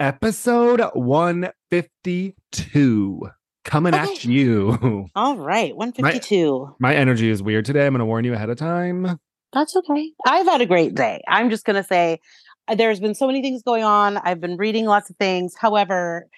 Episode 0.00 0.80
152 0.94 3.30
coming 3.66 3.94
at 3.94 4.24
you. 4.24 5.08
All 5.14 5.36
right, 5.36 5.76
152. 5.76 6.74
My 6.78 6.94
energy 6.94 7.28
is 7.28 7.42
weird 7.42 7.66
today. 7.66 7.84
I'm 7.84 7.92
going 7.92 7.98
to 7.98 8.06
warn 8.06 8.24
you 8.24 8.32
ahead 8.32 8.48
of 8.48 8.56
time. 8.56 9.18
That's 9.52 9.76
okay. 9.76 10.12
I've 10.24 10.46
had 10.46 10.62
a 10.62 10.66
great 10.66 10.94
day. 10.94 11.20
I'm 11.28 11.50
just 11.50 11.66
going 11.66 11.76
to 11.76 11.84
say 11.84 12.18
uh, 12.66 12.76
there's 12.76 12.98
been 12.98 13.14
so 13.14 13.26
many 13.26 13.42
things 13.42 13.62
going 13.62 13.84
on. 13.84 14.16
I've 14.16 14.40
been 14.40 14.56
reading 14.56 14.86
lots 14.86 15.10
of 15.10 15.16
things. 15.16 15.54
However, 15.54 16.28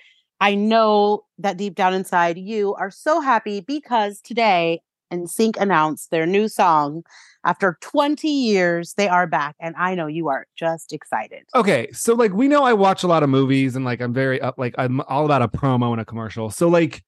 I 0.40 0.56
know 0.56 1.22
that 1.38 1.56
deep 1.56 1.76
down 1.76 1.94
inside 1.94 2.38
you 2.38 2.74
are 2.74 2.90
so 2.90 3.20
happy 3.20 3.60
because 3.60 4.20
today 4.20 4.82
NSYNC 5.12 5.56
announced 5.60 6.10
their 6.10 6.26
new 6.26 6.48
song. 6.48 7.04
After 7.44 7.76
20 7.80 8.28
years, 8.28 8.94
they 8.94 9.08
are 9.08 9.26
back. 9.26 9.56
And 9.60 9.74
I 9.76 9.94
know 9.94 10.06
you 10.06 10.28
are 10.28 10.46
just 10.56 10.92
excited. 10.92 11.42
Okay, 11.54 11.90
so 11.92 12.14
like 12.14 12.32
we 12.32 12.48
know 12.48 12.62
I 12.62 12.72
watch 12.72 13.02
a 13.02 13.08
lot 13.08 13.22
of 13.22 13.28
movies 13.28 13.76
and 13.76 13.84
like 13.84 14.00
I'm 14.00 14.14
very 14.14 14.40
up 14.40 14.54
like 14.58 14.74
I'm 14.78 15.00
all 15.02 15.24
about 15.24 15.42
a 15.42 15.48
promo 15.48 15.92
and 15.92 16.00
a 16.00 16.04
commercial. 16.04 16.50
So 16.50 16.68
like 16.68 17.02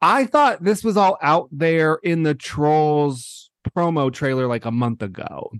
I 0.00 0.26
thought 0.26 0.62
this 0.62 0.82
was 0.82 0.96
all 0.96 1.18
out 1.22 1.48
there 1.52 1.98
in 2.02 2.22
the 2.22 2.34
Trolls 2.34 3.50
promo 3.76 4.12
trailer 4.12 4.46
like 4.46 4.64
a 4.64 4.70
month 4.70 5.02
ago. 5.02 5.52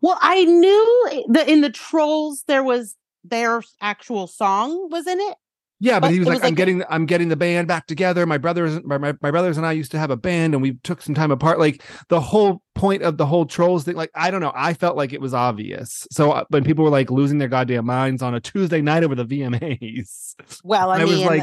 Well, 0.00 0.18
I 0.20 0.44
knew 0.44 1.08
eh, 1.12 1.22
that 1.30 1.48
in 1.48 1.60
the 1.60 1.70
Trolls, 1.70 2.44
there 2.46 2.62
was 2.62 2.94
their 3.24 3.62
actual 3.80 4.26
song 4.26 4.88
was 4.90 5.06
in 5.06 5.18
it. 5.20 5.36
Yeah, 5.84 5.94
but, 5.98 6.06
But 6.06 6.12
he 6.12 6.20
was 6.20 6.28
like, 6.28 6.34
was 6.36 6.42
I'm 6.44 6.50
like- 6.50 6.56
getting 6.56 6.84
I'm 6.88 7.06
getting 7.06 7.28
the 7.28 7.34
band 7.34 7.66
back 7.66 7.88
together. 7.88 8.24
My 8.24 8.38
brothers 8.38 8.80
my, 8.84 8.98
my, 8.98 9.14
my 9.20 9.32
brothers 9.32 9.56
and 9.56 9.66
I 9.66 9.72
used 9.72 9.90
to 9.90 9.98
have 9.98 10.10
a 10.12 10.16
band 10.16 10.54
and 10.54 10.62
we 10.62 10.74
took 10.84 11.02
some 11.02 11.12
time 11.12 11.32
apart. 11.32 11.58
Like 11.58 11.82
the 12.08 12.20
whole 12.20 12.62
point 12.76 13.02
of 13.02 13.16
the 13.16 13.26
whole 13.26 13.46
trolls 13.46 13.82
thing, 13.82 13.96
like 13.96 14.12
I 14.14 14.30
don't 14.30 14.40
know, 14.40 14.52
I 14.54 14.74
felt 14.74 14.96
like 14.96 15.12
it 15.12 15.20
was 15.20 15.34
obvious. 15.34 16.06
So 16.12 16.30
uh, 16.30 16.44
when 16.50 16.62
people 16.62 16.84
were 16.84 16.90
like 16.90 17.10
losing 17.10 17.38
their 17.38 17.48
goddamn 17.48 17.84
minds 17.84 18.22
on 18.22 18.32
a 18.32 18.38
Tuesday 18.40 18.80
night 18.80 19.02
over 19.02 19.16
the 19.16 19.24
VMAs, 19.24 20.36
Well, 20.62 20.88
I, 20.90 21.00
I 21.00 21.04
was 21.04 21.18
like, 21.20 21.42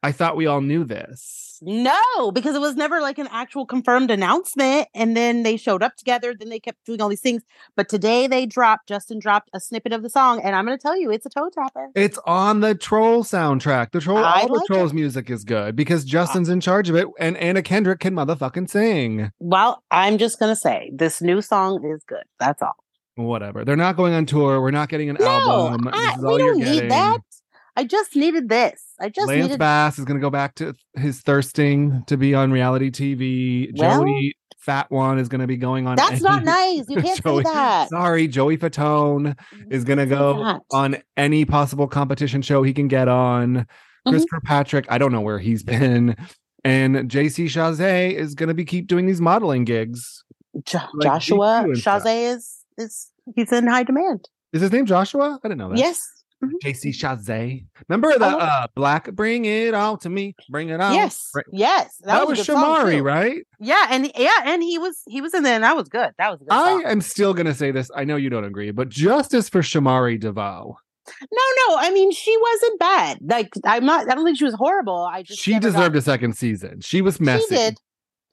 I 0.00 0.12
thought 0.12 0.36
we 0.36 0.46
all 0.46 0.60
knew 0.60 0.84
this. 0.84 1.41
No, 1.64 2.32
because 2.32 2.56
it 2.56 2.60
was 2.60 2.74
never 2.74 3.00
like 3.00 3.18
an 3.18 3.28
actual 3.30 3.64
confirmed 3.66 4.10
announcement. 4.10 4.88
And 4.94 5.16
then 5.16 5.44
they 5.44 5.56
showed 5.56 5.82
up 5.82 5.94
together. 5.96 6.34
Then 6.36 6.48
they 6.48 6.58
kept 6.58 6.84
doing 6.84 7.00
all 7.00 7.08
these 7.08 7.20
things. 7.20 7.42
But 7.76 7.88
today 7.88 8.26
they 8.26 8.46
dropped, 8.46 8.88
Justin 8.88 9.20
dropped 9.20 9.48
a 9.54 9.60
snippet 9.60 9.92
of 9.92 10.02
the 10.02 10.10
song. 10.10 10.40
And 10.42 10.56
I'm 10.56 10.66
going 10.66 10.76
to 10.76 10.82
tell 10.82 10.98
you, 10.98 11.12
it's 11.12 11.24
a 11.24 11.30
toe 11.30 11.50
tapper. 11.54 11.90
It's 11.94 12.18
on 12.26 12.60
the 12.60 12.74
Troll 12.74 13.22
soundtrack. 13.22 13.92
The 13.92 14.00
Troll, 14.00 14.18
I 14.18 14.40
all 14.42 14.48
the 14.48 14.54
like 14.54 14.66
Trolls 14.66 14.92
music 14.92 15.30
is 15.30 15.44
good 15.44 15.76
because 15.76 16.02
uh, 16.04 16.08
Justin's 16.08 16.48
in 16.48 16.60
charge 16.60 16.90
of 16.90 16.96
it, 16.96 17.06
and 17.20 17.36
Anna 17.36 17.62
Kendrick 17.62 18.00
can 18.00 18.14
motherfucking 18.14 18.68
sing. 18.68 19.30
Well, 19.38 19.84
I'm 19.92 20.18
just 20.18 20.40
going 20.40 20.50
to 20.52 20.60
say 20.60 20.90
this 20.92 21.22
new 21.22 21.40
song 21.40 21.84
is 21.84 22.02
good. 22.04 22.24
That's 22.40 22.60
all. 22.60 22.74
Whatever. 23.14 23.64
They're 23.64 23.76
not 23.76 23.96
going 23.96 24.14
on 24.14 24.26
tour. 24.26 24.60
We're 24.60 24.70
not 24.72 24.88
getting 24.88 25.10
an 25.10 25.16
No, 25.20 25.26
album. 25.26 25.88
I- 25.92 26.06
This 26.08 26.16
is 26.16 26.22
we 26.24 26.28
all 26.28 26.38
you're 26.40 26.54
don't 26.54 26.64
need 26.64 26.90
that. 26.90 27.18
I 27.76 27.84
just 27.84 28.16
needed 28.16 28.48
this. 28.48 28.82
I 29.02 29.08
just 29.08 29.26
Lance 29.26 29.42
needed 29.42 29.58
Bass 29.58 29.98
is 29.98 30.04
going 30.04 30.18
to 30.18 30.22
go 30.24 30.30
back 30.30 30.54
to 30.56 30.74
his 30.94 31.20
thirsting 31.20 32.04
to 32.06 32.16
be 32.16 32.34
on 32.34 32.52
reality 32.52 32.90
TV. 32.90 33.70
Well- 33.76 34.00
Joey 34.04 34.36
Fat 34.58 34.88
One 34.92 35.18
is 35.18 35.28
going 35.28 35.40
to 35.40 35.48
be 35.48 35.56
going 35.56 35.88
on. 35.88 35.96
That's 35.96 36.22
not 36.22 36.44
nice. 36.44 36.84
You 36.88 36.96
can't 37.02 37.20
Joey- 37.22 37.42
say 37.42 37.50
that. 37.52 37.88
Sorry, 37.88 38.28
Joey 38.28 38.56
Fatone 38.56 39.36
is 39.70 39.82
going 39.82 39.98
to 39.98 40.06
go 40.06 40.60
on 40.70 40.98
any 41.16 41.44
possible 41.44 41.88
competition 41.88 42.42
show 42.42 42.62
he 42.62 42.72
can 42.72 42.86
get 42.86 43.08
on. 43.08 43.54
Mm-hmm. 43.56 44.10
Christopher 44.10 44.40
Patrick, 44.44 44.86
I 44.88 44.98
don't 44.98 45.10
know 45.10 45.20
where 45.20 45.40
he's 45.40 45.62
been. 45.64 46.16
And 46.64 47.10
JC 47.10 47.46
Chasez 47.46 48.14
is 48.14 48.36
going 48.36 48.46
to 48.48 48.54
be 48.54 48.64
keep 48.64 48.86
doing 48.86 49.06
these 49.06 49.20
modeling 49.20 49.64
gigs. 49.64 50.22
Jo- 50.64 50.78
like 50.94 51.06
Joshua 51.06 51.36
GQ 51.36 51.64
and 51.64 51.78
stuff. 51.78 52.02
Chasez 52.04 52.34
is 52.36 52.58
is 52.78 53.08
he's 53.34 53.50
in 53.50 53.66
high 53.66 53.82
demand. 53.82 54.28
Is 54.52 54.60
his 54.60 54.70
name 54.70 54.86
Joshua? 54.86 55.40
I 55.42 55.48
didn't 55.48 55.58
know 55.58 55.70
that. 55.70 55.78
Yes. 55.78 56.00
JC 56.62 56.90
Chasez. 56.90 57.64
Remember 57.88 58.12
the 58.12 58.18
love 58.18 58.40
uh, 58.40 58.66
black 58.74 59.12
Bring 59.12 59.44
It 59.44 59.74
All 59.74 59.96
to 59.98 60.10
Me? 60.10 60.34
Bring 60.50 60.70
It 60.70 60.80
On. 60.80 60.92
yes. 60.92 61.30
Bring- 61.32 61.44
Yes. 61.52 61.96
That, 62.04 62.26
was, 62.26 62.40
a 62.40 62.42
good 62.42 62.46
song, 62.46 62.86
Shamari, 62.86 63.02
right? 63.02 63.46
Yeah, 63.60 63.86
and 63.90 64.10
yeah, 64.16 64.30
and 64.44 64.62
he 64.62 64.78
was 64.78 65.02
he 65.06 65.20
was 65.20 65.34
in 65.34 65.42
there, 65.42 65.54
and 65.54 65.64
that 65.64 65.76
was 65.76 65.88
good. 65.88 66.10
That 66.18 66.30
was 66.30 66.40
good. 66.40 66.48
I 66.50 66.72
song. 66.72 66.84
am 66.86 67.00
still 67.00 67.34
gonna 67.34 67.54
say 67.54 67.70
this. 67.70 67.90
I 67.94 68.04
know 68.04 68.16
you 68.16 68.30
don't 68.30 68.44
agree, 68.44 68.70
but 68.70 68.88
justice 68.88 69.48
for 69.48 69.60
Shamari 69.60 70.18
DeVoe. 70.18 70.76
No, 71.20 71.42
no. 71.68 71.76
I 71.78 71.90
mean, 71.92 72.12
she 72.12 72.36
wasn't 72.36 72.78
bad. 72.78 73.18
Like 73.22 73.50
I'm 73.64 73.84
not. 73.84 74.10
I 74.10 74.14
don't 74.14 74.24
think 74.24 74.38
she 74.38 74.44
was 74.44 74.54
horrible. 74.54 75.08
I 75.12 75.22
just 75.22 75.40
She 75.40 75.58
deserved 75.58 75.94
got, 75.94 75.98
a 75.98 76.02
second 76.02 76.36
season. 76.36 76.80
She 76.80 77.02
was 77.02 77.20
messy. 77.20 77.44
She 77.48 77.54
did. 77.54 77.78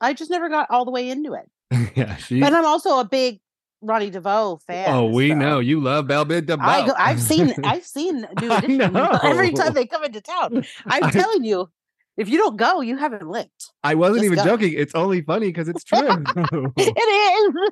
I 0.00 0.14
just 0.14 0.30
never 0.30 0.48
got 0.48 0.68
all 0.70 0.84
the 0.84 0.90
way 0.90 1.10
into 1.10 1.34
it. 1.34 1.92
yeah, 1.96 2.16
she. 2.16 2.42
And 2.42 2.54
I'm 2.54 2.64
also 2.64 2.98
a 2.98 3.04
big 3.04 3.40
Ronnie 3.82 4.10
DeVoe 4.10 4.58
fan. 4.66 4.94
oh, 4.94 5.06
we 5.06 5.30
so- 5.30 5.34
know 5.36 5.58
you 5.58 5.80
love 5.80 6.06
Belle 6.06 6.24
DeVoe. 6.24 6.56
I 6.60 6.86
go, 6.86 6.92
I've 6.98 7.20
seen 7.22 7.54
I've 7.64 7.84
seen 7.84 8.26
New 8.40 8.52
Edition 8.52 8.96
every 9.22 9.52
time 9.52 9.72
they 9.74 9.86
come 9.86 10.04
into 10.04 10.20
town. 10.20 10.64
I'm 10.86 11.04
I- 11.04 11.10
telling 11.10 11.44
you, 11.44 11.68
if 12.16 12.28
you 12.28 12.36
don't 12.38 12.56
go, 12.56 12.80
you 12.82 12.96
haven't 12.98 13.26
lived. 13.28 13.50
I 13.82 13.94
wasn't 13.94 14.18
Just 14.18 14.24
even 14.32 14.38
go. 14.38 14.44
joking. 14.44 14.74
It's 14.76 14.94
only 14.94 15.22
funny 15.22 15.46
because 15.46 15.68
it's 15.68 15.84
true. 15.84 15.98
It 16.76 16.98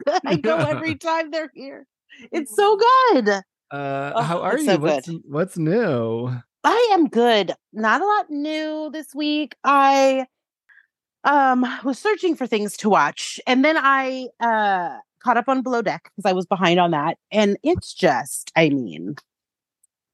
is. 0.07 0.21
I 0.25 0.37
go 0.37 0.57
every 0.57 0.95
time 0.95 1.31
they're 1.31 1.51
here. 1.55 1.87
It's 2.33 2.55
so 2.57 2.77
good. 2.77 3.29
uh, 3.71 4.13
Oh, 4.15 4.23
how 4.23 4.41
are 4.41 4.57
you? 4.59 4.65
so 4.65 4.79
what's 4.79 5.11
what's 5.27 5.59
new? 5.59 6.35
I 6.65 6.91
am 6.93 7.09
good. 7.09 7.53
Not 7.73 8.01
a 8.01 8.07
lot 8.07 8.31
new 8.31 8.91
this 8.93 9.15
week. 9.15 9.55
I 9.63 10.27
um 11.25 11.67
was 11.85 11.99
searching 11.99 12.35
for 12.37 12.47
things 12.47 12.77
to 12.79 12.89
watch 12.89 13.39
and 13.47 13.65
then 13.65 13.77
I 13.77 14.29
uh 14.41 14.97
caught 15.23 15.37
up 15.37 15.49
on 15.49 15.63
Below 15.63 15.83
Deck 15.83 16.11
because 16.17 16.29
I 16.29 16.33
was 16.33 16.47
behind 16.47 16.79
on 16.81 16.91
that 16.93 17.19
and 17.31 17.57
it's 17.63 17.93
just 17.95 18.53
I 18.57 18.69
mean 18.71 19.17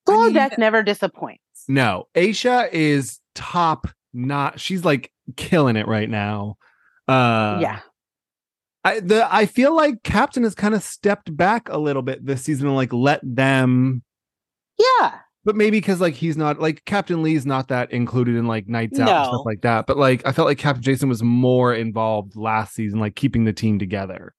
Below 0.07 0.25
mean- 0.25 0.35
Deck 0.35 0.59
never 0.59 0.83
disappoints. 0.83 1.41
No, 1.69 2.09
Aesha 2.15 2.71
is 2.73 3.21
top. 3.35 3.87
Not 4.13 4.61
she's 4.61 4.85
like 4.85 5.11
killing 5.37 5.77
it 5.77 5.89
right 5.89 6.09
now. 6.11 6.57
Uh, 7.09 7.59
yeah. 7.61 7.81
I 8.85 9.01
the 9.01 9.27
I 9.35 9.47
feel 9.47 9.75
like 9.75 10.03
Captain 10.03 10.43
has 10.43 10.55
kind 10.55 10.75
of 10.75 10.83
stepped 10.83 11.35
back 11.35 11.69
a 11.71 11.79
little 11.79 12.03
bit 12.03 12.25
this 12.25 12.43
season 12.43 12.67
and 12.67 12.77
like 12.77 12.93
let 12.93 13.21
them 13.25 14.03
Yeah. 14.79 15.13
but 15.45 15.57
maybe 15.57 15.79
because 15.79 16.01
like 16.03 16.15
he's 16.15 16.37
not 16.37 16.61
like 16.61 16.85
Captain 16.85 17.23
Lee's 17.23 17.47
not 17.47 17.69
that 17.69 17.91
included 17.93 18.37
in 18.37 18.47
like 18.47 18.69
nights 18.69 19.01
out 19.01 19.09
and 19.09 19.27
stuff 19.27 19.47
like 19.47 19.63
that. 19.63 19.87
But 19.87 19.97
like 19.97 20.27
I 20.27 20.33
felt 20.33 20.47
like 20.47 20.59
Captain 20.59 20.83
Jason 20.83 21.09
was 21.09 21.23
more 21.23 21.75
involved 21.75 22.37
last 22.37 22.75
season, 22.75 23.01
like 23.01 23.17
keeping 23.17 23.45
the 23.45 23.53
team 23.55 23.79
together. 23.79 24.35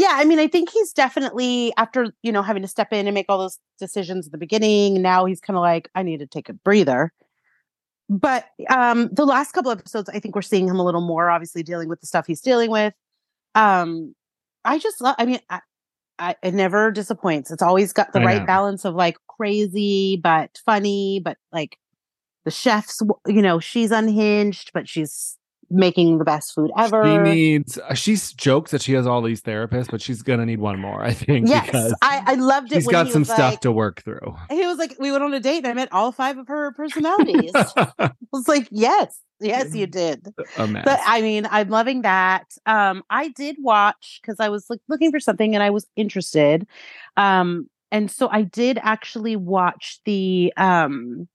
Yeah, 0.00 0.12
I 0.14 0.24
mean, 0.24 0.38
I 0.38 0.46
think 0.48 0.70
he's 0.70 0.94
definitely 0.94 1.74
after 1.76 2.06
you 2.22 2.32
know 2.32 2.40
having 2.40 2.62
to 2.62 2.68
step 2.68 2.90
in 2.90 3.06
and 3.06 3.12
make 3.14 3.26
all 3.28 3.38
those 3.38 3.58
decisions 3.78 4.24
at 4.24 4.32
the 4.32 4.38
beginning. 4.38 5.02
Now 5.02 5.26
he's 5.26 5.42
kind 5.42 5.58
of 5.58 5.60
like, 5.60 5.90
I 5.94 6.02
need 6.02 6.20
to 6.20 6.26
take 6.26 6.48
a 6.48 6.54
breather. 6.54 7.12
But 8.08 8.46
um 8.70 9.10
the 9.12 9.26
last 9.26 9.52
couple 9.52 9.70
episodes, 9.70 10.08
I 10.08 10.18
think 10.18 10.34
we're 10.34 10.40
seeing 10.42 10.66
him 10.66 10.80
a 10.80 10.84
little 10.84 11.02
more, 11.02 11.28
obviously 11.28 11.62
dealing 11.62 11.90
with 11.90 12.00
the 12.00 12.06
stuff 12.06 12.26
he's 12.26 12.40
dealing 12.40 12.70
with. 12.70 12.94
Um, 13.54 14.14
I 14.64 14.78
just 14.78 15.02
love. 15.02 15.16
I 15.18 15.26
mean, 15.26 15.40
I, 15.50 15.60
I 16.18 16.36
it 16.42 16.54
never 16.54 16.90
disappoints. 16.92 17.50
It's 17.50 17.62
always 17.62 17.92
got 17.92 18.14
the 18.14 18.20
I 18.20 18.24
right 18.24 18.40
know. 18.40 18.46
balance 18.46 18.86
of 18.86 18.94
like 18.94 19.16
crazy 19.28 20.18
but 20.22 20.58
funny, 20.64 21.20
but 21.22 21.36
like 21.52 21.76
the 22.46 22.50
chef's. 22.50 23.02
You 23.26 23.42
know, 23.42 23.60
she's 23.60 23.90
unhinged, 23.92 24.70
but 24.74 24.88
she's 24.88 25.36
making 25.70 26.18
the 26.18 26.24
best 26.24 26.52
food 26.54 26.70
ever. 26.76 27.04
She 27.04 27.18
needs. 27.18 27.78
uh, 27.78 27.94
She's 27.94 28.32
jokes 28.32 28.72
that 28.72 28.82
she 28.82 28.92
has 28.94 29.06
all 29.06 29.22
these 29.22 29.40
therapists, 29.40 29.90
but 29.90 30.02
she's 30.02 30.22
gonna 30.22 30.44
need 30.44 30.58
one 30.58 30.78
more. 30.78 31.02
I 31.02 31.12
think. 31.12 31.48
yes, 31.48 31.66
because 31.66 31.94
I, 32.02 32.22
I 32.26 32.34
loved 32.34 32.72
it. 32.72 32.76
she's 32.76 32.88
got 32.88 33.06
he 33.06 33.12
some 33.12 33.24
stuff 33.24 33.52
like, 33.52 33.60
to 33.60 33.72
work 33.72 34.02
through. 34.02 34.36
he 34.50 34.66
was 34.66 34.78
like, 34.78 34.96
we 34.98 35.12
went 35.12 35.22
on 35.22 35.32
a 35.32 35.40
date 35.40 35.58
and 35.58 35.68
I 35.68 35.74
met 35.74 35.88
all 35.92 36.12
five 36.12 36.38
of 36.38 36.48
her 36.48 36.72
personalities. 36.72 37.52
I 37.54 38.10
was 38.32 38.48
like, 38.48 38.68
yes, 38.70 39.20
yes, 39.40 39.74
you 39.74 39.86
did. 39.86 40.26
a 40.58 40.66
mess. 40.66 40.84
But 40.84 41.00
I 41.06 41.22
mean, 41.22 41.46
I'm 41.50 41.68
loving 41.68 42.02
that. 42.02 42.46
Um, 42.66 43.02
I 43.08 43.28
did 43.28 43.56
watch 43.60 44.20
because 44.20 44.40
I 44.40 44.48
was 44.48 44.66
like 44.68 44.80
looking 44.88 45.10
for 45.10 45.20
something 45.20 45.54
and 45.54 45.62
I 45.62 45.70
was 45.70 45.86
interested. 45.96 46.66
Um, 47.16 47.68
and 47.92 48.10
so 48.10 48.28
I 48.30 48.42
did 48.42 48.78
actually 48.82 49.36
watch 49.36 50.00
the 50.04 50.52
um 50.56 51.28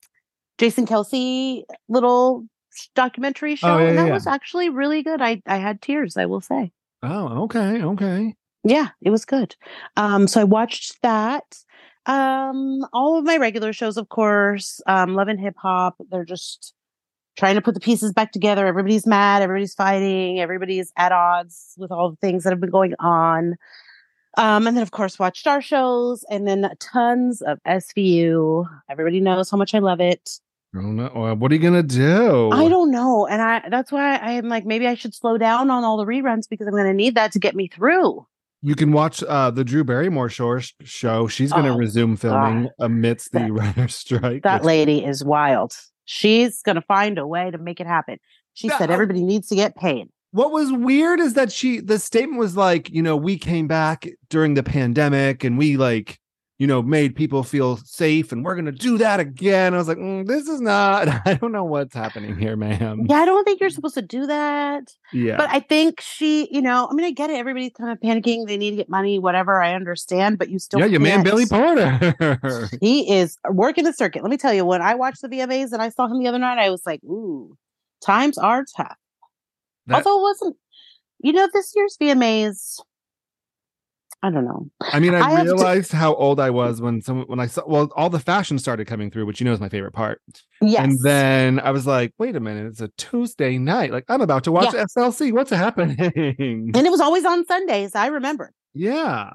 Jason 0.58 0.86
Kelce 0.86 1.64
little 1.90 2.46
documentary 2.95 3.56
show, 3.56 3.75
Oh, 3.75 3.77
yeah, 3.80 3.89
and 3.89 3.98
that 3.98 4.07
yeah. 4.07 4.13
was 4.13 4.27
actually 4.27 4.69
really 4.69 5.04
good. 5.04 5.22
I 5.22 5.42
I 5.48 5.57
had 5.57 5.81
tears, 5.81 6.18
I 6.18 6.25
will 6.25 6.42
say. 6.42 6.72
oh, 7.04 7.44
okay, 7.44 7.81
okay. 7.83 8.36
Yeah, 8.63 8.89
it 9.01 9.12
was 9.12 9.25
good. 9.25 9.56
Um, 9.95 10.27
so 10.27 10.42
I 10.42 10.44
watched 10.44 11.01
that. 11.04 11.44
Um, 12.07 12.86
all 12.94 13.18
of 13.18 13.24
my 13.25 13.38
regular 13.38 13.74
shows, 13.74 13.98
of 13.98 14.10
course, 14.10 14.81
um, 14.88 15.13
Love 15.16 15.27
and 15.27 15.39
Hip 15.39 15.56
Hop. 15.57 15.95
They're 16.10 16.25
just 16.25 16.74
trying 17.38 17.56
to 17.56 17.62
put 17.62 17.74
the 17.74 17.80
pieces 17.80 18.12
back 18.13 18.31
together. 18.31 18.66
Everybody's 18.66 19.06
mad, 19.06 19.42
everybody's 19.42 19.74
fighting, 19.75 20.39
everybody's 20.39 20.92
at 20.98 21.12
odds 21.12 21.74
with 21.77 21.92
all 21.92 22.10
the 22.12 22.16
things 22.18 22.44
that 22.44 22.51
have 22.51 22.60
been 22.62 22.69
going 22.72 22.94
on. 23.00 23.56
Um, 24.38 24.68
and 24.68 24.75
then 24.75 24.81
of 24.83 24.92
course 24.92 25.18
watched 25.19 25.45
our 25.48 25.62
shows 25.62 26.24
and 26.30 26.48
then 26.48 26.69
tons 26.80 27.42
of 27.42 27.60
SVU. 27.68 28.66
Everybody 28.89 29.19
knows 29.19 29.50
how 29.50 29.57
much 29.57 29.74
I 29.75 29.80
love 29.80 30.00
it. 30.01 30.39
I 30.77 30.81
don't 30.81 30.95
know. 30.95 31.07
Uh, 31.07 31.36
What 31.36 31.51
are 31.51 31.56
you 31.56 31.62
gonna 31.62 31.83
do? 31.83 32.50
I 32.51 32.68
don't 32.68 32.92
know. 32.92 33.27
And 33.27 33.42
I 33.42 33.63
that's 33.69 33.92
why 33.92 34.18
I 34.18 34.33
am 34.33 34.50
like, 34.50 34.66
maybe 34.66 34.88
I 34.88 34.95
should 34.95 35.13
slow 35.16 35.38
down 35.38 35.69
on 35.69 35.83
all 35.83 35.98
the 35.98 36.06
reruns 36.06 36.50
because 36.50 36.68
I'm 36.68 36.74
gonna 36.75 36.94
need 36.94 37.16
that 37.16 37.31
to 37.33 37.39
get 37.39 37.56
me 37.56 37.68
through. 37.68 38.25
You 38.62 38.75
can 38.75 38.92
watch 38.92 39.22
uh, 39.24 39.51
the 39.51 39.63
Drew 39.63 39.83
Barrymore 39.83 40.27
show. 40.27 40.60
show. 40.83 41.27
She's 41.27 41.51
going 41.51 41.66
to 41.66 41.72
Oh, 41.74 41.77
resume 41.77 42.16
filming 42.16 42.69
amidst 42.80 43.31
the 43.31 43.39
That- 43.75 43.92
strike. 43.92 44.42
That 44.42 44.62
which- 44.62 44.66
lady 44.66 45.06
is 45.06 45.24
wild. 45.24 45.74
She's 46.06 46.62
gonna 46.63 46.81
find 46.81 47.18
a 47.19 47.27
way 47.27 47.51
to 47.51 47.57
make 47.60 47.80
it 47.80 47.86
happen. 47.88 48.18
She 48.54 48.69
said 48.69 48.89
everybody 48.89 49.22
needs 49.24 49.50
to 49.50 49.56
get 49.56 49.75
paid. 49.75 50.07
What 50.31 50.51
was 50.51 50.72
weird 50.72 51.19
is 51.19 51.33
that 51.36 51.51
she, 51.51 51.80
the 51.80 51.98
statement 52.00 52.39
was 52.39 52.57
like, 52.57 52.89
you 52.89 53.01
know, 53.01 53.16
we 53.16 53.38
came 53.38 53.68
back 53.68 54.07
during 54.30 54.56
the 54.56 54.63
pandemic 54.63 55.44
and 55.44 55.57
we 55.57 55.77
like, 55.77 56.19
you 56.57 56.68
know, 56.68 56.81
made 56.81 57.18
people 57.18 57.44
feel 57.44 57.75
safe 57.78 58.31
and 58.31 58.46
we're 58.46 58.56
going 58.56 58.66
to 58.66 58.72
do 58.72 58.98
that 58.98 59.19
again. 59.19 59.74
I 59.74 59.78
was 59.78 59.90
like, 59.90 59.98
mm, 59.98 60.25
this 60.25 60.48
is 60.48 60.62
not, 60.62 61.07
I 61.28 61.34
don't 61.34 61.52
know 61.52 61.66
what's 61.66 61.94
happening 61.94 62.38
here, 62.38 62.56
ma'am. 62.56 63.06
Yeah, 63.10 63.18
I 63.18 63.25
don't 63.25 63.44
think 63.44 63.60
you're 63.60 63.69
supposed 63.69 63.96
to 63.96 64.02
do 64.02 64.25
that. 64.28 64.84
Yeah. 65.12 65.36
But 65.36 65.50
I 65.50 65.60
think 65.60 66.00
she, 66.00 66.48
you 66.50 66.62
know, 66.62 66.88
I 66.90 66.94
mean, 66.94 67.06
I 67.06 67.12
get 67.12 67.30
it. 67.30 67.36
Everybody's 67.36 67.74
kind 67.78 67.92
of 67.92 68.00
panicking. 68.00 68.48
They 68.48 68.56
need 68.56 68.69
to 68.72 68.75
get 68.78 68.88
money, 68.90 69.19
whatever. 69.19 69.62
I 69.62 69.74
understand, 69.74 70.38
but 70.38 70.50
you 70.50 70.57
still 70.60 70.80
yeah, 70.80 70.86
your 70.86 71.02
man 71.02 71.24
can't- 71.24 71.25
Billy 71.25 71.46
Porter. 71.46 72.69
He 72.81 73.13
is 73.13 73.38
working 73.50 73.84
the 73.84 73.92
circuit. 73.94 74.24
Let 74.24 74.30
me 74.31 74.38
tell 74.38 74.54
you, 74.54 74.63
when 74.63 74.81
I 74.81 74.96
watched 74.96 75.22
the 75.22 75.28
VMAs 75.28 75.74
and 75.74 75.81
I 75.81 75.90
saw 75.90 76.08
him 76.08 76.19
the 76.19 76.28
other 76.28 76.40
night, 76.40 76.58
I 76.58 76.69
was 76.69 76.86
like, 76.86 77.04
ooh, 77.04 77.58
times 78.01 78.38
are 78.38 78.63
tough. 78.78 78.96
That- 79.88 79.96
Although 79.98 80.19
it 80.19 80.22
wasn't, 80.22 80.56
you 81.19 81.34
know, 81.34 81.50
this 81.54 81.74
year's 81.75 81.98
VMAs, 82.01 82.80
I 84.25 84.31
don't 84.31 84.45
know. 84.45 84.68
I 84.81 85.00
mean, 85.00 85.13
I, 85.13 85.19
I 85.19 85.30
have 85.31 85.45
to- 85.45 85.54
realized 85.54 85.92
how 85.92 86.16
old 86.16 86.39
I 86.39 86.50
was 86.50 86.81
when 86.81 87.01
some 87.01 87.22
when 87.27 87.39
I 87.39 87.45
saw 87.45 87.62
well, 87.68 87.89
all 87.95 88.10
the 88.10 88.19
fashion 88.19 88.57
started 88.57 88.88
coming 88.88 89.12
through, 89.12 89.25
which 89.27 89.39
you 89.39 89.45
know 89.45 89.54
is 89.54 89.60
my 89.60 89.69
favorite 89.69 89.92
part. 89.94 90.19
Yes. 90.62 90.83
And 90.83 90.98
then 91.04 91.60
I 91.60 91.69
was 91.72 91.86
like, 91.86 92.13
wait 92.18 92.36
a 92.36 92.39
minute, 92.39 92.66
it's 92.66 92.81
a 92.81 92.88
Tuesday 92.98 93.57
night. 93.60 93.92
Like 93.92 94.06
I'm 94.10 94.22
about 94.22 94.44
to 94.45 94.51
watch 94.51 94.74
Yeah. 94.74 94.86
SLC. 94.98 95.31
What's 95.31 95.51
happening? 95.51 96.00
and 96.00 96.75
it 96.75 96.89
was 96.92 97.01
always 97.01 97.24
on 97.25 97.45
Sundays. 97.45 97.94
I 97.94 98.07
remember. 98.07 98.51
yeah. 98.74 99.30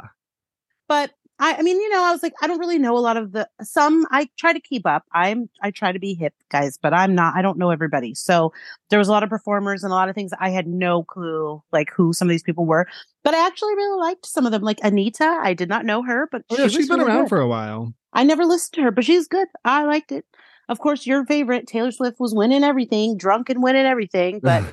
but 0.88 1.12
I, 1.42 1.54
I 1.56 1.62
mean, 1.62 1.80
you 1.80 1.88
know, 1.88 2.02
I 2.02 2.12
was 2.12 2.22
like, 2.22 2.34
I 2.42 2.46
don't 2.46 2.58
really 2.58 2.78
know 2.78 2.96
a 2.96 3.00
lot 3.00 3.16
of 3.16 3.32
the 3.32 3.48
some. 3.62 4.06
I 4.10 4.28
try 4.38 4.52
to 4.52 4.60
keep 4.60 4.86
up. 4.86 5.04
I'm 5.14 5.48
I 5.62 5.70
try 5.70 5.90
to 5.90 5.98
be 5.98 6.14
hip, 6.14 6.34
guys, 6.50 6.78
but 6.80 6.92
I'm 6.92 7.14
not. 7.14 7.34
I 7.34 7.40
don't 7.42 7.56
know 7.58 7.70
everybody. 7.70 8.14
So 8.14 8.52
there 8.90 8.98
was 8.98 9.08
a 9.08 9.10
lot 9.10 9.22
of 9.22 9.30
performers 9.30 9.82
and 9.82 9.90
a 9.90 9.94
lot 9.96 10.08
of 10.10 10.14
things 10.14 10.32
I 10.38 10.50
had 10.50 10.66
no 10.66 11.02
clue 11.02 11.62
like 11.72 11.88
who 11.96 12.12
some 12.12 12.28
of 12.28 12.30
these 12.30 12.42
people 12.42 12.66
were. 12.66 12.86
But 13.24 13.34
I 13.34 13.46
actually 13.46 13.74
really 13.74 13.98
liked 13.98 14.26
some 14.26 14.44
of 14.46 14.52
them, 14.52 14.62
like 14.62 14.80
Anitta. 14.80 15.38
I 15.42 15.54
did 15.54 15.68
not 15.68 15.84
know 15.86 16.02
her, 16.02 16.28
but 16.30 16.42
Oh, 16.50 16.56
she 16.56 16.62
yeah, 16.62 16.68
she's 16.68 16.88
been 16.88 17.00
really 17.00 17.10
around 17.10 17.22
good. 17.24 17.28
for 17.30 17.40
a 17.40 17.48
while. 17.48 17.94
I 18.12 18.22
never 18.24 18.44
listened 18.44 18.74
to 18.74 18.82
her, 18.82 18.90
but 18.90 19.04
she's 19.04 19.26
good. 19.26 19.48
I 19.64 19.84
liked 19.84 20.12
it. 20.12 20.26
Of 20.68 20.78
course, 20.78 21.06
your 21.06 21.24
favorite 21.24 21.66
Taylor 21.66 21.90
Swift 21.90 22.20
was 22.20 22.34
winning 22.34 22.64
everything, 22.64 23.16
drunk 23.16 23.48
and 23.48 23.62
winning 23.62 23.86
everything. 23.86 24.40
But 24.44 24.64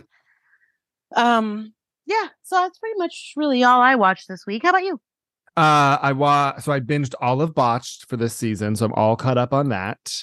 um, 1.15 1.73
yeah. 2.05 2.27
So 2.43 2.55
that's 2.57 2.77
pretty 2.79 2.97
much 2.97 3.33
really 3.35 3.63
all 3.63 3.81
I 3.81 3.95
watched 3.95 4.27
this 4.27 4.45
week. 4.45 4.63
How 4.63 4.69
about 4.69 4.83
you? 4.83 4.99
Uh, 5.57 5.97
I 6.01 6.11
wa 6.13 6.57
so 6.59 6.71
I 6.71 6.79
binged 6.79 7.15
all 7.19 7.41
of 7.41 7.55
Botched 7.55 8.05
for 8.07 8.15
this 8.15 8.35
season, 8.35 8.75
so 8.75 8.85
I'm 8.85 8.93
all 8.93 9.15
caught 9.15 9.37
up 9.39 9.53
on 9.53 9.69
that. 9.69 10.13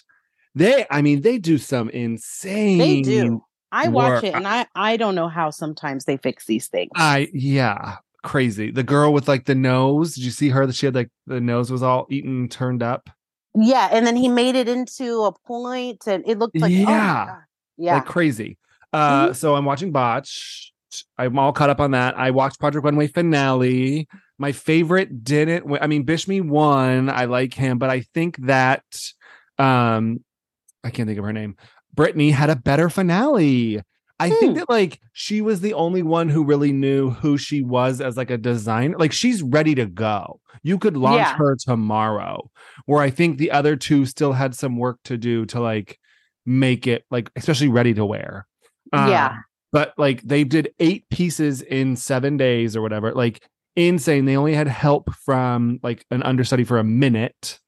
They, 0.54 0.86
I 0.90 1.02
mean, 1.02 1.22
they 1.22 1.38
do 1.38 1.58
some 1.58 1.88
insane. 1.90 2.78
They 2.78 3.02
do. 3.02 3.42
I 3.72 3.88
watch 3.88 4.22
work. 4.22 4.24
it 4.24 4.34
and 4.34 4.46
I 4.46 4.66
I 4.76 4.96
don't 4.96 5.16
know 5.16 5.26
how 5.28 5.50
sometimes 5.50 6.04
they 6.04 6.16
fix 6.18 6.46
these 6.46 6.68
things. 6.68 6.92
I 6.94 7.28
yeah, 7.32 7.96
crazy. 8.22 8.70
The 8.70 8.84
girl 8.84 9.12
with 9.12 9.26
like 9.26 9.46
the 9.46 9.56
nose. 9.56 10.14
Did 10.14 10.22
you 10.24 10.30
see 10.30 10.50
her? 10.50 10.64
That 10.66 10.76
she 10.76 10.86
had 10.86 10.94
like 10.94 11.10
the 11.26 11.40
nose 11.40 11.72
was 11.72 11.82
all 11.82 12.06
eaten, 12.10 12.48
turned 12.48 12.84
up. 12.84 13.10
yeah, 13.56 13.88
and 13.90 14.06
then 14.06 14.14
he 14.14 14.28
made 14.28 14.54
it 14.54 14.68
into 14.68 15.24
a 15.24 15.32
point 15.46 16.04
and 16.06 16.22
it 16.28 16.38
looked 16.38 16.56
like 16.56 16.70
oh 16.70 16.74
Yeah. 16.74 17.26
God. 17.26 17.38
yeah. 17.76 17.94
like 17.96 18.06
crazy. 18.06 18.56
Uh, 18.92 19.30
Mhm. 19.30 19.36
so 19.36 19.56
I'm 19.56 19.64
watching 19.64 19.90
Botch. 19.90 20.72
I'm 21.18 21.36
all 21.40 21.52
caught 21.52 21.70
up 21.70 21.80
on 21.80 21.90
that. 21.90 22.16
I 22.16 22.30
watched 22.30 22.60
Project 22.60 22.84
Runway 22.84 23.08
finale. 23.08 24.06
My 24.38 24.52
favorite 24.52 25.22
didn't. 25.24 25.60
wi- 25.62 25.80
I 25.82 25.86
mean, 25.86 26.04
Bishme 26.04 26.48
won. 26.48 27.08
I 27.08 27.26
like 27.26 27.54
him, 27.54 27.78
but 27.78 27.90
I 27.90 28.00
think 28.14 28.36
that 28.46 28.82
um, 29.58 30.24
I 30.82 30.90
can't 30.90 31.06
think 31.06 31.18
of 31.18 31.24
her 31.24 31.32
name. 31.32 31.56
Brittany 31.94 32.30
had 32.30 32.50
a 32.50 32.56
better 32.56 32.88
finale. 32.90 33.80
I 34.20 34.30
think 34.30 34.52
Hmm. 34.52 34.58
that 34.58 34.68
like 34.70 35.00
she 35.12 35.40
was 35.40 35.60
the 35.60 35.74
only 35.74 36.02
one 36.02 36.28
who 36.28 36.44
really 36.44 36.72
knew 36.72 37.10
who 37.10 37.36
she 37.36 37.62
was 37.62 38.00
as 38.00 38.16
like 38.16 38.30
a 38.30 38.38
designer. 38.38 38.96
Like 38.98 39.12
she's 39.12 39.42
ready 39.42 39.74
to 39.74 39.86
go. 39.86 40.40
You 40.62 40.78
could 40.78 40.96
launch 40.96 41.18
Yeah. 41.18 41.36
her 41.36 41.56
tomorrow. 41.56 42.50
Where 42.86 43.02
I 43.02 43.10
think 43.10 43.38
the 43.38 43.50
other 43.50 43.76
two 43.76 44.06
still 44.06 44.32
had 44.32 44.54
some 44.54 44.76
work 44.76 44.98
to 45.04 45.16
do 45.16 45.46
to 45.46 45.60
like 45.60 45.98
make 46.46 46.86
it 46.86 47.04
like 47.10 47.30
especially 47.36 47.68
ready 47.68 47.92
to 47.94 48.04
wear. 48.04 48.46
Yeah. 48.92 49.30
Um, 49.32 49.44
but 49.72 49.94
like 49.98 50.22
they 50.22 50.44
did 50.44 50.72
eight 50.78 51.08
pieces 51.10 51.60
in 51.62 51.96
seven 51.96 52.36
days 52.36 52.76
or 52.76 52.82
whatever. 52.82 53.12
Like 53.12 53.42
insane. 53.76 54.24
They 54.24 54.36
only 54.36 54.54
had 54.54 54.68
help 54.68 55.12
from 55.14 55.80
like 55.82 56.04
an 56.10 56.22
understudy 56.22 56.64
for 56.64 56.78
a 56.78 56.84
minute. 56.84 57.58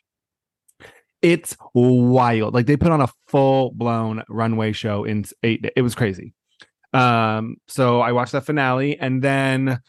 It's 1.22 1.56
wild. 1.74 2.54
Like 2.54 2.66
they 2.66 2.76
put 2.76 2.92
on 2.92 3.00
a 3.00 3.08
full 3.26 3.72
blown 3.72 4.22
runway 4.28 4.72
show 4.72 5.04
in 5.04 5.24
eight. 5.42 5.62
da- 5.62 5.70
It 5.74 5.82
was 5.82 5.94
crazy. 5.94 6.34
Um, 6.92 7.56
so 7.68 8.00
I 8.00 8.12
watched 8.12 8.32
that 8.32 8.46
finale 8.46 8.98
and 8.98 9.22
then 9.22 9.80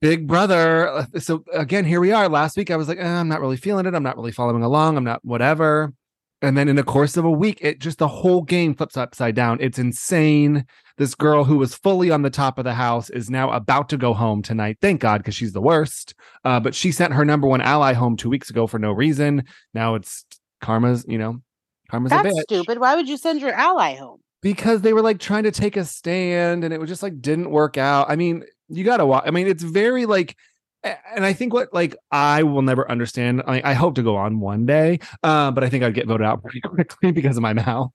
Big 0.00 0.26
Brother. 0.26 0.88
uh, 0.88 1.06
So 1.18 1.44
again, 1.52 1.84
here 1.84 2.00
we 2.00 2.12
are. 2.12 2.28
Last 2.28 2.56
week 2.56 2.70
I 2.70 2.76
was 2.76 2.88
like, 2.88 2.98
eh, 2.98 3.06
I'm 3.06 3.28
not 3.28 3.40
really 3.40 3.56
feeling 3.56 3.84
it. 3.86 3.94
I'm 3.94 4.02
not 4.02 4.16
really 4.16 4.32
following 4.32 4.62
along. 4.62 4.96
I'm 4.96 5.04
not 5.04 5.24
whatever. 5.24 5.92
And 6.40 6.56
then 6.56 6.68
in 6.68 6.76
the 6.76 6.84
course 6.84 7.16
of 7.16 7.24
a 7.24 7.30
week, 7.30 7.58
it 7.60 7.80
just 7.80 7.98
the 7.98 8.08
whole 8.08 8.42
game 8.42 8.74
flips 8.74 8.96
upside 8.96 9.34
down. 9.34 9.58
It's 9.60 9.78
insane. 9.78 10.66
This 10.96 11.14
girl 11.14 11.44
who 11.44 11.58
was 11.58 11.74
fully 11.74 12.10
on 12.10 12.22
the 12.22 12.30
top 12.30 12.58
of 12.58 12.64
the 12.64 12.74
house 12.74 13.10
is 13.10 13.28
now 13.28 13.50
about 13.50 13.88
to 13.88 13.96
go 13.96 14.14
home 14.14 14.42
tonight. 14.42 14.78
Thank 14.80 15.00
God, 15.00 15.18
because 15.18 15.34
she's 15.34 15.52
the 15.52 15.60
worst. 15.60 16.14
Uh, 16.44 16.60
but 16.60 16.74
she 16.74 16.92
sent 16.92 17.12
her 17.14 17.24
number 17.24 17.48
one 17.48 17.60
ally 17.60 17.92
home 17.92 18.16
two 18.16 18.30
weeks 18.30 18.50
ago 18.50 18.66
for 18.66 18.78
no 18.78 18.92
reason. 18.92 19.44
Now 19.74 19.96
it's 19.96 20.24
karma's, 20.60 21.04
you 21.08 21.18
know, 21.18 21.42
karma's 21.90 22.12
a 22.12 22.22
That's 22.22 22.42
stupid. 22.42 22.78
Why 22.78 22.94
would 22.94 23.08
you 23.08 23.16
send 23.16 23.40
your 23.40 23.52
ally 23.52 23.96
home? 23.96 24.20
because 24.42 24.82
they 24.82 24.92
were 24.92 25.02
like 25.02 25.18
trying 25.18 25.44
to 25.44 25.50
take 25.50 25.76
a 25.76 25.84
stand 25.84 26.64
and 26.64 26.72
it 26.72 26.80
was 26.80 26.88
just 26.88 27.02
like 27.02 27.20
didn't 27.20 27.50
work 27.50 27.76
out. 27.76 28.10
I 28.10 28.16
mean, 28.16 28.44
you 28.68 28.84
gotta 28.84 29.06
watch. 29.06 29.24
I 29.26 29.30
mean, 29.30 29.46
it's 29.46 29.62
very 29.62 30.06
like, 30.06 30.36
and 30.84 31.24
I 31.24 31.32
think 31.32 31.52
what 31.52 31.72
like 31.72 31.96
I 32.10 32.42
will 32.42 32.62
never 32.62 32.90
understand. 32.90 33.42
I, 33.46 33.70
I 33.70 33.74
hope 33.74 33.94
to 33.96 34.02
go 34.02 34.16
on 34.16 34.40
one 34.40 34.66
day, 34.66 35.00
uh, 35.22 35.50
but 35.50 35.64
I 35.64 35.68
think 35.68 35.84
I'd 35.84 35.94
get 35.94 36.06
voted 36.06 36.26
out 36.26 36.42
pretty 36.42 36.60
quickly 36.64 37.10
because 37.12 37.36
of 37.36 37.42
my 37.42 37.52
mouth. 37.52 37.90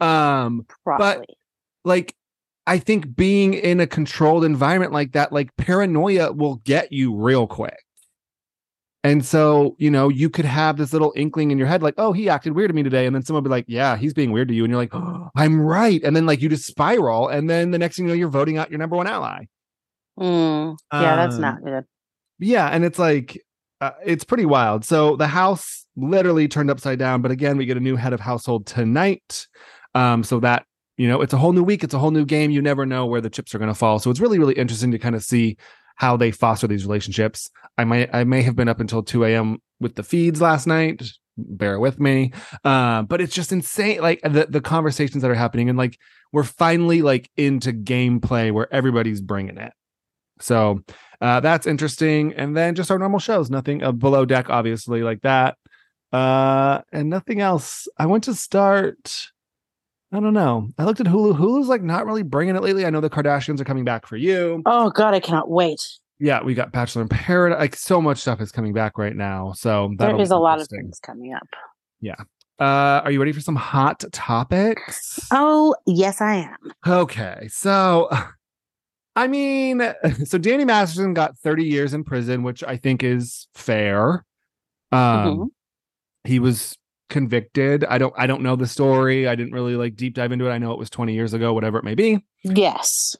Um, 0.00 0.66
Probably. 0.84 1.26
like 1.84 2.14
I 2.66 2.78
think 2.78 3.16
being 3.16 3.54
in 3.54 3.80
a 3.80 3.86
controlled 3.86 4.44
environment 4.44 4.92
like 4.92 5.12
that, 5.12 5.32
like 5.32 5.54
paranoia 5.56 6.32
will 6.32 6.56
get 6.56 6.92
you 6.92 7.14
real 7.14 7.46
quick. 7.46 7.78
And 9.02 9.24
so, 9.24 9.76
you 9.78 9.90
know, 9.90 10.10
you 10.10 10.28
could 10.28 10.44
have 10.44 10.76
this 10.76 10.92
little 10.92 11.14
inkling 11.16 11.50
in 11.50 11.56
your 11.56 11.66
head, 11.66 11.82
like, 11.82 11.94
oh, 11.96 12.12
he 12.12 12.28
acted 12.28 12.52
weird 12.52 12.68
to 12.68 12.74
me 12.74 12.82
today. 12.82 13.06
And 13.06 13.14
then 13.14 13.22
someone 13.22 13.42
be 13.42 13.48
like, 13.48 13.64
yeah, 13.66 13.96
he's 13.96 14.12
being 14.12 14.30
weird 14.30 14.48
to 14.48 14.54
you. 14.54 14.62
And 14.62 14.70
you're 14.70 14.78
like, 14.80 14.94
oh, 14.94 15.30
I'm 15.34 15.58
right. 15.58 16.02
And 16.04 16.14
then, 16.14 16.26
like, 16.26 16.42
you 16.42 16.50
just 16.50 16.66
spiral. 16.66 17.28
And 17.28 17.48
then 17.48 17.70
the 17.70 17.78
next 17.78 17.96
thing 17.96 18.04
you 18.04 18.10
know, 18.10 18.14
you're 18.14 18.28
voting 18.28 18.58
out 18.58 18.68
your 18.70 18.78
number 18.78 18.96
one 18.96 19.06
ally. 19.06 19.46
Mm, 20.18 20.76
yeah, 20.92 21.16
that's 21.16 21.36
Um, 21.36 21.40
not 21.40 21.64
good. 21.64 21.84
Yeah. 22.40 22.68
And 22.68 22.84
it's 22.84 22.98
like, 22.98 23.40
uh, 23.80 23.92
it's 24.04 24.24
pretty 24.24 24.44
wild. 24.44 24.84
So 24.84 25.16
the 25.16 25.26
house 25.26 25.86
literally 25.96 26.48
turned 26.48 26.70
upside 26.70 26.98
down. 26.98 27.22
But 27.22 27.30
again, 27.30 27.56
we 27.56 27.66
get 27.66 27.76
a 27.76 27.80
new 27.80 27.96
head 27.96 28.12
of 28.12 28.20
household 28.20 28.66
tonight. 28.66 29.46
Um, 29.94 30.22
so 30.22 30.40
that, 30.40 30.64
you 30.96 31.08
know, 31.08 31.22
it's 31.22 31.32
a 31.32 31.38
whole 31.38 31.52
new 31.52 31.62
week. 31.62 31.82
It's 31.82 31.94
a 31.94 31.98
whole 31.98 32.10
new 32.10 32.24
game. 32.24 32.50
You 32.50 32.62
never 32.62 32.84
know 32.84 33.06
where 33.06 33.20
the 33.20 33.30
chips 33.30 33.54
are 33.54 33.58
going 33.58 33.70
to 33.70 33.74
fall. 33.74 33.98
So 33.98 34.10
it's 34.10 34.20
really, 34.20 34.38
really 34.38 34.54
interesting 34.54 34.90
to 34.90 34.98
kind 34.98 35.14
of 35.14 35.22
see 35.22 35.56
how 35.96 36.16
they 36.16 36.30
foster 36.30 36.66
these 36.66 36.84
relationships. 36.84 37.50
I 37.78 37.84
might, 37.84 38.14
I 38.14 38.24
may 38.24 38.42
have 38.42 38.56
been 38.56 38.68
up 38.68 38.80
until 38.80 39.02
2 39.02 39.24
a.m. 39.24 39.58
with 39.80 39.94
the 39.94 40.02
feeds 40.02 40.40
last 40.40 40.66
night. 40.66 41.02
Bear 41.36 41.80
with 41.80 41.98
me. 42.00 42.32
Uh, 42.64 43.02
but 43.02 43.20
it's 43.20 43.34
just 43.34 43.52
insane. 43.52 44.00
Like 44.00 44.20
the, 44.22 44.46
the 44.48 44.60
conversations 44.60 45.22
that 45.22 45.30
are 45.30 45.34
happening 45.34 45.68
and 45.68 45.78
like, 45.78 45.98
we're 46.32 46.44
finally 46.44 47.02
like 47.02 47.30
into 47.36 47.72
gameplay 47.72 48.52
where 48.52 48.72
everybody's 48.72 49.20
bringing 49.20 49.58
it. 49.58 49.72
So 50.40 50.80
uh, 51.20 51.40
that's 51.40 51.66
interesting. 51.66 52.32
And 52.34 52.56
then 52.56 52.74
just 52.74 52.90
our 52.90 52.98
normal 52.98 53.18
shows, 53.18 53.50
nothing 53.50 53.82
uh, 53.82 53.92
below 53.92 54.24
deck, 54.24 54.48
obviously, 54.48 55.02
like 55.02 55.22
that. 55.22 55.56
Uh, 56.12 56.80
and 56.92 57.08
nothing 57.08 57.40
else. 57.40 57.86
I 57.98 58.06
went 58.06 58.24
to 58.24 58.34
start. 58.34 59.28
I 60.12 60.18
don't 60.18 60.34
know. 60.34 60.68
I 60.76 60.84
looked 60.84 61.00
at 61.00 61.06
Hulu. 61.06 61.36
Hulu's 61.38 61.68
like 61.68 61.82
not 61.82 62.04
really 62.06 62.24
bringing 62.24 62.56
it 62.56 62.62
lately. 62.62 62.84
I 62.84 62.90
know 62.90 63.00
the 63.00 63.10
Kardashians 63.10 63.60
are 63.60 63.64
coming 63.64 63.84
back 63.84 64.06
for 64.06 64.16
you. 64.16 64.62
Oh 64.66 64.90
God, 64.90 65.14
I 65.14 65.20
cannot 65.20 65.48
wait. 65.48 65.80
Yeah, 66.18 66.42
we 66.42 66.54
got 66.54 66.72
Bachelor 66.72 67.02
in 67.02 67.08
Paradise. 67.08 67.60
Like 67.60 67.76
so 67.76 68.00
much 68.02 68.18
stuff 68.18 68.40
is 68.40 68.50
coming 68.50 68.72
back 68.72 68.98
right 68.98 69.14
now. 69.14 69.52
So 69.52 69.92
There 69.96 70.20
is 70.20 70.30
a 70.30 70.36
lot 70.36 70.60
of 70.60 70.68
things 70.68 70.98
coming 70.98 71.32
up. 71.32 71.46
Yeah. 72.00 72.16
Uh, 72.58 73.00
are 73.04 73.10
you 73.10 73.18
ready 73.18 73.32
for 73.32 73.40
some 73.40 73.56
hot 73.56 74.04
topics? 74.12 75.26
Oh, 75.30 75.74
yes, 75.86 76.20
I 76.20 76.34
am. 76.34 76.72
Okay, 76.86 77.48
so 77.50 78.10
I 79.20 79.26
mean, 79.28 79.82
so 80.24 80.38
Danny 80.38 80.64
Masterson 80.64 81.12
got 81.14 81.36
30 81.38 81.64
years 81.64 81.92
in 81.94 82.04
prison, 82.04 82.42
which 82.42 82.64
I 82.64 82.76
think 82.76 83.02
is 83.02 83.46
fair. 83.54 84.24
Um, 84.92 84.98
Mhm. 85.00 85.46
he 86.24 86.38
was 86.38 86.76
convicted. 87.10 87.84
I 87.84 87.98
don't 87.98 88.14
I 88.16 88.26
don't 88.26 88.42
know 88.42 88.56
the 88.56 88.66
story. 88.66 89.28
I 89.28 89.34
didn't 89.34 89.52
really 89.52 89.76
like 89.76 89.96
deep 89.96 90.14
dive 90.14 90.32
into 90.32 90.46
it. 90.48 90.52
I 90.52 90.58
know 90.58 90.72
it 90.72 90.78
was 90.78 90.90
20 90.90 91.12
years 91.12 91.34
ago, 91.34 91.52
whatever 91.52 91.78
it 91.78 91.84
may 91.84 91.94
be. 91.94 92.24
Yes. 92.42 93.16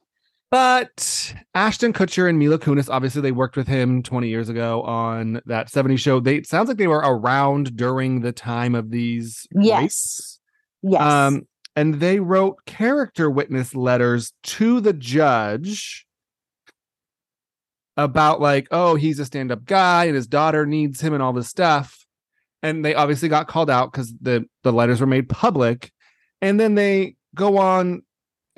But 0.50 1.33
Ashton 1.54 1.92
Kutcher 1.92 2.28
and 2.28 2.37
Mila 2.38 2.59
Kunis, 2.59 2.88
obviously, 2.90 3.21
they 3.23 3.30
worked 3.30 3.57
with 3.57 3.69
him 3.69 4.02
20 4.02 4.28
years 4.28 4.49
ago 4.49 4.83
on 4.83 5.40
that 5.47 5.71
70 5.71 5.97
show. 5.97 6.19
They 6.19 6.37
it 6.37 6.47
sounds 6.47 6.69
like 6.69 6.76
they 6.78 6.88
were 6.88 7.04
around 7.04 7.76
during 7.76 8.21
the 8.21 8.33
time 8.33 8.75
of 8.75 8.90
these. 8.90 9.47
Yes. 9.54 9.80
rapes. 9.80 10.40
Yes. 10.83 11.02
Um, 11.02 11.42
and 11.77 11.95
they 11.95 12.21
wrote 12.21 12.65
character 12.67 13.31
witness 13.31 13.75
letters 13.75 14.33
to 14.43 14.81
the 14.81 14.93
judge 14.93 16.07
about 17.97 18.41
like, 18.41 18.67
oh, 18.71 18.95
he's 18.95 19.19
a 19.19 19.25
stand-up 19.25 19.65
guy 19.65 20.05
and 20.07 20.15
his 20.15 20.27
daughter 20.27 20.67
needs 20.67 21.00
him 21.00 21.12
and 21.15 21.23
all 21.23 21.33
this 21.33 21.49
stuff. 21.49 22.05
And 22.62 22.85
they 22.85 22.95
obviously 22.95 23.29
got 23.29 23.49
called 23.49 23.71
out 23.71 23.93
because 23.93 24.12
the 24.21 24.45
the 24.62 24.73
letters 24.73 25.00
were 25.00 25.07
made 25.07 25.29
public. 25.29 25.91
And 26.43 26.59
then 26.59 26.75
they 26.75 27.17
go 27.35 27.59
on 27.59 28.03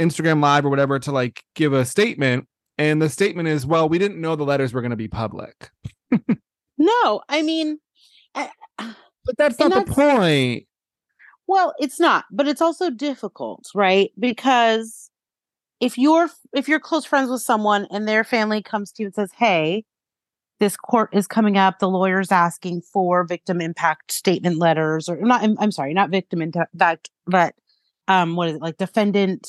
Instagram 0.00 0.40
Live 0.42 0.64
or 0.64 0.70
whatever 0.70 0.98
to 1.00 1.12
like 1.12 1.42
give 1.54 1.72
a 1.72 1.84
statement. 1.84 2.48
And 2.78 3.00
the 3.00 3.08
statement 3.08 3.48
is, 3.48 3.66
well, 3.66 3.88
we 3.88 3.98
didn't 3.98 4.20
know 4.20 4.34
the 4.34 4.44
letters 4.44 4.72
were 4.72 4.80
going 4.80 4.90
to 4.90 4.96
be 4.96 5.08
public. 5.08 5.70
no, 6.78 7.20
I 7.28 7.42
mean, 7.42 7.78
But 9.24 9.36
that's 9.38 9.58
not 9.58 9.68
the 9.70 9.84
that's- 9.84 9.94
point. 9.94 10.66
Well, 11.46 11.74
it's 11.78 12.00
not, 12.00 12.24
but 12.30 12.48
it's 12.48 12.62
also 12.62 12.90
difficult, 12.90 13.66
right? 13.74 14.10
Because 14.18 15.10
if 15.80 15.98
you're 15.98 16.30
if 16.54 16.68
you're 16.68 16.80
close 16.80 17.04
friends 17.04 17.30
with 17.30 17.42
someone 17.42 17.86
and 17.90 18.06
their 18.06 18.24
family 18.24 18.62
comes 18.62 18.92
to 18.92 19.02
you 19.02 19.06
and 19.08 19.14
says, 19.14 19.32
"Hey, 19.36 19.84
this 20.60 20.76
court 20.76 21.10
is 21.12 21.26
coming 21.26 21.58
up. 21.58 21.78
The 21.80 21.88
lawyer's 21.88 22.30
asking 22.32 22.82
for 22.82 23.24
victim 23.24 23.60
impact 23.60 24.12
statement 24.12 24.58
letters, 24.58 25.08
or 25.08 25.16
not. 25.16 25.42
I'm, 25.42 25.56
I'm 25.58 25.72
sorry, 25.72 25.94
not 25.94 26.10
victim 26.10 26.40
impact, 26.40 27.10
but 27.26 27.54
um, 28.08 28.36
what 28.36 28.48
is 28.48 28.56
it 28.56 28.62
like 28.62 28.76
defendant 28.76 29.48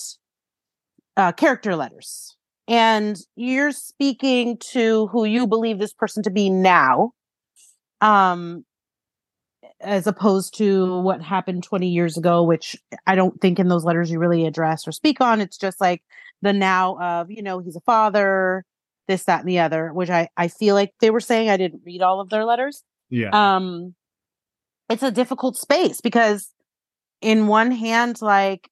uh, 1.17 1.31
character 1.33 1.75
letters?" 1.75 2.35
And 2.67 3.17
you're 3.35 3.71
speaking 3.71 4.57
to 4.71 5.07
who 5.07 5.25
you 5.25 5.45
believe 5.47 5.79
this 5.79 5.93
person 5.93 6.23
to 6.23 6.31
be 6.31 6.49
now, 6.49 7.11
um, 8.01 8.65
as 9.83 10.07
opposed 10.07 10.57
to 10.57 11.01
what 11.01 11.21
happened 11.21 11.63
20 11.63 11.87
years 11.87 12.17
ago, 12.17 12.43
which 12.43 12.75
I 13.05 13.15
don't 13.15 13.39
think 13.41 13.59
in 13.59 13.67
those 13.67 13.83
letters 13.83 14.09
you 14.09 14.19
really 14.19 14.45
address 14.45 14.87
or 14.87 14.91
speak 14.91 15.21
on. 15.21 15.41
It's 15.41 15.57
just 15.57 15.79
like 15.79 16.01
the 16.41 16.53
now 16.53 16.97
of, 16.99 17.29
you 17.29 17.43
know, 17.43 17.59
he's 17.59 17.75
a 17.75 17.81
father, 17.81 18.65
this, 19.07 19.23
that, 19.25 19.41
and 19.41 19.49
the 19.49 19.59
other, 19.59 19.93
which 19.93 20.09
I, 20.09 20.29
I 20.37 20.47
feel 20.47 20.75
like 20.75 20.93
they 20.99 21.09
were 21.09 21.19
saying. 21.19 21.49
I 21.49 21.57
didn't 21.57 21.81
read 21.85 22.01
all 22.01 22.19
of 22.19 22.29
their 22.29 22.45
letters. 22.45 22.83
Yeah. 23.09 23.29
Um, 23.33 23.95
it's 24.89 25.03
a 25.03 25.11
difficult 25.11 25.57
space 25.57 26.01
because 26.01 26.49
in 27.21 27.47
one 27.47 27.71
hand, 27.71 28.21
like, 28.21 28.69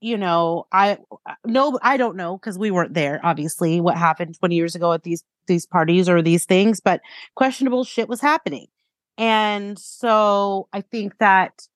you 0.00 0.16
know, 0.16 0.66
I 0.72 0.98
no, 1.44 1.78
I 1.82 1.98
don't 1.98 2.16
know 2.16 2.38
because 2.38 2.58
we 2.58 2.70
weren't 2.70 2.94
there. 2.94 3.20
Obviously, 3.22 3.80
what 3.80 3.98
happened 3.98 4.38
20 4.38 4.54
years 4.54 4.74
ago 4.74 4.92
at 4.92 5.02
these 5.02 5.22
these 5.46 5.66
parties 5.66 6.08
or 6.08 6.22
these 6.22 6.46
things, 6.46 6.80
but 6.80 7.00
questionable 7.34 7.84
shit 7.84 8.08
was 8.08 8.20
happening. 8.20 8.66
And 9.18 9.78
so 9.78 10.68
I 10.72 10.80
think 10.80 11.18
that 11.18 11.66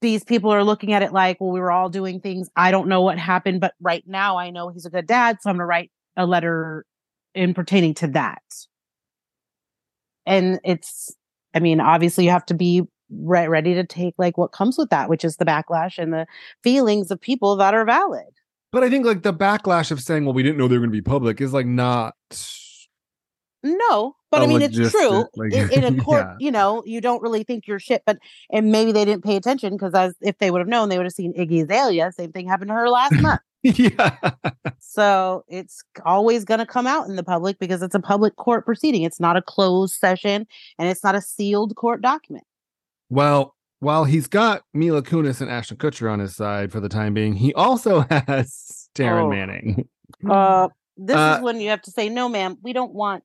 these 0.00 0.24
people 0.24 0.50
are 0.50 0.64
looking 0.64 0.92
at 0.92 1.02
it 1.02 1.12
like, 1.12 1.40
well, 1.40 1.52
we 1.52 1.60
were 1.60 1.70
all 1.70 1.88
doing 1.88 2.20
things. 2.20 2.50
I 2.56 2.70
don't 2.70 2.88
know 2.88 3.02
what 3.02 3.18
happened, 3.18 3.60
but 3.60 3.74
right 3.80 4.02
now 4.06 4.36
I 4.36 4.50
know 4.50 4.68
he's 4.68 4.86
a 4.86 4.90
good 4.90 5.06
dad. 5.06 5.38
So 5.40 5.50
I'm 5.50 5.56
going 5.56 5.62
to 5.62 5.66
write 5.66 5.90
a 6.16 6.26
letter 6.26 6.84
in 7.34 7.54
pertaining 7.54 7.94
to 7.94 8.08
that. 8.08 8.42
And 10.24 10.58
it's, 10.64 11.14
I 11.54 11.60
mean, 11.60 11.80
obviously 11.80 12.24
you 12.24 12.30
have 12.30 12.46
to 12.46 12.54
be 12.54 12.82
re- 13.10 13.46
ready 13.46 13.74
to 13.74 13.84
take 13.84 14.14
like 14.18 14.36
what 14.36 14.52
comes 14.52 14.76
with 14.76 14.90
that, 14.90 15.08
which 15.08 15.24
is 15.24 15.36
the 15.36 15.44
backlash 15.44 15.98
and 15.98 16.12
the 16.12 16.26
feelings 16.62 17.10
of 17.10 17.20
people 17.20 17.56
that 17.56 17.74
are 17.74 17.84
valid. 17.84 18.26
But 18.72 18.82
I 18.82 18.90
think 18.90 19.06
like 19.06 19.22
the 19.22 19.32
backlash 19.32 19.90
of 19.90 20.00
saying, 20.00 20.24
well, 20.24 20.34
we 20.34 20.42
didn't 20.42 20.58
know 20.58 20.66
they 20.66 20.74
were 20.76 20.80
going 20.80 20.90
to 20.90 20.96
be 20.96 21.02
public 21.02 21.40
is 21.40 21.52
like 21.52 21.66
not. 21.66 22.14
No, 23.66 24.14
but 24.30 24.42
a 24.42 24.44
I 24.44 24.46
mean, 24.46 24.62
it's 24.62 24.76
true. 24.90 25.24
like- 25.36 25.52
in, 25.52 25.70
in 25.84 25.98
a 25.98 26.02
court, 26.04 26.24
Yeah. 26.24 26.34
you 26.38 26.50
know, 26.52 26.82
you 26.86 27.00
don't 27.00 27.20
really 27.22 27.42
think 27.42 27.66
you're 27.66 27.78
shit, 27.80 28.02
but 28.06 28.18
and 28.50 28.70
maybe 28.70 28.92
they 28.92 29.04
didn't 29.04 29.24
pay 29.24 29.36
attention 29.36 29.72
because 29.74 29.92
as 29.94 30.14
if 30.20 30.38
they 30.38 30.50
would 30.50 30.60
have 30.60 30.68
known, 30.68 30.88
they 30.88 30.96
would 30.98 31.06
have 31.06 31.12
seen 31.12 31.32
Iggy 31.34 31.64
Azalea. 31.64 32.12
Same 32.12 32.32
thing 32.32 32.46
happened 32.48 32.68
to 32.68 32.74
her 32.74 32.88
last 32.88 33.12
month. 33.20 33.40
yeah. 33.62 34.16
So 34.78 35.44
it's 35.48 35.82
always 36.04 36.44
going 36.44 36.60
to 36.60 36.66
come 36.66 36.86
out 36.86 37.08
in 37.08 37.16
the 37.16 37.24
public 37.24 37.58
because 37.58 37.82
it's 37.82 37.94
a 37.94 38.00
public 38.00 38.36
court 38.36 38.64
proceeding. 38.64 39.02
It's 39.02 39.18
not 39.20 39.36
a 39.36 39.42
closed 39.42 39.94
session 39.96 40.46
and 40.78 40.88
it's 40.88 41.02
not 41.02 41.14
a 41.14 41.20
sealed 41.20 41.74
court 41.76 42.00
document. 42.00 42.44
Well, 43.10 43.54
while 43.80 44.04
he's 44.04 44.26
got 44.28 44.62
Mila 44.72 45.02
Kunis 45.02 45.40
and 45.40 45.50
Ashton 45.50 45.76
Kutcher 45.78 46.10
on 46.10 46.18
his 46.20 46.34
side 46.36 46.70
for 46.72 46.80
the 46.80 46.88
time 46.88 47.14
being, 47.14 47.34
he 47.34 47.52
also 47.54 48.00
has 48.10 48.88
Taryn 48.94 49.24
Oh. 49.24 49.30
Manning. 49.30 49.88
Uh, 50.28 50.68
this 50.96 51.16
Uh, 51.16 51.36
is 51.38 51.42
when 51.42 51.60
you 51.60 51.68
have 51.70 51.82
to 51.82 51.90
say, 51.90 52.08
no, 52.08 52.28
ma'am, 52.28 52.56
we 52.62 52.72
don't 52.72 52.94
want. 52.94 53.22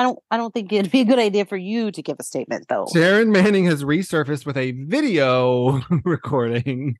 I 0.00 0.02
don't. 0.02 0.18
I 0.30 0.38
don't 0.38 0.54
think 0.54 0.72
it'd 0.72 0.90
be 0.90 1.02
a 1.02 1.04
good 1.04 1.18
idea 1.18 1.44
for 1.44 1.58
you 1.58 1.92
to 1.92 2.00
give 2.02 2.16
a 2.18 2.22
statement, 2.22 2.68
though. 2.68 2.86
Taryn 2.86 3.28
Manning 3.28 3.66
has 3.66 3.84
resurfaced 3.84 4.46
with 4.46 4.56
a 4.56 4.72
video 4.72 5.82
recording 6.04 6.96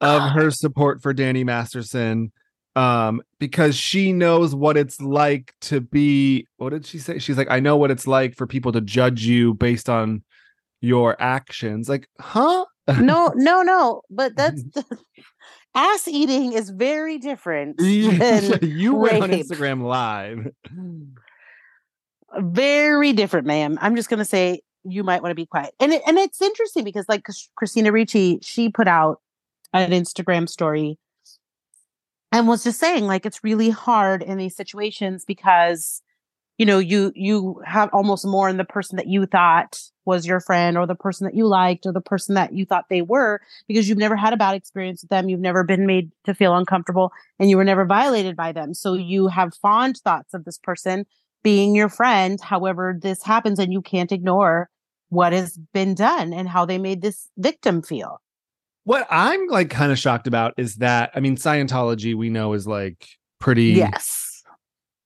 of 0.00 0.30
her 0.30 0.52
support 0.52 1.02
for 1.02 1.12
Danny 1.12 1.42
Masterson 1.42 2.30
um 2.76 3.22
because 3.40 3.74
she 3.74 4.12
knows 4.12 4.54
what 4.54 4.76
it's 4.76 5.00
like 5.00 5.54
to 5.62 5.80
be 5.80 6.46
what 6.58 6.68
did 6.68 6.84
she 6.84 6.98
say 6.98 7.18
she's 7.18 7.38
like 7.38 7.50
i 7.50 7.58
know 7.58 7.78
what 7.78 7.90
it's 7.90 8.06
like 8.06 8.36
for 8.36 8.46
people 8.46 8.70
to 8.70 8.82
judge 8.82 9.24
you 9.24 9.54
based 9.54 9.88
on 9.88 10.22
your 10.82 11.16
actions 11.18 11.88
like 11.88 12.06
huh 12.20 12.62
no, 12.96 13.32
no, 13.36 13.62
no. 13.62 14.02
But 14.10 14.36
that's 14.36 14.62
ass 15.74 16.08
eating 16.08 16.52
is 16.52 16.70
very 16.70 17.18
different. 17.18 17.80
You 18.62 18.94
went 18.94 19.22
on 19.22 19.30
instagram 19.30 19.82
live 19.82 20.48
very 22.36 23.12
different, 23.12 23.46
ma'am. 23.46 23.78
I'm 23.80 23.96
just 23.96 24.08
gonna 24.08 24.24
say 24.24 24.60
you 24.84 25.02
might 25.04 25.22
want 25.22 25.30
to 25.30 25.36
be 25.36 25.46
quiet. 25.46 25.74
And 25.80 25.92
it, 25.92 26.02
and 26.06 26.18
it's 26.18 26.40
interesting 26.40 26.84
because 26.84 27.06
like 27.08 27.26
Christina 27.56 27.92
Ricci, 27.92 28.38
she 28.42 28.68
put 28.70 28.88
out 28.88 29.20
an 29.72 29.90
Instagram 29.90 30.48
story 30.48 30.98
and 32.32 32.48
was 32.48 32.64
just 32.64 32.80
saying 32.80 33.04
like 33.04 33.26
it's 33.26 33.44
really 33.44 33.70
hard 33.70 34.22
in 34.22 34.38
these 34.38 34.56
situations 34.56 35.24
because 35.24 36.02
you 36.56 36.66
know 36.66 36.78
you 36.78 37.12
you 37.14 37.60
have 37.64 37.88
almost 37.92 38.26
more 38.26 38.48
in 38.48 38.56
the 38.56 38.64
person 38.64 38.96
that 38.96 39.06
you 39.06 39.26
thought 39.26 39.80
was 40.04 40.26
your 40.26 40.40
friend 40.40 40.76
or 40.78 40.86
the 40.86 40.94
person 40.94 41.24
that 41.26 41.34
you 41.34 41.46
liked 41.46 41.86
or 41.86 41.92
the 41.92 42.00
person 42.00 42.34
that 42.34 42.52
you 42.52 42.64
thought 42.64 42.86
they 42.88 43.02
were 43.02 43.40
because 43.66 43.88
you've 43.88 43.98
never 43.98 44.16
had 44.16 44.32
a 44.32 44.36
bad 44.36 44.54
experience 44.54 45.02
with 45.02 45.10
them 45.10 45.28
you've 45.28 45.40
never 45.40 45.62
been 45.62 45.86
made 45.86 46.10
to 46.24 46.34
feel 46.34 46.56
uncomfortable 46.56 47.12
and 47.38 47.50
you 47.50 47.56
were 47.56 47.64
never 47.64 47.84
violated 47.84 48.36
by 48.36 48.52
them 48.52 48.74
so 48.74 48.94
you 48.94 49.28
have 49.28 49.54
fond 49.54 49.96
thoughts 49.98 50.34
of 50.34 50.44
this 50.44 50.58
person 50.58 51.06
being 51.42 51.74
your 51.74 51.88
friend 51.88 52.40
however 52.40 52.96
this 53.00 53.22
happens 53.22 53.58
and 53.58 53.72
you 53.72 53.82
can't 53.82 54.12
ignore 54.12 54.68
what 55.08 55.32
has 55.32 55.58
been 55.72 55.94
done 55.94 56.32
and 56.32 56.48
how 56.48 56.66
they 56.66 56.78
made 56.78 57.00
this 57.00 57.28
victim 57.38 57.82
feel. 57.82 58.20
What 58.84 59.06
i'm 59.10 59.46
like 59.48 59.70
kind 59.70 59.92
of 59.92 59.98
shocked 59.98 60.26
about 60.26 60.54
is 60.56 60.76
that 60.76 61.10
i 61.14 61.20
mean 61.20 61.36
scientology 61.36 62.14
we 62.14 62.30
know 62.30 62.54
is 62.54 62.66
like 62.66 63.06
pretty 63.38 63.72
yes. 63.72 64.42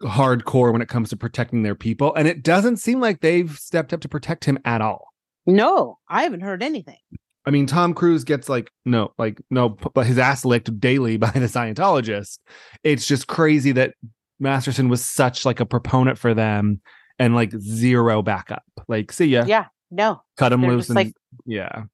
hardcore 0.03 0.73
when 0.73 0.83
it 0.83 0.89
comes 0.89 1.11
to 1.11 1.17
protecting 1.17 1.63
their 1.63 1.75
people 1.75 2.15
and 2.15 2.29
it 2.29 2.43
doesn't 2.43 2.77
seem 2.77 3.01
like 3.01 3.21
they've 3.21 3.59
stepped 3.59 3.93
up 3.93 4.01
to 4.01 4.09
protect 4.09 4.45
him 4.45 4.59
at 4.65 4.81
all. 4.81 5.09
No 5.47 5.99
i 6.09 6.23
haven't 6.23 6.43
heard 6.43 6.63
anything. 6.63 6.99
I 7.45 7.51
mean, 7.51 7.67
Tom 7.67 7.93
Cruise 7.93 8.25
gets 8.25 8.49
like 8.49 8.71
no, 8.85 9.13
like 9.19 9.41
no, 9.51 9.71
but 9.71 10.07
his 10.07 10.19
ass 10.19 10.45
licked 10.45 10.79
daily 10.81 11.17
by 11.19 11.31
the 11.31 11.41
Scientologist. 11.47 12.39
It's 12.85 13.07
just 13.07 13.27
crazy 13.27 13.73
that 13.73 13.95
Masterson 14.43 14.89
was 14.89 15.03
such 15.05 15.45
like 15.47 15.61
a 15.61 15.67
proponent 15.67 16.19
for 16.19 16.35
them 16.35 16.81
and 17.19 17.35
like 17.35 17.53
zero 17.59 18.21
backup. 18.23 18.65
Like, 18.89 19.13
see 19.13 19.27
ya, 19.27 19.45
yeah 19.47 19.67
no 19.91 20.23
cut 20.37 20.53
him 20.53 20.67
loose, 20.67 20.89
and 20.89 20.97
like, 20.97 21.13
yeah, 21.47 21.85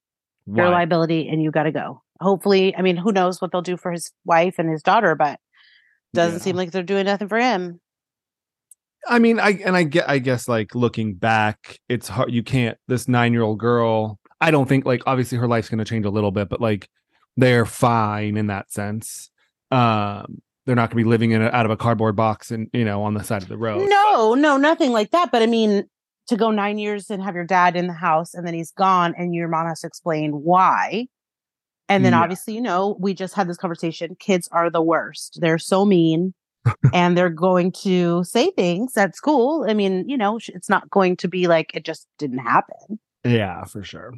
your 0.47 0.71
liability 0.71 1.29
and 1.29 1.43
you 1.43 1.51
got 1.51 1.65
to 1.65 1.73
go. 1.73 2.03
Hopefully, 2.21 2.75
I 2.77 2.83
mean, 2.83 2.97
who 2.97 3.13
knows 3.13 3.41
what 3.41 3.53
they'll 3.53 3.63
do 3.63 3.77
for 3.77 3.93
his 3.93 4.11
wife 4.25 4.55
and 4.59 4.71
his 4.71 4.83
daughter, 4.83 5.15
but 5.15 5.39
doesn't 6.15 6.39
Yeah. 6.39 6.43
seem 6.45 6.57
like 6.57 6.71
they're 6.71 6.83
doing 6.83 7.05
nothing 7.07 7.29
for 7.29 7.39
him. 7.39 7.81
I 9.07 9.19
mean, 9.19 9.39
I 9.39 9.51
and 9.65 9.77
I 9.77 9.85
get, 9.85 10.09
I 10.09 10.19
guess, 10.19 10.49
like 10.49 10.75
looking 10.75 11.15
back, 11.15 11.79
it's 11.89 12.09
hard. 12.09 12.33
You 12.33 12.43
can't. 12.43 12.77
This 12.89 13.09
nine 13.09 13.33
year 13.33 13.43
old 13.43 13.59
girl. 13.59 14.19
I 14.41 14.51
don't 14.51 14.69
think 14.69 14.85
like 14.87 15.03
obviously 15.07 15.39
her 15.39 15.49
life's 15.49 15.69
going 15.69 15.79
to 15.79 15.85
change 15.85 16.05
a 16.07 16.11
little 16.11 16.31
bit, 16.31 16.49
but 16.49 16.61
like 16.61 16.89
they're 17.37 17.67
fine 17.67 18.37
in 18.37 18.49
that 18.49 18.73
sense. 18.73 19.31
Um, 19.71 20.41
they're 20.69 20.77
not 20.77 20.91
going 20.91 21.03
to 21.03 21.05
be 21.07 21.09
living 21.09 21.31
in 21.31 21.41
a, 21.41 21.47
out 21.47 21.65
of 21.65 21.71
a 21.73 21.79
cardboard 21.79 22.15
box 22.15 22.51
and 22.51 22.69
you 22.75 22.85
know 22.85 23.03
on 23.03 23.15
the 23.15 23.25
side 23.25 23.43
of 23.43 23.49
the 23.49 23.57
road. 23.57 23.89
No, 23.89 24.35
no, 24.35 24.59
nothing 24.59 24.93
like 24.93 25.13
that. 25.13 25.33
But 25.33 25.43
I 25.43 25.47
mean, 25.47 25.85
to 26.27 26.37
go 26.37 26.51
nine 26.51 26.79
years 26.79 27.09
and 27.09 27.23
have 27.23 27.35
your 27.35 27.47
dad 27.47 27.75
in 27.75 27.87
the 27.87 27.95
house 27.95 28.35
and 28.35 28.47
then 28.47 28.53
he's 28.53 28.71
gone 28.73 29.15
and 29.17 29.35
your 29.35 29.49
mom 29.49 29.67
has 29.67 29.81
to 29.81 29.87
explain 29.87 30.31
why. 30.33 31.07
And 31.89 32.05
then 32.05 32.13
Yeah. 32.13 32.21
obviously, 32.21 32.55
you 32.55 32.61
know, 32.61 32.99
we 33.01 33.15
just 33.15 33.33
had 33.33 33.49
this 33.49 33.57
conversation. 33.57 34.15
Kids 34.21 34.47
are 34.53 34.69
the 34.69 34.83
worst. 34.83 35.39
They're 35.41 35.57
so 35.59 35.87
mean 35.87 36.35
and 36.93 37.17
they're 37.17 37.31
going 37.31 37.73
to 37.73 38.23
say 38.25 38.51
things 38.51 38.95
at 38.99 39.17
school. 39.17 39.65
I 39.67 39.73
mean, 39.73 40.07
you 40.07 40.19
know, 40.19 40.39
it's 40.49 40.69
not 40.69 40.91
going 40.91 41.17
to 41.17 41.29
be 41.29 41.47
like 41.47 41.71
it 41.75 41.87
just 41.87 42.07
didn't 42.19 42.41
happen. 42.41 42.99
Yeah, 43.25 43.65
for 43.65 43.83
sure. 43.83 44.13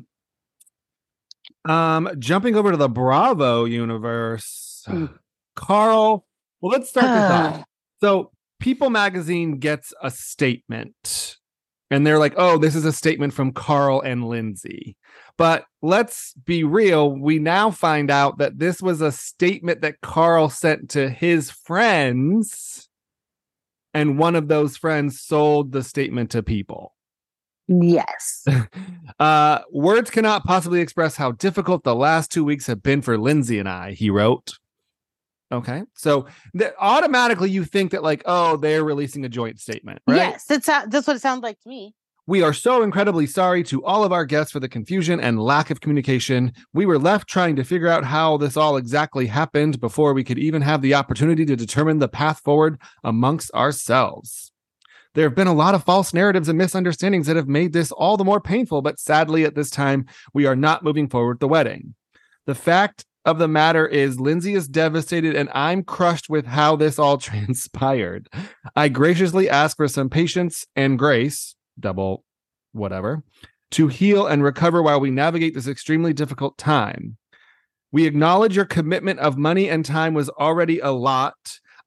Um, 1.64 2.10
jumping 2.18 2.56
over 2.56 2.72
to 2.72 2.76
the 2.76 2.88
Bravo 2.88 3.66
universe, 3.66 4.84
Mm. 4.88 5.16
Carl. 5.56 6.24
Well, 6.60 6.72
let's 6.72 6.90
start 6.90 7.04
with 7.04 7.12
that. 7.12 7.64
So, 8.00 8.30
People 8.60 8.90
Magazine 8.90 9.58
gets 9.58 9.94
a 10.02 10.10
statement, 10.10 11.36
and 11.90 12.06
they're 12.06 12.18
like, 12.18 12.34
"Oh, 12.36 12.58
this 12.58 12.74
is 12.74 12.84
a 12.84 12.92
statement 12.92 13.32
from 13.32 13.52
Carl 13.52 14.00
and 14.02 14.28
Lindsay." 14.28 14.96
But 15.38 15.64
let's 15.80 16.34
be 16.44 16.64
real. 16.64 17.10
We 17.10 17.38
now 17.38 17.70
find 17.70 18.10
out 18.10 18.38
that 18.38 18.58
this 18.58 18.82
was 18.82 19.00
a 19.00 19.10
statement 19.12 19.80
that 19.80 20.02
Carl 20.02 20.50
sent 20.50 20.90
to 20.90 21.08
his 21.08 21.50
friends, 21.50 22.88
and 23.94 24.18
one 24.18 24.36
of 24.36 24.48
those 24.48 24.76
friends 24.76 25.20
sold 25.20 25.72
the 25.72 25.82
statement 25.82 26.30
to 26.32 26.42
People. 26.42 26.94
yes. 27.68 28.44
Uh, 29.18 29.60
words 29.70 30.08
cannot 30.10 30.44
possibly 30.44 30.80
express 30.80 31.14
how 31.16 31.32
difficult 31.32 31.84
the 31.84 31.94
last 31.94 32.30
two 32.30 32.42
weeks 32.42 32.66
have 32.66 32.82
been 32.82 33.02
for 33.02 33.18
Lindsay 33.18 33.58
and 33.58 33.68
I, 33.68 33.92
he 33.92 34.08
wrote. 34.08 34.54
Okay. 35.52 35.82
So 35.94 36.26
that 36.54 36.74
automatically 36.78 37.50
you 37.50 37.64
think 37.64 37.90
that, 37.90 38.02
like, 38.02 38.22
oh, 38.24 38.56
they're 38.56 38.84
releasing 38.84 39.24
a 39.24 39.28
joint 39.28 39.58
statement, 39.58 40.00
right? 40.06 40.16
Yes. 40.16 40.44
That's 40.44 40.66
how, 40.66 40.86
that's 40.86 41.06
what 41.06 41.16
it 41.16 41.22
sounds 41.22 41.42
like 41.42 41.58
to 41.60 41.68
me. 41.68 41.94
We 42.26 42.42
are 42.42 42.52
so 42.52 42.82
incredibly 42.82 43.26
sorry 43.26 43.64
to 43.64 43.84
all 43.84 44.04
of 44.04 44.12
our 44.12 44.24
guests 44.24 44.52
for 44.52 44.60
the 44.60 44.68
confusion 44.68 45.18
and 45.18 45.42
lack 45.42 45.70
of 45.70 45.80
communication. 45.80 46.52
We 46.72 46.86
were 46.86 46.98
left 46.98 47.28
trying 47.28 47.56
to 47.56 47.64
figure 47.64 47.88
out 47.88 48.04
how 48.04 48.36
this 48.36 48.56
all 48.56 48.76
exactly 48.76 49.26
happened 49.26 49.80
before 49.80 50.12
we 50.12 50.22
could 50.22 50.38
even 50.38 50.62
have 50.62 50.80
the 50.80 50.94
opportunity 50.94 51.44
to 51.46 51.56
determine 51.56 51.98
the 51.98 52.06
path 52.06 52.38
forward 52.38 52.80
amongst 53.02 53.52
ourselves. 53.52 54.52
There 55.14 55.24
have 55.24 55.34
been 55.34 55.48
a 55.48 55.52
lot 55.52 55.74
of 55.74 55.82
false 55.82 56.14
narratives 56.14 56.48
and 56.48 56.56
misunderstandings 56.56 57.26
that 57.26 57.34
have 57.34 57.48
made 57.48 57.72
this 57.72 57.90
all 57.90 58.16
the 58.16 58.24
more 58.24 58.40
painful, 58.40 58.80
but 58.80 59.00
sadly, 59.00 59.44
at 59.44 59.56
this 59.56 59.70
time, 59.70 60.06
we 60.32 60.46
are 60.46 60.54
not 60.54 60.84
moving 60.84 61.08
forward 61.08 61.34
with 61.34 61.40
the 61.40 61.48
wedding. 61.48 61.96
The 62.46 62.54
fact 62.54 63.06
of 63.24 63.38
the 63.38 63.48
matter 63.48 63.86
is, 63.86 64.18
Lindsay 64.18 64.54
is 64.54 64.68
devastated, 64.68 65.36
and 65.36 65.50
I'm 65.54 65.84
crushed 65.84 66.30
with 66.30 66.46
how 66.46 66.76
this 66.76 66.98
all 66.98 67.18
transpired. 67.18 68.28
I 68.74 68.88
graciously 68.88 69.48
ask 69.48 69.76
for 69.76 69.88
some 69.88 70.08
patience 70.08 70.66
and 70.74 70.98
grace, 70.98 71.54
double 71.78 72.24
whatever, 72.72 73.22
to 73.72 73.88
heal 73.88 74.26
and 74.26 74.42
recover 74.42 74.82
while 74.82 75.00
we 75.00 75.10
navigate 75.10 75.54
this 75.54 75.68
extremely 75.68 76.12
difficult 76.12 76.56
time. 76.58 77.16
We 77.92 78.06
acknowledge 78.06 78.56
your 78.56 78.64
commitment 78.64 79.18
of 79.18 79.36
money 79.36 79.68
and 79.68 79.84
time 79.84 80.14
was 80.14 80.28
already 80.30 80.78
a 80.78 80.90
lot. 80.90 81.34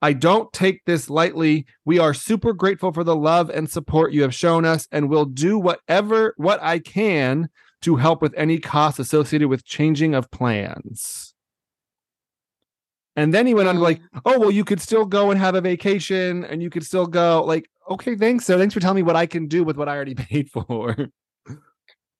I 0.02 0.12
don't 0.12 0.52
take 0.52 0.84
this 0.86 1.10
lightly. 1.10 1.66
We 1.86 1.98
are 1.98 2.13
super 2.13 2.52
grateful 2.52 2.92
for 2.92 3.06
the 3.06 3.16
love 3.16 3.50
and 3.50 3.70
support 3.70 4.12
you 4.12 4.22
have 4.24 4.36
shown 4.36 4.66
us 4.66 4.86
and 4.92 5.10
will 5.10 5.25
do 5.25 5.58
whatever 5.58 6.34
what 6.36 6.62
I 6.62 6.80
can 6.80 7.50
to 7.84 7.96
help 7.96 8.22
with 8.22 8.34
any 8.36 8.60
costs 8.60 9.00
associated 9.00 9.48
with 9.48 9.66
changing 9.66 10.16
of 10.16 10.30
plans. 10.32 11.34
And 13.16 13.34
then 13.34 13.46
he 13.46 13.54
went 13.54 13.70
on 13.70 13.75
to 13.75 13.82
like, 13.82 14.00
mm. 14.00 14.22
oh, 14.25 14.40
well, 14.40 14.52
you 14.52 14.66
could 14.66 14.82
still 14.82 15.06
go 15.06 15.32
and 15.32 15.40
have 15.40 15.56
a 15.56 15.62
vacation 15.62 16.44
and 16.46 16.63
you 16.63 16.70
could 16.70 16.84
still 16.84 17.06
go 17.06 17.44
like, 17.44 17.70
okay, 17.90 18.16
thanks. 18.16 18.46
So 18.46 18.58
thanks 18.58 18.74
for 18.74 18.80
telling 18.80 18.96
me 18.96 19.04
what 19.04 19.16
I 19.16 19.25
can 19.25 19.48
do 19.48 19.63
with 19.63 19.78
what 19.78 19.88
I 19.88 19.96
already 19.96 20.16
paid 20.16 20.50
for. 20.50 20.96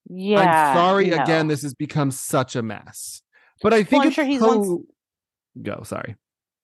Yeah. 0.08 0.40
I'm 0.40 0.76
sorry 0.76 1.08
no. 1.08 1.22
again. 1.22 1.48
This 1.48 1.62
has 1.62 1.74
become 1.74 2.10
such 2.10 2.54
a 2.56 2.62
mess. 2.62 3.22
But 3.62 3.72
I 3.72 3.82
think 3.82 4.02
I'm 4.02 4.08
it's 4.08 4.14
sure 4.14 4.24
he's 4.24 4.40
so- 4.40 4.58
wants- 4.58 4.84
go. 5.62 5.82
Sorry. 5.84 6.16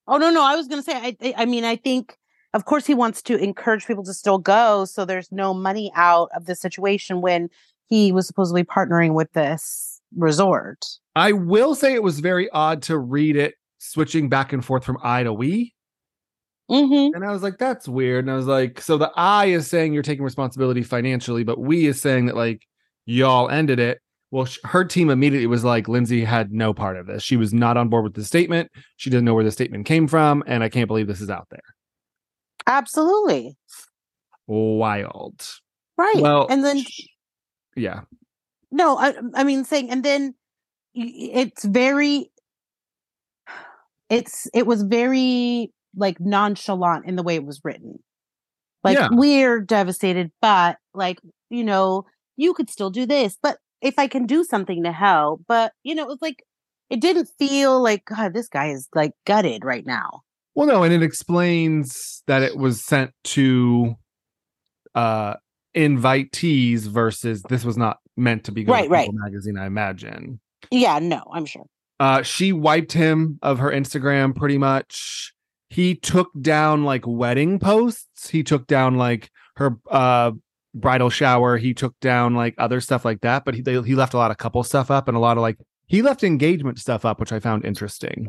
Oh 0.07 0.16
no, 0.16 0.30
no. 0.30 0.42
I 0.42 0.57
was 0.57 0.66
gonna 0.66 0.83
say. 0.83 0.95
I, 0.95 1.35
I 1.37 1.45
mean, 1.45 1.64
I 1.64 1.76
think, 1.76 2.19
of 2.52 2.65
course, 2.65 2.84
he 2.84 2.95
wants 2.95 3.23
to 3.23 3.36
encourage 3.36 3.86
people 3.86 4.02
to 4.04 4.13
still 4.13 4.39
go, 4.39 4.84
so 4.84 5.04
there's 5.04 5.30
no 5.30 5.54
money 5.54 5.93
out 5.95 6.30
of 6.34 6.47
the 6.47 6.56
situation 6.56 7.21
when 7.21 7.49
he 7.90 8.12
was 8.12 8.26
supposedly 8.26 8.64
partnering 8.64 9.14
with 9.14 9.30
this 9.32 10.00
resort. 10.16 10.86
I 11.16 11.32
will 11.32 11.74
say 11.74 11.92
it 11.92 12.02
was 12.02 12.20
very 12.20 12.48
odd 12.50 12.82
to 12.82 12.96
read 12.98 13.36
it 13.36 13.54
switching 13.78 14.28
back 14.28 14.52
and 14.52 14.64
forth 14.64 14.84
from 14.84 14.96
I 15.02 15.24
to 15.24 15.32
we. 15.32 15.74
Mm-hmm. 16.70 17.16
And 17.16 17.24
I 17.24 17.32
was 17.32 17.42
like, 17.42 17.58
that's 17.58 17.88
weird. 17.88 18.24
And 18.24 18.30
I 18.30 18.36
was 18.36 18.46
like, 18.46 18.80
so 18.80 18.96
the 18.96 19.10
I 19.16 19.46
is 19.46 19.66
saying 19.66 19.92
you're 19.92 20.04
taking 20.04 20.24
responsibility 20.24 20.84
financially, 20.84 21.42
but 21.42 21.58
we 21.58 21.86
is 21.86 22.00
saying 22.00 22.26
that 22.26 22.36
like 22.36 22.62
y'all 23.06 23.50
ended 23.50 23.80
it. 23.80 23.98
Well, 24.30 24.44
sh- 24.44 24.58
her 24.62 24.84
team 24.84 25.10
immediately 25.10 25.48
was 25.48 25.64
like, 25.64 25.88
Lindsay 25.88 26.24
had 26.24 26.52
no 26.52 26.72
part 26.72 26.96
of 26.96 27.08
this. 27.08 27.24
She 27.24 27.36
was 27.36 27.52
not 27.52 27.76
on 27.76 27.88
board 27.88 28.04
with 28.04 28.14
the 28.14 28.24
statement. 28.24 28.70
She 28.96 29.10
didn't 29.10 29.24
know 29.24 29.34
where 29.34 29.42
the 29.42 29.50
statement 29.50 29.86
came 29.86 30.06
from. 30.06 30.44
And 30.46 30.62
I 30.62 30.68
can't 30.68 30.86
believe 30.86 31.08
this 31.08 31.20
is 31.20 31.30
out 31.30 31.48
there. 31.50 31.58
Absolutely. 32.68 33.56
Wild. 34.46 35.44
Right. 35.98 36.18
Well, 36.18 36.46
and 36.48 36.64
then 36.64 36.84
sh- 36.84 37.08
Yeah. 37.80 38.02
no, 38.71 38.99
I, 38.99 39.14
I 39.34 39.45
mean, 39.45 39.64
saying, 39.64 39.90
and 39.90 40.04
then 40.04 40.34
it's 40.95 41.64
very, 41.64 42.30
it's 44.08 44.49
it 44.52 44.66
was 44.66 44.82
very 44.82 45.73
like 45.97 46.21
nonchalant 46.21 47.06
in 47.06 47.16
the 47.16 47.23
way 47.23 47.34
it 47.34 47.45
was 47.45 47.60
written. 47.64 47.99
Like 48.84 48.99
Yeah. 48.99 49.08
we're 49.10 49.60
devastated, 49.60 50.30
but 50.40 50.76
like 50.95 51.19
you 51.50 51.64
know, 51.64 52.04
you 52.36 52.54
could 52.54 52.71
still 52.71 52.90
do 52.90 53.06
this. 53.06 53.36
But 53.43 53.58
if 53.82 53.99
I 53.99 54.06
can 54.08 54.26
do 54.26 54.45
something 54.45 54.84
to 54.84 54.93
help, 54.93 55.43
but 55.49 55.73
you 55.82 55.95
know, 55.95 56.02
it 56.02 56.08
was 56.08 56.23
like 56.23 56.45
it 56.90 57.00
didn't 57.00 57.28
feel 57.38 57.80
like 57.82 58.04
God, 58.04 58.34
this 58.34 58.49
guy 58.49 58.71
is 58.71 58.88
like 58.95 59.12
gutted 59.26 59.64
right 59.64 59.86
now. 59.86 60.23
Well, 60.54 60.66
no, 60.66 60.82
and 60.82 60.93
it 60.93 61.02
explains 61.02 62.23
that 62.26 62.43
it 62.43 62.56
was 62.56 62.84
sent 62.84 63.12
to 63.25 63.95
uh 64.95 65.34
invitees 65.76 66.80
versus 66.80 67.43
this 67.49 67.65
was 67.65 67.76
not 67.76 67.99
meant 68.17 68.45
to 68.45 68.52
be 68.52 68.65
going 68.65 68.78
Right, 68.78 68.85
to 68.85 68.91
right. 68.91 69.11
Magazine, 69.13 69.59
I 69.59 69.67
imagine. 69.67 70.41
Yeah, 70.71 70.99
no, 70.99 71.23
I'm 71.33 71.47
sure. 71.47 71.67
Uh 71.99 72.23
she 72.23 72.52
wiped 72.52 72.93
him 72.93 73.39
of 73.43 73.59
her 73.59 73.71
Instagram 73.71 74.35
pretty 74.35 74.59
much. 74.59 75.33
He 75.69 75.95
took 75.95 76.30
down 76.41 76.85
like 76.85 77.04
wedding 77.06 77.59
posts. 77.59 78.30
He 78.30 78.43
took 78.43 78.67
down 78.67 78.97
like 78.97 79.30
her 79.56 79.76
uh 79.91 80.33
bridal 80.75 81.11
shower. 81.11 81.56
He 81.56 81.75
took 81.75 81.99
down 82.00 82.35
like 82.35 82.54
other 82.59 82.80
stuff 82.80 83.04
like 83.04 83.21
that, 83.23 83.45
but 83.45 83.54
he 83.54 83.63
they, 83.63 83.80
he 83.83 83.95
left 83.95 84.15
a 84.15 84.19
lot 84.19 84.30
of 84.30 84.39
couple 84.39 84.63
stuff 84.65 84.91
up 84.91 85.09
and 85.09 85.17
a 85.17 85.21
lot 85.21 85.37
of 85.37 85.43
like 85.43 85.59
he 85.87 86.02
left 86.02 86.23
engagement 86.25 86.78
stuff 86.78 87.04
up, 87.04 87.19
which 87.21 87.33
I 87.33 87.41
found 87.41 87.65
interesting. 87.65 88.28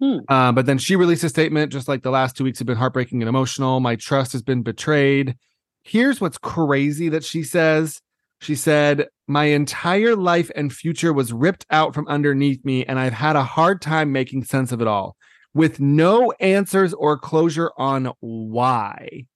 Hmm. 0.00 0.18
Uh, 0.28 0.50
but 0.50 0.66
then 0.66 0.78
she 0.78 0.96
released 0.96 1.22
a 1.22 1.28
statement 1.28 1.70
just 1.72 1.86
like 1.86 2.02
the 2.02 2.10
last 2.10 2.36
two 2.36 2.42
weeks 2.44 2.58
have 2.58 2.66
been 2.66 2.76
heartbreaking 2.76 3.22
and 3.22 3.28
emotional. 3.28 3.78
My 3.78 3.94
trust 3.94 4.32
has 4.32 4.42
been 4.42 4.62
betrayed. 4.62 5.36
Here's 5.82 6.20
what's 6.20 6.38
crazy 6.38 7.08
that 7.08 7.24
she 7.24 7.42
says. 7.42 8.00
She 8.40 8.54
said, 8.54 9.08
My 9.28 9.46
entire 9.46 10.16
life 10.16 10.50
and 10.56 10.72
future 10.72 11.12
was 11.12 11.32
ripped 11.32 11.66
out 11.70 11.94
from 11.94 12.08
underneath 12.08 12.64
me, 12.64 12.84
and 12.84 12.98
I've 12.98 13.12
had 13.12 13.36
a 13.36 13.44
hard 13.44 13.80
time 13.80 14.12
making 14.12 14.44
sense 14.44 14.72
of 14.72 14.80
it 14.80 14.88
all 14.88 15.16
with 15.54 15.80
no 15.80 16.32
answers 16.40 16.94
or 16.94 17.18
closure 17.18 17.70
on 17.76 18.12
why. 18.20 19.26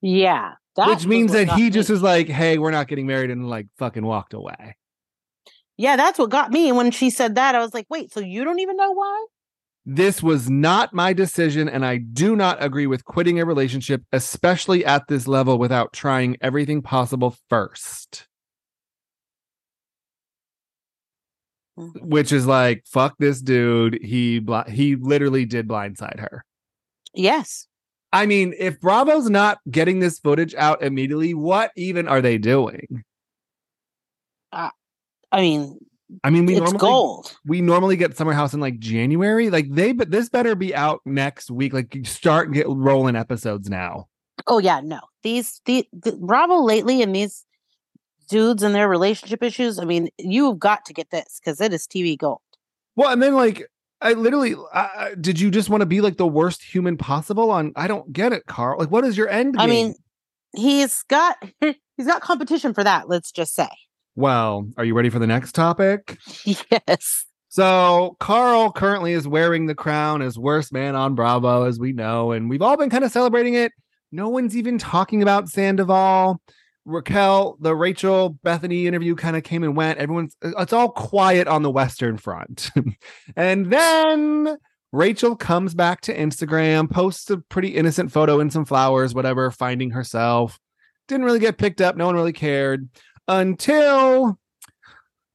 Yeah. 0.00 0.52
that 0.76 0.88
Which 0.88 1.06
means 1.06 1.32
that 1.32 1.48
he 1.50 1.64
me. 1.64 1.70
just 1.70 1.90
is 1.90 2.02
like, 2.02 2.28
Hey, 2.28 2.58
we're 2.58 2.70
not 2.70 2.88
getting 2.88 3.06
married, 3.06 3.30
and 3.30 3.48
like 3.48 3.66
fucking 3.78 4.04
walked 4.04 4.34
away. 4.34 4.76
Yeah, 5.78 5.96
that's 5.96 6.18
what 6.18 6.30
got 6.30 6.50
me. 6.50 6.68
And 6.68 6.76
when 6.76 6.90
she 6.90 7.10
said 7.10 7.34
that, 7.34 7.54
I 7.54 7.58
was 7.60 7.74
like, 7.74 7.86
wait, 7.90 8.12
so 8.12 8.20
you 8.20 8.44
don't 8.44 8.60
even 8.60 8.76
know 8.76 8.92
why? 8.92 9.26
This 9.88 10.20
was 10.20 10.50
not 10.50 10.92
my 10.92 11.12
decision, 11.12 11.68
and 11.68 11.86
I 11.86 11.98
do 11.98 12.34
not 12.34 12.60
agree 12.60 12.88
with 12.88 13.04
quitting 13.04 13.38
a 13.38 13.44
relationship, 13.44 14.02
especially 14.12 14.84
at 14.84 15.06
this 15.06 15.28
level, 15.28 15.58
without 15.58 15.92
trying 15.92 16.36
everything 16.40 16.82
possible 16.82 17.36
first. 17.48 18.26
Mm-hmm. 21.78 22.08
Which 22.08 22.32
is 22.32 22.46
like, 22.46 22.84
fuck 22.84 23.14
this 23.20 23.40
dude. 23.40 24.00
He 24.02 24.40
bl- 24.40 24.68
he 24.68 24.96
literally 24.96 25.44
did 25.44 25.68
blindside 25.68 26.18
her. 26.18 26.44
Yes. 27.14 27.68
I 28.12 28.26
mean, 28.26 28.54
if 28.58 28.80
Bravo's 28.80 29.30
not 29.30 29.58
getting 29.70 30.00
this 30.00 30.18
footage 30.18 30.54
out 30.56 30.82
immediately, 30.82 31.32
what 31.34 31.70
even 31.76 32.08
are 32.08 32.20
they 32.20 32.38
doing? 32.38 33.04
I 34.50 34.70
I 35.30 35.40
mean, 35.42 35.78
I 36.22 36.30
mean, 36.30 36.46
we 36.46 36.54
it's 36.54 36.60
normally 36.60 36.78
gold. 36.78 37.36
we 37.44 37.60
normally 37.60 37.96
get 37.96 38.16
Summer 38.16 38.32
House 38.32 38.54
in 38.54 38.60
like 38.60 38.78
January. 38.78 39.50
Like 39.50 39.66
they, 39.70 39.92
but 39.92 40.10
this 40.10 40.28
better 40.28 40.54
be 40.54 40.74
out 40.74 41.00
next 41.04 41.50
week. 41.50 41.72
Like 41.72 41.96
start 42.04 42.52
get 42.52 42.66
rolling 42.68 43.16
episodes 43.16 43.68
now. 43.68 44.08
Oh 44.46 44.58
yeah, 44.58 44.80
no. 44.80 45.00
These 45.22 45.60
the, 45.64 45.86
the 45.92 46.12
Bravo 46.12 46.60
lately 46.60 47.02
and 47.02 47.14
these 47.14 47.44
dudes 48.28 48.62
and 48.62 48.74
their 48.74 48.88
relationship 48.88 49.42
issues. 49.42 49.78
I 49.78 49.84
mean, 49.84 50.08
you've 50.18 50.58
got 50.58 50.84
to 50.86 50.92
get 50.92 51.10
this 51.10 51.40
because 51.40 51.60
it 51.60 51.72
is 51.72 51.86
TV 51.86 52.16
gold. 52.16 52.40
Well, 52.94 53.10
and 53.10 53.22
then 53.22 53.34
like 53.34 53.66
I 54.00 54.12
literally 54.12 54.54
uh, 54.72 55.10
did 55.20 55.40
you 55.40 55.50
just 55.50 55.68
want 55.68 55.80
to 55.80 55.86
be 55.86 56.00
like 56.00 56.18
the 56.18 56.26
worst 56.26 56.62
human 56.62 56.96
possible 56.96 57.50
on 57.50 57.72
I 57.76 57.88
don't 57.88 58.12
get 58.12 58.32
it, 58.32 58.46
Carl. 58.46 58.78
Like 58.78 58.90
what 58.90 59.04
is 59.04 59.16
your 59.16 59.28
end 59.28 59.54
game? 59.54 59.60
I 59.60 59.66
mean, 59.66 59.94
he's 60.54 61.02
got 61.04 61.36
he's 61.60 62.06
got 62.06 62.20
competition 62.22 62.74
for 62.74 62.84
that. 62.84 63.08
Let's 63.08 63.32
just 63.32 63.54
say. 63.54 63.68
Well, 64.16 64.66
are 64.78 64.84
you 64.84 64.94
ready 64.94 65.10
for 65.10 65.18
the 65.18 65.26
next 65.26 65.52
topic? 65.52 66.18
Yes. 66.44 67.26
So 67.48 68.16
Carl 68.20 68.72
currently 68.72 69.12
is 69.12 69.26
wearing 69.26 69.66
the 69.66 69.74
crown 69.74 70.20
as 70.20 70.38
worst 70.38 70.72
man 70.72 70.94
on 70.94 71.14
Bravo, 71.14 71.64
as 71.64 71.78
we 71.78 71.92
know, 71.92 72.32
and 72.32 72.50
we've 72.50 72.60
all 72.60 72.76
been 72.76 72.90
kind 72.90 73.04
of 73.04 73.12
celebrating 73.12 73.54
it. 73.54 73.72
No 74.12 74.28
one's 74.28 74.56
even 74.56 74.78
talking 74.78 75.22
about 75.22 75.48
Sandoval. 75.48 76.40
Raquel, 76.84 77.56
the 77.60 77.74
Rachel 77.74 78.38
Bethenny 78.44 78.84
interview 78.84 79.14
kind 79.14 79.36
of 79.36 79.42
came 79.42 79.62
and 79.64 79.76
went. 79.76 79.98
Everyone's 79.98 80.36
uh, 80.44 80.52
it's 80.58 80.72
all 80.72 80.90
quiet 80.90 81.48
on 81.48 81.62
the 81.62 81.70
Western 81.70 82.16
Front. 82.16 82.70
and 83.36 83.72
then 83.72 84.56
Rachel 84.92 85.34
comes 85.34 85.74
back 85.74 86.02
to 86.02 86.16
Instagram, 86.16 86.90
posts 86.90 87.30
a 87.30 87.38
pretty 87.38 87.68
innocent 87.68 88.12
photo 88.12 88.40
and 88.40 88.52
some 88.52 88.64
flowers, 88.64 89.14
whatever, 89.14 89.50
finding 89.50 89.90
herself. 89.90 90.58
Didn't 91.08 91.24
really 91.24 91.38
get 91.38 91.58
picked 91.58 91.80
up. 91.80 91.96
No 91.96 92.06
one 92.06 92.16
really 92.16 92.32
cared 92.32 92.88
until 93.28 94.38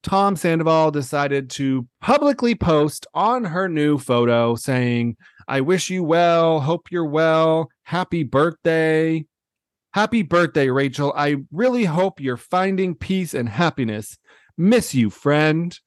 Tom 0.02 0.34
Sandoval 0.36 0.90
decided 0.90 1.48
to 1.50 1.86
publicly 2.00 2.54
post 2.54 3.06
on 3.14 3.44
her 3.44 3.68
new 3.68 3.98
photo 3.98 4.54
saying, 4.56 5.16
I 5.46 5.60
wish 5.60 5.90
you 5.90 6.02
well. 6.02 6.60
Hope 6.60 6.90
you're 6.90 7.06
well. 7.06 7.68
Happy 7.84 8.24
birthday. 8.24 9.24
Happy 9.94 10.22
birthday, 10.22 10.70
Rachel. 10.70 11.12
I 11.16 11.36
really 11.52 11.84
hope 11.84 12.20
you're 12.20 12.36
finding 12.36 12.94
peace 12.94 13.34
and 13.34 13.48
happiness. 13.48 14.18
Miss 14.56 14.94
you, 14.94 15.10
friend. 15.10 15.78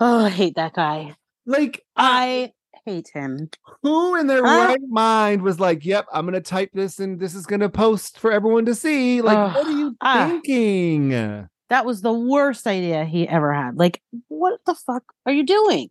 Oh, 0.00 0.24
I 0.24 0.30
hate 0.30 0.56
that 0.56 0.72
guy. 0.72 1.14
Like, 1.46 1.82
I 1.96 2.52
hate 2.84 3.08
him. 3.14 3.48
who 3.82 4.16
in 4.16 4.26
their 4.26 4.44
Huh? 4.44 4.68
right 4.68 4.80
mind 4.88 5.42
was 5.42 5.60
like, 5.60 5.84
yep, 5.84 6.06
I'm 6.12 6.24
going 6.26 6.34
to 6.34 6.40
type 6.40 6.70
this 6.72 6.98
and 6.98 7.18
this 7.20 7.34
is 7.34 7.46
going 7.46 7.60
to 7.60 7.68
post 7.68 8.18
for 8.18 8.32
everyone 8.32 8.64
to 8.66 8.74
see? 8.74 9.22
Like, 9.22 9.38
Ugh. 9.38 9.54
what 9.54 9.66
are 9.66 9.70
you 9.70 9.96
Ah. 10.00 10.28
thinking? 10.28 11.48
That 11.68 11.86
was 11.86 12.02
the 12.02 12.12
worst 12.12 12.66
idea 12.66 13.04
he 13.04 13.26
ever 13.28 13.52
had. 13.52 13.76
Like, 13.76 14.02
what 14.28 14.60
the 14.66 14.74
fuck 14.74 15.04
are 15.26 15.32
you 15.32 15.44
doing? 15.44 15.88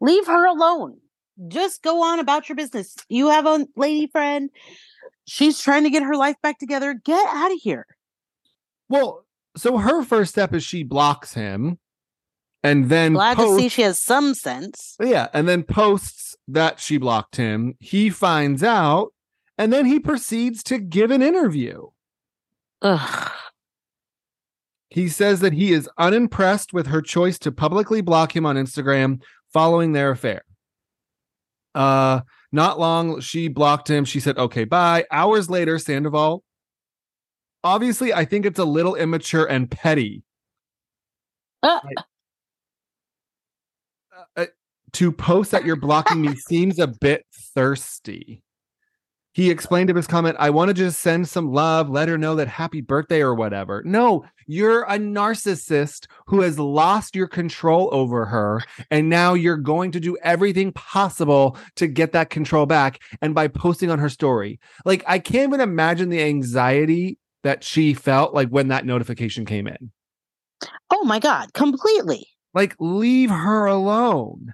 Leave 0.00 0.26
her 0.26 0.46
alone. 0.46 0.98
Just 1.48 1.82
go 1.82 2.02
on 2.02 2.18
about 2.20 2.48
your 2.48 2.56
business. 2.56 2.94
You 3.08 3.30
have 3.30 3.46
a 3.46 3.66
lady 3.76 4.06
friend. 4.06 4.50
She's 5.26 5.60
trying 5.60 5.84
to 5.84 5.90
get 5.90 6.02
her 6.02 6.14
life 6.16 6.36
back 6.42 6.58
together. 6.58 6.94
Get 6.94 7.26
out 7.28 7.50
of 7.52 7.58
here. 7.60 7.86
Well, 8.88 9.24
so 9.56 9.78
her 9.78 10.02
first 10.04 10.32
step 10.32 10.52
is 10.54 10.62
she 10.64 10.82
blocks 10.82 11.34
him 11.34 11.78
and 12.62 12.88
then 12.88 13.14
Glad 13.14 13.38
to 13.38 13.56
see 13.56 13.68
she 13.68 13.82
has 13.82 14.00
some 14.00 14.34
sense. 14.34 14.96
Yeah, 15.00 15.28
and 15.32 15.48
then 15.48 15.62
posts 15.62 16.36
that 16.48 16.78
she 16.78 16.96
blocked 16.96 17.36
him. 17.36 17.74
He 17.80 18.10
finds 18.10 18.62
out, 18.62 19.12
and 19.58 19.72
then 19.72 19.86
he 19.86 19.98
proceeds 19.98 20.62
to 20.64 20.78
give 20.78 21.10
an 21.10 21.22
interview. 21.22 21.88
Ugh. 22.82 23.30
He 24.90 25.08
says 25.08 25.40
that 25.40 25.54
he 25.54 25.72
is 25.72 25.88
unimpressed 25.96 26.72
with 26.72 26.86
her 26.88 27.00
choice 27.00 27.38
to 27.40 27.52
publicly 27.52 28.00
block 28.02 28.36
him 28.36 28.44
on 28.44 28.56
Instagram 28.56 29.22
following 29.52 29.92
their 29.92 30.10
affair. 30.10 30.42
Uh, 31.74 32.20
not 32.52 32.78
long 32.78 33.20
she 33.20 33.48
blocked 33.48 33.88
him. 33.88 34.04
She 34.04 34.20
said, 34.20 34.36
"Okay, 34.36 34.64
bye." 34.64 35.06
Hours 35.10 35.48
later, 35.48 35.78
Sandoval. 35.78 36.44
Obviously, 37.64 38.12
I 38.12 38.24
think 38.24 38.44
it's 38.44 38.58
a 38.58 38.64
little 38.64 38.94
immature 38.94 39.46
and 39.46 39.70
petty 39.70 40.22
Uh, 41.62 41.80
uh, 41.96 42.02
to 44.94 45.12
post 45.12 45.50
that 45.50 45.64
you're 45.64 45.76
blocking 45.76 46.20
me 46.20 46.34
seems 46.48 46.78
a 46.78 46.86
bit 46.86 47.24
thirsty. 47.54 48.42
He 49.34 49.50
explained 49.50 49.88
to 49.88 49.94
his 49.94 50.06
comment, 50.06 50.36
I 50.38 50.50
want 50.50 50.68
to 50.68 50.74
just 50.74 51.00
send 51.00 51.26
some 51.26 51.52
love, 51.52 51.88
let 51.88 52.08
her 52.08 52.18
know 52.18 52.34
that 52.34 52.48
happy 52.48 52.82
birthday 52.82 53.22
or 53.22 53.34
whatever. 53.34 53.82
No, 53.86 54.26
you're 54.46 54.82
a 54.82 54.98
narcissist 54.98 56.06
who 56.26 56.42
has 56.42 56.58
lost 56.58 57.16
your 57.16 57.28
control 57.28 57.88
over 57.92 58.26
her. 58.26 58.60
And 58.90 59.08
now 59.08 59.32
you're 59.32 59.56
going 59.56 59.90
to 59.92 60.00
do 60.00 60.18
everything 60.22 60.70
possible 60.72 61.56
to 61.76 61.86
get 61.86 62.12
that 62.12 62.28
control 62.28 62.66
back. 62.66 63.00
And 63.22 63.34
by 63.34 63.48
posting 63.48 63.90
on 63.90 63.98
her 63.98 64.10
story, 64.10 64.60
like, 64.84 65.02
I 65.06 65.18
can't 65.18 65.48
even 65.48 65.62
imagine 65.62 66.10
the 66.10 66.22
anxiety 66.22 67.16
that 67.42 67.64
she 67.64 67.94
felt 67.94 68.34
like 68.34 68.50
when 68.50 68.68
that 68.68 68.84
notification 68.84 69.46
came 69.46 69.66
in. 69.66 69.90
oh 70.90 71.04
my 71.04 71.18
God. 71.18 71.54
Completely. 71.54 72.26
Like, 72.52 72.76
leave 72.78 73.30
her 73.30 73.64
alone. 73.64 74.52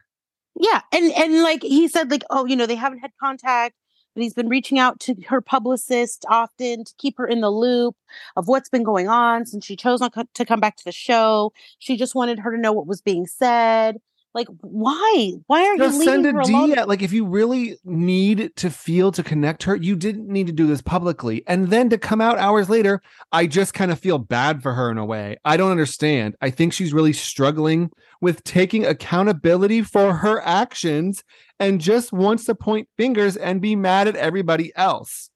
Yeah. 0.60 0.80
And 0.92 1.12
and 1.12 1.42
like 1.42 1.62
he 1.62 1.88
said, 1.88 2.10
like, 2.10 2.24
oh, 2.30 2.46
you 2.46 2.56
know, 2.56 2.66
they 2.66 2.74
haven't 2.74 2.98
had 2.98 3.12
contact, 3.20 3.76
but 4.14 4.22
he's 4.22 4.34
been 4.34 4.48
reaching 4.48 4.78
out 4.78 4.98
to 5.00 5.14
her 5.28 5.40
publicist 5.40 6.24
often 6.28 6.84
to 6.84 6.94
keep 6.98 7.16
her 7.18 7.26
in 7.26 7.40
the 7.40 7.50
loop 7.50 7.96
of 8.36 8.48
what's 8.48 8.68
been 8.68 8.82
going 8.82 9.08
on 9.08 9.46
since 9.46 9.64
she 9.64 9.76
chose 9.76 10.00
not 10.00 10.14
to 10.34 10.44
come 10.44 10.60
back 10.60 10.76
to 10.76 10.84
the 10.84 10.92
show. 10.92 11.52
She 11.78 11.96
just 11.96 12.14
wanted 12.14 12.40
her 12.40 12.50
to 12.54 12.60
know 12.60 12.72
what 12.72 12.86
was 12.86 13.00
being 13.00 13.26
said. 13.26 13.98
Like, 14.34 14.48
why? 14.60 15.32
Why 15.46 15.66
are 15.66 15.76
Just 15.76 15.98
you 15.98 16.04
send 16.04 16.26
a 16.26 16.32
her 16.32 16.40
alone? 16.40 16.74
Like 16.86 17.02
if 17.02 17.12
you 17.12 17.24
really 17.24 17.76
need 17.84 18.54
to 18.56 18.70
feel 18.70 19.10
to 19.12 19.22
connect 19.22 19.62
her, 19.64 19.74
you 19.74 19.96
didn't 19.96 20.28
need 20.28 20.46
to 20.46 20.52
do 20.52 20.66
this 20.66 20.82
publicly. 20.82 21.42
And 21.46 21.68
then 21.68 21.88
to 21.90 21.98
come 21.98 22.20
out 22.20 22.38
hours 22.38 22.68
later, 22.68 23.00
I 23.32 23.46
just 23.46 23.74
kind 23.74 23.90
of 23.90 23.98
feel 23.98 24.18
bad 24.18 24.62
for 24.62 24.74
her 24.74 24.90
in 24.90 24.98
a 24.98 25.04
way. 25.04 25.38
I 25.44 25.56
don't 25.56 25.70
understand. 25.70 26.36
I 26.40 26.50
think 26.50 26.72
she's 26.72 26.92
really 26.92 27.14
struggling 27.14 27.90
with 28.20 28.44
taking 28.44 28.84
accountability 28.84 29.82
for 29.82 30.14
her 30.14 30.40
actions 30.42 31.24
and 31.58 31.80
just 31.80 32.12
wants 32.12 32.44
to 32.44 32.54
point 32.54 32.88
fingers 32.96 33.36
and 33.36 33.60
be 33.60 33.76
mad 33.76 34.08
at 34.08 34.16
everybody 34.16 34.72
else. 34.76 35.30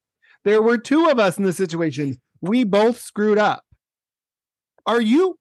There 0.44 0.62
were 0.62 0.78
two 0.78 1.08
of 1.08 1.18
us 1.18 1.38
in 1.38 1.44
this 1.44 1.56
situation. 1.56 2.20
We 2.40 2.64
both 2.64 3.00
screwed 3.00 3.38
up. 3.38 3.64
Are 4.84 5.00
you, 5.00 5.38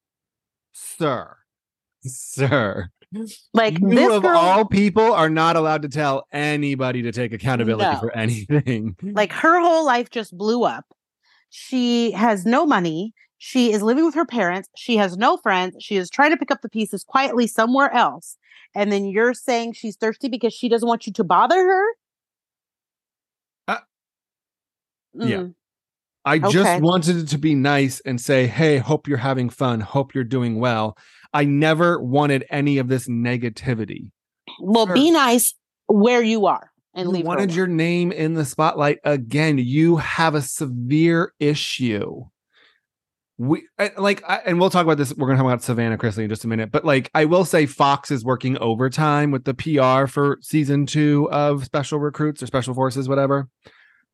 sir? 0.72 1.38
Sir. 2.06 2.90
Like 3.54 3.80
you 3.80 3.90
this 3.90 4.12
of 4.12 4.24
girl, 4.24 4.38
all 4.38 4.66
people 4.66 5.12
are 5.14 5.30
not 5.30 5.56
allowed 5.58 5.82
to 5.82 5.90
tell 5.90 6.28
anybody 6.32 7.02
to 7.02 7.12
take 7.12 7.34
accountability 7.34 7.92
No. 7.92 8.00
for 8.00 8.16
anything. 8.16 8.96
like 9.04 9.34
her 9.34 9.60
whole 9.60 9.86
life 9.86 10.10
just 10.10 10.38
blew 10.38 10.64
up. 10.64 10.86
She 11.50 12.12
has 12.12 12.46
no 12.46 12.66
money. 12.66 13.14
She 13.38 13.74
is 13.74 13.82
living 13.82 14.06
with 14.06 14.16
her 14.16 14.26
parents. 14.26 14.70
She 14.78 14.96
has 14.98 15.18
no 15.18 15.36
friends. 15.38 15.76
She 15.80 15.98
is 15.98 16.10
trying 16.10 16.32
to 16.32 16.38
pick 16.38 16.52
up 16.52 16.62
the 16.62 16.70
pieces 16.70 17.04
quietly 17.04 17.48
somewhere 17.48 17.92
else. 17.94 18.38
And 18.74 18.92
then 18.92 19.06
you're 19.06 19.34
saying 19.34 19.74
she's 19.74 19.98
thirsty 19.98 20.30
because 20.30 20.54
she 20.54 20.70
doesn't 20.70 20.88
want 20.88 21.06
you 21.06 21.12
to 21.14 21.24
bother 21.26 21.58
her? 21.58 21.86
Uh, 23.68 23.78
yeah. 25.16 25.38
Mm. 25.38 25.56
I 26.24 26.36
Okay. 26.38 26.50
just 26.52 26.82
wanted 26.84 27.18
it 27.18 27.28
to 27.30 27.38
be 27.40 27.56
nice 27.56 28.00
and 28.02 28.22
say, 28.22 28.46
"Hey, 28.46 28.78
hope 28.78 29.08
you're 29.08 29.18
having 29.18 29.50
fun. 29.50 29.82
Hope 29.82 30.14
you're 30.14 30.24
doing 30.24 30.60
well." 30.60 30.96
I 31.34 31.46
never 31.46 32.02
wanted 32.02 32.46
any 32.50 32.78
of 32.78 32.88
this 32.88 33.08
negativity. 33.08 34.12
Well, 34.60 34.86
be 34.86 35.12
nice 35.12 35.54
where 35.88 36.22
you 36.22 36.46
are 36.46 36.72
and 36.94 37.08
You 37.08 37.12
leave 37.14 37.26
wanted 37.26 37.54
your 37.54 37.68
name 37.68 38.12
in 38.12 38.34
the 38.34 38.46
spotlight 38.46 39.00
again. 39.04 39.58
You 39.58 39.98
have 39.98 40.36
a 40.36 40.42
severe 40.42 41.34
issue. 41.40 42.26
We 43.38 43.64
like, 43.98 44.24
I, 44.30 44.38
and 44.46 44.60
we'll 44.60 44.70
talk 44.70 44.84
about 44.84 44.98
this. 44.98 45.16
We're 45.16 45.28
gonna 45.28 45.40
talk 45.40 45.48
about 45.48 45.64
Savannah 45.64 45.98
Chrisley 45.98 46.24
in 46.24 46.30
just 46.30 46.44
a 46.44 46.48
minute. 46.48 46.72
But 46.72 46.86
like, 46.86 47.10
I 47.16 47.26
will 47.26 47.46
say, 47.46 47.66
Fox 47.66 48.12
is 48.12 48.24
working 48.24 48.58
overtime 48.60 49.32
with 49.32 49.46
the 49.46 49.54
PR 49.56 50.06
for 50.08 50.38
season 50.42 50.86
two 50.86 51.28
of 51.32 51.66
Special 51.66 51.98
Recruits 51.98 52.44
or 52.44 52.48
Special 52.48 52.76
Forces, 52.76 53.10
whatever. 53.10 53.48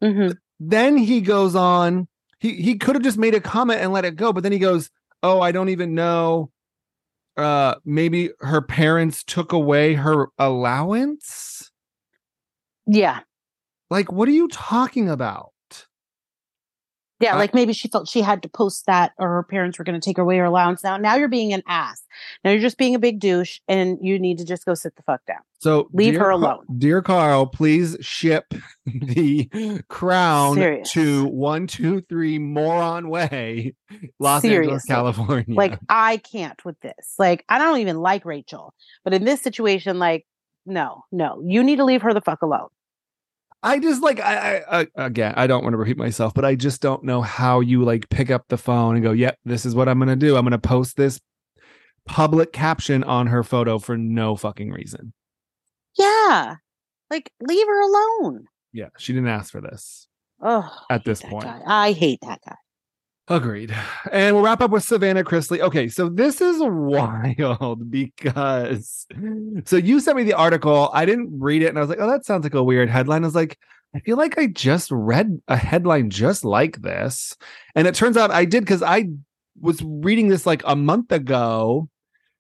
Mhm. 0.02 0.38
Then 0.60 0.96
he 0.98 1.20
goes 1.20 1.56
on. 1.56 2.08
He 2.40 2.54
he 2.54 2.78
could 2.78 2.96
have 2.96 3.04
just 3.04 3.18
made 3.18 3.36
a 3.36 3.42
comment 3.42 3.82
and 3.82 3.92
let 3.92 4.06
it 4.06 4.16
go, 4.16 4.32
but 4.32 4.44
then 4.44 4.54
he 4.54 4.60
goes, 4.60 4.90
"Oh, 5.24 5.42
I 5.42 5.52
don't 5.52 5.70
even 5.70 5.94
know. 5.94 6.52
Uh, 7.38 7.76
maybe 7.86 8.32
her 8.40 8.62
parents 8.62 9.24
took 9.24 9.52
away 9.52 9.94
her 9.94 10.30
allowance." 10.40 11.72
Yeah. 12.88 13.20
Like, 13.90 14.12
what 14.12 14.28
are 14.28 14.32
you 14.32 14.48
talking 14.50 15.10
about? 15.10 15.52
Yeah. 17.20 17.36
Like 17.36 17.54
maybe 17.54 17.74
she 17.74 17.88
felt 17.88 18.08
she 18.08 18.22
had 18.22 18.44
to 18.44 18.50
post 18.50 18.86
that 18.86 19.12
or 19.18 19.28
her 19.30 19.44
parents 19.44 19.80
were 19.80 19.86
going 19.86 20.00
to 20.00 20.06
take 20.06 20.18
away 20.20 20.38
her 20.38 20.46
allowance. 20.46 20.84
Now, 20.84 20.98
now 20.98 21.16
you're 21.16 21.28
being 21.28 21.52
an 21.54 21.64
ass. 21.68 22.04
Now 22.44 22.52
you're 22.52 22.62
just 22.62 22.78
being 22.78 22.94
a 22.94 23.00
big 23.00 23.20
douche 23.20 23.60
and 23.68 23.98
you 24.02 24.20
need 24.20 24.38
to 24.38 24.46
just 24.46 24.66
go 24.66 24.74
sit 24.76 24.96
the 24.96 25.04
fuck 25.04 25.26
down. 25.26 25.40
So 25.60 25.90
Leave 25.94 26.14
her 26.16 26.30
Ca- 26.30 26.36
alone. 26.36 26.66
dear 26.78 27.02
Carl. 27.02 27.48
Please 27.48 27.98
ship 28.02 28.54
the 28.86 29.82
crown 29.90 30.56
Serious. 30.56 30.92
to 30.92 31.26
one 31.26 31.66
two 31.66 32.02
three 32.02 32.38
Moron 32.38 33.10
Way, 33.10 33.74
Los 34.20 34.46
Angeles, 34.46 34.86
California. 34.86 35.46
Like 35.56 35.80
I 35.90 36.18
can't 36.18 36.64
with 36.64 36.80
this. 36.82 37.16
Like 37.18 37.44
I 37.50 37.58
don't 37.58 37.80
even 37.80 37.98
like 37.98 38.24
Rachel, 38.26 38.74
but 39.04 39.16
in 39.16 39.24
this 39.26 39.42
situation, 39.42 39.98
like 39.98 40.28
no, 40.68 41.04
no, 41.12 41.42
you 41.46 41.64
need 41.64 41.78
to 41.78 41.86
leave 41.86 42.02
her 42.04 42.14
the 42.14 42.22
fuck 42.22 42.42
alone. 42.44 42.68
I 43.64 43.80
just 43.80 44.02
like 44.02 44.20
I, 44.20 44.58
I, 44.58 44.82
I 44.82 45.06
again 45.06 45.34
I 45.36 45.48
don't 45.48 45.64
want 45.64 45.74
to 45.74 45.78
repeat 45.78 45.98
myself, 45.98 46.34
but 46.34 46.46
I 46.46 46.56
just 46.56 46.82
don't 46.82 47.04
know 47.04 47.22
how 47.22 47.60
you 47.60 47.84
like 47.84 48.10
pick 48.10 48.30
up 48.30 48.46
the 48.50 48.58
phone 48.58 48.96
and 48.96 49.04
go, 49.04 49.12
"Yep, 49.12 49.40
this 49.46 49.66
is 49.66 49.76
what 49.76 49.90
I'm 49.90 50.00
gonna 50.00 50.16
do. 50.16 50.38
I'm 50.38 50.46
gonna 50.46 50.60
post 50.60 50.96
this 50.96 51.20
public 52.06 52.54
caption 52.54 53.04
on 53.04 53.28
her 53.28 53.44
photo 53.44 53.80
for 53.80 53.98
no 53.98 54.36
fucking 54.36 54.72
reason." 54.72 55.14
Yeah, 55.98 56.56
like 57.10 57.32
leave 57.42 57.68
her 57.68 57.82
alone. 57.82 58.46
Yeah, 58.74 58.90
she 58.98 59.14
didn't 59.14 59.30
ask 59.30 59.52
for 59.52 59.62
this. 59.62 60.08
Oh, 60.42 60.72
at 60.90 61.04
this 61.04 61.22
point. 61.22 61.46
guy. 61.46 61.62
I 61.66 61.92
hate 61.94 62.20
that 62.22 62.40
guy. 62.48 62.56
Agreed. 63.30 63.76
And 64.12 64.36
we'll 64.36 64.44
wrap 64.46 64.62
up 64.62 64.72
with 64.72 64.84
Savannah 64.84 65.24
Chrisley. 65.24 65.60
Okay, 65.60 65.90
so 65.90 66.08
this 66.08 66.40
is 66.40 66.58
wild 66.62 67.92
because 67.92 69.06
so 69.66 69.76
you 69.76 70.00
sent 70.00 70.16
me 70.18 70.24
the 70.24 70.34
article. 70.34 70.90
I 70.94 71.06
didn't 71.06 71.38
read 71.40 71.62
it 71.62 71.68
and 71.68 71.78
I 71.78 71.82
was 71.82 71.90
like, 71.90 72.00
oh, 72.00 72.10
that 72.10 72.26
sounds 72.26 72.44
like 72.44 72.54
a 72.54 72.64
weird 72.64 72.90
headline. 72.90 73.24
I 73.24 73.28
was 73.28 73.36
like, 73.36 73.58
I 73.94 74.00
feel 74.00 74.16
like 74.18 74.38
I 74.38 74.48
just 74.48 74.90
read 74.92 75.42
a 75.48 75.58
headline 75.58 76.10
just 76.10 76.46
like 76.46 76.82
this. 76.82 77.36
And 77.76 77.86
it 77.88 77.96
turns 77.96 78.16
out 78.16 78.32
I 78.32 78.46
did 78.46 78.62
because 78.64 78.82
I 78.84 79.10
was 79.60 79.82
reading 79.84 80.30
this 80.30 80.46
like 80.46 80.62
a 80.66 80.76
month 80.76 81.12
ago, 81.12 81.90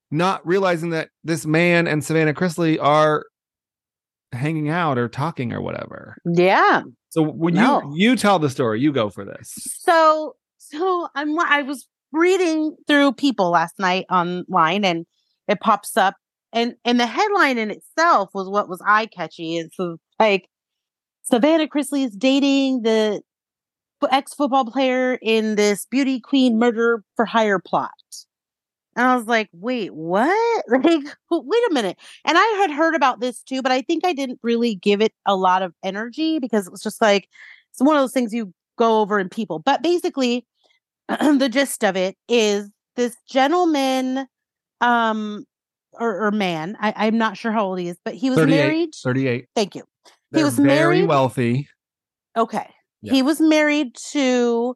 not 0.09 0.45
realizing 0.47 0.91
that 0.91 1.09
this 1.23 1.45
man 1.45 1.87
and 1.87 2.03
Savannah 2.03 2.33
Chrisley 2.33 2.77
are 2.81 3.25
hanging 4.31 4.69
out 4.69 4.97
or 4.97 5.09
talking 5.09 5.51
or 5.51 5.61
whatever. 5.61 6.15
Yeah. 6.25 6.83
So 7.09 7.23
when 7.23 7.55
No. 7.55 7.81
you 7.93 8.11
you 8.11 8.15
tell 8.15 8.39
the 8.39 8.49
story, 8.49 8.79
you 8.79 8.91
go 8.93 9.09
for 9.09 9.25
this. 9.25 9.53
So 9.81 10.35
so 10.71 11.07
I'm 11.15 11.37
I 11.39 11.61
was 11.61 11.87
reading 12.11 12.75
through 12.87 13.13
people 13.13 13.51
last 13.51 13.79
night 13.79 14.05
online 14.09 14.85
and 14.85 15.05
it 15.47 15.59
pops 15.59 15.97
up 15.97 16.15
and 16.53 16.75
and 16.85 16.99
the 16.99 17.05
headline 17.05 17.57
in 17.57 17.71
itself 17.71 18.29
was 18.33 18.49
what 18.49 18.69
was 18.69 18.81
eye 18.85 19.07
catchy. 19.07 19.57
It's 19.57 19.77
like 20.19 20.49
Savannah 21.23 21.67
Chrisley 21.67 22.05
is 22.05 22.15
dating 22.15 22.83
the 22.83 23.21
ex 24.11 24.33
football 24.33 24.65
player 24.65 25.17
in 25.21 25.55
this 25.55 25.85
beauty 25.89 26.19
queen 26.19 26.57
murder 26.57 27.03
for 27.15 27.25
hire 27.25 27.59
plot. 27.59 27.91
And 28.95 29.05
I 29.05 29.15
was 29.15 29.27
like, 29.27 29.49
wait, 29.53 29.93
what? 29.93 30.63
Like, 30.69 31.03
wait 31.29 31.63
a 31.69 31.73
minute. 31.73 31.97
And 32.25 32.37
I 32.37 32.57
had 32.61 32.71
heard 32.71 32.95
about 32.95 33.19
this 33.19 33.43
too, 33.43 33.61
but 33.61 33.71
I 33.71 33.81
think 33.81 34.05
I 34.05 34.13
didn't 34.13 34.39
really 34.41 34.75
give 34.75 35.01
it 35.01 35.13
a 35.25 35.35
lot 35.35 35.61
of 35.61 35.73
energy 35.83 36.39
because 36.39 36.65
it 36.65 36.71
was 36.71 36.81
just 36.81 37.01
like, 37.01 37.29
it's 37.71 37.81
one 37.81 37.95
of 37.95 38.01
those 38.01 38.11
things 38.11 38.33
you 38.33 38.53
go 38.77 39.01
over 39.01 39.19
in 39.19 39.29
people. 39.29 39.59
But 39.59 39.83
basically, 39.83 40.45
the 41.37 41.49
gist 41.51 41.83
of 41.83 41.95
it 41.95 42.15
is 42.27 42.69
this 42.95 43.15
gentleman, 43.29 44.27
um, 44.81 45.45
or, 45.93 46.27
or 46.27 46.31
man, 46.31 46.77
I, 46.79 46.93
I'm 46.95 47.17
not 47.17 47.37
sure 47.37 47.51
how 47.51 47.65
old 47.65 47.79
he 47.79 47.87
is, 47.87 47.97
but 48.03 48.13
he 48.13 48.29
was 48.29 48.39
38, 48.39 48.57
married. 48.57 48.89
38. 49.03 49.45
Thank 49.55 49.75
you. 49.75 49.83
They're 50.31 50.45
was 50.45 50.57
very 50.57 50.67
married- 50.67 51.07
wealthy. 51.07 51.67
Okay. 52.35 52.69
Yeah. 53.01 53.13
He 53.13 53.21
was 53.21 53.39
married 53.39 53.95
to 54.11 54.75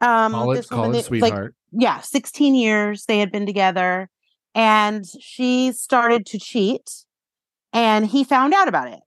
um 0.00 0.32
College, 0.32 0.58
this 0.58 0.70
woman 0.70 0.84
college 0.92 1.04
that- 1.04 1.12
like 1.12 1.32
sweetheart. 1.32 1.54
yeah, 1.72 2.00
16 2.00 2.54
years 2.54 3.04
they 3.06 3.20
had 3.20 3.32
been 3.32 3.46
together 3.46 4.10
and 4.54 5.04
she 5.20 5.72
started 5.72 6.26
to 6.26 6.38
cheat 6.38 6.90
and 7.72 8.06
he 8.06 8.22
found 8.24 8.52
out 8.54 8.68
about 8.68 8.88
it. 8.88 9.00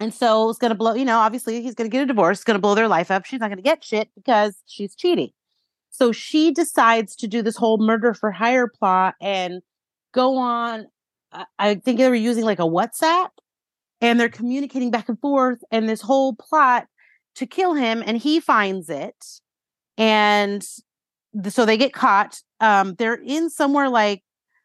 And 0.00 0.14
so 0.14 0.44
it 0.44 0.46
was 0.46 0.58
going 0.58 0.70
to 0.70 0.76
blow, 0.76 0.94
you 0.94 1.04
know, 1.04 1.18
obviously 1.18 1.60
he's 1.60 1.74
going 1.74 1.90
to 1.90 1.92
get 1.94 2.02
a 2.02 2.06
divorce, 2.06 2.44
going 2.44 2.54
to 2.54 2.60
blow 2.60 2.74
their 2.76 2.86
life 2.86 3.10
up. 3.10 3.24
She's 3.24 3.40
not 3.40 3.48
going 3.48 3.58
to 3.58 3.62
get 3.62 3.82
shit 3.82 4.08
because 4.14 4.56
she's 4.66 4.94
cheating. 4.94 5.30
So 5.98 6.12
she 6.12 6.52
decides 6.52 7.16
to 7.16 7.26
do 7.26 7.42
this 7.42 7.56
whole 7.56 7.78
murder 7.78 8.14
for 8.14 8.30
hire 8.30 8.68
plot 8.68 9.14
and 9.20 9.62
go 10.12 10.36
on. 10.36 10.86
I- 11.32 11.46
I 11.58 11.74
think 11.76 11.98
they 11.98 12.08
were 12.08 12.14
using 12.14 12.44
like 12.44 12.60
a 12.60 12.62
WhatsApp 12.62 13.30
and 14.00 14.18
they're 14.20 14.28
communicating 14.28 14.90
back 14.90 15.08
and 15.08 15.20
forth 15.20 15.58
and 15.70 15.88
this 15.88 16.00
whole 16.00 16.34
plot 16.34 16.86
to 17.36 17.46
kill 17.46 17.74
him 17.74 18.02
and 18.06 18.16
he 18.18 18.40
finds 18.40 18.88
it 18.90 19.14
and 19.96 20.66
th- 21.42 21.54
so 21.54 21.64
they 21.64 21.76
get 21.76 21.92
caught 21.92 22.40
um 22.60 22.94
they're 22.94 23.14
in 23.24 23.50
somewhere 23.50 23.88
like 23.88 24.22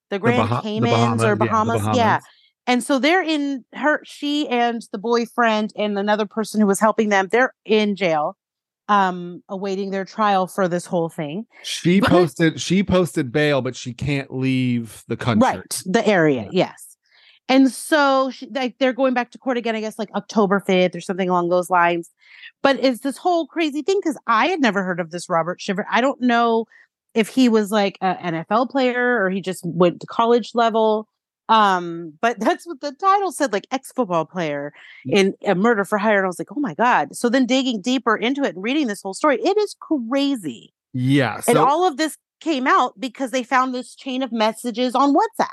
the 0.10 0.20
grand 0.20 0.50
the 0.50 0.62
caymans 0.62 1.24
or 1.24 1.36
Bahamas, 1.36 1.82
bahamas 1.84 1.98
yeah, 1.98 2.04
yeah, 2.16 2.20
and 2.68 2.84
so 2.84 3.00
they're 3.00 3.24
in 3.24 3.66
her 3.74 4.02
she 4.06 4.48
and 4.50 4.82
the 4.92 4.98
boyfriend 4.98 5.72
and 5.76 5.98
another 5.98 6.26
person 6.26 6.62
who 6.62 6.68
was 6.68 6.80
helping 6.80 7.10
them 7.10 7.28
they're 7.32 7.54
in 7.66 7.96
jail 7.96 8.38
um 8.94 9.42
awaiting 9.50 9.90
their 9.92 10.06
trial 10.06 10.46
for 10.48 10.68
this 10.68 10.86
whole 10.86 11.10
thing. 11.10 11.46
She 11.64 12.02
posted 12.02 12.60
she 12.60 12.84
posted 12.84 13.32
bail, 13.32 13.62
but 13.62 13.76
she 13.76 13.94
can't 13.94 14.30
leave 14.34 15.04
the 15.08 15.18
country. 15.18 15.48
right 15.50 15.82
the 15.86 16.06
area 16.08 16.44
Yeah. 16.44 16.66
yes. 16.66 16.80
And 17.50 17.70
so 17.70 18.30
she, 18.32 18.48
like 18.48 18.78
they're 18.80 18.94
going 19.02 19.14
back 19.14 19.32
to 19.32 19.38
court 19.38 19.58
again 19.58 19.76
i 19.76 19.82
guess 19.82 20.00
like 20.00 20.12
october 20.16 20.64
5th 20.68 20.96
or 20.96 21.02
something 21.02 21.30
along 21.30 21.50
those 21.50 21.70
lines. 21.70 22.10
But 22.62 22.76
it's 22.82 23.02
this 23.02 23.18
whole 23.18 23.46
crazy 23.48 23.82
thing 23.82 24.00
because 24.02 24.18
i 24.28 24.48
had 24.48 24.62
never 24.62 24.84
heard 24.84 25.00
of 25.00 25.12
this 25.12 25.28
robert 25.30 25.60
shiver 25.62 25.86
i 25.92 26.00
don't 26.02 26.22
know 26.22 26.66
if 27.14 27.28
he 27.28 27.50
was 27.50 27.72
like 27.72 27.98
an 28.02 28.16
nfl 28.46 28.70
player 28.70 29.24
or 29.24 29.30
he 29.30 29.42
just 29.42 29.64
went 29.66 30.00
to 30.02 30.08
college 30.08 30.52
level 30.54 31.08
um 31.50 32.14
but 32.22 32.40
that's 32.42 32.66
what 32.66 32.80
the 32.82 32.92
title 32.94 33.32
said 33.32 33.52
like 33.52 33.68
ex-football 33.72 34.26
player 34.26 34.74
in 35.06 35.34
a 35.46 35.56
murder 35.56 35.84
for 35.84 35.98
hire 35.98 36.18
and 36.18 36.26
i 36.26 36.28
was 36.28 36.40
like 36.40 36.52
oh 36.52 36.60
my 36.60 36.74
god 36.74 37.16
so 37.16 37.30
then 37.30 37.46
digging 37.46 37.82
deeper 37.82 38.16
into 38.16 38.44
it 38.44 38.56
and 38.56 38.64
reading 38.64 38.88
this 38.88 39.02
whole 39.02 39.14
story 39.14 39.38
it 39.42 39.58
is 39.58 39.76
crazy 39.80 40.74
Yeah. 40.94 41.42
and 41.48 41.58
all 41.58 41.86
of 41.88 41.98
this 41.98 42.18
came 42.40 42.68
out 42.68 43.00
because 43.00 43.32
they 43.32 43.44
found 43.44 43.74
this 43.74 43.96
chain 43.96 44.22
of 44.24 44.32
messages 44.32 44.96
on 44.96 45.14
whatsapp 45.14 45.48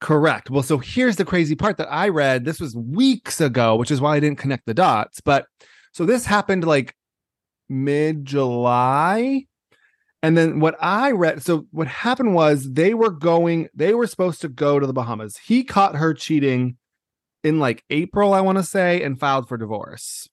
correct. 0.00 0.50
Well, 0.50 0.62
so 0.62 0.76
here's 0.76 1.16
the 1.16 1.24
crazy 1.24 1.54
part 1.54 1.78
that 1.78 1.90
I 1.90 2.08
read. 2.10 2.44
This 2.44 2.60
was 2.60 2.76
weeks 2.76 3.40
ago, 3.40 3.74
which 3.76 3.90
is 3.90 4.02
why 4.02 4.16
I 4.16 4.20
didn't 4.20 4.36
connect 4.38 4.66
the 4.66 4.74
dots. 4.74 5.22
But 5.22 5.46
so 5.92 6.04
this 6.04 6.26
happened 6.26 6.64
like 6.64 6.94
mid 7.70 8.26
July. 8.26 9.46
And 10.24 10.38
then 10.38 10.58
what 10.58 10.74
I 10.80 11.10
read, 11.10 11.42
so 11.42 11.66
what 11.70 11.86
happened 11.86 12.34
was 12.34 12.72
they 12.72 12.94
were 12.94 13.10
going, 13.10 13.68
they 13.74 13.92
were 13.92 14.06
supposed 14.06 14.40
to 14.40 14.48
go 14.48 14.80
to 14.80 14.86
the 14.86 14.94
Bahamas. 14.94 15.36
He 15.36 15.62
caught 15.62 15.96
her 15.96 16.14
cheating 16.14 16.78
in 17.42 17.60
like 17.60 17.84
April, 17.90 18.32
I 18.32 18.40
want 18.40 18.56
to 18.56 18.64
say, 18.64 19.02
and 19.02 19.20
filed 19.20 19.46
for 19.46 19.58
divorce. 19.58 20.26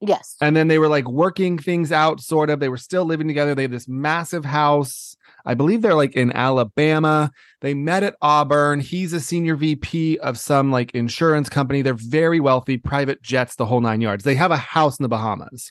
yes 0.00 0.36
And 0.40 0.56
then 0.56 0.68
they 0.68 0.78
were 0.78 0.88
like 0.88 1.06
working 1.06 1.58
things 1.58 1.92
out, 1.92 2.22
sort 2.22 2.48
of. 2.48 2.58
They 2.58 2.70
were 2.70 2.78
still 2.78 3.04
living 3.04 3.28
together. 3.28 3.54
They 3.54 3.60
have 3.60 3.70
this 3.70 3.86
massive 3.86 4.46
house. 4.46 5.14
I 5.44 5.52
believe 5.52 5.82
they're 5.82 5.94
like 5.94 6.16
in 6.16 6.32
Alabama. 6.32 7.30
They 7.60 7.74
met 7.74 8.02
at 8.02 8.16
Auburn. 8.22 8.80
He's 8.80 9.12
a 9.12 9.20
senior 9.20 9.56
VP 9.56 10.20
of 10.20 10.38
some 10.38 10.72
like 10.72 10.94
insurance 10.94 11.50
company. 11.50 11.82
They're 11.82 11.92
very 11.92 12.40
wealthy, 12.40 12.78
private 12.78 13.20
jets, 13.20 13.56
the 13.56 13.66
whole 13.66 13.82
nine 13.82 14.00
yards. 14.00 14.24
They 14.24 14.36
have 14.36 14.52
a 14.52 14.56
house 14.56 14.98
in 14.98 15.02
the 15.02 15.10
Bahamas. 15.10 15.70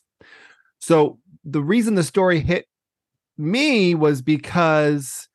So 0.78 1.18
the 1.44 1.64
reason 1.64 1.96
the 1.96 2.04
story 2.04 2.40
hit 2.40 2.68
me 3.38 3.96
was 3.96 4.22
because 4.22 5.28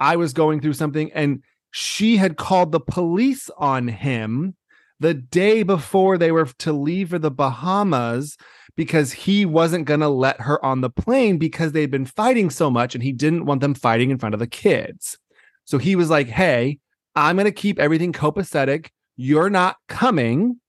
I 0.00 0.16
was 0.16 0.32
going 0.32 0.60
through 0.60 0.74
something 0.74 1.12
and 1.12 1.42
she 1.70 2.16
had 2.16 2.36
called 2.36 2.72
the 2.72 2.80
police 2.80 3.50
on 3.56 3.88
him 3.88 4.56
the 5.00 5.14
day 5.14 5.62
before 5.62 6.16
they 6.16 6.30
were 6.30 6.46
to 6.46 6.72
leave 6.72 7.10
for 7.10 7.18
the 7.18 7.30
Bahamas 7.30 8.36
because 8.76 9.12
he 9.12 9.44
wasn't 9.44 9.84
going 9.84 10.00
to 10.00 10.08
let 10.08 10.40
her 10.40 10.64
on 10.64 10.80
the 10.80 10.90
plane 10.90 11.38
because 11.38 11.72
they'd 11.72 11.90
been 11.90 12.06
fighting 12.06 12.50
so 12.50 12.70
much 12.70 12.94
and 12.94 13.02
he 13.02 13.12
didn't 13.12 13.44
want 13.44 13.60
them 13.60 13.74
fighting 13.74 14.10
in 14.10 14.18
front 14.18 14.34
of 14.34 14.38
the 14.38 14.46
kids. 14.46 15.18
So 15.64 15.78
he 15.78 15.96
was 15.96 16.08
like, 16.08 16.28
Hey, 16.28 16.78
I'm 17.14 17.36
going 17.36 17.46
to 17.46 17.52
keep 17.52 17.78
everything 17.78 18.12
copacetic. 18.12 18.88
You're 19.16 19.50
not 19.50 19.76
coming. 19.88 20.60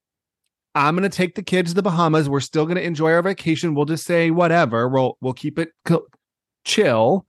I'm 0.76 0.96
going 0.96 1.10
to 1.10 1.16
take 1.16 1.36
the 1.36 1.44
kids 1.44 1.72
to 1.72 1.76
the 1.76 1.84
Bahamas. 1.84 2.28
We're 2.28 2.40
still 2.40 2.66
going 2.66 2.78
to 2.78 2.84
enjoy 2.84 3.12
our 3.12 3.22
vacation. 3.22 3.76
We'll 3.76 3.86
just 3.86 4.06
say 4.06 4.32
whatever. 4.32 4.90
We'll 4.90 5.18
we'll 5.22 5.34
keep 5.34 5.60
it 5.60 5.70
co- 5.86 6.08
chill. 6.64 7.26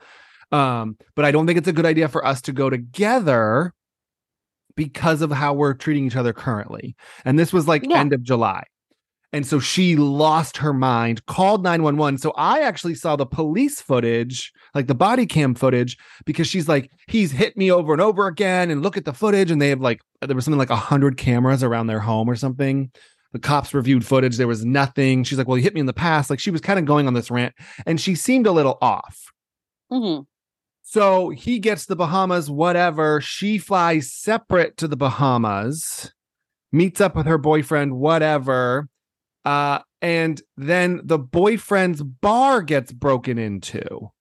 Um, 0.52 0.96
but 1.16 1.24
I 1.24 1.30
don't 1.30 1.46
think 1.46 1.58
it's 1.58 1.68
a 1.68 1.72
good 1.72 1.86
idea 1.86 2.08
for 2.08 2.24
us 2.24 2.40
to 2.42 2.52
go 2.52 2.70
together 2.70 3.72
because 4.76 5.22
of 5.22 5.30
how 5.30 5.52
we're 5.54 5.74
treating 5.74 6.06
each 6.06 6.16
other 6.16 6.32
currently. 6.32 6.96
And 7.24 7.38
this 7.38 7.52
was 7.52 7.66
like 7.68 7.84
Yeah. 7.88 7.98
end 7.98 8.12
of 8.12 8.22
July. 8.22 8.64
And 9.32 9.44
so 9.44 9.58
she 9.58 9.96
lost 9.96 10.56
her 10.58 10.72
mind, 10.72 11.26
called 11.26 11.64
911. 11.64 12.18
So 12.18 12.32
I 12.36 12.60
actually 12.60 12.94
saw 12.94 13.16
the 13.16 13.26
police 13.26 13.80
footage, 13.80 14.52
like 14.76 14.86
the 14.86 14.94
body 14.94 15.26
cam 15.26 15.56
footage, 15.56 15.96
because 16.24 16.46
she's 16.46 16.68
like, 16.68 16.88
he's 17.08 17.32
hit 17.32 17.56
me 17.56 17.68
over 17.72 17.92
and 17.92 18.00
over 18.00 18.28
again. 18.28 18.70
And 18.70 18.80
look 18.80 18.96
at 18.96 19.04
the 19.04 19.12
footage. 19.12 19.50
And 19.50 19.60
they 19.60 19.70
have 19.70 19.80
like, 19.80 20.00
there 20.20 20.36
was 20.36 20.44
something 20.44 20.58
like 20.58 20.70
100 20.70 21.16
cameras 21.16 21.64
around 21.64 21.88
their 21.88 21.98
home 21.98 22.30
or 22.30 22.36
something. 22.36 22.92
The 23.34 23.40
cops 23.40 23.74
reviewed 23.74 24.06
footage. 24.06 24.36
There 24.36 24.46
was 24.46 24.64
nothing. 24.64 25.24
She's 25.24 25.36
like, 25.36 25.48
well, 25.48 25.56
he 25.56 25.62
hit 25.62 25.74
me 25.74 25.80
in 25.80 25.86
the 25.86 25.92
past. 25.92 26.30
Like 26.30 26.38
she 26.38 26.52
was 26.52 26.60
kind 26.60 26.78
of 26.78 26.84
going 26.84 27.08
on 27.08 27.14
this 27.14 27.32
rant 27.32 27.52
and 27.84 28.00
she 28.00 28.14
seemed 28.14 28.46
a 28.46 28.52
little 28.52 28.78
off. 28.80 29.32
hmm 29.90 30.20
So 30.82 31.30
he 31.30 31.58
gets 31.58 31.86
the 31.86 31.96
Bahamas, 31.96 32.48
whatever. 32.48 33.20
She 33.20 33.58
flies 33.58 34.12
separate 34.12 34.76
to 34.76 34.86
the 34.86 34.96
Bahamas, 34.96 36.12
meets 36.70 37.00
up 37.00 37.16
with 37.16 37.26
her 37.26 37.36
boyfriend, 37.36 37.96
whatever. 37.96 38.88
Uh, 39.44 39.80
and 40.00 40.40
then 40.56 41.00
the 41.02 41.18
boyfriend's 41.18 42.04
bar 42.04 42.62
gets 42.62 42.92
broken 42.92 43.36
into. 43.36 44.12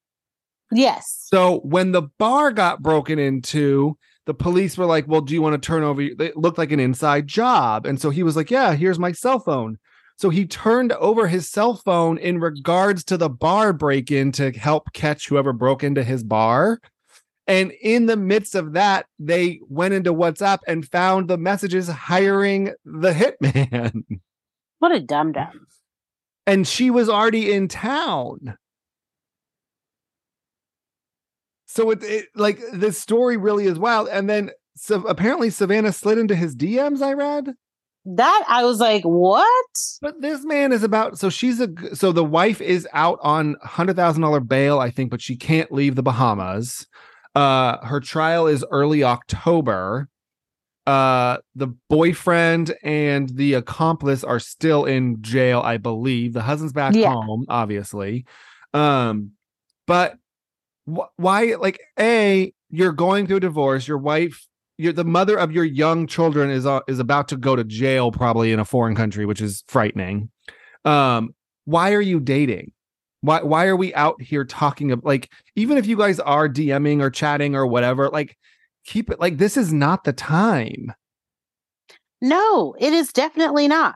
yes 0.71 1.27
So 1.31 1.59
when 1.59 1.91
the 1.91 2.09
bar 2.17 2.51
got 2.51 2.81
broken 2.81 3.19
into, 3.19 3.95
the 4.25 4.33
police 4.33 4.77
were 4.77 4.85
like, 4.85 5.07
Well, 5.07 5.21
do 5.21 5.33
you 5.33 5.41
want 5.41 5.61
to 5.61 5.65
turn 5.65 5.83
over? 5.83 6.01
It 6.01 6.37
looked 6.37 6.57
like 6.57 6.71
an 6.71 6.79
inside 6.79 7.27
job. 7.27 7.85
And 7.85 7.99
so 7.99 8.09
he 8.09 8.23
was 8.23 8.35
like, 8.35 8.51
Yeah, 8.51 8.73
here's 8.73 8.99
my 8.99 9.11
cell 9.11 9.39
phone. 9.39 9.77
So 10.17 10.29
he 10.29 10.45
turned 10.45 10.91
over 10.93 11.27
his 11.27 11.49
cell 11.49 11.75
phone 11.75 12.17
in 12.17 12.39
regards 12.39 13.03
to 13.05 13.17
the 13.17 13.29
bar 13.29 13.73
break 13.73 14.11
in 14.11 14.31
to 14.33 14.51
help 14.51 14.93
catch 14.93 15.27
whoever 15.27 15.53
broke 15.53 15.83
into 15.83 16.03
his 16.03 16.23
bar. 16.23 16.79
And 17.45 17.71
in 17.81 18.05
the 18.05 18.15
midst 18.15 18.55
of 18.55 18.73
that, 18.73 19.07
they 19.19 19.59
went 19.67 19.93
into 19.93 20.13
WhatsApp 20.13 20.59
and 20.65 20.89
found 20.89 21.27
the 21.27 21.37
messages 21.37 21.89
hiring 21.89 22.73
the 22.85 23.11
hitman. 23.11 24.03
what 24.79 24.93
a 24.93 25.01
dum 25.01 25.33
dum 25.33 25.67
and 26.45 26.67
she 26.67 26.89
was 26.89 27.09
already 27.09 27.51
in 27.51 27.67
town. 27.67 28.57
So 31.73 31.89
it, 31.91 32.03
it 32.03 32.25
like 32.35 32.59
this 32.71 32.99
story 32.99 33.35
really 33.37 33.65
is 33.65 33.79
wild. 33.79 34.07
And 34.09 34.29
then 34.29 34.51
so 34.75 35.01
apparently 35.03 35.49
Savannah 35.49 35.91
slid 35.91 36.17
into 36.19 36.35
his 36.35 36.55
DMs. 36.55 37.01
I 37.01 37.13
read 37.13 37.53
That 38.05 38.43
I 38.47 38.63
was 38.63 38.79
like, 38.79 39.03
what? 39.03 39.45
but 40.01 40.21
this 40.21 40.43
man 40.45 40.71
is 40.71 40.83
about 40.83 41.17
so 41.17 41.29
she's 41.29 41.59
a 41.59 41.69
so 41.95 42.11
the 42.11 42.23
wife 42.23 42.61
is 42.61 42.87
out 42.93 43.17
on 43.23 43.55
hundred 43.63 43.95
thousand 43.95 44.21
dollar 44.21 44.39
bail, 44.39 44.79
I 44.79 44.91
think, 44.91 45.09
but 45.09 45.21
she 45.21 45.35
can't 45.35 45.71
leave 45.71 45.95
the 45.95 46.03
Bahamas. 46.03 46.85
Uh 47.35 47.83
her 47.85 47.99
trial 47.99 48.45
is 48.47 48.63
early 48.69 49.03
October. 49.03 50.09
Uh 50.85 51.37
the 51.55 51.67
boyfriend 51.89 52.75
and 52.83 53.29
the 53.29 53.53
accomplice 53.53 54.23
are 54.23 54.39
still 54.39 54.85
in 54.85 55.21
jail, 55.21 55.61
I 55.61 55.77
believe. 55.77 56.33
The 56.33 56.41
husband's 56.41 56.73
back 56.73 56.93
Yeah. 56.93 57.13
home, 57.13 57.45
obviously. 57.49 58.25
Um, 58.73 59.31
but 59.87 60.17
wh- 60.85 61.11
why 61.17 61.55
like 61.59 61.79
a 61.99 62.53
you're 62.69 62.91
going 62.91 63.27
through 63.27 63.37
a 63.37 63.41
divorce, 63.41 63.87
your 63.87 63.97
wife 63.97 64.47
you're 64.77 64.93
the 64.93 65.03
mother 65.03 65.37
of 65.37 65.51
your 65.51 65.63
young 65.63 66.07
children 66.07 66.49
is 66.49 66.65
uh, 66.65 66.79
is 66.87 66.99
about 66.99 67.27
to 67.29 67.37
go 67.37 67.55
to 67.55 67.63
jail 67.63 68.11
probably 68.11 68.51
in 68.51 68.59
a 68.59 68.65
foreign 68.65 68.95
country 68.95 69.25
which 69.25 69.41
is 69.41 69.63
frightening. 69.67 70.29
Um 70.85 71.35
why 71.65 71.93
are 71.93 72.01
you 72.01 72.19
dating? 72.19 72.71
Why 73.21 73.41
why 73.41 73.67
are 73.67 73.75
we 73.75 73.93
out 73.93 74.21
here 74.21 74.45
talking 74.45 74.91
of 74.91 75.03
like 75.03 75.31
even 75.55 75.77
if 75.77 75.85
you 75.85 75.97
guys 75.97 76.19
are 76.19 76.49
dming 76.49 77.01
or 77.01 77.09
chatting 77.09 77.55
or 77.55 77.65
whatever 77.65 78.09
like 78.09 78.37
keep 78.85 79.09
it 79.09 79.19
like 79.19 79.37
this 79.37 79.57
is 79.57 79.71
not 79.71 80.03
the 80.03 80.13
time. 80.13 80.93
No, 82.21 82.75
it 82.79 82.93
is 82.93 83.11
definitely 83.11 83.67
not. 83.67 83.95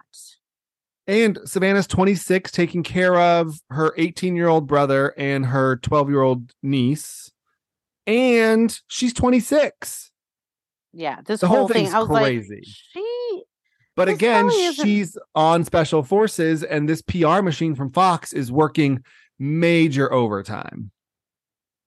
And 1.08 1.40
savannah's 1.46 1.88
26 1.88 2.52
taking 2.52 2.84
care 2.84 3.20
of 3.20 3.60
her 3.70 3.94
18 3.98 4.36
year 4.36 4.48
old 4.48 4.68
brother 4.68 5.14
and 5.18 5.46
her 5.46 5.78
12 5.78 6.10
year 6.10 6.22
old 6.22 6.52
niece 6.62 7.32
and 8.06 8.80
she's 8.88 9.14
26 9.14 10.12
Yeah, 10.94 11.20
this 11.26 11.42
The 11.42 11.48
whole, 11.48 11.60
whole 11.60 11.68
thing, 11.68 11.88
I 11.94 12.00
was 12.00 12.08
crazy. 12.08 12.56
like, 12.56 12.64
she. 12.66 13.44
But 13.96 14.10
again, 14.10 14.50
she's 14.76 15.18
on 15.34 15.64
special 15.64 16.04
forces, 16.04 16.64
and 16.64 16.88
this 16.88 17.02
PR 17.02 17.42
machine 17.42 17.74
from 17.74 17.92
Fox 17.92 18.32
is 18.32 18.52
working 18.52 19.04
major 19.40 20.14
overtime. 20.14 20.92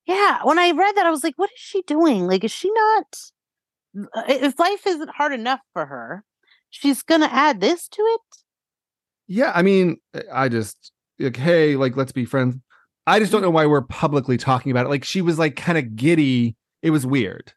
Yeah, 0.06 0.40
when 0.42 0.58
I 0.58 0.72
read 0.72 0.96
that, 0.96 1.06
I 1.06 1.10
was 1.10 1.22
like, 1.22 1.34
what 1.36 1.50
is 1.54 1.60
she 1.60 1.82
doing? 1.82 2.26
Like, 2.26 2.42
is 2.42 2.50
she 2.50 2.68
not? 2.72 3.16
uh, 4.14 4.22
If 4.28 4.58
life 4.58 4.88
isn't 4.88 5.10
hard 5.10 5.32
enough 5.32 5.60
for 5.72 5.86
her, 5.86 6.24
she's 6.68 7.02
gonna 7.02 7.28
add 7.30 7.60
this 7.60 7.86
to 7.88 8.02
it. 8.02 8.20
Yeah, 9.32 9.52
I 9.54 9.62
mean, 9.62 9.96
I 10.32 10.48
just 10.48 10.90
like, 11.20 11.36
hey, 11.36 11.76
like, 11.76 11.96
let's 11.96 12.10
be 12.10 12.24
friends. 12.24 12.56
I 13.06 13.20
just 13.20 13.30
don't 13.30 13.42
know 13.42 13.50
why 13.50 13.64
we're 13.64 13.80
publicly 13.82 14.36
talking 14.36 14.72
about 14.72 14.86
it. 14.86 14.88
Like, 14.88 15.04
she 15.04 15.22
was 15.22 15.38
like 15.38 15.54
kind 15.54 15.78
of 15.78 15.94
giddy. 15.94 16.56
It 16.82 16.90
was 16.90 17.06
weird. 17.06 17.52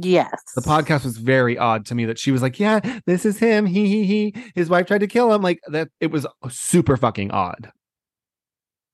Yes, 0.00 0.30
The 0.54 0.62
podcast 0.62 1.04
was 1.04 1.18
very 1.18 1.58
odd 1.58 1.84
to 1.86 1.94
me 1.94 2.06
that 2.06 2.18
she 2.18 2.30
was 2.30 2.40
like, 2.40 2.58
yeah, 2.58 2.80
this 3.06 3.26
is 3.26 3.38
him. 3.38 3.66
He, 3.66 3.86
he, 3.86 4.04
he. 4.04 4.34
His 4.54 4.70
wife 4.70 4.86
tried 4.86 5.00
to 5.00 5.06
kill 5.06 5.30
him. 5.30 5.42
Like, 5.42 5.60
that, 5.68 5.88
it 6.00 6.10
was 6.10 6.26
super 6.48 6.96
fucking 6.96 7.32
odd. 7.32 7.70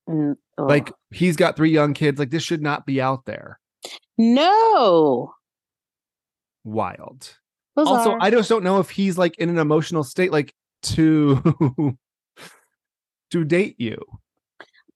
Mm. 0.08 0.34
Like, 0.58 0.92
he's 1.12 1.36
got 1.36 1.54
three 1.54 1.70
young 1.70 1.94
kids. 1.94 2.18
Like, 2.18 2.30
this 2.30 2.42
should 2.42 2.62
not 2.62 2.86
be 2.86 3.00
out 3.00 3.24
there. 3.24 3.60
no. 4.18 5.32
Wild. 6.64 7.36
Bizarre. 7.76 7.98
also 7.98 8.16
i 8.20 8.30
just 8.30 8.48
don't 8.48 8.62
know 8.62 8.78
if 8.78 8.88
he's 8.90 9.18
like 9.18 9.36
in 9.36 9.48
an 9.48 9.58
emotional 9.58 10.04
state 10.04 10.30
like 10.30 10.54
to 10.84 11.96
to 13.30 13.44
date 13.44 13.74
you 13.78 13.96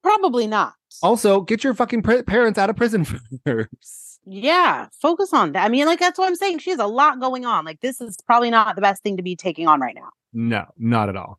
probably 0.02 0.46
not. 0.46 0.74
also 1.02 1.40
get 1.40 1.64
your 1.64 1.74
fucking 1.74 2.02
pr- 2.02 2.22
parents 2.22 2.58
out 2.58 2.70
of 2.70 2.76
prison 2.76 3.04
first 3.46 4.20
Yeah, 4.24 4.86
focus 5.00 5.32
on 5.32 5.52
that. 5.52 5.64
I 5.64 5.68
mean, 5.68 5.86
like 5.86 5.98
that's 6.00 6.18
what 6.18 6.28
I'm 6.28 6.36
saying. 6.36 6.58
She 6.58 6.70
has 6.70 6.78
a 6.78 6.86
lot 6.86 7.18
going 7.20 7.44
on. 7.46 7.64
Like 7.64 7.80
this 7.80 8.00
is 8.00 8.16
probably 8.26 8.50
not 8.50 8.74
the 8.76 8.82
best 8.82 9.02
thing 9.02 9.16
to 9.16 9.22
be 9.22 9.34
taking 9.36 9.66
on 9.68 9.80
right 9.80 9.94
now. 9.94 10.10
no 10.32 10.66
not 10.76 11.08
at 11.08 11.16
all 11.16 11.38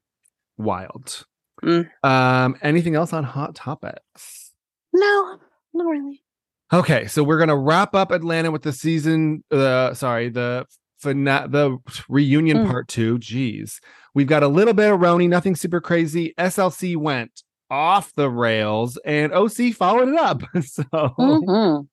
wild 0.58 1.26
Mm. 1.62 1.90
um 2.06 2.56
anything 2.62 2.96
else 2.96 3.12
on 3.12 3.26
hot 3.26 3.54
topics 3.54 4.54
No, 4.94 5.38
not 5.74 5.84
really. 5.90 6.24
okay 6.72 7.06
so 7.08 7.22
we're 7.22 7.38
gonna 7.38 7.58
wrap 7.58 7.94
up 7.94 8.12
atlanta 8.12 8.50
with 8.50 8.62
the 8.62 8.72
season 8.72 9.44
uh 9.52 9.94
sorry 9.94 10.30
the 10.30 10.66
fina- 11.00 11.48
the 11.50 11.78
reunion 12.08 12.60
Mm. 12.60 12.68
part 12.72 12.88
two 12.88 13.18
jeez 13.20 13.80
we've 14.16 14.28
got 14.28 14.44
a 14.44 14.48
little 14.48 14.74
bit 14.74 14.92
of 14.92 15.00
RHONY 15.00 15.28
nothing 15.30 15.56
super 15.56 15.80
crazy 15.82 16.34
slc 16.38 16.96
went 16.98 17.44
off 17.70 18.12
the 18.16 18.30
rails 18.30 18.98
and 19.06 19.32
oc 19.34 19.54
followed 19.76 20.10
it 20.10 20.18
up 20.18 20.42
so 20.64 20.84
Mhm. 20.84 21.88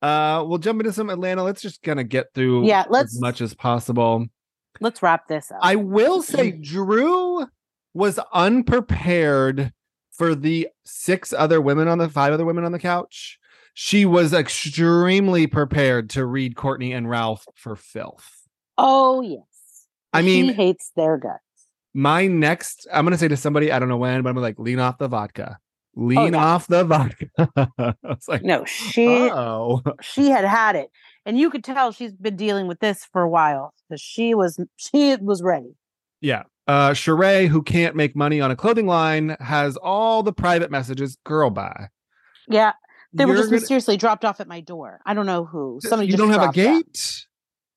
Uh, 0.00 0.44
we'll 0.46 0.58
jump 0.58 0.78
into 0.80 0.92
some 0.92 1.10
Atlanta. 1.10 1.42
Let's 1.42 1.60
just 1.60 1.82
kind 1.82 1.98
of 1.98 2.08
get 2.08 2.26
through 2.32 2.66
Yeah, 2.66 2.84
let's- 2.88 3.16
as 3.16 3.20
much 3.20 3.40
as 3.40 3.52
possible. 3.52 4.26
Let's 4.80 5.02
wrap 5.02 5.26
this 5.26 5.50
up. 5.50 5.58
I 5.60 5.74
will 5.74 6.22
say 6.22 6.52
Drew 6.52 7.44
was 7.94 8.20
unprepared 8.32 9.72
for 10.12 10.36
the 10.36 10.68
six 10.84 11.32
other 11.32 11.60
women 11.60 11.88
on 11.88 11.98
the 11.98 12.08
five 12.08 12.32
other 12.32 12.44
women 12.44 12.64
on 12.64 12.70
the 12.70 12.78
couch. 12.78 13.40
She 13.74 14.04
was 14.04 14.32
extremely 14.32 15.48
prepared 15.48 16.10
to 16.10 16.24
read 16.24 16.54
Courtney 16.54 16.92
and 16.92 17.10
Ralph 17.10 17.44
for 17.56 17.74
filth. 17.74 18.28
oh 18.76 19.20
yes. 19.20 19.42
I 20.12 20.20
she 20.22 20.26
mean, 20.42 20.54
hates 20.54 20.92
their 20.94 21.16
guts. 21.18 21.42
My 21.98 22.28
next, 22.28 22.86
I'm 22.92 23.04
gonna 23.04 23.18
say 23.18 23.26
to 23.26 23.36
somebody, 23.36 23.72
I 23.72 23.80
don't 23.80 23.88
know 23.88 23.96
when, 23.96 24.22
but 24.22 24.30
I'm 24.30 24.36
like, 24.36 24.56
lean 24.56 24.78
off 24.78 24.98
the 24.98 25.08
vodka. 25.08 25.58
Lean 25.96 26.32
yeah. 26.32 26.44
off 26.44 26.68
the 26.68 26.84
vodka. 26.84 27.26
I 27.76 27.92
was 28.04 28.28
like, 28.28 28.44
No, 28.44 28.64
she 28.66 29.08
oh. 29.08 29.82
she 30.00 30.30
had 30.30 30.44
had 30.44 30.76
it, 30.76 30.90
and 31.26 31.36
you 31.36 31.50
could 31.50 31.64
tell 31.64 31.90
she's 31.90 32.12
been 32.12 32.36
dealing 32.36 32.68
with 32.68 32.78
this 32.78 33.04
for 33.12 33.22
a 33.22 33.28
while 33.28 33.74
because 33.88 34.00
she 34.00 34.32
was 34.32 34.60
she 34.76 35.16
was 35.16 35.42
ready. 35.42 35.74
Yeah. 36.20 36.44
Uh 36.68 36.90
Sheree, 36.90 37.48
who 37.48 37.62
can't 37.62 37.96
make 37.96 38.14
money 38.14 38.40
on 38.40 38.52
a 38.52 38.56
clothing 38.56 38.86
line, 38.86 39.36
has 39.40 39.76
all 39.76 40.22
the 40.22 40.32
private 40.32 40.70
messages. 40.70 41.18
Girl, 41.24 41.50
bye. 41.50 41.88
Yeah, 42.48 42.74
they 43.12 43.24
were 43.24 43.32
You're 43.32 43.38
just 43.38 43.50
gonna- 43.50 43.60
mysteriously 43.60 43.96
dropped 43.96 44.24
off 44.24 44.38
at 44.38 44.46
my 44.46 44.60
door. 44.60 45.00
I 45.04 45.14
don't 45.14 45.26
know 45.26 45.44
who. 45.44 45.80
Somebody 45.82 46.12
you 46.12 46.16
don't 46.16 46.30
have 46.30 46.50
a 46.50 46.52
gate. 46.52 47.26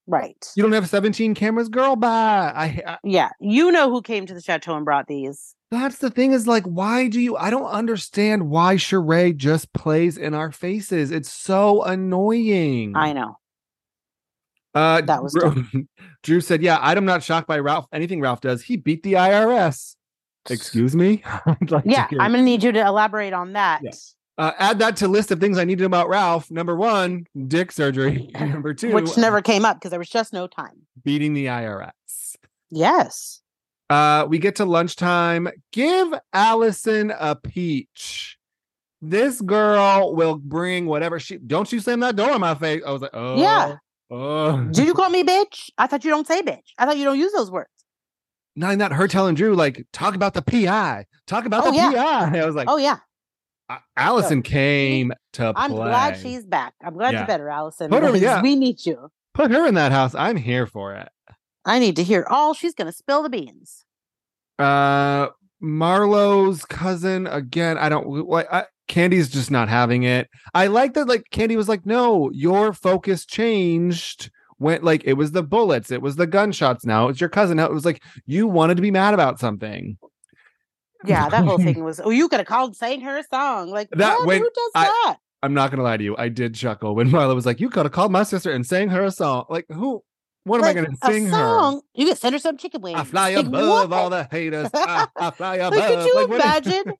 Right? 0.07 0.45
You 0.55 0.63
don't 0.63 0.71
have 0.73 0.87
17 0.89 1.33
cameras. 1.35 1.69
Girl, 1.69 1.95
bye. 1.95 2.07
I, 2.55 2.81
I 2.85 2.97
Yeah, 3.03 3.29
you 3.39 3.71
know 3.71 3.89
who 3.89 4.01
came 4.01 4.25
to 4.25 4.33
the 4.33 4.41
chateau 4.41 4.75
and 4.75 4.85
brought 4.85 5.07
these. 5.07 5.55
that's 5.71 5.99
the 5.99 6.09
thing 6.09 6.31
is 6.33 6.47
like, 6.47 6.63
why 6.65 7.07
do 7.07 7.19
you? 7.19 7.37
I 7.37 7.49
don't 7.49 7.65
understand 7.65 8.49
why 8.49 8.75
Sheree 8.75 9.35
just 9.35 9.71
plays 9.73 10.17
in 10.17 10.33
our 10.33 10.51
faces. 10.51 11.11
It's 11.11 11.31
so 11.31 11.83
annoying. 11.83 12.95
I 12.95 13.13
know. 13.13 13.37
Uh, 14.73 15.01
That 15.01 15.21
was 15.21 15.33
Drew, 15.33 15.65
Drew 16.23 16.41
said, 16.41 16.61
"Yeah, 16.61 16.77
I'm 16.81 17.03
not 17.05 17.23
shocked 17.23 17.47
by 17.47 17.59
Ralph. 17.59 17.87
Anything 17.91 18.21
Ralph 18.21 18.41
does, 18.41 18.61
he 18.63 18.77
beat 18.77 19.03
the 19.03 19.13
IRS." 19.13 19.95
Excuse 20.49 20.95
me. 20.95 21.23
Like 21.69 21.83
Yeah, 21.85 22.07
I'm 22.19 22.31
gonna 22.31 22.41
need 22.41 22.63
you 22.63 22.71
to 22.71 22.85
elaborate 22.85 23.33
on 23.33 23.53
that. 23.53 23.81
Yeah. 23.83 23.91
Uh, 24.41 24.53
add 24.57 24.79
that 24.79 24.95
to 24.97 25.07
list 25.07 25.29
of 25.29 25.39
things 25.39 25.57
I 25.59 25.65
needed 25.65 25.85
about 25.85 26.09
Ralph. 26.09 26.49
Number 26.49 26.75
one, 26.75 27.27
dick 27.47 27.71
surgery. 27.71 28.31
Number 28.39 28.73
two, 28.73 28.91
Which 28.91 29.15
never 29.15 29.39
came 29.41 29.65
up 29.65 29.77
because 29.77 29.91
there 29.91 29.99
was 29.99 30.09
just 30.09 30.33
no 30.33 30.47
time. 30.47 30.87
beating 31.03 31.33
the 31.35 31.45
IRS. 31.45 31.91
Yes. 32.71 33.41
Uh, 33.89 34.25
we 34.27 34.39
get 34.39 34.55
to 34.55 34.65
lunchtime. 34.65 35.47
Give 35.71 36.13
Allison 36.33 37.13
a 37.19 37.35
peach. 37.35 38.37
This 39.01 39.41
girl 39.41 40.15
will 40.15 40.37
bring 40.37 40.85
whatever 40.87 41.19
she. 41.19 41.37
Don't 41.37 41.71
you 41.71 41.79
slam 41.79 41.99
that 41.99 42.15
door 42.15 42.31
in 42.31 42.41
my 42.41 42.55
face. 42.55 42.81
I 42.85 42.91
was 42.91 43.01
like, 43.01 43.11
oh, 43.13 43.39
Yeah. 43.39 43.75
Oh, 44.09 44.61
Did 44.71 44.87
you 44.87 44.93
call 44.95 45.09
me 45.09 45.23
bitch? 45.23 45.69
I 45.77 45.85
thought 45.87 46.03
you 46.03 46.09
don't 46.09 46.25
say 46.27 46.41
bitch. 46.41 46.69
I 46.79 46.85
thought 46.85 46.97
you 46.97 47.05
don't 47.05 47.19
use 47.19 47.31
those 47.33 47.51
words. 47.51 47.69
not 48.55 48.73
in 48.73 48.79
that 48.79 48.91
her 48.93 49.07
telling 49.07 49.35
Drew 49.35 49.55
like 49.55 49.85
talk 49.93 50.15
about 50.15 50.33
the 50.33 50.41
PI. 50.41 51.05
Talk 51.27 51.45
about 51.45 51.65
Oh, 51.65 51.71
the 51.71 51.77
yeah. 51.77 51.91
PI. 51.91 52.39
I 52.41 52.45
was 52.45 52.55
like, 52.55 52.67
Oh 52.69 52.77
yeah. 52.77 52.97
"A- 53.71 53.81
Allison 53.97 54.41
came 54.41 55.11
to 55.33 55.53
I'm 55.55 55.71
play. 55.71 55.87
glad 55.89 56.17
she's 56.17 56.45
back. 56.45 56.73
I'm 56.83 56.93
glad 56.93 57.13
Yeah. 57.13 57.19
you're 57.21 57.27
better, 57.27 57.49
Allison. 57.49 57.89
Put 57.89 58.03
her- 58.03 58.15
yeah. 58.17 58.41
We 58.41 58.55
need 58.55 58.85
you. 58.85 59.09
Put 59.33 59.51
her 59.51 59.65
in 59.65 59.75
that 59.75 59.91
house. 59.91 60.13
I'm 60.15 60.37
here 60.37 60.65
for 60.67 60.93
it. 60.95 61.09
I 61.65 61.79
need 61.79 61.95
to 61.97 62.03
hear 62.03 62.25
all 62.29 62.53
she's 62.53 62.73
gonna 62.73 62.91
spill 62.91 63.23
the 63.23 63.29
beans. 63.29 63.85
Uh, 64.59 65.27
Marlo's 65.61 66.65
cousin 66.65 67.27
again. 67.27 67.77
I 67.77 67.89
don't 67.89 68.07
like. 68.27 68.51
I, 68.51 68.65
Kandi's 68.87 69.29
just 69.29 69.51
not 69.51 69.69
having 69.69 70.03
it. 70.03 70.27
I 70.53 70.67
like 70.67 70.93
that. 70.95 71.07
Like 71.07 71.23
Candy 71.31 71.55
was 71.55 71.69
like, 71.69 71.85
"No, 71.85 72.29
your 72.31 72.73
focus 72.73 73.25
changed." 73.25 74.31
Went 74.59 74.83
like 74.83 75.01
it 75.05 75.13
was 75.13 75.31
the 75.31 75.41
bullets, 75.41 75.89
it 75.89 76.03
was 76.03 76.17
the 76.17 76.27
gunshots. 76.27 76.85
Now 76.85 77.07
it's 77.07 77.19
your 77.19 77.29
cousin. 77.31 77.57
Now 77.57 77.65
it 77.65 77.73
was 77.73 77.83
like 77.85 78.03
you 78.27 78.45
wanted 78.47 78.75
to 78.75 78.81
be 78.83 78.91
mad 78.91 79.15
about 79.15 79.39
something. 79.39 79.97
Yeah, 81.05 81.29
that 81.29 81.43
whole 81.45 81.57
thing 81.67 81.83
was. 81.83 81.99
Oh, 82.03 82.09
you 82.09 82.27
could 82.29 82.39
have 82.39 82.47
called, 82.47 82.75
sang 82.75 83.01
her 83.01 83.17
a 83.17 83.23
song. 83.23 83.69
Like 83.69 83.89
That 83.91 84.19
what? 84.19 84.27
when 84.27 84.41
Who 84.41 84.49
does 84.53 84.71
I- 84.75 84.85
that? 84.85 85.17
I'm 85.43 85.53
not 85.55 85.71
gonna 85.71 85.81
lie 85.83 85.97
to 85.97 86.03
you. 86.03 86.15
I 86.17 86.29
did 86.29 86.53
chuckle 86.53 86.93
when 86.93 87.09
Marlo 87.11 87.33
was 87.33 87.47
like, 87.47 87.59
"You 87.59 87.69
could 87.71 87.85
have 87.85 87.91
called 87.91 88.11
my 88.11 88.21
sister 88.23 88.51
and 88.51 88.65
sang 88.65 88.89
her 88.89 89.03
a 89.03 89.09
song." 89.11 89.45
Like 89.49 89.65
who? 89.69 90.03
What 90.43 90.61
like, 90.61 90.75
am 90.77 90.83
I 90.83 90.85
going 90.87 90.97
to 90.97 91.05
sing 91.07 91.27
a 91.27 91.29
her? 91.29 91.35
song. 91.35 91.81
You 91.93 92.07
can 92.07 92.15
send 92.15 92.33
her 92.33 92.39
some 92.39 92.57
chicken 92.57 92.81
wings. 92.81 92.99
I 92.99 93.03
fly 93.03 93.35
Like, 93.35 93.45
above 93.45 93.89
what? 93.89 93.97
all 93.97 94.09
the 94.09 94.27
haters. 94.29 94.69
I, 94.73 95.07
I 95.15 95.29
fly 95.31 95.55
above. 95.57 95.77
Like, 95.79 95.87
could 95.89 96.05
you 96.05 96.15
Like, 96.15 96.29
imagine 96.31 96.93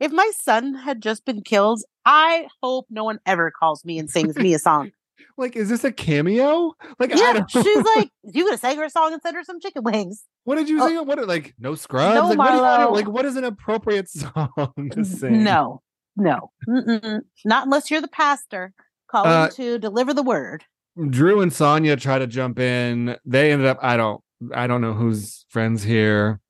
if 0.00 0.10
my 0.12 0.28
son 0.40 0.74
had 0.74 1.00
just 1.00 1.24
been 1.24 1.42
killed? 1.42 1.82
I 2.04 2.48
hope 2.62 2.86
no 2.90 3.04
one 3.04 3.20
ever 3.26 3.52
calls 3.52 3.84
me 3.84 3.98
and 4.00 4.10
sings 4.10 4.34
me 4.36 4.54
a 4.54 4.58
song. 4.58 4.90
like, 5.36 5.54
is 5.54 5.68
this 5.68 5.84
a 5.84 5.92
cameo? 5.92 6.72
Like, 6.98 7.12
I 7.14 7.18
yeah, 7.18 7.46
she's 7.46 7.84
like, 7.96 8.10
you 8.24 8.42
could 8.44 8.52
have 8.52 8.60
sang 8.60 8.76
her 8.78 8.84
a 8.84 8.90
song 8.90 9.12
and 9.12 9.22
sent 9.22 9.36
her 9.36 9.44
some 9.44 9.60
chicken 9.60 9.84
wings. 9.84 10.24
What 10.44 10.56
did 10.56 10.68
you 10.68 10.82
oh. 10.82 10.88
sing? 10.88 11.06
What 11.06 11.26
like 11.28 11.54
no 11.58 11.74
scrubs? 11.74 12.14
No 12.14 12.28
like, 12.28 12.38
what 12.38 12.54
you 12.54 12.94
like, 12.94 13.08
what 13.08 13.24
is 13.24 13.36
an 13.36 13.44
appropriate 13.44 14.08
song 14.10 14.90
to 14.92 15.04
sing? 15.04 15.44
No, 15.44 15.82
no, 16.16 16.50
Mm-mm. 16.68 17.20
not 17.44 17.64
unless 17.66 17.90
you're 17.90 18.00
the 18.00 18.08
pastor 18.08 18.72
calling 19.10 19.30
Uh, 19.30 19.48
to 19.50 19.78
deliver 19.78 20.14
the 20.14 20.22
word. 20.22 20.64
Drew 21.08 21.40
and 21.40 21.52
Sanya 21.52 21.98
try 21.98 22.18
to 22.18 22.26
jump 22.26 22.58
in. 22.58 23.16
They 23.24 23.52
ended 23.52 23.66
up. 23.68 23.78
I 23.80 23.96
don't. 23.96 24.22
I 24.54 24.66
don't 24.66 24.80
know 24.80 24.94
who's 24.94 25.44
friends 25.50 25.82
here. 25.82 26.40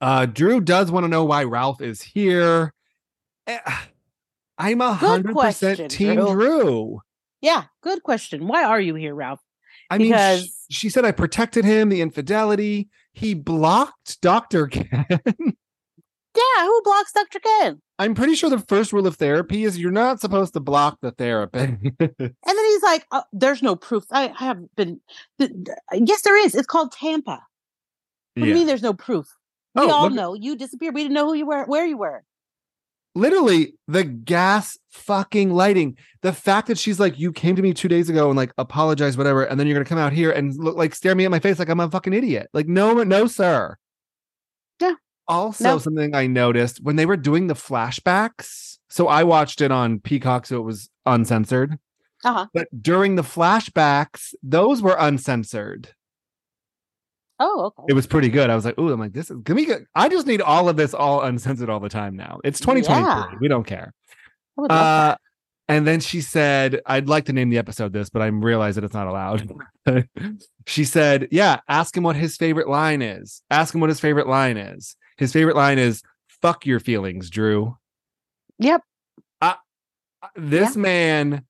Uh, 0.00 0.26
Drew 0.26 0.60
does 0.60 0.90
want 0.90 1.04
to 1.04 1.08
know 1.08 1.24
why 1.24 1.44
Ralph 1.44 1.80
is 1.80 2.02
here. 2.02 2.72
Eh, 3.46 3.58
I'm 4.58 4.80
a 4.80 4.94
hundred 4.94 5.36
percent 5.36 5.90
team 5.90 6.16
Drew. 6.16 6.32
Drew. 6.32 7.00
Yeah, 7.40 7.64
good 7.82 8.02
question. 8.02 8.46
Why 8.46 8.64
are 8.64 8.80
you 8.80 8.94
here, 8.94 9.14
Ralph? 9.14 9.40
I 9.90 9.98
mean, 9.98 10.08
sh- 10.08 10.10
Because- 10.10 10.56
she 10.70 10.88
said 10.88 11.04
I 11.04 11.10
protected 11.10 11.64
him, 11.64 11.88
the 11.88 12.00
infidelity. 12.00 12.88
He 13.12 13.34
blocked 13.34 14.20
Dr. 14.20 14.66
Ken. 14.68 14.86
Yeah, 16.34 16.64
who 16.64 16.80
blocks 16.82 17.12
Dr. 17.12 17.40
Ken? 17.40 17.80
I'm 17.98 18.14
pretty 18.14 18.34
sure 18.34 18.48
the 18.48 18.58
first 18.58 18.92
rule 18.92 19.06
of 19.06 19.16
therapy 19.16 19.64
is 19.64 19.78
you're 19.78 19.90
not 19.90 20.18
supposed 20.20 20.54
to 20.54 20.60
block 20.60 20.98
the 21.02 21.10
therapist. 21.12 21.74
And 22.00 22.18
then 22.18 22.34
he's 22.40 22.82
like, 22.82 23.06
oh, 23.12 23.22
"There's 23.32 23.62
no 23.62 23.76
proof. 23.76 24.04
I, 24.10 24.30
I 24.30 24.44
have 24.44 24.74
been. 24.74 25.00
th- 25.38 25.50
th- 25.52 26.02
yes, 26.06 26.22
there 26.22 26.42
is. 26.42 26.54
It's 26.54 26.66
called 26.66 26.92
Tampa. 26.92 27.42
What 28.34 28.42
do 28.44 28.48
you 28.48 28.54
mean? 28.54 28.66
There's 28.66 28.82
no 28.82 28.94
proof? 28.94 29.26
We 29.74 29.82
Oh, 29.82 29.90
all 29.90 30.04
look- 30.04 30.14
know 30.14 30.32
you 30.34 30.56
disappeared. 30.56 30.94
We 30.94 31.02
didn't 31.02 31.14
know 31.14 31.26
who 31.26 31.34
you 31.34 31.46
were, 31.46 31.64
where 31.66 31.84
you 31.86 31.98
were. 31.98 32.24
Literally 33.14 33.74
the 33.88 34.04
gas 34.04 34.78
fucking 34.90 35.50
lighting 35.52 35.96
the 36.22 36.32
fact 36.32 36.68
that 36.68 36.78
she's 36.78 36.98
like 37.00 37.18
you 37.18 37.32
came 37.32 37.54
to 37.56 37.62
me 37.62 37.72
two 37.74 37.88
days 37.88 38.08
ago 38.08 38.28
and 38.28 38.36
like 38.36 38.52
apologize 38.58 39.16
whatever 39.18 39.44
and 39.44 39.58
then 39.60 39.66
you're 39.66 39.74
gonna 39.74 39.84
come 39.84 39.98
out 39.98 40.12
here 40.12 40.30
and 40.30 40.54
look 40.56 40.76
like 40.76 40.94
stare 40.94 41.14
me 41.14 41.24
in 41.24 41.30
my 41.30 41.38
face 41.38 41.58
like 41.58 41.68
i'm 41.68 41.80
a 41.80 41.90
fucking 41.90 42.12
idiot 42.12 42.48
like 42.54 42.66
no 42.66 43.02
no 43.02 43.26
sir 43.26 43.76
Yeah. 44.80 44.94
also 45.28 45.64
No. 45.64 45.78
something 45.78 46.14
i 46.14 46.26
noticed 46.26 46.80
when 46.82 46.96
they 46.96 47.06
were 47.06 47.16
doing 47.16 47.46
the 47.48 47.54
flashbacks 47.54 48.78
so 48.88 49.08
i 49.08 49.22
watched 49.24 49.60
it 49.60 49.70
on 49.70 49.98
peacock 50.00 50.46
so 50.46 50.56
it 50.58 50.64
was 50.64 50.88
uncensored 51.06 51.78
Uh 52.24 52.32
huh. 52.32 52.46
but 52.54 52.68
during 52.82 53.16
the 53.16 53.22
flashbacks 53.22 54.34
those 54.42 54.80
were 54.82 54.96
uncensored 54.98 55.88
Oh, 57.40 57.72
okay. 57.76 57.86
it 57.88 57.94
was 57.94 58.06
pretty 58.06 58.28
good 58.28 58.50
i 58.50 58.54
was 58.54 58.64
like 58.64 58.78
ooh 58.78 58.92
i'm 58.92 59.00
like 59.00 59.12
this 59.12 59.30
is 59.30 59.36
can 59.44 59.56
we 59.56 59.64
get 59.66 59.80
i 59.94 60.08
just 60.08 60.26
need 60.26 60.40
all 60.40 60.68
of 60.68 60.76
this 60.76 60.94
all 60.94 61.22
uncensored 61.22 61.68
all 61.70 61.80
the 61.80 61.88
time 61.88 62.14
now 62.14 62.38
it's 62.44 62.60
2023 62.60 63.02
Yeah. 63.04 63.38
we 63.40 63.48
don't 63.48 63.66
care 63.66 63.92
I 64.56 64.60
would 64.60 64.70
love 64.70 64.78
uh, 65.12 65.16
and 65.68 65.86
then 65.86 66.00
she 66.00 66.20
said, 66.20 66.80
I'd 66.84 67.08
like 67.08 67.24
to 67.26 67.32
name 67.32 67.48
the 67.48 67.56
episode 67.56 67.92
this, 67.94 68.10
but 68.10 68.20
I 68.20 68.26
realize 68.26 68.74
that 68.74 68.84
it's 68.84 68.92
not 68.92 69.06
allowed. 69.06 69.50
she 70.66 70.84
said, 70.84 71.28
Yeah, 71.30 71.60
ask 71.68 71.96
him 71.96 72.02
what 72.02 72.16
his 72.16 72.36
favorite 72.36 72.68
line 72.68 73.00
is. 73.00 73.42
Ask 73.48 73.72
him 73.74 73.80
what 73.80 73.88
his 73.88 74.00
favorite 74.00 74.26
line 74.26 74.58
is. 74.58 74.96
His 75.16 75.32
favorite 75.32 75.56
line 75.56 75.78
is, 75.78 76.02
Fuck 76.42 76.66
your 76.66 76.80
feelings, 76.80 77.30
Drew. 77.30 77.78
Yep. 78.58 78.82
This 80.36 80.76
man, 80.76 81.44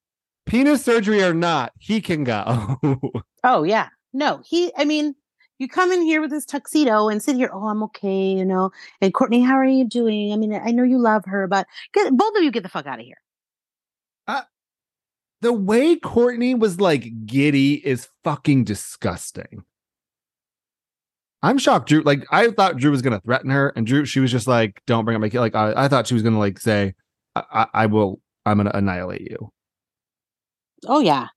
penis 0.47 0.85
surgery 0.85 1.22
or 1.24 1.35
not, 1.35 1.72
he 1.78 2.01
can 2.01 2.22
go. 2.22 2.78
Oh, 3.45 3.64
yeah. 3.64 3.89
No, 4.12 4.41
he. 4.47 4.70
I 4.76 4.85
mean, 4.85 5.16
you 5.59 5.68
come 5.68 5.92
in 5.92 6.03
here 6.03 6.20
with 6.20 6.30
this 6.30 6.44
tuxedo 6.44 7.09
and 7.09 7.22
sit 7.22 7.36
here. 7.36 7.50
Oh, 7.53 7.68
I'm 7.68 7.82
okay. 7.84 8.32
You 8.32 8.44
know. 8.44 8.70
And 9.00 9.14
Courtney, 9.14 9.42
how 9.42 9.55
are 9.55 9.64
you 9.64 9.86
doing? 9.86 10.32
I 10.32 10.36
mean, 10.36 10.53
I 10.55 10.70
know 10.70 10.82
you 10.82 10.98
love 10.98 11.24
her, 11.26 11.46
but 11.46 11.66
get 11.92 12.12
both 12.16 12.36
of 12.36 12.42
you 12.42 12.50
get 12.50 12.62
the 12.62 12.68
fuck 12.68 12.86
out 12.86 13.00
of 13.00 13.05
here. 13.07 13.18
the 15.42 15.53
way 15.53 15.96
Courtney 15.96 16.55
was 16.55 16.80
like 16.80 17.26
giddy 17.26 17.74
is 17.86 18.09
fucking 18.24 18.64
disgusting. 18.64 19.64
I'm 21.42 21.59
shocked, 21.59 21.88
Drew. 21.88 22.03
Like, 22.03 22.24
I 22.30 22.53
thought 22.53 22.76
Drew 22.76 22.92
was 22.92 23.03
gonna 23.03 23.20
threaten 23.20 23.50
her, 23.50 23.72
and 23.74 23.84
Drew, 23.84 24.05
she 24.05 24.20
was 24.20 24.30
just 24.30 24.46
like, 24.46 24.80
"Don't 24.86 25.05
bring 25.05 25.16
up 25.16 25.20
my 25.20 25.28
kid." 25.28 25.40
Like, 25.40 25.57
I, 25.57 25.74
I 25.76 25.88
thought 25.88 26.07
she 26.07 26.14
was 26.14 26.22
gonna 26.22 26.38
like 26.38 26.61
say, 26.61 26.94
I, 27.34 27.42
I, 27.53 27.66
"I 27.74 27.86
will, 27.86 28.20
I'm 28.46 28.59
gonna 28.59 28.70
annihilate 28.72 29.22
you." 29.22 29.50
Oh 30.86 31.00
yeah. 31.00 31.28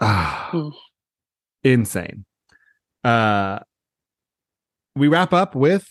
Mm. 0.52 0.72
Insane. 1.66 2.24
Uh, 3.02 3.58
we 4.94 5.08
wrap 5.08 5.32
up 5.32 5.56
with 5.56 5.88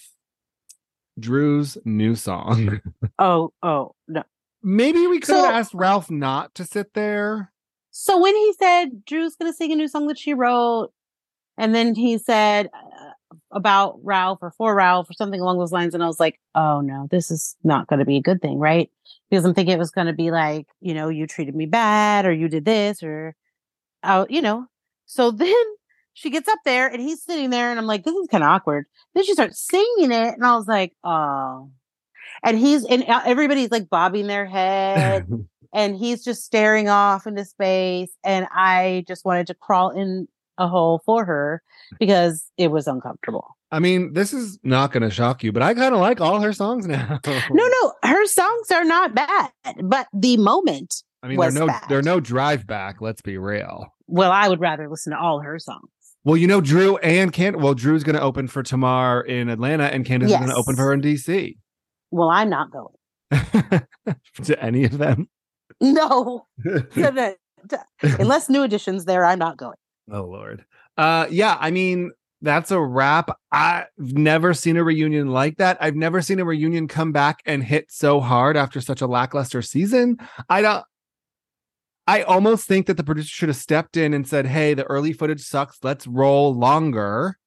Drew's 1.19 1.78
new 1.84 2.15
song. 2.15 2.82
Oh 3.19 3.53
oh 3.61 3.93
no. 4.07 4.23
Maybe 4.63 5.05
we 5.07 5.19
could 5.19 5.36
have 5.36 5.53
asked 5.53 5.73
Ralph 5.73 6.09
not 6.09 6.55
to 6.55 6.65
sit 6.65 6.93
there. 6.93 7.51
So 7.91 8.19
when 8.19 8.36
he 8.36 8.53
said 8.53 9.05
Drew's 9.05 9.36
going 9.36 9.51
to 9.51 9.55
sing 9.55 9.71
a 9.71 9.76
new 9.76 9.88
song 9.88 10.07
that 10.07 10.17
she 10.17 10.34
wrote, 10.34 10.91
and 11.57 11.73
then 11.73 11.95
he 11.95 12.17
said 12.17 12.67
uh, 12.73 13.11
about 13.51 13.99
Ralph 14.03 14.39
or 14.41 14.51
for 14.51 14.76
Ralph 14.76 15.09
or 15.09 15.13
something 15.13 15.39
along 15.39 15.59
those 15.59 15.71
lines, 15.71 15.93
and 15.93 16.03
I 16.03 16.07
was 16.07 16.19
like, 16.19 16.39
oh 16.55 16.82
no, 16.82 17.07
this 17.11 17.32
is 17.32 17.55
not 17.63 17.88
going 17.88 17.99
to 17.99 18.05
be 18.05 18.17
a 18.17 18.21
good 18.21 18.41
thing, 18.41 18.59
right? 18.59 18.89
Because 19.30 19.45
I'm 19.45 19.53
thinking 19.53 19.76
it 19.76 19.80
was 19.80 19.91
going 19.91 20.07
to 20.07 20.13
be 20.13 20.32
like, 20.32 20.67
you 20.82 20.93
know, 20.93 21.09
you 21.09 21.28
treated 21.28 21.55
me 21.55 21.65
bad 21.65 22.26
or 22.26 22.34
you 22.34 22.49
did 22.49 22.65
this 22.65 23.03
or, 23.03 23.36
uh, 24.03 24.26
you 24.30 24.41
know. 24.41 24.67
So 25.06 25.32
then 25.32 25.64
she 26.14 26.30
gets 26.30 26.47
up 26.47 26.60
there 26.66 26.88
and 26.88 27.01
he's 27.01 27.24
sitting 27.24 27.49
there, 27.49 27.70
and 27.70 27.80
I'm 27.80 27.88
like, 27.88 28.03
this 28.03 28.16
is 28.16 28.28
kind 28.30 28.43
of 28.43 28.49
awkward. 28.49 28.86
Then 29.14 29.26
she 29.26 29.34
starts 29.34 29.60
singing 29.60 30.12
it, 30.12 30.34
and 30.36 30.45
I 30.45 30.56
was 30.56 30.68
like, 30.68 30.93
oh. 31.03 31.70
And 32.43 32.60
he's 32.60 32.86
and 32.86 33.03
uh, 33.08 33.22
everybody's 33.26 33.72
like 33.72 33.89
bobbing 33.89 34.28
their 34.28 34.45
head 34.45 35.26
and 35.76 35.95
he's 35.97 36.24
just 36.24 36.43
staring 36.43 36.89
off 36.89 37.28
into 37.28 37.45
space 37.45 38.12
and 38.24 38.47
i 38.51 39.03
just 39.08 39.26
wanted 39.26 39.45
to 39.47 39.53
crawl 39.53 39.89
in 39.89 40.28
a 40.58 40.68
hole 40.68 41.01
for 41.06 41.26
her 41.26 41.62
because 41.99 42.45
it 42.58 42.72
was 42.72 42.88
uncomfortable 42.88 43.56
I 43.72 43.80
mean, 43.80 44.14
this 44.14 44.32
is 44.32 44.58
not 44.64 44.93
going 44.93 45.03
to 45.03 45.10
shock 45.10 45.43
you, 45.43 45.51
but 45.51 45.62
I 45.62 45.74
kind 45.74 45.93
of 45.93 45.99
like 45.99 46.22
all 46.22 46.39
her 46.39 46.53
songs 46.53 46.88
now. 46.88 47.20
no 47.26 47.41
no 47.51 47.93
her 48.03 48.26
songs 48.26 48.72
are 48.72 48.86
not 48.86 49.14
bad 49.14 49.49
but 49.84 50.08
the 50.14 50.38
moment 50.38 51.03
I 51.22 51.28
mean, 51.28 51.39
there 51.39 51.49
are 51.49 51.51
no 51.51 51.68
bad. 51.68 51.84
there 51.89 51.97
are 51.97 52.03
no 52.03 52.20
drive 52.20 52.68
back. 52.68 53.01
Let's 53.01 53.22
be 53.22 53.38
real. 53.38 53.91
Well 54.08 54.32
i 54.32 54.47
would 54.47 54.60
rather 54.60 54.89
listen 54.89 55.12
to 55.14 55.20
all 55.20 55.39
her 55.39 55.58
songs 55.60 55.89
Well, 56.24 56.38
you 56.38 56.47
know, 56.47 56.60
Drew 56.62 56.97
and 56.97 57.32
Can. 57.32 57.60
Well, 57.62 57.76
Drew's 57.76 58.03
going 58.03 58.16
to 58.16 58.22
open 58.22 58.47
for 58.47 58.64
Tamar 58.64 59.22
in 59.22 59.47
Atlanta, 59.49 59.84
and 59.86 60.03
Candace 60.06 60.32
is 60.32 60.38
going 60.38 60.49
to 60.49 60.56
open 60.56 60.76
for 60.76 60.84
her 60.84 60.93
in 60.93 61.01
DC. 61.01 61.56
well 62.12 62.30
i'm 62.30 62.49
not 62.49 62.70
going 62.72 62.95
to 64.43 64.64
any 64.64 64.84
of 64.86 64.97
them. 64.97 65.28
no 65.82 66.45
the- 66.64 67.36
unless 68.20 68.49
New 68.49 68.64
Edition's 68.64 69.06
there 69.06 69.26
i'm 69.26 69.39
not 69.39 69.58
going 69.58 69.78
Oh 70.12 70.24
Lord. 70.24 70.64
Uh 70.97 71.26
yeah, 71.32 71.58
I 71.60 71.72
mean 71.72 72.12
that's 72.41 72.70
a 72.70 72.80
wrap. 72.80 73.32
I've 73.51 73.86
never 73.97 74.53
seen 74.53 74.78
a 74.78 74.84
reunion 74.84 75.30
like 75.30 75.58
that. 75.58 75.78
I've 75.82 75.95
never 75.95 76.22
seen 76.22 76.39
a 76.39 76.45
reunion 76.45 76.88
come 76.88 77.12
back 77.12 77.39
and 77.45 77.64
hit 77.64 77.91
so 77.91 78.20
hard 78.22 78.56
after 78.56 78.80
such 78.82 79.01
a 79.01 79.08
lackluster 79.08 79.64
season. 79.64 80.18
I 80.47 80.62
don't 80.62 80.86
I 82.08 82.22
almost 82.24 82.68
think 82.68 82.86
that 82.88 82.97
the 82.97 83.03
producer 83.03 83.30
should 83.30 83.49
have 83.49 83.56
stepped 83.56 83.97
in 83.97 84.14
and 84.14 84.28
said, 84.28 84.45
"Hey, 84.45 84.74
the 84.74 84.84
early 84.86 85.12
footage 85.14 85.41
sucks. 85.41 85.80
Let's 85.84 86.06
roll 86.08 86.53
longer 86.53 87.38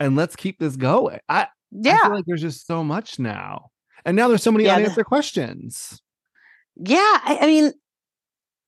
and 0.00 0.16
let's 0.16 0.36
keep 0.36 0.58
this 0.58 0.76
going." 0.76 1.18
I, 1.28 1.42
I 1.42 1.46
yeah 1.72 2.02
feel 2.02 2.14
like 2.14 2.24
there's 2.26 2.40
just 2.42 2.66
so 2.66 2.82
much 2.82 3.18
now. 3.18 3.70
And 4.04 4.16
now 4.16 4.28
there's 4.28 4.42
so 4.42 4.52
many 4.52 4.64
Yeah, 4.64 4.76
the- 4.76 4.82
unanswered 4.84 5.06
questions. 5.06 6.00
yeah 6.76 6.96
I, 7.24 7.38
I 7.42 7.46
mean 7.46 7.72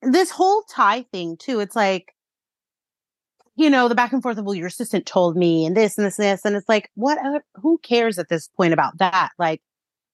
this 0.03 0.31
whole 0.31 0.63
tie 0.65 1.03
thing 1.13 1.37
too 1.37 1.61
it's 1.61 1.77
like 1.77 2.15
you 3.57 3.69
know 3.71 3.87
the 3.89 3.95
back 3.95 4.13
and 4.13 4.23
forth 4.23 4.39
of 4.39 4.45
well 4.45 4.55
your 4.55 4.67
assistant 4.67 5.07
told 5.07 5.37
me 5.37 5.65
and 5.67 5.77
this 5.77 5.97
and 5.99 6.07
this 6.07 6.19
and 6.19 6.27
this 6.27 6.45
and 6.45 6.57
it's 6.57 6.69
like 6.69 6.91
what 6.95 7.19
uh, 7.25 7.39
who 7.55 7.79
cares 7.79 8.19
at 8.19 8.29
this 8.29 8.49
point 8.57 8.73
about 8.73 8.97
that 8.99 9.31
like 9.39 9.61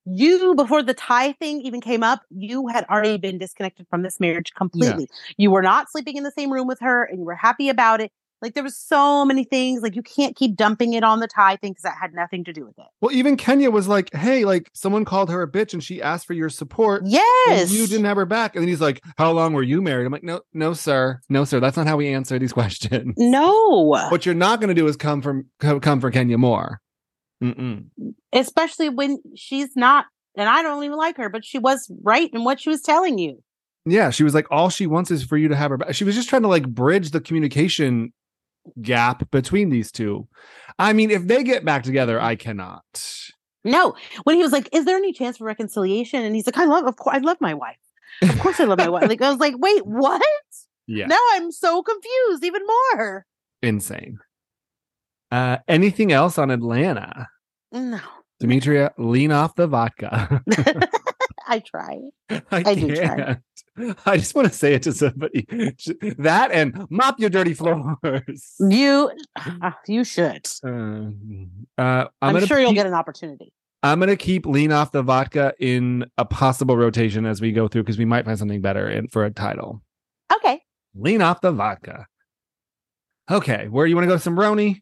you 0.06 0.54
before 0.54 0.82
the 0.82 0.94
tie 0.94 1.32
thing 1.32 1.60
even 1.62 1.80
came 1.80 2.02
up 2.02 2.22
you 2.30 2.68
had 2.68 2.84
already 2.84 3.18
been 3.18 3.38
disconnected 3.38 3.86
from 3.90 4.02
this 4.02 4.20
marriage 4.20 4.52
completely 4.54 5.08
you 5.36 5.50
were 5.50 5.62
not 5.62 5.90
sleeping 5.90 6.16
in 6.16 6.22
the 6.22 6.32
same 6.32 6.52
room 6.52 6.66
with 6.66 6.78
her 6.80 7.04
and 7.04 7.18
you 7.18 7.24
were 7.24 7.34
happy 7.34 7.68
about 7.68 8.00
it 8.00 8.12
like 8.42 8.54
there 8.54 8.62
was 8.62 8.76
so 8.76 9.24
many 9.24 9.44
things 9.44 9.82
like 9.82 9.96
you 9.96 10.02
can't 10.02 10.36
keep 10.36 10.54
dumping 10.56 10.92
it 10.92 11.02
on 11.02 11.20
the 11.20 11.26
tie 11.26 11.56
thing 11.56 11.72
because 11.72 11.84
that 11.84 11.96
had 12.00 12.12
nothing 12.12 12.44
to 12.44 12.52
do 12.52 12.66
with 12.66 12.78
it 12.78 12.84
Well, 13.00 13.10
even 13.12 13.36
Kenya 13.36 13.70
was 13.70 13.88
like, 13.88 14.12
"Hey, 14.14 14.44
like 14.44 14.70
someone 14.74 15.04
called 15.04 15.30
her 15.30 15.42
a 15.42 15.50
bitch 15.50 15.72
and 15.72 15.82
she 15.82 16.02
asked 16.02 16.26
for 16.26 16.34
your 16.34 16.50
support." 16.50 17.02
yes 17.06 17.72
you 17.72 17.86
didn't 17.86 18.04
have 18.04 18.16
her 18.16 18.26
back. 18.26 18.54
And 18.54 18.62
then 18.62 18.68
he's 18.68 18.80
like, 18.80 19.02
How 19.16 19.32
long 19.32 19.52
were 19.52 19.62
you 19.62 19.80
married? 19.80 20.06
I'm 20.06 20.12
like, 20.12 20.22
No, 20.22 20.42
no, 20.52 20.74
sir. 20.74 21.20
No, 21.28 21.44
sir. 21.44 21.60
That's 21.60 21.76
not 21.76 21.86
how 21.86 21.96
we 21.96 22.08
answer 22.08 22.38
these 22.38 22.52
questions. 22.60 23.14
no 23.16 23.80
What 24.10 24.26
you're 24.26 24.34
not 24.34 24.60
going 24.60 24.68
to 24.68 24.74
do 24.74 24.86
is 24.86 24.96
come 24.96 25.22
from 25.22 25.46
come, 25.58 25.80
come 25.80 26.00
for 26.00 26.10
Kenya 26.10 26.38
Moore. 26.38 26.80
Mm-mm. 27.42 27.86
especially 28.32 28.88
when 28.88 29.18
she's 29.34 29.76
not 29.76 30.06
and 30.36 30.48
I 30.48 30.62
don't 30.62 30.84
even 30.84 30.96
like 30.98 31.16
her, 31.16 31.28
but 31.28 31.44
she 31.44 31.58
was 31.58 31.90
right 32.02 32.30
in 32.32 32.44
what 32.44 32.60
she 32.60 32.68
was 32.68 32.82
telling 32.82 33.18
you. 33.18 33.42
Yeah, 33.86 34.10
she 34.10 34.22
was 34.24 34.34
like, 34.34 34.46
all 34.50 34.68
she 34.68 34.86
wants 34.86 35.10
is 35.10 35.22
for 35.22 35.36
you 35.36 35.48
to 35.48 35.56
have 35.56 35.70
her 35.70 35.76
back. 35.78 35.94
She 35.94 36.04
was 36.04 36.14
just 36.14 36.28
trying 36.28 36.42
to 36.42 36.48
like 36.48 36.66
bridge 36.68 37.10
the 37.10 37.20
communication 37.20 38.12
gap 38.82 39.30
between 39.30 39.70
these 39.70 39.90
two. 39.92 40.28
I 40.78 40.92
mean, 40.92 41.10
if 41.10 41.26
they 41.26 41.42
get 41.44 41.64
back 41.64 41.84
together, 41.84 42.20
I 42.20 42.36
cannot. 42.36 42.84
No, 43.64 43.94
when 44.24 44.36
he 44.36 44.42
was 44.42 44.52
like, 44.52 44.68
"Is 44.72 44.84
there 44.84 44.96
any 44.96 45.12
chance 45.12 45.38
for 45.38 45.44
reconciliation?" 45.44 46.22
and 46.22 46.34
he's 46.34 46.46
like, 46.46 46.58
"I 46.58 46.64
love, 46.66 46.84
of 46.84 46.96
course, 46.96 47.16
I 47.16 47.20
love 47.20 47.38
my 47.40 47.54
wife. 47.54 47.78
Of 48.22 48.38
course, 48.40 48.60
I 48.60 48.64
love 48.64 48.78
my 48.78 48.88
wife." 48.88 49.08
Like 49.08 49.22
I 49.22 49.30
was 49.30 49.38
like, 49.38 49.54
"Wait, 49.58 49.86
what?" 49.86 50.22
Yeah, 50.86 51.06
Now 51.06 51.18
I'm 51.32 51.50
so 51.50 51.82
confused, 51.82 52.44
even 52.44 52.62
more. 52.66 53.26
insane. 53.62 54.18
Uh, 55.30 55.58
anything 55.68 56.12
else 56.12 56.38
on 56.38 56.50
Atlanta? 56.50 57.28
No, 57.72 58.00
Demetria, 58.40 58.92
lean 58.98 59.32
off 59.32 59.54
the 59.54 59.66
vodka. 59.66 60.42
I 61.48 61.60
try. 61.60 62.00
I, 62.30 62.42
I 62.50 62.74
do 62.74 62.96
try. 62.96 63.36
I 64.04 64.16
just 64.16 64.34
want 64.34 64.48
to 64.48 64.54
say 64.54 64.74
it 64.74 64.82
to 64.82 64.92
somebody. 64.92 65.46
That 66.18 66.50
and 66.50 66.86
mop 66.90 67.20
your 67.20 67.30
dirty 67.30 67.54
floors. 67.54 68.54
You, 68.58 69.10
uh, 69.36 69.70
you 69.86 70.02
should. 70.04 70.46
Uh, 70.64 71.10
uh, 71.78 72.06
I'm, 72.22 72.36
I'm, 72.36 72.46
sure 72.46 72.58
you'll 72.58 72.72
get 72.72 72.86
an 72.86 72.94
opportunity. 72.94 73.52
I'm 73.82 74.00
gonna 74.00 74.16
keep 74.16 74.46
lean 74.46 74.72
off 74.72 74.90
the 74.90 75.02
vodka 75.02 75.54
in 75.60 76.06
a 76.18 76.24
possible 76.24 76.76
rotation 76.76 77.26
as 77.26 77.40
we 77.40 77.52
go 77.52 77.68
through 77.68 77.84
because 77.84 77.98
we 77.98 78.04
might 78.04 78.24
find 78.24 78.38
something 78.38 78.60
better 78.60 78.88
in 78.88 79.08
for 79.08 79.24
a 79.24 79.30
title. 79.30 79.82
Okay. 80.34 80.60
Lean 80.94 81.22
off 81.22 81.40
the 81.40 81.52
vodka. 81.52 82.06
Okay, 83.30 83.68
where 83.68 83.86
you 83.86 83.94
want 83.94 84.04
to 84.04 84.08
go? 84.08 84.16
Some 84.16 84.36
brony? 84.36 84.80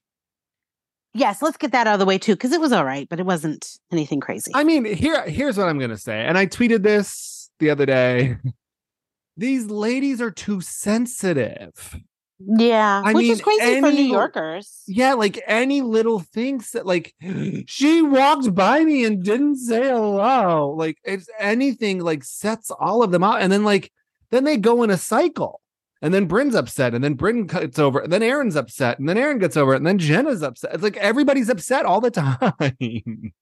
Yes, 1.14 1.40
let's 1.42 1.56
get 1.56 1.70
that 1.72 1.86
out 1.86 1.94
of 1.94 2.00
the 2.00 2.06
way 2.06 2.18
too, 2.18 2.34
because 2.34 2.52
it 2.52 2.60
was 2.60 2.72
all 2.72 2.84
right, 2.84 3.08
but 3.08 3.20
it 3.20 3.26
wasn't 3.26 3.78
anything 3.92 4.20
crazy. 4.20 4.50
I 4.54 4.64
mean, 4.64 4.84
here 4.84 5.22
here's 5.28 5.56
what 5.56 5.68
I'm 5.68 5.78
gonna 5.78 5.96
say, 5.96 6.24
and 6.24 6.36
I 6.36 6.46
tweeted 6.46 6.82
this 6.82 7.50
the 7.60 7.70
other 7.70 7.86
day. 7.86 8.36
These 9.36 9.66
ladies 9.66 10.20
are 10.20 10.30
too 10.30 10.60
sensitive. 10.60 11.96
yeah, 12.38 13.02
I 13.04 13.12
which 13.12 13.26
is 13.28 13.38
mean, 13.38 13.58
crazy 13.58 13.80
for 13.80 13.90
New 13.90 14.02
Yorkers. 14.04 14.82
Yeah, 14.86 15.14
like 15.14 15.40
any 15.46 15.82
little 15.82 16.20
things 16.20 16.70
that 16.72 16.86
like 16.86 17.14
she 17.66 18.02
walked 18.02 18.54
by 18.54 18.84
me 18.84 19.04
and 19.04 19.22
didn't 19.24 19.56
say 19.56 19.88
hello. 19.88 20.70
Like 20.76 20.98
it's 21.04 21.28
anything 21.38 22.00
like 22.00 22.22
sets 22.24 22.70
all 22.70 23.02
of 23.02 23.10
them 23.10 23.24
out. 23.24 23.40
And 23.40 23.50
then 23.52 23.64
like 23.64 23.90
then 24.30 24.44
they 24.44 24.56
go 24.56 24.82
in 24.82 24.90
a 24.90 24.96
cycle. 24.98 25.60
And 26.04 26.12
then 26.12 26.28
Brynn's 26.28 26.54
upset, 26.54 26.94
and 26.94 27.02
then 27.02 27.16
Brynn 27.16 27.46
gets 27.50 27.78
over, 27.78 27.98
and 27.98 28.12
then 28.12 28.22
Erin's 28.22 28.56
upset, 28.56 28.98
and 28.98 29.08
then 29.08 29.16
Erin 29.16 29.38
gets 29.38 29.56
over 29.56 29.72
it, 29.72 29.78
and 29.78 29.86
then 29.86 29.98
Jenna's 29.98 30.42
upset. 30.42 30.74
It's 30.74 30.82
like 30.82 30.98
everybody's 30.98 31.48
upset 31.48 31.86
all 31.86 32.02
the 32.02 32.10
time. 32.10 32.52
the 32.78 33.32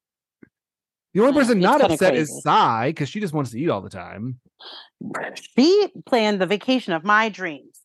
only 1.21 1.33
person 1.33 1.59
it's 1.59 1.63
not 1.63 1.81
upset 1.81 2.13
crazy. 2.13 2.23
is 2.23 2.43
Sai 2.45 2.91
because 2.91 3.09
she 3.09 3.19
just 3.19 3.35
wants 3.35 3.51
to 3.51 3.59
eat 3.59 3.69
all 3.69 3.81
the 3.81 3.91
time. 3.91 4.39
She 5.57 5.89
planned 6.07 6.41
the 6.41 6.47
vacation 6.47 6.93
of 6.93 7.03
my 7.03 7.29
dreams. 7.31 7.81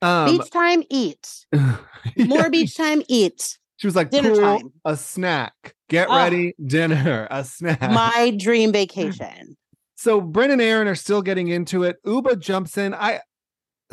Um, 0.00 0.38
beach 0.38 0.50
time, 0.50 0.82
eat. 0.88 1.44
More 2.16 2.48
beach 2.48 2.74
time, 2.78 3.02
eat. 3.08 3.58
She 3.76 3.86
was 3.86 3.94
like, 3.94 4.08
dinner 4.08 4.30
pool, 4.30 4.40
time. 4.40 4.72
a 4.86 4.96
snack, 4.96 5.74
get 5.90 6.08
ready, 6.08 6.54
dinner, 6.64 7.28
a 7.30 7.44
snack. 7.44 7.82
My 7.82 8.34
dream 8.38 8.72
vacation. 8.80 9.58
so 9.96 10.22
Brynn 10.22 10.50
and 10.50 10.62
Erin 10.62 10.88
are 10.88 10.94
still 10.94 11.20
getting 11.20 11.48
into 11.48 11.82
it. 11.82 12.02
Ubah 12.06 12.38
jumps 12.38 12.78
in. 12.78 12.94
I 12.94 13.20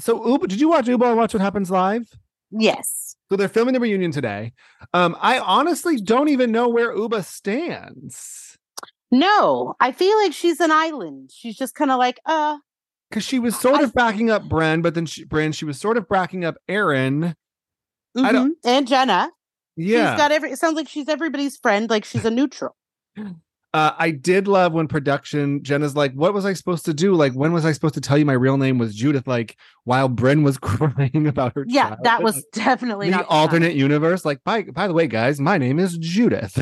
so 0.01 0.19
Ubah, 0.19 0.47
did 0.47 0.59
you 0.59 0.69
watch 0.69 0.85
Ubah 0.87 1.07
and 1.09 1.17
watch 1.17 1.33
what 1.33 1.41
happens 1.41 1.69
live? 1.71 2.09
Yes. 2.51 3.15
So 3.29 3.37
they're 3.37 3.47
filming 3.47 3.73
the 3.73 3.79
reunion 3.79 4.11
today. 4.11 4.51
Um, 4.93 5.15
I 5.21 5.39
honestly 5.39 5.95
don't 5.97 6.27
even 6.29 6.51
know 6.51 6.67
where 6.67 6.93
Ubah 6.95 7.23
stands 7.23 8.57
No, 9.11 9.75
I 9.79 9.91
feel 9.93 10.17
like 10.17 10.33
she's 10.33 10.59
an 10.59 10.71
island. 10.71 11.29
She's 11.33 11.55
just 11.57 11.75
kind 11.75 11.91
of 11.91 11.97
like, 11.97 12.19
uh, 12.25 12.57
because 13.09 13.23
she 13.25 13.39
was 13.39 13.57
sort 13.59 13.79
I- 13.79 13.83
of 13.83 13.93
backing 13.93 14.29
up 14.29 14.43
Brynn, 14.43 14.81
but 14.81 14.95
then 14.95 15.05
she, 15.05 15.25
Brynn, 15.25 15.53
she 15.53 15.65
was 15.65 15.79
sort 15.79 15.97
of 15.97 16.07
backing 16.09 16.43
up 16.45 16.55
Erin. 16.67 17.35
I 18.17 18.31
don't- 18.31 18.51
mhm. 18.51 18.55
and 18.65 18.87
Jenna. 18.87 19.29
Yeah, 19.77 20.11
She's 20.11 20.17
got 20.17 20.31
every. 20.33 20.51
It 20.51 20.59
sounds 20.59 20.75
like 20.75 20.89
she's 20.89 21.07
everybody's 21.07 21.55
friend. 21.57 21.89
Like 21.89 22.03
she's 22.05 22.25
a 22.25 22.29
neutral. 22.31 22.75
uh, 23.73 23.91
I 23.97 24.11
did 24.11 24.47
love 24.47 24.73
when 24.73 24.87
production 24.87 25.63
Jenna's 25.63 25.95
like, 25.95 26.13
"What 26.13 26.33
was 26.33 26.45
I 26.45 26.53
supposed 26.53 26.83
to 26.85 26.93
do? 26.93 27.13
Like, 27.13 27.33
when 27.33 27.53
was 27.53 27.65
I 27.65 27.71
supposed 27.71 27.93
to 27.93 28.01
tell 28.01 28.17
you 28.17 28.25
my 28.25 28.33
real 28.33 28.57
name 28.57 28.77
was 28.77 28.93
Judith?" 28.93 29.27
Like, 29.27 29.55
while 29.85 30.09
Brynn 30.09 30.43
was 30.43 30.57
crying 30.61 31.25
about 31.27 31.53
her. 31.55 31.65
Yeah, 31.67 31.95
that 32.03 32.21
was 32.21 32.43
definitely 32.53 33.07
the 33.07 33.17
not 33.17 33.29
time. 33.29 33.37
alternate 33.37 33.75
universe. 33.75 34.25
Like, 34.25 34.43
by 34.43 34.63
by 34.63 34.87
the 34.87 34.93
way, 34.93 35.07
guys, 35.07 35.39
my 35.39 35.57
name 35.57 35.79
is 35.79 35.97
Judith. 35.97 36.57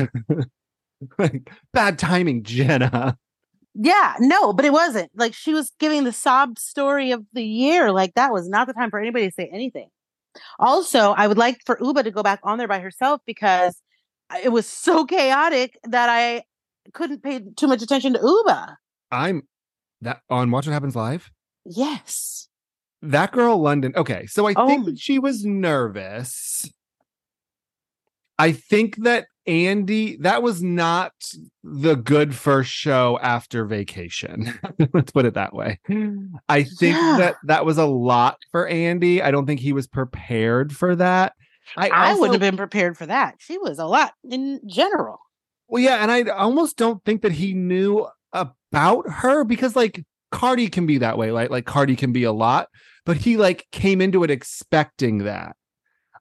like, 1.18 1.50
bad 1.72 1.98
timing, 1.98 2.44
Jenna. 2.44 3.18
Yeah, 3.74 4.14
no, 4.20 4.52
but 4.52 4.64
it 4.64 4.72
wasn't. 4.72 5.10
Like 5.14 5.34
she 5.34 5.52
was 5.52 5.72
giving 5.78 6.04
the 6.04 6.12
sob 6.12 6.58
story 6.58 7.12
of 7.12 7.24
the 7.32 7.44
year. 7.44 7.92
Like 7.92 8.14
that 8.14 8.32
was 8.32 8.48
not 8.48 8.66
the 8.66 8.72
time 8.72 8.90
for 8.90 9.00
anybody 9.00 9.28
to 9.28 9.34
say 9.34 9.48
anything. 9.52 9.88
Also, 10.58 11.12
I 11.12 11.26
would 11.26 11.38
like 11.38 11.60
for 11.66 11.76
Ubah 11.76 12.04
to 12.04 12.10
go 12.10 12.22
back 12.22 12.40
on 12.44 12.58
there 12.58 12.68
by 12.68 12.78
herself 12.80 13.20
because 13.26 13.80
it 14.42 14.50
was 14.50 14.66
so 14.66 15.04
chaotic 15.04 15.78
that 15.84 16.08
I 16.08 16.42
couldn't 16.92 17.22
pay 17.22 17.40
too 17.56 17.66
much 17.66 17.82
attention 17.82 18.12
to 18.14 18.18
Ubah. 18.18 18.74
I'm 19.10 19.42
that 20.00 20.20
on 20.30 20.50
Watch 20.50 20.66
What 20.66 20.72
Happens 20.72 20.96
Live. 20.96 21.30
Yes. 21.64 22.48
That 23.02 23.32
girl, 23.32 23.58
London. 23.58 23.92
Okay, 23.96 24.26
so 24.26 24.46
I 24.46 24.54
Oh 24.56 24.66
think 24.66 24.98
she 25.00 25.18
was 25.18 25.44
nervous. 25.44 26.68
I 28.38 28.52
think 28.52 28.96
that 29.04 29.26
Andy, 29.46 30.16
that 30.18 30.42
was 30.42 30.62
not 30.62 31.12
the 31.62 31.94
good 31.96 32.34
first 32.34 32.70
show 32.70 33.18
after 33.20 33.64
vacation. 33.64 34.52
Let's 34.94 35.12
put 35.12 35.24
it 35.26 35.34
that 35.34 35.54
way. 35.54 35.78
I 36.48 36.62
think 36.62 36.96
Yeah. 36.96 37.16
that 37.18 37.36
that 37.44 37.66
was 37.66 37.76
a 37.78 37.86
lot 37.86 38.38
for 38.52 38.66
Andy. 38.68 39.22
I 39.22 39.30
don't 39.30 39.46
think 39.46 39.60
he 39.60 39.72
was 39.72 39.86
prepared 39.86 40.74
for 40.74 40.94
that. 40.96 41.34
I, 41.76 41.88
I 41.88 42.08
also- 42.10 42.20
wouldn't 42.20 42.40
have 42.42 42.50
been 42.52 42.56
prepared 42.56 42.96
for 42.96 43.06
that. 43.06 43.36
She 43.38 43.58
was 43.58 43.78
a 43.78 43.86
lot 43.86 44.12
in 44.28 44.60
general. 44.66 45.18
Well, 45.70 45.82
yeah, 45.82 45.96
and 46.02 46.10
I 46.10 46.22
almost 46.32 46.76
don't 46.76 47.02
think 47.04 47.22
that 47.22 47.32
he 47.32 47.54
knew 47.54 48.06
about 48.32 49.08
her 49.08 49.44
because 49.44 49.76
like 49.76 50.04
Cardi 50.32 50.68
can 50.68 50.86
be 50.86 50.98
that 50.98 51.16
way, 51.16 51.30
like 51.30 51.50
like 51.50 51.64
Cardi 51.66 51.96
can 51.96 52.12
be 52.12 52.24
a 52.24 52.32
lot, 52.32 52.68
but 53.06 53.16
he 53.16 53.36
like 53.36 53.66
came 53.72 54.00
into 54.00 54.24
it 54.24 54.30
expecting 54.30 55.18
that. 55.18 55.56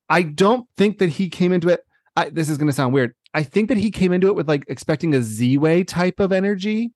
I 0.09 0.21
don't 0.23 0.67
think 0.77 0.99
that 0.99 1.09
he 1.09 1.29
came 1.29 1.51
into 1.51 1.69
it. 1.69 1.81
I, 2.15 2.29
this 2.29 2.49
is 2.49 2.57
going 2.57 2.67
to 2.67 2.73
sound 2.73 2.93
weird. 2.93 3.13
I 3.33 3.43
think 3.43 3.69
that 3.69 3.77
he 3.77 3.91
came 3.91 4.11
into 4.11 4.27
it 4.27 4.35
with 4.35 4.47
like 4.47 4.63
expecting 4.67 5.13
a 5.13 5.19
Ziwe 5.19 5.87
type 5.87 6.19
of 6.19 6.31
energy, 6.31 6.91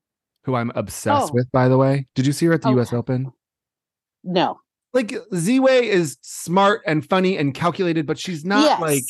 who 0.45 0.55
I'm 0.55 0.71
obsessed 0.75 1.29
Oh. 1.29 1.33
with, 1.33 1.51
by 1.51 1.67
the 1.67 1.77
way. 1.77 2.07
Did 2.15 2.25
you 2.25 2.33
see 2.33 2.47
her 2.47 2.53
at 2.53 2.61
the 2.63 2.69
Okay. 2.69 2.75
U.S. 2.77 2.91
Open? 2.93 3.31
No. 4.23 4.59
Like 4.93 5.09
Ziwe 5.33 5.81
is 5.83 6.17
smart 6.21 6.81
and 6.87 7.07
funny 7.07 7.37
and 7.37 7.53
calculated, 7.53 8.05
but 8.07 8.17
she's 8.19 8.43
not 8.43 8.63
Yes. 8.63 8.81
like 8.81 9.03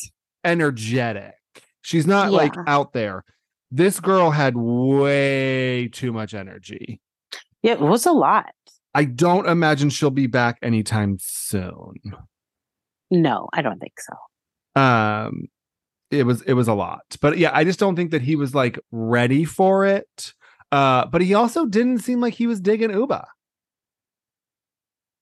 energetic. 0.44 1.34
She's 1.82 2.08
not 2.08 2.32
like 2.32 2.54
out 2.68 2.94
there. 2.94 3.24
This 3.76 4.00
girl 4.00 4.30
had 4.30 4.56
way 4.56 5.88
too 5.92 6.14
much 6.14 6.36
energy. 6.36 7.02
Yeah, 7.64 7.74
It 7.74 7.80
was 7.82 8.06
a 8.06 8.12
lot. 8.12 8.52
I 8.94 9.06
don't 9.06 9.48
imagine 9.48 9.90
she'll 9.90 10.12
be 10.12 10.28
back 10.28 10.60
anytime 10.62 11.18
soon. 11.20 11.96
No, 13.10 13.50
I 13.52 13.64
don't 13.64 13.80
think 13.80 13.94
so. 14.00 14.82
Um 14.82 15.48
it 16.12 16.24
was 16.28 16.44
it 16.44 16.54
was 16.54 16.68
a 16.68 16.76
lot. 16.76 17.02
But 17.20 17.40
yeah, 17.40 17.50
I 17.52 17.64
just 17.64 17.80
don't 17.80 17.96
think 17.96 18.12
that 18.12 18.22
he 18.22 18.36
was 18.36 18.54
like 18.54 18.78
ready 18.92 19.44
for 19.44 19.86
it. 19.86 20.34
Uh 20.72 21.08
but 21.08 21.22
he 21.24 21.34
also 21.34 21.66
didn't 21.66 22.00
seem 22.00 22.22
like 22.22 22.36
he 22.36 22.46
was 22.46 22.62
digging 22.62 22.92
Ubah. 22.92 23.26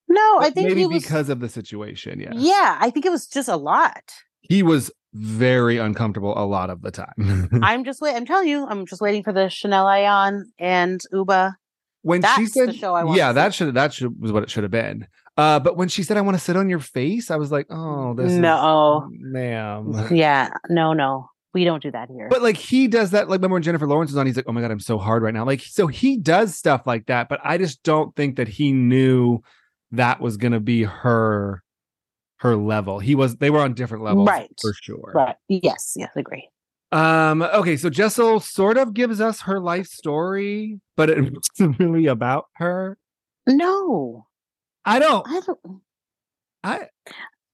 No, 0.09 0.39
I 0.41 0.49
think 0.49 0.67
maybe 0.67 0.81
he 0.81 0.87
was. 0.87 1.03
because 1.03 1.29
of 1.29 1.39
the 1.39 1.47
situation, 1.47 2.19
yeah. 2.19 2.33
yeah, 2.35 2.77
I 2.81 2.89
think 2.89 3.05
it 3.05 3.11
was 3.11 3.27
just 3.27 3.47
a 3.47 3.55
lot. 3.55 4.03
He 4.41 4.61
was 4.61 4.91
very 5.13 5.77
uncomfortable 5.77 6.33
a 6.37 6.45
lot 6.45 6.69
of 6.69 6.81
the 6.81 6.91
time. 6.91 7.49
I'm 7.63 7.83
just 7.83 8.01
wait. 8.01 8.15
I'm 8.15 8.25
telling 8.25 8.47
you, 8.47 8.65
I'm 8.67 8.85
just 8.85 9.01
waiting 9.01 9.23
for 9.23 9.33
the 9.33 9.49
Chanel 9.49 9.85
Ayan 9.85 10.43
and 10.59 11.01
Ubah. 11.13 11.53
when 12.01 12.21
she 12.21 12.25
That's 12.27 12.53
the 12.53 12.65
said 12.67 12.75
show 12.75 12.93
I 12.95 13.03
want 13.03 13.17
yeah 13.17 13.31
that 13.33 13.53
should 13.53 13.73
that 13.75 13.93
should 13.93 14.19
was 14.21 14.31
what 14.31 14.43
it 14.43 14.49
should 14.49 14.63
have 14.63 14.71
been 14.71 15.07
uh 15.37 15.59
but 15.59 15.77
when 15.77 15.87
she 15.87 16.01
said 16.03 16.17
i 16.17 16.21
want 16.21 16.35
to 16.37 16.43
sit 16.43 16.57
on 16.57 16.67
your 16.67 16.79
face 16.79 17.29
i 17.31 17.35
was 17.37 17.51
like 17.51 17.67
oh 17.69 18.13
this 18.15 18.31
No. 18.33 19.07
is 19.13 19.17
ma'am 19.21 20.07
Yeah, 20.11 20.49
no, 20.69 20.93
no, 20.93 21.29
we 21.53 21.63
don't 21.63 21.81
do 21.83 21.91
that 21.91 22.09
here. 22.09 22.27
but 22.29 22.41
like 22.41 22.57
he 22.57 22.87
does 22.87 23.11
that 23.11 23.29
like 23.29 23.37
remember 23.37 23.53
when 23.53 23.61
jennifer 23.63 23.85
lawrence 23.87 24.11
was 24.11 24.17
on 24.17 24.25
he's 24.25 24.35
like 24.35 24.45
oh 24.47 24.51
my 24.51 24.61
god 24.61 24.71
i'm 24.71 24.79
so 24.79 24.97
hard 24.97 25.21
right 25.23 25.33
now 25.33 25.45
like 25.45 25.61
so 25.61 25.87
he 25.87 26.17
does 26.17 26.55
stuff 26.57 26.81
like 26.87 27.05
that 27.05 27.29
but 27.29 27.39
i 27.43 27.57
just 27.57 27.81
don't 27.83 28.15
think 28.15 28.35
that 28.37 28.47
he 28.47 28.71
knew 28.71 29.39
that 29.91 30.19
was 30.19 30.37
gonna 30.37 30.59
be 30.59 30.83
her 30.83 31.61
her 32.41 32.55
level 32.55 32.97
he 32.97 33.13
was 33.13 33.37
they 33.37 33.51
were 33.51 33.59
on 33.59 33.73
different 33.75 34.03
levels 34.03 34.27
Right. 34.27 34.51
for 34.59 34.73
sure 34.73 35.11
right? 35.13 35.35
Yes, 35.47 35.93
yes, 35.95 36.09
agree. 36.15 36.49
Um, 36.91 37.41
okay, 37.41 37.77
so 37.77 37.89
Jessel 37.89 38.39
sort 38.41 38.77
of 38.77 38.93
gives 38.93 39.21
us 39.21 39.39
her 39.41 39.61
life 39.61 39.87
story, 39.87 40.81
but 40.97 41.09
it 41.09 41.31
wasn't 41.59 41.79
really 41.79 42.07
about 42.07 42.47
her. 42.55 42.97
No, 43.47 44.25
I 44.83 44.99
don't 44.99 45.25
I 45.27 45.39
don't. 45.39 45.59
I 46.63 46.87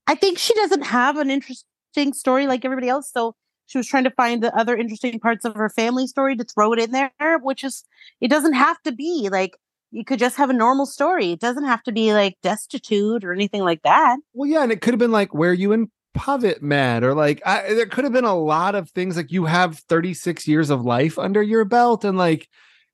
I 0.07 0.15
think 0.15 0.39
she 0.39 0.53
doesn't 0.55 0.83
have 0.83 1.17
an 1.17 1.29
interesting 1.29 2.13
story 2.13 2.47
like 2.47 2.63
everybody 2.65 2.88
else. 2.89 3.11
So 3.11 3.35
she 3.67 3.77
was 3.77 3.88
trying 3.88 4.05
to 4.05 4.11
find 4.11 4.41
the 4.41 4.55
other 4.57 4.75
interesting 4.75 5.19
parts 5.19 5.43
of 5.45 5.53
her 5.53 5.69
family 5.69 6.07
story 6.07 6.35
to 6.38 6.43
throw 6.45 6.71
it 6.73 6.79
in 6.79 6.91
there, 6.91 7.11
which 7.41 7.63
is 7.63 7.83
it 8.21 8.29
doesn't 8.29 8.53
have 8.53 8.81
to 8.83 8.91
be 8.93 9.27
like 9.29 9.55
you 9.91 10.03
could 10.03 10.19
just 10.19 10.35
have 10.38 10.49
a 10.49 10.53
normal 10.53 10.85
story. 10.85 11.31
It 11.31 11.39
doesn't 11.39 11.65
have 11.65 11.83
to 11.83 11.91
be 11.91 12.13
like 12.13 12.35
destitute 12.43 13.23
or 13.23 13.33
anything 13.33 13.63
like 13.63 13.81
that. 13.83 14.17
Well, 14.33 14.49
yeah, 14.49 14.63
and 14.63 14.71
it 14.71 14.81
could 14.81 14.93
have 14.93 14.99
been 14.99 15.11
like 15.11 15.33
where 15.33 15.53
you 15.53 15.71
and 15.71 15.88
Pavit 16.13 16.61
met, 16.61 17.03
or 17.03 17.13
like 17.13 17.41
I, 17.45 17.73
there 17.73 17.85
could 17.85 18.03
have 18.03 18.13
been 18.13 18.25
a 18.25 18.38
lot 18.38 18.75
of 18.75 18.89
things. 18.91 19.15
Like 19.17 19.31
you 19.31 19.45
have 19.45 19.79
36 19.79 20.47
years 20.47 20.69
of 20.69 20.83
life 20.83 21.17
under 21.19 21.41
your 21.41 21.63
belt, 21.65 22.03
and 22.03 22.17
like 22.17 22.47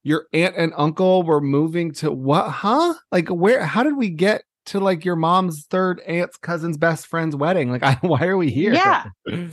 your 0.04 0.28
aunt 0.34 0.56
and 0.58 0.74
uncle 0.76 1.24
were 1.24 1.40
moving 1.42 1.94
to 1.94 2.12
what? 2.12 2.50
Huh? 2.50 2.94
Like 3.12 3.30
where? 3.30 3.66
How 3.66 3.84
did 3.84 3.96
we 3.98 4.10
get 4.10 4.44
to 4.68 4.80
like 4.80 5.06
your 5.06 5.16
mom's 5.16 5.66
third 5.70 6.00
aunt's 6.02 6.38
cousin's 6.38 6.78
best 6.78 7.08
friend's 7.08 7.36
wedding? 7.36 7.72
Like, 7.72 7.84
I, 7.84 7.98
why 8.02 8.26
are 8.26 8.38
we 8.38 8.52
here? 8.52 8.74
Yeah. 8.74 9.06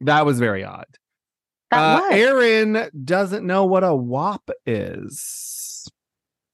that 0.00 0.26
was 0.26 0.38
very 0.38 0.64
odd. 0.64 0.86
That 1.70 1.78
Uh, 1.78 2.00
was. 2.02 2.12
Erin 2.18 2.90
doesn't 3.04 3.46
know 3.46 3.64
what 3.64 3.84
a 3.84 3.94
WAP 3.94 4.50
is. 4.66 5.53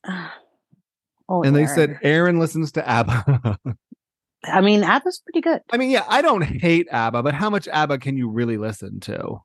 oh, 1.28 1.42
And 1.42 1.55
they 1.55 1.66
said 1.66 1.90
Erin. 1.90 2.01
Erin 2.03 2.38
listens 2.38 2.72
to 2.72 2.88
ABBA. 2.88 3.59
I 4.44 4.61
mean, 4.62 4.82
ABBA's 4.82 5.20
pretty 5.24 5.42
good. 5.42 5.61
I 5.70 5.76
mean, 5.76 5.90
yeah, 5.90 6.05
I 6.09 6.22
don't 6.22 6.42
hate 6.42 6.88
ABBA, 6.90 7.22
but 7.22 7.34
how 7.34 7.51
much 7.51 7.68
ABBA 7.68 7.98
can 7.98 8.16
you 8.16 8.28
really 8.30 8.57
listen 8.57 9.01
to? 9.01 9.38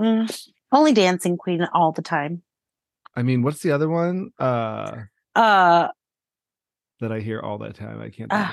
Mm, 0.00 0.48
only 0.72 0.92
Dancing 0.92 1.36
Queen 1.36 1.66
all 1.74 1.92
the 1.92 2.02
time. 2.02 2.42
I 3.14 3.22
mean, 3.22 3.42
what's 3.42 3.60
the 3.60 3.70
other 3.70 3.88
one 3.88 4.30
uh 4.38 5.02
Uh, 5.34 5.88
that 7.00 7.12
I 7.12 7.20
hear 7.20 7.40
all 7.40 7.58
the 7.58 7.72
time? 7.72 8.00
I 8.00 8.08
can't. 8.08 8.32
Uh 8.32 8.52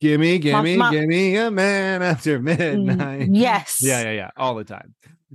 Gimme, 0.00 0.38
gimme, 0.38 0.76
Ma- 0.76 0.90
gimme 0.90 1.36
a 1.36 1.50
man 1.50 2.02
after 2.02 2.38
midnight. 2.38 3.28
yes. 3.32 3.78
Yeah, 3.80 4.02
yeah, 4.02 4.10
yeah, 4.12 4.30
all 4.36 4.54
the 4.54 4.64
time. 4.64 4.94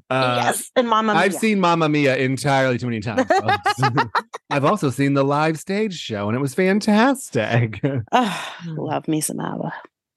Uh, 0.10 0.42
yes. 0.46 0.70
And 0.76 0.88
Mama 0.88 1.14
I've 1.14 1.32
Mia. 1.32 1.40
seen 1.40 1.60
Mamma 1.60 1.90
Mia 1.90 2.16
entirely 2.18 2.78
too 2.78 2.86
many 2.88 3.00
times. 3.02 3.26
I've 4.50 4.64
also 4.66 4.90
seen 4.90 5.14
the 5.16 5.24
live 5.24 5.58
stage 5.60 5.98
show, 5.98 6.28
and 6.30 6.36
it 6.38 6.42
was 6.42 6.54
fantastic. 6.54 7.82
Ugh, 8.12 8.50
love 8.68 9.08
me 9.08 9.20
some 9.22 9.40
ABBA. 9.40 9.74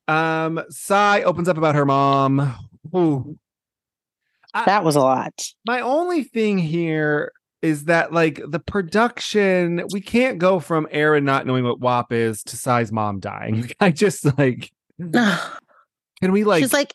Um, 0.06 0.60
Sai 0.68 1.22
opens 1.22 1.48
up 1.48 1.56
about 1.56 1.74
her 1.74 1.86
mom. 1.86 2.54
Ooh. 2.94 3.38
I- 4.52 4.66
That 4.66 4.84
was 4.84 4.94
a 4.96 5.00
lot. 5.00 5.32
my 5.66 5.80
only 5.80 6.22
thing 6.24 6.58
here 6.58 7.32
is 7.64 7.84
that 7.84 8.12
like 8.12 8.42
the 8.46 8.60
production, 8.60 9.86
we 9.90 10.02
can't 10.02 10.38
go 10.38 10.60
from 10.60 10.86
Erin 10.90 11.24
not 11.24 11.46
knowing 11.46 11.64
what 11.64 11.80
WAP 11.80 12.12
is 12.12 12.42
to 12.44 12.58
Sai's 12.58 12.92
mom 12.92 13.20
dying. 13.20 13.70
I 13.80 13.90
just 13.90 14.38
like 14.38 14.70
can 15.12 16.30
we 16.30 16.44
like 16.44 16.62
She's 16.62 16.74
like, 16.74 16.94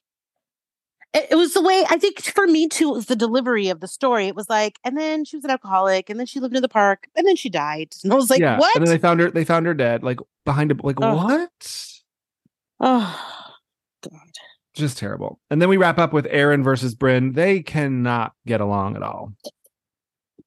it, 1.12 1.36
was 1.36 1.56
the 1.56 1.62
way 1.64 1.84
I 1.90 1.98
think 1.98 2.22
for 2.22 2.46
me 2.46 2.68
too. 2.68 2.92
It 2.92 2.94
was 2.94 3.06
the 3.08 3.16
delivery 3.16 3.70
of 3.70 3.80
the 3.80 3.88
story. 3.88 4.28
It 4.28 4.36
was 4.36 4.48
like, 4.48 4.78
and 4.84 4.96
then 4.96 5.26
she 5.26 5.38
was 5.38 5.44
an 5.44 5.50
alcoholic, 5.50 6.08
and 6.08 6.20
then 6.20 6.28
she 6.28 6.40
lived 6.40 6.56
in 6.56 6.62
the 6.62 6.70
park, 6.70 7.08
and 7.16 7.26
then 7.26 7.36
she 7.36 7.50
died. 7.50 7.96
And 8.04 8.14
I 8.14 8.16
was 8.16 8.30
like, 8.30 8.40
yeah. 8.40 8.60
what? 8.60 8.76
And 8.76 8.86
then 8.86 8.94
they 8.94 9.00
found 9.00 9.20
her 9.20 9.32
they 9.32 9.44
found 9.44 9.66
her 9.66 9.74
dead, 9.74 10.04
like 10.04 10.20
behind 10.46 10.72
a 10.72 10.76
like 10.84 10.98
Ugh. 11.02 11.18
what? 11.18 11.84
oh 12.80 13.44
God. 14.04 14.20
Just 14.76 15.00
terrible. 15.00 15.40
And 15.50 15.60
then 15.60 15.68
we 15.68 15.78
wrap 15.78 15.98
up 15.98 16.14
with 16.14 16.28
Erin 16.30 16.64
versus 16.64 16.94
Brynn. 16.94 17.34
They 17.34 17.64
cannot 17.64 18.34
get 18.46 18.62
along 18.62 18.96
at 18.96 19.02
all. 19.02 19.34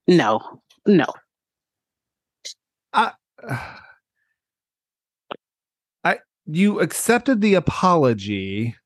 No, 0.08 0.62
no. 0.86 1.06
I 2.92 3.12
I, 6.04 6.18
you 6.46 6.80
accepted 6.80 7.40
the 7.40 7.54
apology. 7.54 8.76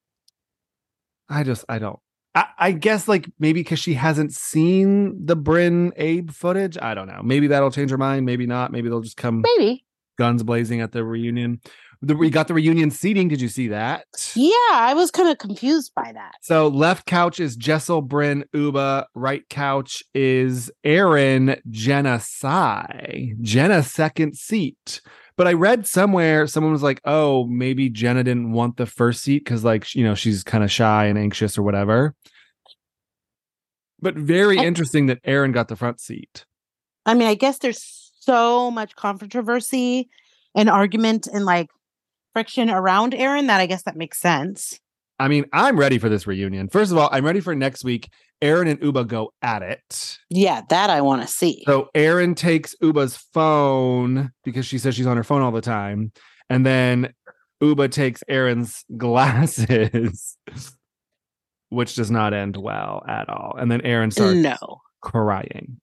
I 1.28 1.42
just 1.42 1.64
I 1.68 1.78
don't. 1.78 1.98
I, 2.34 2.46
I 2.58 2.72
guess 2.72 3.08
like 3.08 3.28
maybe 3.38 3.60
because 3.60 3.78
she 3.78 3.94
hasn't 3.94 4.32
seen 4.32 5.24
the 5.24 5.36
Brynn 5.36 5.92
Abe 5.96 6.30
footage. 6.30 6.76
I 6.80 6.94
don't 6.94 7.08
know. 7.08 7.22
Maybe 7.24 7.46
that'll 7.46 7.70
change 7.70 7.90
her 7.90 7.98
mind. 7.98 8.26
Maybe 8.26 8.46
not. 8.46 8.70
Maybe 8.72 8.88
they'll 8.88 9.00
just 9.00 9.16
come 9.16 9.42
Maybe. 9.42 9.84
guns 10.18 10.42
blazing 10.42 10.80
at 10.82 10.92
the 10.92 11.02
reunion. 11.02 11.60
The, 12.02 12.14
we 12.14 12.30
got 12.30 12.46
the 12.48 12.54
reunion 12.54 12.90
seating. 12.90 13.28
Did 13.28 13.40
you 13.40 13.48
see 13.48 13.68
that? 13.68 14.04
Yeah, 14.34 14.50
I 14.72 14.92
was 14.94 15.10
kind 15.10 15.28
of 15.28 15.38
confused 15.38 15.92
by 15.94 16.12
that. 16.12 16.34
So 16.42 16.68
left 16.68 17.06
couch 17.06 17.40
is 17.40 17.56
Jessel, 17.56 18.02
Brynn, 18.02 18.44
Ubah. 18.54 19.06
Right 19.14 19.48
couch 19.48 20.02
is 20.14 20.70
Erin, 20.84 21.60
Jenna, 21.70 22.20
Sai. 22.20 23.32
Jenna 23.40 23.82
second 23.82 24.36
seat. 24.36 25.00
But 25.36 25.46
I 25.46 25.52
read 25.52 25.86
somewhere 25.86 26.46
someone 26.46 26.72
was 26.72 26.82
like, 26.82 27.00
"Oh, 27.04 27.46
maybe 27.46 27.90
Jenna 27.90 28.24
didn't 28.24 28.52
want 28.52 28.78
the 28.78 28.86
first 28.86 29.22
seat 29.22 29.44
because, 29.44 29.64
like, 29.64 29.94
you 29.94 30.02
know, 30.02 30.14
she's 30.14 30.42
kind 30.42 30.64
of 30.64 30.70
shy 30.70 31.06
and 31.06 31.18
anxious 31.18 31.58
or 31.58 31.62
whatever." 31.62 32.14
But 34.00 34.14
very 34.14 34.58
I- 34.58 34.64
interesting 34.64 35.06
that 35.06 35.18
Erin 35.24 35.52
got 35.52 35.68
the 35.68 35.76
front 35.76 36.00
seat. 36.00 36.44
I 37.04 37.14
mean, 37.14 37.28
I 37.28 37.34
guess 37.34 37.58
there's 37.58 38.12
so 38.20 38.70
much 38.70 38.96
controversy 38.96 40.08
and 40.54 40.68
argument 40.68 41.26
and 41.26 41.44
like 41.44 41.68
friction 42.36 42.68
around 42.68 43.14
Erin 43.14 43.46
that 43.46 43.62
I 43.62 43.66
guess 43.66 43.84
that 43.84 43.96
makes 43.96 44.20
sense. 44.20 44.78
I 45.18 45.26
mean, 45.26 45.46
I'm 45.54 45.78
ready 45.78 45.96
for 45.96 46.10
this 46.10 46.26
reunion. 46.26 46.68
First 46.68 46.92
of 46.92 46.98
all, 46.98 47.08
I'm 47.10 47.24
ready 47.24 47.40
for 47.40 47.54
next 47.54 47.82
week. 47.82 48.10
Erin 48.42 48.68
and 48.68 48.78
Ubah 48.78 49.06
go 49.06 49.32
at 49.40 49.62
it. 49.62 50.18
Yeah, 50.28 50.60
that 50.68 50.90
I 50.90 51.00
want 51.00 51.22
to 51.22 51.28
see. 51.28 51.62
So 51.64 51.88
Aaron 51.94 52.34
takes 52.34 52.74
Ubah's 52.82 53.16
phone 53.32 54.32
because 54.44 54.66
she 54.66 54.76
says 54.76 54.94
she's 54.94 55.06
on 55.06 55.16
her 55.16 55.24
phone 55.24 55.40
all 55.40 55.50
the 55.50 55.62
time. 55.62 56.12
And 56.50 56.66
then 56.66 57.14
Ubah 57.62 57.90
takes 57.90 58.22
Erin's 58.28 58.84
glasses, 58.98 60.36
which 61.70 61.94
does 61.94 62.10
not 62.10 62.34
end 62.34 62.58
well 62.58 63.02
at 63.08 63.30
all. 63.30 63.56
And 63.58 63.70
then 63.70 63.80
Aaron 63.80 64.10
starts 64.10 64.34
no. 64.34 64.82
crying. 65.00 65.80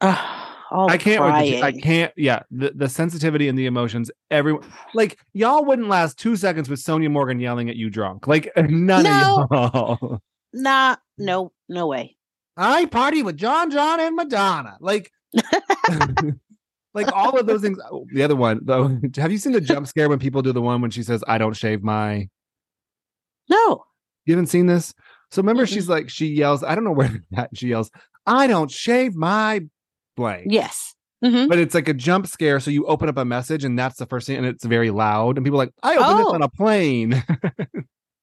Ugh, 0.00 0.48
all 0.70 0.90
I 0.90 0.98
can't, 0.98 1.22
the- 1.44 1.62
I 1.62 1.72
can't, 1.72 2.12
yeah. 2.16 2.40
The, 2.50 2.72
the 2.74 2.88
sensitivity 2.88 3.48
and 3.48 3.58
the 3.58 3.66
emotions, 3.66 4.10
everyone, 4.30 4.64
like, 4.94 5.18
y'all 5.32 5.64
wouldn't 5.64 5.88
last 5.88 6.18
two 6.18 6.36
seconds 6.36 6.68
with 6.68 6.78
Sonja 6.80 7.10
Morgan 7.10 7.40
yelling 7.40 7.68
at 7.70 7.76
you 7.76 7.90
drunk. 7.90 8.26
Like, 8.26 8.50
none 8.56 9.04
No. 9.04 9.46
of 9.50 9.74
y'all. 9.74 10.22
Nah, 10.54 10.96
no, 11.18 11.52
no 11.68 11.86
way. 11.86 12.16
I 12.56 12.86
party 12.86 13.22
with 13.22 13.36
John, 13.36 13.70
John, 13.70 14.00
and 14.00 14.16
Madonna. 14.16 14.78
Like, 14.80 15.10
like 16.94 17.12
all 17.12 17.38
of 17.38 17.46
those 17.46 17.60
things. 17.60 17.78
oh, 17.90 18.06
The 18.12 18.22
other 18.22 18.34
one, 18.34 18.60
though, 18.62 18.98
have 19.16 19.30
you 19.30 19.38
seen 19.38 19.52
the 19.52 19.60
jump 19.60 19.86
scare 19.86 20.08
when 20.08 20.18
people 20.18 20.40
do 20.42 20.52
the 20.52 20.62
one 20.62 20.80
when 20.80 20.90
she 20.90 21.02
says, 21.02 21.22
"I 21.28 21.36
don't 21.38 21.54
shave 21.54 21.82
my"? 21.82 22.28
No. 23.50 23.84
You 24.24 24.34
haven't 24.34 24.46
seen 24.48 24.66
this? 24.66 24.94
So 25.30 25.42
remember, 25.42 25.64
Mm-mm. 25.64 25.72
she's 25.74 25.88
like, 25.88 26.08
she 26.10 26.26
yells. 26.26 26.62
I 26.62 26.74
don't 26.74 26.84
know 26.84 26.92
where 26.92 27.22
that 27.32 27.50
she 27.54 27.68
yells. 27.68 27.90
I 28.26 28.46
don't 28.46 28.70
shave 28.70 29.14
my 29.14 29.62
blank. 30.18 30.48
Yes. 30.50 30.94
hmm 31.24 31.46
But 31.48 31.58
it's 31.58 31.74
like 31.74 31.88
a 31.88 31.94
jump 31.94 32.26
scare. 32.26 32.60
So 32.60 32.70
you 32.70 32.84
open 32.86 33.08
up 33.08 33.16
a 33.16 33.24
message, 33.24 33.64
and 33.64 33.78
that's 33.78 33.96
the 33.96 34.06
first 34.06 34.26
thing, 34.26 34.36
and 34.36 34.46
it's 34.46 34.64
very 34.64 34.90
loud, 34.90 35.38
and 35.38 35.44
people 35.46 35.58
are 35.60 35.64
like, 35.64 35.74
I 35.82 35.96
opened 35.96 36.18
this 36.20 36.26
Oh. 36.28 36.34
on 36.34 36.42
a 36.42 36.48
plane. 36.50 37.24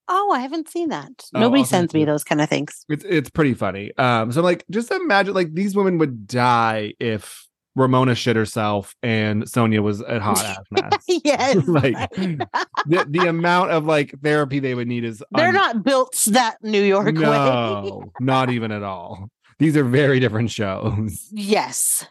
Oh, 0.08 0.32
I 0.32 0.40
haven't 0.42 0.70
seen 0.70 0.90
that. 0.90 1.10
Oh, 1.34 1.40
Nobody 1.40 1.62
I'll 1.62 1.66
sends 1.66 1.92
me 1.92 2.06
those 2.06 2.24
kind 2.24 2.40
of 2.40 2.48
things. 2.48 2.86
It's 2.90 3.04
it's 3.06 3.32
pretty 3.32 3.56
funny. 3.56 3.92
Um, 3.98 4.32
so 4.32 4.40
I'm 4.42 4.44
like, 4.46 4.64
just 4.70 4.92
imagine 4.92 5.34
like 5.34 5.56
these 5.56 5.76
women 5.76 5.98
would 5.98 6.28
die 6.28 6.94
if 7.00 7.48
Ramona 7.76 8.14
shit 8.14 8.36
herself 8.36 8.94
and 9.02 9.50
Sonia 9.50 9.82
was 9.82 10.02
a 10.02 10.20
hot 10.20 10.38
ass 10.46 10.60
mess. 10.70 10.94
yes. 11.26 11.56
like 11.68 11.96
the, 12.12 13.06
the 13.10 13.26
amount 13.28 13.72
of 13.72 13.86
like 13.88 14.14
therapy 14.22 14.60
they 14.60 14.76
would 14.76 14.88
need 14.88 15.04
is 15.06 15.24
They're 15.32 15.48
un- 15.48 15.56
not 15.56 15.84
built 15.84 16.16
that 16.28 16.58
New 16.62 16.84
York 16.84 17.08
way. 17.08 17.14
no, 17.14 18.04
not 18.20 18.52
even 18.52 18.72
at 18.72 18.84
all. 18.84 19.28
These 19.60 19.78
are 19.78 19.84
very 19.84 20.20
different 20.20 20.52
shows. 20.52 21.28
yes. 21.32 22.06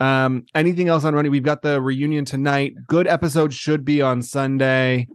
Um, 0.00 0.46
anything 0.54 0.88
else 0.88 1.04
on 1.04 1.14
running? 1.14 1.30
We've 1.30 1.42
got 1.42 1.60
the 1.60 1.80
reunion 1.80 2.24
tonight. 2.24 2.74
Good 2.86 3.06
episode 3.06 3.52
should 3.52 3.84
be 3.84 4.00
on 4.00 4.22
Sunday. 4.22 5.08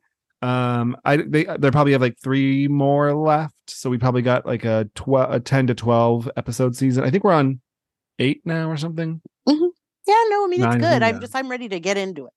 Um, 0.44 0.96
I 1.04 1.18
they 1.18 1.46
they 1.46 1.72
probably 1.72 1.94
have 1.94 2.02
like 2.02 2.20
three 2.22 2.68
more 2.68 3.16
left, 3.16 3.56
so 3.68 3.90
we 3.90 3.98
probably 3.98 4.22
got 4.22 4.46
like 4.46 4.64
a 4.64 4.88
twelve, 4.94 5.34
a 5.34 5.40
ten 5.40 5.66
to 5.68 5.74
twelve 5.74 6.30
episode 6.38 6.76
season. 6.76 7.04
I 7.04 7.10
think 7.10 7.24
we're 7.24 7.34
on 7.34 7.62
eight 8.20 8.42
now 8.46 8.70
or 8.70 8.78
something. 8.78 9.22
Yeah, 9.48 10.24
no, 10.30 10.46
I 10.46 10.48
mean 10.48 10.64
it's 10.64 10.76
good. 10.76 11.02
yeah. 11.02 11.08
I'm 11.08 11.20
just 11.20 11.36
I'm 11.36 11.50
ready 11.50 11.68
to 11.70 11.80
get 11.80 11.98
into 11.98 12.28
it. 12.28 12.34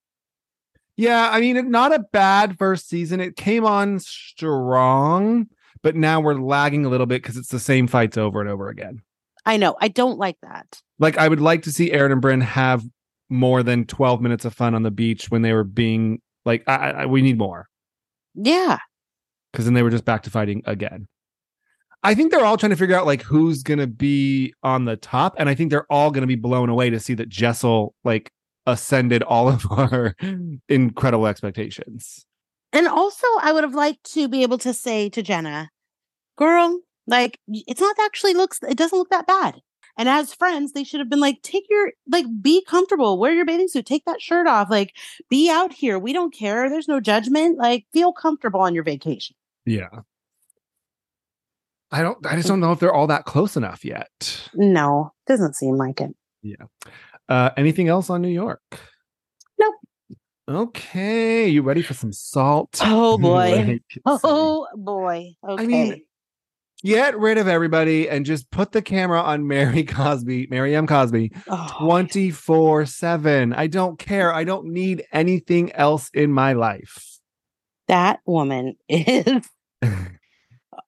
Yeah, 0.96 1.28
I 1.30 1.40
mean, 1.40 1.70
not 1.70 1.94
a 1.94 1.98
bad 2.12 2.58
first 2.58 2.88
season. 2.88 3.20
It 3.20 3.36
came 3.36 3.66
on 3.66 4.00
strong, 4.00 5.48
but 5.82 5.94
now 5.94 6.20
we're 6.20 6.34
lagging 6.34 6.86
a 6.86 6.88
little 6.88 7.06
bit 7.06 7.22
because 7.22 7.36
it's 7.36 7.50
the 7.50 7.60
same 7.60 7.86
fights 7.86 8.16
over 8.16 8.40
and 8.40 8.48
over 8.48 8.68
again. 8.68 9.02
I 9.46 9.56
know. 9.56 9.76
I 9.80 9.88
don't 9.88 10.18
like 10.18 10.36
that. 10.42 10.80
Like, 10.98 11.16
I 11.16 11.28
would 11.28 11.40
like 11.40 11.62
to 11.62 11.72
see 11.72 11.92
Erin 11.92 12.12
and 12.12 12.22
Brynn 12.22 12.42
have 12.42 12.82
more 13.30 13.62
than 13.62 13.84
12 13.84 14.20
minutes 14.20 14.44
of 14.44 14.54
fun 14.54 14.74
on 14.74 14.82
the 14.82 14.90
beach 14.90 15.30
when 15.30 15.42
they 15.42 15.52
were 15.52 15.64
being 15.64 16.20
like, 16.44 16.64
I, 16.66 16.90
I, 16.90 17.06
we 17.06 17.22
need 17.22 17.38
more 17.38 17.68
Yeah. 18.34 18.78
because 19.52 19.64
then 19.66 19.74
they 19.74 19.82
were 19.82 19.90
just 19.90 20.04
back 20.04 20.22
to 20.24 20.30
fighting 20.30 20.62
again. 20.64 21.08
I 22.02 22.14
think 22.14 22.30
they're 22.30 22.44
all 22.44 22.56
trying 22.56 22.70
to 22.70 22.76
figure 22.76 22.96
out 22.96 23.06
like 23.06 23.22
who's 23.22 23.62
going 23.62 23.80
to 23.80 23.86
be 23.86 24.54
on 24.62 24.84
the 24.84 24.96
top. 24.96 25.34
And 25.36 25.48
I 25.48 25.54
think 25.54 25.70
they're 25.70 25.90
all 25.92 26.10
going 26.10 26.22
to 26.22 26.28
be 26.28 26.36
blown 26.36 26.68
away 26.68 26.90
to 26.90 27.00
see 27.00 27.14
that 27.14 27.28
Jessel 27.28 27.94
like 28.04 28.30
ascended 28.66 29.22
all 29.24 29.48
of 29.48 29.66
our 29.70 30.14
mm. 30.22 30.60
incredible 30.68 31.26
expectations. 31.26 32.24
And 32.72 32.86
also 32.86 33.26
I 33.42 33.52
would 33.52 33.64
have 33.64 33.74
liked 33.74 34.12
to 34.14 34.28
be 34.28 34.42
able 34.42 34.58
to 34.58 34.72
say 34.72 35.08
to 35.10 35.22
Jenna, 35.22 35.70
girl, 36.36 36.78
like 37.08 37.40
it's 37.48 37.80
not 37.80 37.96
actually 38.00 38.34
looks 38.34 38.60
it 38.62 38.78
doesn't 38.78 38.98
look 38.98 39.10
that 39.10 39.26
bad. 39.26 39.60
And 39.96 40.08
as 40.08 40.32
friends, 40.32 40.72
they 40.72 40.84
should 40.84 41.00
have 41.00 41.10
been 41.10 41.18
like, 41.18 41.42
take 41.42 41.64
your 41.68 41.90
like 42.10 42.26
be 42.40 42.64
comfortable, 42.64 43.18
wear 43.18 43.34
your 43.34 43.44
bathing 43.44 43.66
suit, 43.66 43.84
take 43.84 44.04
that 44.04 44.22
shirt 44.22 44.46
off, 44.46 44.70
like 44.70 44.94
be 45.28 45.50
out 45.50 45.72
here. 45.72 45.98
We 45.98 46.12
don't 46.12 46.32
care. 46.32 46.70
There's 46.70 46.86
no 46.86 47.00
judgment. 47.00 47.58
Like 47.58 47.84
feel 47.92 48.12
comfortable 48.12 48.60
on 48.60 48.74
your 48.74 48.84
vacation. 48.84 49.34
Yeah. 49.66 49.88
I 51.90 52.02
don't 52.02 52.24
I 52.24 52.36
just 52.36 52.46
don't 52.46 52.60
know 52.60 52.70
if 52.70 52.78
they're 52.78 52.94
all 52.94 53.08
that 53.08 53.24
close 53.24 53.56
enough 53.56 53.84
yet. 53.84 54.48
No, 54.54 55.12
doesn't 55.26 55.56
seem 55.56 55.76
like 55.76 56.00
it. 56.00 56.14
Yeah. 56.42 56.66
Uh 57.28 57.50
anything 57.56 57.88
else 57.88 58.08
on 58.08 58.22
New 58.22 58.28
York? 58.28 58.62
Nope. 59.58 59.74
Okay, 60.48 61.48
you 61.48 61.62
ready 61.62 61.82
for 61.82 61.94
some 61.94 62.12
salt? 62.12 62.78
Oh 62.82 63.18
boy. 63.18 63.80
Oh 64.06 64.68
boy. 64.76 65.34
Okay. 65.46 65.66
mean, 65.66 66.02
Get 66.84 67.18
rid 67.18 67.38
of 67.38 67.48
everybody 67.48 68.08
and 68.08 68.24
just 68.24 68.50
put 68.50 68.70
the 68.72 68.80
camera 68.82 69.20
on 69.20 69.48
Mary 69.48 69.82
Cosby, 69.84 70.46
Mary 70.48 70.76
M. 70.76 70.86
Cosby, 70.86 71.32
Oh, 71.48 71.68
24 71.78 72.86
7. 72.86 73.52
I 73.52 73.66
don't 73.66 73.98
care. 73.98 74.32
I 74.32 74.44
don't 74.44 74.66
need 74.66 75.04
anything 75.12 75.72
else 75.72 76.08
in 76.14 76.32
my 76.32 76.52
life. 76.52 77.18
that 77.88 78.20
woman 78.26 78.76
is 78.88 79.48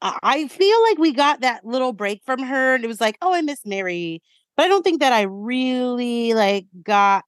I 0.02 0.46
feel 0.48 0.82
like 0.84 0.98
we 0.98 1.12
got 1.12 1.40
that 1.40 1.64
little 1.66 1.92
break 1.92 2.22
from 2.24 2.40
her 2.42 2.74
and 2.74 2.84
it 2.84 2.86
was 2.88 3.00
like, 3.00 3.18
oh, 3.20 3.34
I 3.34 3.42
miss 3.42 3.66
Mary. 3.66 4.22
But 4.56 4.66
I 4.66 4.68
don't 4.68 4.82
think 4.82 5.00
that 5.00 5.12
I 5.12 5.22
really 5.22 6.32
like 6.34 6.66
got 6.82 7.24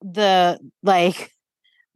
the 0.00 0.58
like 0.82 1.32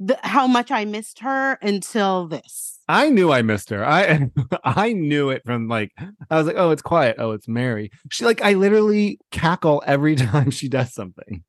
the 0.06 0.18
how 0.22 0.46
much 0.46 0.70
I 0.70 0.84
missed 0.84 1.20
her 1.20 1.58
until 1.62 2.26
this. 2.26 2.80
I 2.88 3.10
knew 3.10 3.32
I 3.32 3.42
missed 3.42 3.70
her. 3.70 3.84
I 3.84 4.30
I 4.64 4.92
knew 4.92 5.30
it 5.30 5.42
from 5.44 5.68
like 5.68 5.92
I 6.30 6.36
was 6.36 6.46
like, 6.46 6.56
oh, 6.58 6.70
it's 6.70 6.82
quiet. 6.82 7.16
Oh, 7.18 7.32
it's 7.32 7.48
Mary. 7.48 7.90
She 8.10 8.24
like 8.24 8.42
I 8.42 8.54
literally 8.54 9.18
cackle 9.30 9.82
every 9.86 10.16
time 10.16 10.50
she 10.50 10.68
does 10.68 10.92
something. 10.92 11.44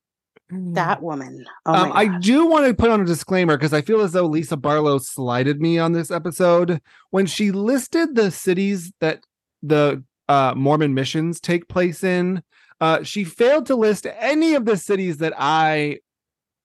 That 0.50 1.02
woman. 1.02 1.44
Oh 1.66 1.74
um, 1.74 1.92
I 1.92 2.18
do 2.18 2.46
want 2.46 2.66
to 2.66 2.74
put 2.74 2.90
on 2.90 3.00
a 3.00 3.04
disclaimer 3.04 3.56
because 3.56 3.72
I 3.72 3.80
feel 3.80 4.02
as 4.02 4.12
though 4.12 4.26
Lisa 4.26 4.56
Barlow 4.56 4.98
slighted 4.98 5.60
me 5.60 5.78
on 5.78 5.92
this 5.92 6.10
episode 6.10 6.80
when 7.10 7.26
she 7.26 7.50
listed 7.50 8.14
the 8.14 8.30
cities 8.30 8.92
that 9.00 9.24
the 9.62 10.04
uh, 10.28 10.54
Mormon 10.56 10.94
missions 10.94 11.40
take 11.40 11.68
place 11.68 12.04
in. 12.04 12.42
Uh, 12.80 13.02
she 13.02 13.24
failed 13.24 13.66
to 13.66 13.74
list 13.76 14.06
any 14.18 14.54
of 14.54 14.66
the 14.66 14.76
cities 14.76 15.16
that 15.18 15.32
I 15.36 16.00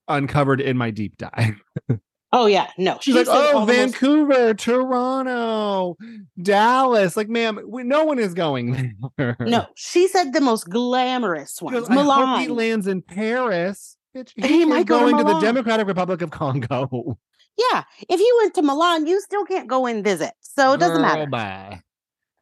uncovered 0.09 0.59
in 0.61 0.77
my 0.77 0.91
deep 0.91 1.17
dive. 1.17 1.61
Oh 2.31 2.45
yeah, 2.45 2.69
no. 2.77 2.93
She's 3.01 3.05
she 3.05 3.13
like, 3.13 3.25
said 3.25 3.35
"Oh, 3.55 3.65
the 3.65 3.73
most- 3.73 3.75
Vancouver, 3.99 4.53
Toronto, 4.53 5.97
Dallas." 6.41 7.17
Like, 7.17 7.27
ma'am, 7.27 7.59
we, 7.67 7.83
no 7.83 8.03
one 8.03 8.19
is 8.19 8.35
going 8.35 8.95
there. 9.17 9.35
No, 9.39 9.65
she 9.75 10.07
said 10.07 10.31
the 10.33 10.39
most 10.39 10.69
glamorous 10.69 11.59
ones. 11.59 11.75
goes, 11.79 11.89
I 11.89 11.93
hope 11.95 12.03
he 12.39 12.47
Milan. 12.47 12.55
lands 12.55 12.85
in 12.87 13.01
Paris. 13.01 13.97
Bitch, 14.15 14.31
He 14.35 14.47
he 14.59 14.65
might 14.65 14.85
go 14.85 14.99
to 15.05 15.11
going 15.11 15.25
to 15.25 15.33
the 15.33 15.39
Democratic 15.39 15.87
Republic 15.87 16.21
of 16.21 16.29
Congo. 16.29 17.17
Yeah, 17.57 17.83
if 18.07 18.19
you 18.19 18.39
went 18.41 18.53
to 18.53 18.61
Milan, 18.61 19.07
you 19.07 19.19
still 19.21 19.43
can't 19.45 19.67
go 19.67 19.87
and 19.87 20.03
visit, 20.03 20.33
so 20.39 20.73
it 20.73 20.77
doesn't 20.79 20.97
Girl, 20.97 21.01
matter. 21.05 21.25
bye. 21.27 21.81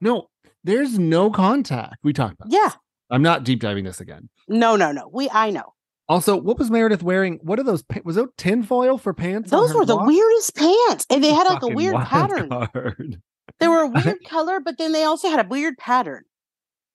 No, 0.01 0.27
there's 0.65 0.99
no 0.99 1.31
contact. 1.31 1.95
We 2.03 2.11
talked 2.11 2.33
about. 2.33 2.51
Yeah, 2.51 2.67
this. 2.67 2.77
I'm 3.09 3.21
not 3.21 3.45
deep 3.45 3.61
diving 3.61 3.85
this 3.85 4.01
again. 4.01 4.27
no, 4.49 4.75
no, 4.75 4.91
no. 4.91 5.09
We, 5.13 5.29
I 5.31 5.49
know. 5.51 5.73
Also, 6.09 6.37
what 6.37 6.57
was 6.57 6.71
Meredith 6.71 7.03
wearing? 7.03 7.39
What 7.41 7.59
are 7.59 7.63
those? 7.63 7.83
Was 8.03 8.15
those 8.15 8.29
tinfoil 8.37 8.97
for 8.97 9.13
pants? 9.13 9.51
Those 9.51 9.73
were 9.73 9.85
the 9.85 9.97
weirdest 9.97 10.55
pants, 10.55 11.05
and 11.09 11.23
they 11.23 11.33
had 11.33 11.47
like 11.47 11.63
a 11.63 11.67
weird 11.67 11.95
pattern. 11.95 12.49
card. 12.49 13.21
They 13.59 13.67
were 13.67 13.81
a 13.81 13.87
weird 13.89 14.23
color, 14.25 14.59
but 14.59 14.77
then 14.77 14.91
they 14.93 15.03
also 15.03 15.29
had 15.29 15.45
a 15.45 15.49
weird 15.49 15.77
pattern. 15.77 16.23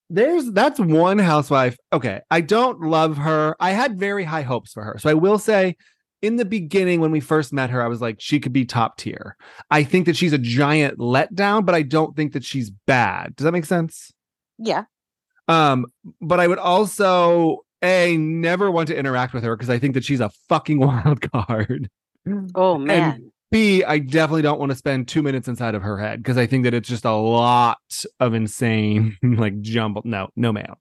There's 0.08 0.50
that's 0.52 0.78
one 0.80 1.18
housewife. 1.18 1.76
Okay, 1.92 2.20
I 2.30 2.40
don't 2.40 2.80
love 2.80 3.16
her. 3.18 3.54
I 3.60 3.70
had 3.72 3.98
very 3.98 4.24
high 4.24 4.42
hopes 4.42 4.72
for 4.72 4.82
her. 4.84 4.96
So 4.98 5.10
I 5.10 5.14
will 5.14 5.38
say 5.38 5.76
in 6.22 6.36
the 6.36 6.44
beginning 6.44 7.00
when 7.00 7.10
we 7.10 7.20
first 7.20 7.52
met 7.52 7.70
her, 7.70 7.82
I 7.82 7.88
was 7.88 8.00
like 8.00 8.16
she 8.18 8.38
could 8.40 8.52
be 8.52 8.64
top 8.64 8.96
tier. 8.96 9.36
I 9.70 9.84
think 9.84 10.06
that 10.06 10.16
she's 10.16 10.32
a 10.32 10.38
giant 10.38 10.98
letdown, 10.98 11.66
but 11.66 11.74
I 11.74 11.82
don't 11.82 12.14
think 12.16 12.32
that 12.32 12.44
she's 12.44 12.70
bad. 12.86 13.36
Does 13.36 13.44
that 13.44 13.52
make 13.52 13.64
sense? 13.64 14.12
Yeah, 14.58 14.84
Um, 15.48 15.86
but 16.20 16.38
I 16.40 16.46
would 16.46 16.58
also 16.58 17.58
a 17.82 18.16
never 18.16 18.70
want 18.70 18.88
to 18.88 18.96
interact 18.96 19.34
with 19.34 19.42
her 19.44 19.56
because 19.56 19.70
I 19.70 19.78
think 19.78 19.94
that 19.94 20.04
she's 20.04 20.20
a 20.20 20.30
fucking 20.48 20.78
wild 20.86 21.20
card. 21.32 21.88
Oh 22.54 22.78
man. 22.78 23.30
B, 23.50 23.84
I 23.84 23.98
definitely 23.98 24.40
don't 24.42 24.58
want 24.58 24.70
to 24.72 24.76
spend 24.76 25.08
two 25.08 25.20
minutes 25.22 25.46
inside 25.46 25.74
of 25.74 25.82
her 25.82 25.98
head 25.98 26.20
because 26.22 26.38
I 26.38 26.46
think 26.46 26.64
that 26.64 26.72
it's 26.72 26.88
just 26.88 27.04
a 27.04 27.12
lot 27.12 27.78
of 28.18 28.32
insane, 28.32 29.18
like 29.22 29.60
jumble. 29.60 30.00
No, 30.06 30.28
no, 30.36 30.52
ma'am. 30.52 30.74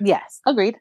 yes, 0.00 0.40
agreed. 0.46 0.76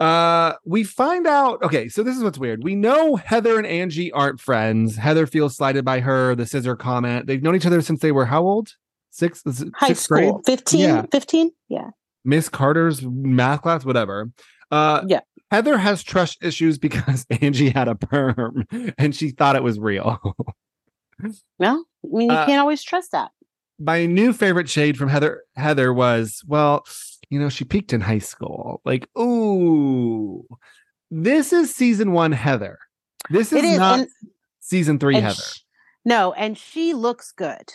Uh, 0.00 0.54
we 0.64 0.82
find 0.82 1.26
out. 1.28 1.62
Okay, 1.62 1.88
so 1.88 2.02
this 2.02 2.16
is 2.16 2.24
what's 2.24 2.38
weird. 2.38 2.64
We 2.64 2.74
know 2.74 3.16
Heather 3.16 3.56
and 3.58 3.66
Angie 3.66 4.10
aren't 4.10 4.40
friends. 4.40 4.96
Heather 4.96 5.26
feels 5.28 5.54
slighted 5.56 5.84
by 5.84 6.00
her. 6.00 6.34
The 6.34 6.46
scissor 6.46 6.74
comment. 6.74 7.26
They've 7.26 7.42
known 7.42 7.54
each 7.54 7.66
other 7.66 7.82
since 7.82 8.00
they 8.00 8.10
were 8.10 8.24
how 8.24 8.42
old? 8.42 8.74
Six, 9.10 9.42
High 9.74 9.88
sixth 9.88 10.04
school, 10.04 10.40
grade. 10.44 10.58
15, 10.58 10.80
Yeah. 10.80 11.02
15? 11.12 11.50
Yeah. 11.68 11.90
Miss 12.24 12.48
Carter's 12.48 13.02
math 13.02 13.62
class, 13.62 13.84
whatever. 13.84 14.30
Uh, 14.70 15.02
Yeah. 15.06 15.20
Heather 15.50 15.76
has 15.78 16.02
trust 16.04 16.38
issues 16.44 16.78
because 16.78 17.26
Angie 17.42 17.70
had 17.70 17.88
a 17.88 17.96
perm 17.96 18.66
and 18.98 19.14
she 19.14 19.30
thought 19.30 19.56
it 19.56 19.62
was 19.64 19.78
real. 19.80 20.18
No, 21.58 21.84
I 22.04 22.06
mean, 22.16 22.30
you 22.30 22.36
Uh, 22.36 22.46
can't 22.46 22.60
always 22.60 22.82
trust 22.82 23.12
that. 23.12 23.30
my 23.78 24.06
new 24.06 24.32
favorite 24.32 24.68
shade 24.68 24.96
from 24.96 25.08
Heather 25.08 25.42
Heather 25.56 25.92
was, 25.92 26.42
well, 26.46 26.84
you 27.30 27.38
know, 27.40 27.48
she 27.48 27.64
peaked 27.64 27.92
in 27.92 28.00
high 28.00 28.18
school. 28.20 28.80
Like, 28.84 29.06
ooh, 29.18 30.46
this 31.10 31.52
is 31.52 31.74
season 31.74 32.12
one 32.12 32.32
Heather. 32.32 32.78
This 33.28 33.52
is, 33.52 33.62
is. 33.64 33.78
not 33.78 33.98
and, 34.00 34.08
season 34.60 34.98
three 34.98 35.16
Heather. 35.20 35.34
sh- 35.34 35.60
no, 36.04 36.32
and 36.32 36.56
she 36.56 36.94
looks 36.94 37.32
good. 37.32 37.70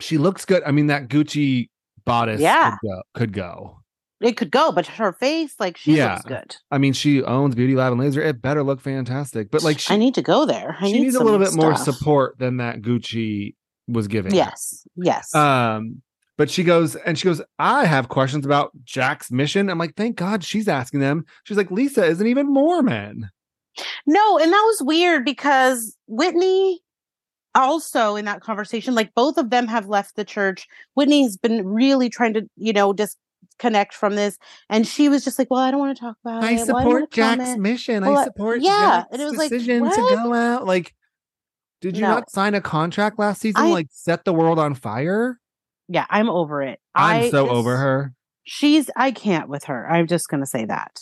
she 0.00 0.16
looks 0.18 0.44
good. 0.44 0.62
I 0.64 0.70
mean, 0.70 0.86
that 0.88 1.08
Gucci 1.08 1.70
bodice 2.04 2.40
Yeah. 2.40 2.76
could 2.82 2.88
go. 2.88 3.02
Could 3.14 3.32
go. 3.32 3.77
It 4.20 4.36
could 4.36 4.50
go, 4.50 4.72
but 4.72 4.86
her 4.86 5.12
face, 5.12 5.54
like, 5.60 5.76
she 5.76 5.96
Yeah. 5.96 6.14
looks 6.14 6.24
good. 6.24 6.56
I 6.72 6.78
mean, 6.78 6.92
she 6.92 7.22
owns 7.22 7.54
Beauty 7.54 7.76
Lab 7.76 7.92
and 7.92 8.00
Laser. 8.00 8.20
It 8.20 8.42
better 8.42 8.64
look 8.64 8.80
fantastic. 8.80 9.50
But 9.50 9.62
like, 9.62 9.78
she, 9.78 9.94
I 9.94 9.96
need 9.96 10.14
to 10.16 10.22
go 10.22 10.44
there. 10.44 10.76
I 10.80 10.86
she 10.86 10.94
need 10.94 11.00
needs 11.02 11.14
a 11.14 11.22
little 11.22 11.38
bit 11.38 11.54
more 11.54 11.76
support 11.76 12.36
than 12.38 12.56
that 12.56 12.82
Gucci 12.82 13.54
was 13.86 14.08
giving. 14.08 14.32
her. 14.32 14.36
Yes, 14.36 14.84
yes. 14.96 15.32
Um, 15.34 16.02
but 16.36 16.50
she 16.50 16.64
goes 16.64 16.94
and 16.96 17.16
she 17.18 17.24
goes, 17.26 17.40
I 17.60 17.84
have 17.84 18.08
questions 18.08 18.44
about 18.44 18.72
Jack's 18.84 19.30
mission. 19.30 19.70
I'm 19.70 19.78
like, 19.78 19.94
thank 19.94 20.16
God 20.16 20.42
she's 20.42 20.66
asking 20.68 21.00
them. 21.00 21.24
She's 21.44 21.56
like, 21.56 21.70
Lisa 21.70 22.04
isn't 22.04 22.26
even 22.26 22.52
Mormon. 22.52 23.30
No, 24.06 24.38
and 24.38 24.52
that 24.52 24.64
was 24.66 24.82
weird 24.82 25.24
because 25.24 25.96
Whitney 26.08 26.80
also 27.54 28.16
in 28.16 28.24
that 28.26 28.40
conversation, 28.40 28.94
like 28.94 29.14
both 29.14 29.38
of 29.38 29.50
them 29.50 29.66
have 29.68 29.88
left 29.88 30.16
the 30.16 30.24
church. 30.24 30.66
Whitney's 30.94 31.36
been 31.36 31.66
really 31.66 32.08
trying 32.10 32.34
to, 32.34 32.48
you 32.56 32.72
know, 32.72 32.92
disconnect 33.58 33.94
from 33.94 34.14
this. 34.14 34.38
And 34.68 34.86
she 34.86 35.08
was 35.08 35.24
just 35.24 35.38
like, 35.38 35.50
Well, 35.50 35.60
I 35.60 35.70
don't 35.70 35.80
want 35.80 35.96
to 35.96 36.00
talk 36.00 36.16
about 36.24 36.44
I 36.44 36.52
it. 36.52 36.56
Well, 36.56 36.66
don't 36.66 36.66
support 36.82 37.10
Jack's 37.10 37.36
comment." 37.38 37.60
mission. 37.60 38.02
Well, 38.04 38.16
I 38.18 38.22
I- 38.22 38.24
support 38.24 38.60
yeah, 38.62 38.70
Jack's 39.00 39.08
and 39.12 39.22
it 39.22 39.24
was 39.26 39.36
like, 39.36 39.50
decision 39.50 39.84
to 39.84 39.96
go 39.96 40.32
out. 40.34 40.66
Like, 40.66 40.94
did 41.80 41.96
you 41.96 42.02
No. 42.02 42.08
not 42.10 42.30
sign 42.30 42.54
a 42.54 42.60
contract 42.60 43.18
last 43.18 43.40
season? 43.40 43.62
I- 43.62 43.70
like, 43.70 43.88
set 43.90 44.24
the 44.24 44.32
world 44.32 44.58
on 44.58 44.74
fire? 44.74 45.38
Yeah, 45.88 46.06
I'm 46.10 46.28
over 46.28 46.62
it. 46.62 46.80
I'm 46.94 47.20
I 47.22 47.30
so 47.30 47.44
just- 47.46 47.54
over 47.54 47.76
her. 47.76 48.14
She's 48.50 48.88
I 48.96 49.10
can't 49.10 49.48
with 49.48 49.64
her. 49.64 49.88
I'm 49.90 50.06
just 50.06 50.28
gonna 50.28 50.46
say 50.46 50.64
that. 50.64 51.00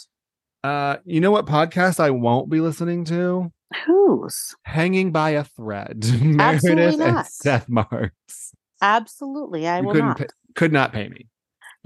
Uh, 0.64 0.96
you 1.04 1.20
know 1.20 1.30
what 1.30 1.46
podcast 1.46 2.00
I 2.00 2.10
won't 2.10 2.50
be 2.50 2.60
listening 2.60 3.04
to? 3.06 3.52
Whose? 3.86 4.56
Hanging 4.64 5.12
by 5.12 5.30
a 5.30 5.44
thread. 5.44 5.98
Absolutely 6.40 6.96
Meredith 6.96 7.00
and. 7.00 7.26
Seth 7.26 7.68
Marks. 7.68 8.52
Absolutely. 8.82 9.68
I 9.68 9.78
You 9.78 9.84
will 9.86 9.92
couldn't 9.92 10.08
not. 10.08 10.18
pay- 10.18 10.26
could 10.56 10.72
not 10.72 10.92
pay 10.92 11.08
me. 11.08 11.28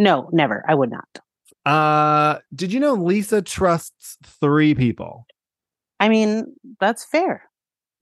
No, 0.00 0.30
never. 0.32 0.64
I 0.66 0.74
would 0.74 0.90
not. 0.90 1.08
Uh, 1.66 2.38
did 2.54 2.72
you 2.72 2.80
know 2.80 2.94
Lisa 2.94 3.42
trusts 3.42 4.16
three 4.24 4.74
people? 4.74 5.26
I 6.00 6.08
mean, 6.08 6.56
that's 6.80 7.04
fair. 7.04 7.42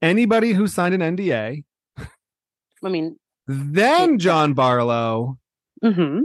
Anybody 0.00 0.52
who 0.52 0.68
signed 0.68 0.94
an 0.94 1.16
NDA, 1.16 1.64
I 1.98 2.88
mean, 2.88 3.18
then 3.48 4.18
John 4.20 4.54
Barlow, 4.54 5.38
hmm 5.82 6.20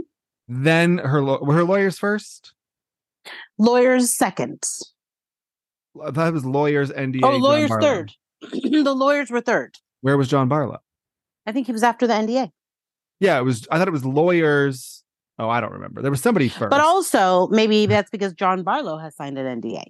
then 0.46 0.98
her 0.98 1.22
her 1.24 1.64
lawyers 1.64 1.98
first. 1.98 2.52
lawyers 3.58 4.16
second. 4.16 4.62
That 6.12 6.32
was 6.32 6.44
lawyers 6.44 6.90
NDA. 6.90 7.20
Oh, 7.24 7.36
lawyers 7.36 7.70
third. 7.80 8.12
the 8.40 8.94
lawyers 8.94 9.30
were 9.30 9.40
third. 9.40 9.76
Where 10.02 10.16
was 10.16 10.28
John 10.28 10.48
Barlow? 10.48 10.78
I 11.46 11.52
think 11.52 11.66
he 11.66 11.72
was 11.72 11.82
after 11.82 12.06
the 12.06 12.14
NDA. 12.14 12.50
Yeah, 13.20 13.38
it 13.38 13.42
was. 13.42 13.66
I 13.70 13.78
thought 13.78 13.88
it 13.88 13.92
was 13.92 14.04
lawyers. 14.04 15.03
Oh, 15.38 15.48
I 15.48 15.60
don't 15.60 15.72
remember. 15.72 16.00
There 16.00 16.10
was 16.10 16.20
somebody 16.20 16.48
first. 16.48 16.70
But 16.70 16.80
also, 16.80 17.48
maybe 17.48 17.86
that's 17.94 18.10
because 18.10 18.32
John 18.32 18.62
Barlow 18.62 18.98
has 18.98 19.16
signed 19.16 19.38
an 19.38 19.60
NDA 19.60 19.84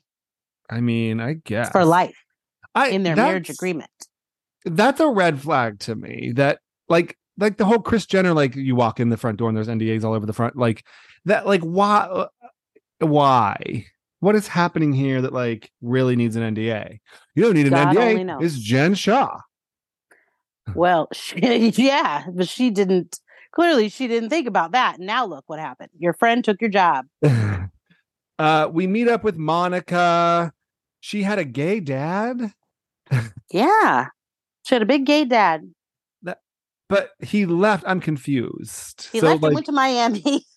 I 0.70 0.80
mean, 0.80 1.20
I 1.20 1.34
guess 1.34 1.70
for 1.70 1.84
life 1.84 2.16
I, 2.74 2.88
in 2.88 3.02
their 3.02 3.16
marriage 3.16 3.50
agreement. 3.50 3.90
That's 4.64 5.00
a 5.00 5.08
red 5.08 5.40
flag 5.40 5.78
to 5.80 5.94
me. 5.94 6.32
That 6.36 6.60
like 6.88 7.18
like 7.36 7.58
the 7.58 7.64
whole 7.64 7.80
Kris 7.80 8.06
Jenner 8.06 8.32
like 8.32 8.56
you 8.56 8.74
walk 8.74 9.00
in 9.00 9.10
the 9.10 9.16
front 9.16 9.38
door 9.38 9.48
and 9.48 9.56
there's 9.56 9.68
NDAs 9.68 10.04
all 10.04 10.14
over 10.14 10.24
the 10.24 10.32
front 10.32 10.56
like 10.56 10.84
that 11.26 11.46
like 11.46 11.60
why 11.62 11.98
uh, 11.98 12.28
why? 13.00 13.86
What 14.20 14.34
is 14.34 14.48
happening 14.48 14.92
here 14.92 15.20
that 15.20 15.34
like 15.34 15.70
really 15.82 16.16
needs 16.16 16.36
an 16.36 16.54
NDA? 16.54 16.98
You 17.34 17.42
don't 17.42 17.54
need 17.54 17.66
an 17.66 17.72
God 17.72 17.94
NDA. 17.94 18.42
It's 18.42 18.58
Jen 18.58 18.94
Shah. 18.94 19.38
Well, 20.74 21.08
she, 21.12 21.38
yeah, 21.76 22.24
but 22.32 22.48
she 22.48 22.70
didn't. 22.70 23.18
Clearly, 23.54 23.88
she 23.88 24.08
didn't 24.08 24.30
think 24.30 24.48
about 24.48 24.72
that. 24.72 24.98
Now 24.98 25.24
look 25.24 25.44
what 25.46 25.60
happened. 25.60 25.90
Your 25.98 26.12
friend 26.12 26.44
took 26.44 26.60
your 26.60 26.70
job. 26.70 27.06
uh, 28.38 28.68
we 28.72 28.86
meet 28.86 29.08
up 29.08 29.22
with 29.22 29.36
Monica. 29.36 30.52
She 31.00 31.22
had 31.22 31.38
a 31.38 31.44
gay 31.44 31.80
dad, 31.80 32.52
Yeah, 33.52 34.08
she 34.64 34.74
had 34.74 34.82
a 34.82 34.86
big 34.86 35.06
gay 35.06 35.24
dad. 35.24 35.70
but 36.88 37.10
he 37.20 37.46
left. 37.46 37.84
I'm 37.86 38.00
confused. 38.00 39.08
He 39.12 39.20
so 39.20 39.26
left 39.26 39.42
like, 39.42 39.50
and 39.50 39.54
went 39.54 39.66
to 39.66 39.72
Miami. 39.72 40.44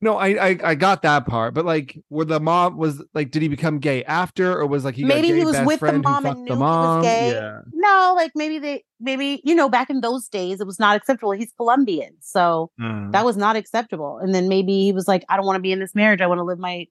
no, 0.00 0.16
I, 0.16 0.28
I 0.50 0.58
I 0.64 0.74
got 0.74 1.02
that 1.02 1.26
part, 1.26 1.54
but 1.54 1.64
like, 1.64 1.98
were 2.10 2.24
the 2.24 2.40
mom 2.40 2.76
was 2.76 3.02
like, 3.14 3.30
did 3.30 3.42
he 3.42 3.48
become 3.48 3.78
gay 3.78 4.02
after, 4.04 4.52
or 4.58 4.66
was 4.66 4.84
like 4.84 4.94
he 4.94 5.02
got 5.02 5.08
Maybe 5.08 5.28
he 5.32 5.44
was 5.44 5.56
best 5.56 5.66
with 5.66 5.80
the 5.80 5.98
mom 5.98 6.26
and 6.26 6.40
knew 6.44 6.48
the 6.48 6.54
he 6.54 6.58
was 6.58 6.58
mom? 6.60 7.02
gay. 7.02 7.32
Yeah, 7.32 7.60
no, 7.72 8.12
like 8.16 8.32
maybe 8.34 8.58
they, 8.58 8.84
maybe 9.00 9.40
you 9.44 9.54
know, 9.54 9.68
back 9.68 9.90
in 9.90 10.00
those 10.00 10.28
days, 10.28 10.60
it 10.60 10.66
was 10.66 10.78
not 10.78 10.96
acceptable. 10.96 11.32
He's 11.32 11.52
Colombian, 11.56 12.14
so 12.20 12.70
Mm. 12.80 13.12
that 13.12 13.24
was 13.24 13.36
not 13.36 13.56
acceptable. 13.56 14.18
And 14.18 14.34
then 14.34 14.48
maybe 14.48 14.84
he 14.84 14.92
was 14.92 15.06
like, 15.08 15.24
I 15.28 15.36
don't 15.36 15.46
want 15.46 15.56
to 15.56 15.62
be 15.62 15.72
in 15.72 15.80
this 15.80 15.94
marriage. 15.94 16.20
I 16.20 16.26
want 16.26 16.38
to 16.38 16.44
live 16.44 16.58
my 16.58 16.86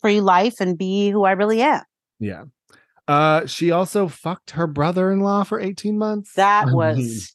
free 0.00 0.20
life 0.20 0.60
and 0.60 0.76
be 0.78 1.10
who 1.10 1.24
I 1.24 1.32
really 1.32 1.62
am. 1.62 1.82
yeah. 2.20 2.44
Uh, 3.08 3.46
she 3.46 3.70
also 3.70 4.06
fucked 4.06 4.50
her 4.50 4.66
brother-in-law 4.66 5.42
for 5.44 5.58
18 5.58 5.96
months. 5.96 6.34
That 6.34 6.66
was, 6.72 7.34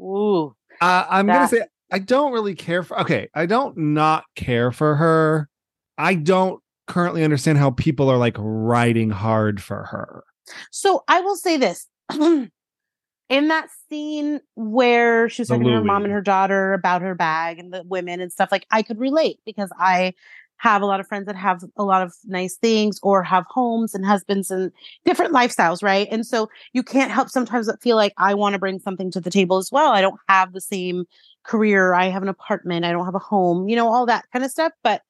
ooh, 0.00 0.54
Uh, 0.80 1.04
I'm 1.10 1.26
That- 1.26 1.34
gonna 1.34 1.48
say 1.48 1.62
I 1.90 1.98
don't 1.98 2.32
really 2.32 2.54
care 2.54 2.82
for. 2.82 3.00
Okay, 3.00 3.28
I 3.34 3.46
don't 3.46 3.76
not 3.76 4.24
care 4.34 4.72
for 4.72 4.96
her. 4.96 5.48
I 5.96 6.14
don't 6.14 6.60
currently 6.86 7.24
understand 7.24 7.58
how 7.58 7.70
people 7.70 8.10
are 8.10 8.18
like 8.18 8.36
riding 8.38 9.10
hard 9.10 9.62
for 9.62 9.84
her. 9.84 10.24
So 10.70 11.04
I 11.08 11.20
will 11.20 11.36
say 11.36 11.56
this. 11.56 11.86
In 13.30 13.48
that 13.48 13.68
scene 13.90 14.40
where 14.54 15.28
she 15.28 15.42
was 15.42 15.48
The 15.48 15.54
talking 15.56 15.68
to 15.68 15.74
her 15.74 15.84
mom 15.84 16.04
and 16.04 16.12
her 16.14 16.22
daughter 16.22 16.72
about 16.72 17.02
her 17.02 17.14
bag 17.14 17.58
and 17.58 17.70
the 17.70 17.82
women 17.86 18.22
and 18.22 18.32
stuff, 18.32 18.48
like 18.50 18.66
I 18.70 18.82
could 18.82 18.98
relate 18.98 19.38
because 19.44 19.70
I 19.78 20.14
have 20.58 20.82
a 20.82 20.86
lot 20.86 20.98
of 21.00 21.06
friends 21.06 21.26
that 21.26 21.36
have 21.36 21.62
a 21.76 21.84
lot 21.84 22.02
of 22.02 22.14
nice 22.24 22.56
things 22.56 22.98
or 23.02 23.22
have 23.22 23.44
homes 23.48 23.94
and 23.94 24.04
husbands 24.04 24.50
and 24.50 24.72
different 25.04 25.32
lifestyles, 25.32 25.82
right? 25.82 26.08
And 26.10 26.26
so 26.26 26.48
you 26.72 26.82
can't 26.82 27.10
help 27.10 27.28
sometimes 27.28 27.70
feel 27.80 27.96
like 27.96 28.12
I 28.16 28.34
want 28.34 28.54
to 28.54 28.58
bring 28.58 28.78
something 28.80 29.10
to 29.12 29.20
the 29.20 29.30
table 29.30 29.58
as 29.58 29.70
well. 29.70 29.92
I 29.92 30.00
don't 30.00 30.20
have 30.28 30.52
the 30.52 30.60
same 30.60 31.04
career. 31.48 31.94
I 31.94 32.08
have 32.08 32.22
an 32.22 32.28
apartment. 32.28 32.84
I 32.84 32.92
don't 32.92 33.04
have 33.04 33.14
a 33.14 33.20
home, 33.20 33.68
you 33.68 33.76
know, 33.76 33.88
all 33.88 34.06
that 34.06 34.26
kind 34.32 34.44
of 34.44 34.50
stuff. 34.50 34.72
But 34.84 35.02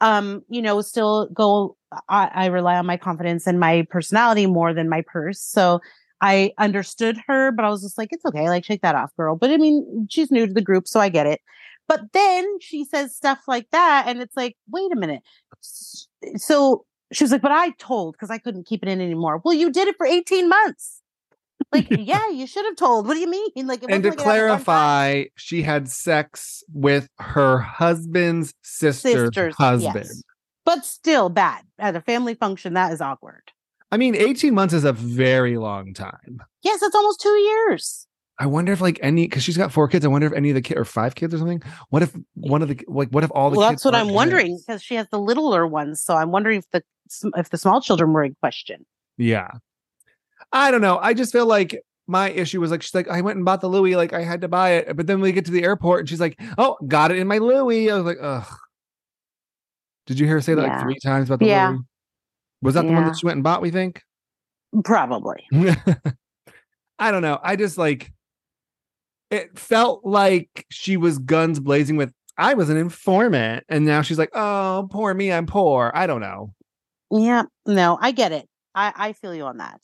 um, 0.00 0.42
you 0.48 0.60
know, 0.60 0.80
still 0.82 1.28
go 1.32 1.76
I, 2.08 2.30
I 2.34 2.46
rely 2.46 2.76
on 2.76 2.86
my 2.86 2.96
confidence 2.96 3.46
and 3.46 3.60
my 3.60 3.86
personality 3.90 4.46
more 4.46 4.74
than 4.74 4.88
my 4.88 5.02
purse. 5.06 5.40
So 5.40 5.80
I 6.20 6.52
understood 6.58 7.18
her, 7.26 7.52
but 7.52 7.64
I 7.64 7.70
was 7.70 7.82
just 7.82 7.98
like, 7.98 8.08
it's 8.12 8.24
okay, 8.24 8.48
like 8.48 8.64
shake 8.64 8.82
that 8.82 8.94
off, 8.94 9.14
girl. 9.16 9.36
But 9.36 9.50
I 9.50 9.56
mean, 9.56 10.06
she's 10.10 10.30
new 10.30 10.46
to 10.46 10.52
the 10.52 10.62
group, 10.62 10.88
so 10.88 11.00
I 11.00 11.08
get 11.08 11.26
it. 11.26 11.40
But 11.86 12.00
then 12.12 12.60
she 12.60 12.84
says 12.84 13.14
stuff 13.14 13.40
like 13.46 13.68
that, 13.70 14.04
and 14.06 14.20
it's 14.20 14.36
like, 14.36 14.56
wait 14.70 14.90
a 14.92 14.96
minute. 14.96 15.22
So 15.60 16.86
she 17.12 17.24
was 17.24 17.30
like, 17.30 17.42
but 17.42 17.52
I 17.52 17.70
told 17.78 18.14
because 18.14 18.30
I 18.30 18.38
couldn't 18.38 18.66
keep 18.66 18.82
it 18.82 18.88
in 18.88 19.00
anymore. 19.00 19.40
Well, 19.44 19.54
you 19.54 19.70
did 19.70 19.88
it 19.88 19.96
for 19.96 20.06
18 20.06 20.48
months. 20.48 21.02
Like, 21.74 21.86
yeah, 21.90 22.28
you 22.30 22.46
should 22.46 22.64
have 22.64 22.76
told. 22.76 23.06
What 23.06 23.14
do 23.14 23.20
you 23.20 23.28
mean? 23.28 23.66
Like, 23.66 23.82
it 23.82 23.90
and 23.90 24.02
to 24.02 24.10
like 24.10 24.18
it 24.18 24.18
happened 24.18 24.18
one 24.18 24.18
time. 24.18 24.24
clarify, 24.24 25.24
she 25.36 25.62
had 25.62 25.88
sex 25.88 26.62
with 26.72 27.08
her 27.18 27.58
husband's 27.58 28.54
sister's, 28.62 29.26
Sisters, 29.26 29.54
husband. 29.56 30.06
yes. 30.06 30.22
but 30.64 30.84
still 30.84 31.28
bad 31.28 31.64
at 31.78 31.96
a 31.96 32.00
family 32.00 32.34
function. 32.34 32.74
That 32.74 32.92
is 32.92 33.00
awkward. 33.00 33.50
I 33.90 33.96
mean, 33.96 34.14
18 34.16 34.54
months 34.54 34.74
is 34.74 34.84
a 34.84 34.92
very 34.92 35.56
long 35.58 35.94
time. 35.94 36.42
Yes, 36.62 36.82
it's 36.82 36.94
almost 36.94 37.20
two 37.20 37.28
years. 37.28 38.06
I 38.38 38.46
wonder 38.46 38.72
if 38.72 38.80
like 38.80 38.98
any 39.02 39.26
because 39.26 39.44
she's 39.44 39.56
got 39.56 39.72
four 39.72 39.86
kids. 39.86 40.04
I 40.04 40.08
wonder 40.08 40.26
if 40.26 40.32
any 40.32 40.50
of 40.50 40.54
the 40.56 40.62
kids 40.62 40.78
or 40.78 40.84
five 40.84 41.14
kids 41.14 41.32
or 41.32 41.38
something. 41.38 41.62
What 41.90 42.02
if 42.02 42.12
one 42.34 42.62
of 42.62 42.68
the 42.68 42.80
like 42.88 43.08
what 43.10 43.22
if 43.22 43.30
all 43.32 43.50
the 43.50 43.58
well, 43.58 43.70
kids 43.70 43.82
that's 43.82 43.84
what 43.84 43.94
I'm 43.94 44.08
wondering 44.08 44.58
because 44.66 44.82
she 44.82 44.96
has 44.96 45.06
the 45.10 45.20
littler 45.20 45.66
ones. 45.66 46.02
So 46.02 46.16
I'm 46.16 46.32
wondering 46.32 46.58
if 46.58 46.70
the 46.72 46.82
if 47.36 47.50
the 47.50 47.58
small 47.58 47.80
children 47.80 48.12
were 48.12 48.24
in 48.24 48.34
question. 48.40 48.84
Yeah. 49.16 49.48
I 50.54 50.70
don't 50.70 50.80
know. 50.80 50.98
I 51.02 51.14
just 51.14 51.32
feel 51.32 51.46
like 51.46 51.82
my 52.06 52.30
issue 52.30 52.60
was 52.60 52.70
like 52.70 52.80
she's 52.80 52.94
like, 52.94 53.08
I 53.08 53.20
went 53.22 53.36
and 53.36 53.44
bought 53.44 53.60
the 53.60 53.68
Louis, 53.68 53.96
like 53.96 54.12
I 54.12 54.22
had 54.22 54.40
to 54.42 54.48
buy 54.48 54.74
it. 54.74 54.96
But 54.96 55.06
then 55.08 55.20
we 55.20 55.32
get 55.32 55.44
to 55.46 55.50
the 55.50 55.64
airport 55.64 56.00
and 56.00 56.08
she's 56.08 56.20
like, 56.20 56.40
Oh, 56.56 56.76
got 56.86 57.10
it 57.10 57.18
in 57.18 57.26
my 57.26 57.38
Louis. 57.38 57.90
I 57.90 57.96
was 57.96 58.04
like, 58.04 58.18
ugh. 58.20 58.46
Did 60.06 60.20
you 60.20 60.26
hear 60.26 60.36
her 60.36 60.40
say 60.40 60.54
that 60.54 60.62
like 60.62 60.80
three 60.80 60.98
times 61.00 61.28
about 61.28 61.40
the 61.40 61.46
Yeah. 61.46 61.70
Louis? 61.70 61.80
Was 62.62 62.74
that 62.74 62.86
the 62.86 62.92
one 62.92 63.04
that 63.04 63.16
she 63.18 63.26
went 63.26 63.36
and 63.36 63.44
bought, 63.44 63.62
we 63.62 63.70
think? 63.70 64.02
Probably. 64.84 65.44
I 66.98 67.10
don't 67.10 67.22
know. 67.22 67.40
I 67.42 67.56
just 67.56 67.76
like 67.76 68.12
it 69.30 69.58
felt 69.58 70.04
like 70.04 70.66
she 70.70 70.96
was 70.96 71.18
guns 71.18 71.58
blazing 71.58 71.96
with 71.96 72.12
I 72.36 72.54
was 72.54 72.68
an 72.68 72.76
informant, 72.76 73.64
and 73.68 73.84
now 73.84 74.02
she's 74.02 74.18
like, 74.18 74.30
Oh, 74.34 74.88
poor 74.90 75.14
me, 75.14 75.32
I'm 75.32 75.46
poor. 75.46 75.90
I 75.94 76.06
don't 76.06 76.20
know. 76.20 76.54
Yeah. 77.10 77.44
No, 77.66 77.98
I 78.00 78.12
get 78.12 78.30
it. 78.32 78.48
I 78.74 78.92
I 78.94 79.12
feel 79.14 79.34
you 79.34 79.44
on 79.44 79.56
that. 79.56 79.80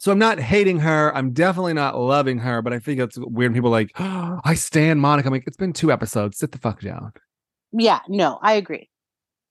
So 0.00 0.10
I'm 0.10 0.18
not 0.18 0.40
hating 0.40 0.78
her. 0.78 1.14
I'm 1.14 1.32
definitely 1.32 1.74
not 1.74 1.98
loving 1.98 2.38
her, 2.38 2.62
but 2.62 2.72
I 2.72 2.78
think 2.78 3.00
it's 3.00 3.18
weird. 3.18 3.52
when 3.52 3.52
People 3.52 3.68
are 3.68 3.72
like, 3.72 3.90
oh, 3.98 4.40
I 4.44 4.54
stand 4.54 5.00
Monica. 5.00 5.28
I'm 5.28 5.32
like, 5.34 5.44
it's 5.46 5.58
been 5.58 5.74
two 5.74 5.92
episodes. 5.92 6.38
Sit 6.38 6.52
the 6.52 6.58
fuck 6.58 6.80
down. 6.80 7.12
Yeah. 7.72 8.00
No, 8.08 8.38
I 8.40 8.54
agree. 8.54 8.88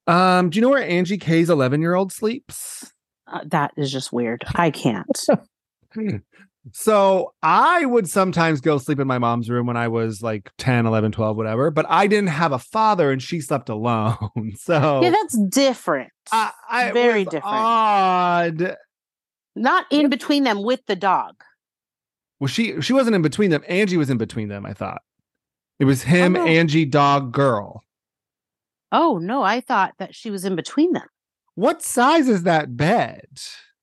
Um, 0.07 0.49
do 0.49 0.57
you 0.57 0.63
know 0.63 0.69
where 0.69 0.83
Angie 0.83 1.19
K's 1.19 1.51
11 1.51 1.81
year 1.81 1.93
old 1.93 2.11
sleeps? 2.11 2.91
Uh, 3.27 3.41
that 3.45 3.73
is 3.77 3.91
just 3.91 4.11
weird. 4.11 4.43
I 4.55 4.71
can't. 4.71 5.25
So 6.73 7.33
I 7.41 7.85
would 7.85 8.09
sometimes 8.09 8.61
go 8.61 8.77
sleep 8.77 8.99
in 8.99 9.07
my 9.07 9.17
mom's 9.17 9.49
room 9.49 9.65
when 9.65 9.77
I 9.77 9.87
was 9.87 10.21
like 10.21 10.51
10, 10.57 10.85
11, 10.85 11.13
12, 11.13 11.37
whatever, 11.37 11.71
but 11.71 11.85
I 11.89 12.05
didn't 12.05 12.29
have 12.29 12.51
a 12.51 12.59
father 12.59 13.11
and 13.11 13.21
she 13.21 13.41
slept 13.41 13.69
alone. 13.69 14.17
So 14.57 15.01
yeah, 15.01 15.09
that's 15.09 15.37
different. 15.49 16.11
I, 16.31 16.51
I 16.69 16.91
very 16.91 17.23
different. 17.23 17.45
Odd. 17.45 18.75
Not 19.59 19.85
in 19.91 20.09
between 20.09 20.45
them 20.45 20.63
with 20.63 20.85
the 20.85 20.95
dog. 20.95 21.35
Well, 22.39 22.47
she 22.47 22.79
she 22.79 22.93
wasn't 22.93 23.17
in 23.17 23.21
between 23.21 23.51
them. 23.51 23.61
Angie 23.67 23.97
was 23.97 24.09
in 24.09 24.17
between 24.17 24.47
them, 24.47 24.65
I 24.65 24.73
thought. 24.73 25.01
It 25.79 25.85
was 25.85 26.03
him, 26.03 26.33
no. 26.33 26.45
Angie, 26.45 26.85
dog, 26.85 27.33
girl. 27.33 27.83
Oh 28.93 29.17
no, 29.17 29.43
I 29.43 29.59
thought 29.59 29.95
that 29.99 30.15
she 30.15 30.31
was 30.31 30.45
in 30.45 30.55
between 30.55 30.93
them. 30.93 31.07
What 31.55 31.81
size 31.81 32.29
is 32.29 32.43
that 32.43 32.77
bed? 32.77 33.27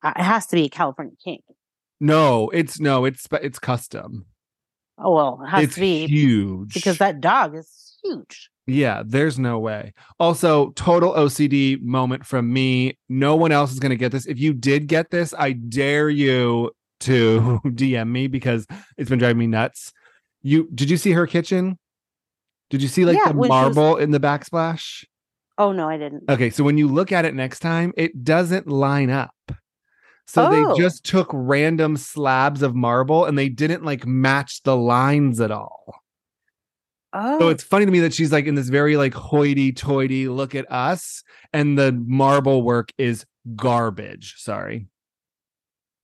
Uh, 0.02 0.14
it 0.16 0.22
has 0.22 0.46
to 0.46 0.56
be 0.56 0.64
a 0.64 0.68
California 0.70 1.14
king. 1.22 1.42
No, 2.00 2.48
it's 2.50 2.80
no, 2.80 3.04
it's 3.04 3.28
it's 3.42 3.58
custom. 3.58 4.24
Oh 4.98 5.14
well, 5.14 5.42
it 5.44 5.48
has 5.50 5.64
it's 5.64 5.74
to 5.74 5.80
be 5.82 6.06
huge 6.06 6.72
because 6.72 6.96
that 6.98 7.20
dog 7.20 7.54
is 7.54 7.98
huge. 8.02 8.48
Yeah, 8.66 9.02
there's 9.06 9.38
no 9.38 9.58
way. 9.60 9.92
Also, 10.18 10.70
total 10.70 11.12
OCD 11.12 11.80
moment 11.80 12.26
from 12.26 12.52
me. 12.52 12.98
No 13.08 13.36
one 13.36 13.52
else 13.52 13.72
is 13.72 13.78
going 13.78 13.90
to 13.90 13.96
get 13.96 14.10
this. 14.10 14.26
If 14.26 14.38
you 14.40 14.52
did 14.52 14.88
get 14.88 15.10
this, 15.10 15.32
I 15.38 15.52
dare 15.52 16.10
you 16.10 16.72
to 17.00 17.60
DM 17.64 18.08
me 18.08 18.26
because 18.26 18.66
it's 18.96 19.08
been 19.10 19.18
driving 19.20 19.38
me 19.38 19.46
nuts. 19.46 19.92
You 20.42 20.68
did 20.74 20.90
you 20.90 20.96
see 20.96 21.12
her 21.12 21.26
kitchen? 21.26 21.78
Did 22.70 22.82
you 22.82 22.88
see 22.88 23.04
like 23.04 23.16
Yeah, 23.16 23.26
the 23.26 23.30
she 23.32 23.36
was- 23.36 23.48
marble 23.48 23.96
in 23.96 24.10
the 24.10 24.20
backsplash? 24.20 25.04
Oh 25.58 25.72
no, 25.72 25.88
I 25.88 25.96
didn't. 25.96 26.24
Okay, 26.28 26.50
so 26.50 26.64
when 26.64 26.76
you 26.76 26.86
look 26.88 27.12
at 27.12 27.24
it 27.24 27.34
next 27.34 27.60
time, 27.60 27.92
it 27.96 28.24
doesn't 28.24 28.66
line 28.66 29.10
up. 29.10 29.30
So 30.26 30.46
Oh. 30.48 30.50
they 30.74 30.82
just 30.82 31.04
took 31.04 31.30
random 31.32 31.96
slabs 31.96 32.60
of 32.62 32.74
marble 32.74 33.24
and 33.24 33.38
they 33.38 33.48
didn't 33.48 33.84
like 33.84 34.04
match 34.06 34.62
the 34.64 34.76
lines 34.76 35.40
at 35.40 35.50
all. 35.52 35.94
Oh, 37.18 37.38
So 37.38 37.48
it's 37.48 37.62
funny 37.64 37.86
to 37.86 37.90
me 37.92 38.00
that 38.00 38.12
she's 38.12 38.30
like 38.32 38.46
in 38.46 38.54
this 38.54 38.68
very 38.68 38.96
like 38.96 39.14
hoity-toity 39.14 40.28
look 40.28 40.54
at 40.54 40.70
us, 40.70 41.22
and 41.52 41.78
the 41.78 41.92
marble 41.92 42.62
work 42.62 42.90
is 42.98 43.24
garbage. 43.54 44.34
Sorry. 44.38 44.88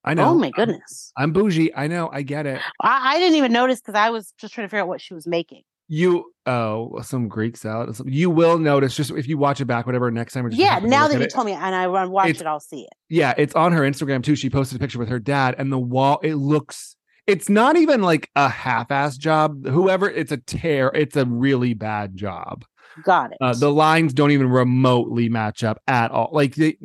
I 0.05 0.15
know. 0.15 0.31
oh 0.31 0.35
my 0.35 0.51
goodness. 0.51 1.13
I'm 1.17 1.33
bougie. 1.33 1.73
I 1.77 1.87
know. 1.87 2.11
I 2.13 2.23
get 2.23 2.47
it. 2.47 2.61
I, 2.81 3.15
I 3.15 3.19
didn't 3.19 3.37
even 3.37 3.53
notice 3.53 3.81
because 3.81 3.95
I 3.95 4.11
was 4.11 4.33
just 4.39 4.53
trying 4.53 4.67
to 4.67 4.69
figure 4.69 4.83
out 4.83 4.89
what 4.89 5.01
she 5.01 5.15
was 5.15 5.27
making. 5.27 5.63
You 5.89 6.33
oh 6.47 7.01
some 7.03 7.29
Greek 7.29 7.57
salad. 7.57 7.95
You 8.07 8.31
will 8.31 8.59
notice 8.59 8.97
just 8.97 9.11
if 9.11 9.29
you 9.29 9.37
watch 9.39 9.61
it 9.61 9.67
back, 9.67 9.85
whatever. 9.87 10.11
Next 10.11 10.33
time, 10.33 10.49
Yeah, 10.51 10.81
now 10.83 11.07
that 11.07 11.21
you 11.21 11.27
told 11.29 11.47
me 11.47 11.53
and 11.53 11.75
I 11.75 11.87
run 11.87 12.11
watch 12.11 12.31
It's- 12.31 12.41
it, 12.41 12.47
I'll 12.47 12.61
see 12.61 12.83
it. 12.83 12.93
yeah, 13.11 13.35
it's 13.37 13.55
on 13.55 13.73
her 13.73 13.83
Instagram 13.83 14.25
too. 14.25 14.35
She 14.35 14.49
posted 14.51 14.77
a 14.77 14.81
picture 14.81 14.99
with 14.99 15.09
her 15.09 15.19
dad, 15.21 15.55
and 15.59 15.71
the 15.71 15.79
wall. 15.79 16.19
It 16.23 16.35
looks. 16.37 16.97
It's 17.27 17.49
not 17.49 17.77
even 17.77 18.03
like 18.03 18.31
a 18.35 18.49
half-ass 18.49 19.17
job. 19.17 19.67
Whoever, 19.67 20.11
it's 20.11 20.33
a 20.33 20.37
tear. 20.39 20.91
It's 20.95 21.17
a 21.17 21.25
really 21.25 21.75
bad 21.75 22.17
job. 22.17 22.65
Got 23.05 23.33
it. 23.33 23.39
Uh, 23.41 23.55
the 23.55 23.71
lines 23.73 24.13
don't 24.13 24.33
even 24.33 24.49
remotely 24.51 25.29
match 25.29 25.65
up 25.65 25.81
at 25.87 26.11
all. 26.11 26.31
Like 26.33 26.57
they, 26.57 26.77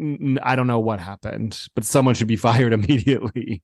I 0.43 0.55
don't 0.55 0.67
know 0.67 0.79
what 0.79 0.99
happened, 0.99 1.59
but 1.75 1.83
someone 1.83 2.15
should 2.15 2.27
be 2.27 2.35
fired 2.37 2.71
immediately. 2.73 3.63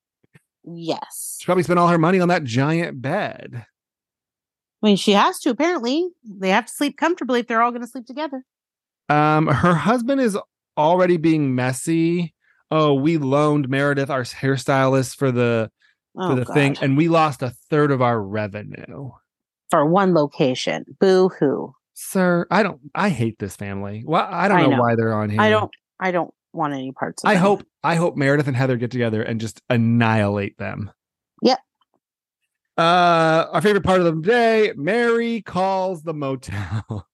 yes. 0.65 1.37
She 1.39 1.45
probably 1.45 1.63
spent 1.63 1.79
all 1.79 1.87
her 1.87 1.97
money 1.97 2.19
on 2.19 2.27
that 2.29 2.43
giant 2.43 3.01
bed. 3.01 3.65
I 4.81 4.85
mean, 4.85 4.97
she 4.97 5.13
has 5.13 5.39
to. 5.39 5.49
Apparently, 5.49 6.09
they 6.25 6.49
have 6.49 6.65
to 6.65 6.73
sleep 6.73 6.97
comfortably 6.97 7.39
if 7.39 7.47
they're 7.47 7.61
all 7.61 7.71
going 7.71 7.83
to 7.83 7.87
sleep 7.87 8.05
together. 8.05 8.43
Um, 9.07 9.47
her 9.47 9.75
husband 9.75 10.19
is 10.19 10.37
already 10.77 11.15
being 11.17 11.55
messy. 11.55 12.33
Oh, 12.69 12.93
we 12.93 13.17
loaned 13.17 13.69
Meredith 13.69 14.09
our 14.09 14.23
hairstylist 14.23 15.15
for 15.15 15.31
the 15.31 15.71
for 16.15 16.31
Oh, 16.31 16.35
the 16.35 16.45
thing, 16.45 16.77
and 16.81 16.95
we 16.97 17.07
lost 17.07 17.41
a 17.41 17.49
third 17.69 17.91
of 17.91 18.01
our 18.01 18.21
revenue. 18.21 19.11
for 19.69 19.85
one 19.85 20.13
location. 20.13 20.85
Boo 20.99 21.29
hoo. 21.39 21.73
Sir, 21.95 22.45
I 22.51 22.63
don't. 22.63 22.79
I 22.95 23.09
hate 23.09 23.37
this 23.39 23.55
family. 23.55 24.03
Well, 24.05 24.27
I 24.29 24.47
don't 24.47 24.57
I 24.57 24.61
know, 24.63 24.69
know. 24.71 24.81
why 24.81 24.95
they're 24.95 25.13
on 25.13 25.29
here. 25.29 25.41
I 25.41 25.49
don't. 25.49 25.71
I 25.99 26.11
don't 26.11 26.33
want 26.51 26.73
any 26.73 26.91
parts. 26.91 27.23
of 27.23 27.29
I 27.29 27.33
them. 27.35 27.43
hope. 27.43 27.63
I 27.83 27.95
hope 27.95 28.15
Meredith 28.17 28.47
and 28.47 28.55
Heather 28.55 28.77
get 28.77 28.91
together 28.91 29.21
and 29.23 29.39
just 29.39 29.61
annihilate 29.69 30.57
them. 30.57 30.91
Yep. 31.41 31.59
Uh, 32.77 33.45
our 33.51 33.61
favorite 33.61 33.83
part 33.83 34.01
of 34.01 34.05
the 34.05 34.21
day: 34.21 34.73
Mary 34.75 35.41
calls 35.41 36.01
the 36.03 36.13
motel, 36.13 37.07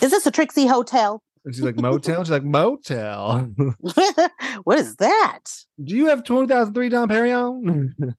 Is 0.00 0.10
this 0.10 0.26
a 0.26 0.30
Trixie 0.30 0.66
hotel? 0.66 1.22
And 1.48 1.54
she's 1.54 1.64
like, 1.64 1.76
"Motel." 1.76 2.22
She's 2.24 2.30
like, 2.30 2.44
"Motel." 2.44 3.50
what 4.64 4.78
is 4.78 4.94
that? 4.96 5.40
Do 5.82 5.96
you 5.96 6.06
have 6.08 6.22
twenty 6.22 6.46
thousand 6.46 6.74
three 6.74 6.90
Dom 6.90 7.08
Perignon? 7.08 7.94
Uh, 8.02 8.12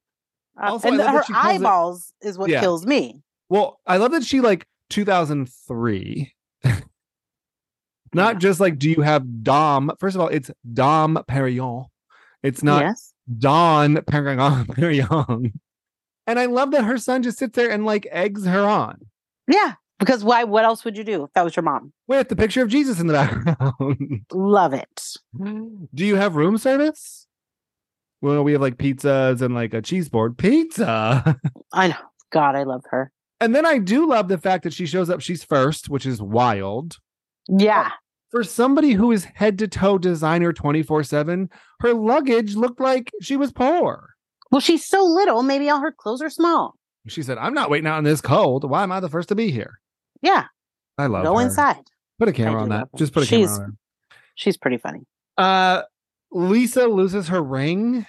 Also, 0.57 0.87
and 0.89 0.99
her 0.99 1.23
she 1.23 1.31
calls 1.33 1.45
it- 1.45 1.55
eyeballs 1.55 2.13
is 2.21 2.37
what 2.37 2.49
Yeah. 2.49 2.59
kills 2.59 2.85
me. 2.85 3.21
well, 3.49 3.79
I 3.87 3.97
love 3.97 4.11
that 4.13 4.23
she 4.23 4.41
like 4.41 4.65
two 4.89 5.05
thousand 5.05 5.47
three. 5.67 6.33
Not 8.13 8.35
Yeah. 8.35 8.39
just 8.39 8.59
like, 8.59 8.79
do 8.79 8.89
you 8.89 9.01
have 9.01 9.43
Dom? 9.43 9.91
First 9.99 10.15
of 10.15 10.21
all, 10.21 10.29
it's 10.29 10.49
Dom 10.73 11.17
Perignon. 11.29 11.85
It's 12.41 12.63
not 12.63 12.81
yes. 12.83 13.13
Don 13.37 13.95
Perignon. 13.97 14.65
Perignon. 14.67 15.53
And 16.25 16.39
I 16.39 16.45
love 16.45 16.71
that 16.71 16.83
her 16.85 16.97
son 16.97 17.21
just 17.23 17.37
sits 17.37 17.55
there 17.55 17.69
and 17.69 17.85
like 17.85 18.07
eggs 18.11 18.45
her 18.45 18.61
on 18.65 18.99
Yeah. 19.47 19.73
Because 19.99 20.23
why? 20.23 20.45
What 20.45 20.63
else 20.65 20.85
would 20.85 20.97
you 20.97 21.03
do 21.03 21.23
if 21.25 21.33
that 21.33 21.43
was 21.43 21.55
your 21.55 21.63
mom? 21.63 21.91
with 22.07 22.29
the 22.29 22.35
picture 22.35 22.61
of 22.63 22.69
Jesus 22.69 22.99
in 22.99 23.07
the 23.07 23.13
background. 23.13 24.21
Love 24.31 24.73
it. 24.73 25.13
do 25.93 26.05
you 26.05 26.15
have 26.15 26.35
room 26.35 26.57
service? 26.57 27.27
Well, 28.21 28.43
we 28.43 28.53
have 28.53 28.61
like 28.61 28.77
pizzas 28.77 29.41
and 29.41 29.53
like 29.53 29.73
a 29.73 29.81
cheese 29.81 30.09
board. 30.09 30.37
Pizza. 30.37 31.39
I 31.73 31.87
know. 31.89 31.95
God, 32.31 32.55
I 32.55 32.63
love 32.63 32.83
her. 32.91 33.11
and 33.41 33.55
then 33.55 33.65
I 33.65 33.77
do 33.77 34.07
love 34.07 34.27
the 34.27 34.37
fact 34.37 34.63
that 34.63 34.73
she 34.73 34.85
shows 34.85 35.09
up. 35.09 35.21
She's 35.21 35.43
first, 35.43 35.89
which 35.89 36.05
is 36.05 36.21
wild. 36.21 36.97
Yeah. 37.47 37.91
For 38.29 38.43
somebody 38.43 38.91
who 38.91 39.11
is 39.11 39.23
head 39.25 39.57
to 39.59 39.67
toe 39.67 39.97
designer 39.97 40.53
24 40.53 41.03
7, 41.03 41.49
her 41.79 41.93
luggage 41.93 42.55
looked 42.55 42.79
like 42.79 43.11
she 43.21 43.35
was 43.35 43.51
poor. 43.51 44.09
Well, 44.51 44.61
she's 44.61 44.85
so 44.85 45.03
little. 45.03 45.41
Maybe 45.43 45.69
all 45.69 45.79
her 45.81 45.91
clothes 45.91 46.21
are 46.21 46.29
small. 46.29 46.75
She 47.07 47.23
said, 47.23 47.37
I'm 47.37 47.53
not 47.53 47.69
waiting 47.69 47.87
out 47.87 47.97
in 47.97 48.03
this 48.03 48.21
cold. 48.21 48.69
Why 48.69 48.83
am 48.83 48.91
I 48.91 48.99
the 48.99 49.09
first 49.09 49.29
to 49.29 49.35
be 49.35 49.49
here? 49.51 49.79
Yeah. 50.21 50.45
I 50.97 51.05
love 51.07 51.23
Go 51.23 51.37
her. 51.37 51.41
inside. 51.43 51.83
Put 52.19 52.27
a 52.29 52.33
camera 52.33 52.61
on 52.61 52.69
that. 52.69 52.89
her. 52.91 52.97
Just 52.97 53.13
put 53.13 53.23
a 53.23 53.25
She's- 53.25 53.49
camera 53.49 53.65
on 53.65 53.77
She's 54.35 54.57
pretty 54.57 54.77
funny. 54.77 55.01
Uh 55.37 55.83
Lisa 56.31 56.87
loses 56.87 57.27
her 57.29 57.41
ring. 57.41 58.05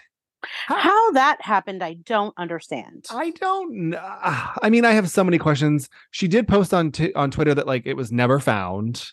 How 0.66 1.11
that 1.12 1.38
happened, 1.42 1.82
I 1.82 1.94
don't 1.94 2.32
understand. 2.38 3.06
I 3.11 3.30
don't 3.30 3.90
know. 3.90 3.98
I 4.62 4.70
mean, 4.70 4.84
I 4.84 4.92
have 4.92 5.11
so 5.11 5.22
many 5.24 5.38
questions. 5.38 5.88
She 6.12 6.28
did 6.28 6.48
post 6.48 6.72
on 6.72 6.92
t- 6.92 7.12
on 7.14 7.30
Twitter 7.30 7.54
that 7.54 7.66
like 7.66 7.86
it 7.86 7.94
was 7.94 8.11
never 8.12 8.38
found. 8.40 9.11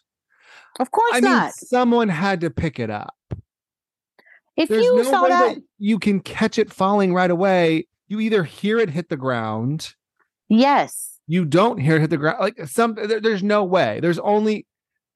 Of 0.79 0.91
course 0.91 1.11
I 1.15 1.21
mean, 1.21 1.31
not. 1.31 1.53
someone 1.53 2.07
had 2.09 2.41
to 2.41 2.49
pick 2.49 2.79
it 2.79 2.89
up. 2.89 3.13
If 4.55 4.69
There's 4.69 4.83
you 4.85 4.97
no 4.97 5.03
saw 5.03 5.23
way 5.23 5.29
that, 5.29 5.55
that 5.55 5.63
you 5.79 5.99
can 5.99 6.19
catch 6.19 6.57
it 6.57 6.71
falling 6.71 7.13
right 7.13 7.29
away. 7.31 7.87
You 8.07 8.19
either 8.19 8.43
hear 8.43 8.79
it 8.79 8.89
hit 8.89 9.09
the 9.09 9.17
ground, 9.17 9.93
yes. 10.49 11.16
You 11.27 11.45
don't 11.45 11.77
hear 11.79 11.97
it 11.97 12.01
hit 12.01 12.09
the 12.09 12.17
ground. 12.17 12.37
Like 12.39 12.67
some, 12.67 12.95
there- 12.95 13.19
there's 13.21 13.43
no 13.43 13.63
way. 13.63 13.99
There's 14.01 14.19
only 14.19 14.65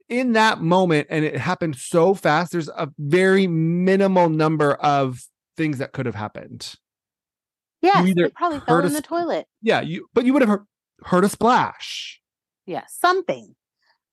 in 0.09 0.33
that 0.33 0.59
moment, 0.61 1.07
and 1.09 1.23
it 1.23 1.37
happened 1.37 1.77
so 1.77 2.13
fast. 2.13 2.51
There's 2.51 2.67
a 2.69 2.89
very 2.99 3.47
minimal 3.47 4.27
number 4.29 4.73
of 4.75 5.21
things 5.57 5.77
that 5.77 5.93
could 5.93 6.05
have 6.05 6.15
happened. 6.15 6.75
Either 7.83 8.25
It 8.25 8.35
probably 8.35 8.59
fell 8.59 8.79
in 8.85 8.93
the 8.93 8.99
sp- 9.01 9.07
toilet. 9.07 9.47
Yeah, 9.61 9.81
you, 9.81 10.07
but 10.13 10.25
you 10.25 10.33
would 10.33 10.41
have 10.43 10.49
heard, 10.49 10.65
heard 11.05 11.23
a 11.23 11.29
splash, 11.29 12.21
Yeah. 12.67 12.83
Something. 12.87 13.55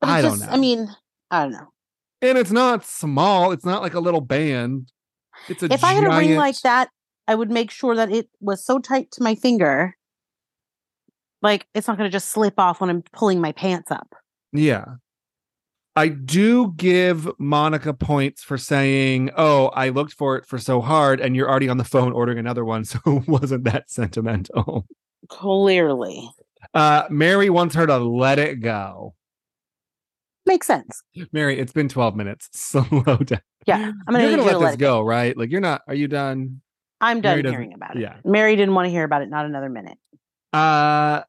But 0.00 0.08
I 0.10 0.22
don't 0.22 0.38
just, 0.38 0.46
know. 0.46 0.52
I 0.52 0.56
mean, 0.56 0.88
I 1.30 1.42
don't 1.42 1.52
know. 1.52 1.68
and 2.22 2.38
it's 2.38 2.50
not 2.52 2.84
small. 2.84 3.50
It's 3.52 3.64
not 3.66 3.82
like 3.82 3.94
a 3.94 4.00
little 4.00 4.20
band. 4.22 4.90
It's 5.48 5.62
a 5.62 5.72
if 5.72 5.84
I 5.84 5.92
had 5.92 6.04
a 6.04 6.16
ring 6.16 6.36
like 6.36 6.58
that, 6.62 6.88
I 7.26 7.34
would 7.34 7.50
make 7.50 7.70
sure 7.70 7.94
that 7.96 8.10
it 8.10 8.30
was 8.40 8.64
so 8.64 8.78
tight 8.78 9.10
to 9.12 9.22
my 9.22 9.34
finger. 9.34 9.96
Like 11.42 11.66
it's 11.74 11.86
not 11.88 11.96
going 11.98 12.08
to 12.08 12.12
just 12.12 12.28
slip 12.30 12.58
off 12.58 12.80
when 12.80 12.90
I'm 12.90 13.02
pulling 13.12 13.40
my 13.40 13.52
pants 13.52 13.90
up. 13.90 14.14
Yeah. 14.52 14.84
I 15.96 16.08
do 16.08 16.72
give 16.76 17.28
Monica 17.40 17.92
points 17.92 18.42
for 18.44 18.56
saying, 18.56 19.30
"Oh, 19.36 19.66
I 19.68 19.88
looked 19.88 20.12
for 20.12 20.36
it 20.36 20.46
for 20.46 20.56
so 20.58 20.80
hard, 20.80 21.20
and 21.20 21.34
you're 21.34 21.50
already 21.50 21.68
on 21.68 21.76
the 21.78 21.84
phone 21.84 22.12
ordering 22.12 22.38
another 22.38 22.64
one, 22.64 22.84
so 22.84 22.98
it 23.04 23.26
wasn't 23.28 23.64
that 23.64 23.90
sentimental." 23.90 24.86
Clearly. 25.28 26.28
Uh, 26.74 27.04
Mary 27.10 27.50
wants 27.50 27.74
her 27.74 27.86
to 27.86 27.98
let 27.98 28.38
it 28.38 28.60
go. 28.60 29.14
Makes 30.46 30.66
sense. 30.66 31.02
Mary, 31.32 31.58
it's 31.58 31.72
been 31.72 31.88
12 31.88 32.16
minutes. 32.16 32.48
Slow 32.58 32.82
down. 33.18 33.40
Yeah. 33.66 33.92
I'm 34.06 34.14
going 34.14 34.22
you're 34.22 34.30
to 34.30 34.36
gonna 34.36 34.36
need 34.36 34.36
you 34.36 34.42
let 34.44 34.52
to 34.52 34.58
let 34.58 34.66
this 34.68 34.74
it 34.74 34.78
go. 34.78 35.00
go, 35.00 35.06
right? 35.06 35.36
Like 35.36 35.50
you're 35.50 35.60
not. 35.60 35.82
Are 35.88 35.94
you 35.94 36.08
done? 36.08 36.60
I'm 37.00 37.20
done 37.20 37.42
doesn't- 37.42 37.50
hearing 37.52 37.74
about 37.74 37.96
it. 37.96 38.02
yeah. 38.02 38.16
Mary 38.24 38.56
didn't 38.56 38.74
want 38.74 38.86
to 38.86 38.90
hear 38.90 39.04
about 39.04 39.22
it. 39.22 39.28
Not 39.30 39.46
another 39.46 39.68
minute. 39.68 39.98
Uh, 40.52 41.22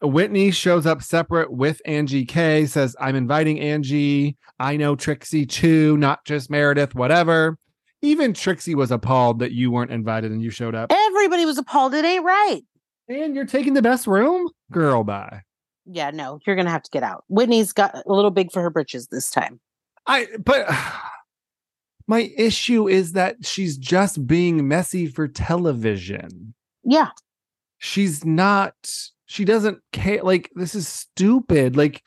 Whitney 0.00 0.50
shows 0.50 0.86
up 0.86 1.02
separate 1.02 1.52
with 1.52 1.82
Angie 1.84 2.24
K. 2.24 2.66
Says, 2.66 2.96
"I'm 3.00 3.16
inviting 3.16 3.60
Angie. 3.60 4.36
I 4.58 4.76
know 4.76 4.96
Trixie 4.96 5.46
too, 5.46 5.96
not 5.96 6.24
just 6.24 6.50
Meredith. 6.50 6.94
Whatever." 6.94 7.58
Even 8.00 8.32
Trixie 8.32 8.76
was 8.76 8.92
appalled 8.92 9.40
that 9.40 9.52
you 9.52 9.72
weren't 9.72 9.90
invited 9.90 10.30
and 10.30 10.40
you 10.40 10.50
showed 10.50 10.74
up. 10.74 10.92
Everybody 10.92 11.44
was 11.44 11.58
appalled. 11.58 11.94
It 11.94 12.04
ain't 12.04 12.24
right. 12.24 12.60
And 13.08 13.34
you're 13.34 13.44
taking 13.44 13.74
the 13.74 13.82
best 13.82 14.06
room, 14.06 14.48
girl. 14.70 15.02
Bye. 15.02 15.42
Yeah, 15.84 16.10
no, 16.10 16.38
you're 16.46 16.54
going 16.54 16.66
to 16.66 16.70
have 16.70 16.82
to 16.82 16.90
get 16.90 17.02
out. 17.02 17.24
Whitney's 17.28 17.72
got 17.72 17.94
a 17.94 18.02
little 18.06 18.30
big 18.30 18.52
for 18.52 18.62
her 18.62 18.70
britches 18.70 19.08
this 19.08 19.30
time. 19.30 19.58
I. 20.06 20.28
But 20.38 20.68
my 22.06 22.30
issue 22.36 22.88
is 22.88 23.12
that 23.12 23.44
she's 23.44 23.76
just 23.76 24.26
being 24.26 24.68
messy 24.68 25.06
for 25.06 25.26
television. 25.26 26.54
Yeah. 26.84 27.08
She's 27.78 28.24
not 28.24 28.74
she 29.26 29.44
doesn't 29.44 29.78
care 29.92 30.22
like 30.22 30.50
this 30.54 30.74
is 30.74 30.88
stupid 30.88 31.76
like 31.76 32.02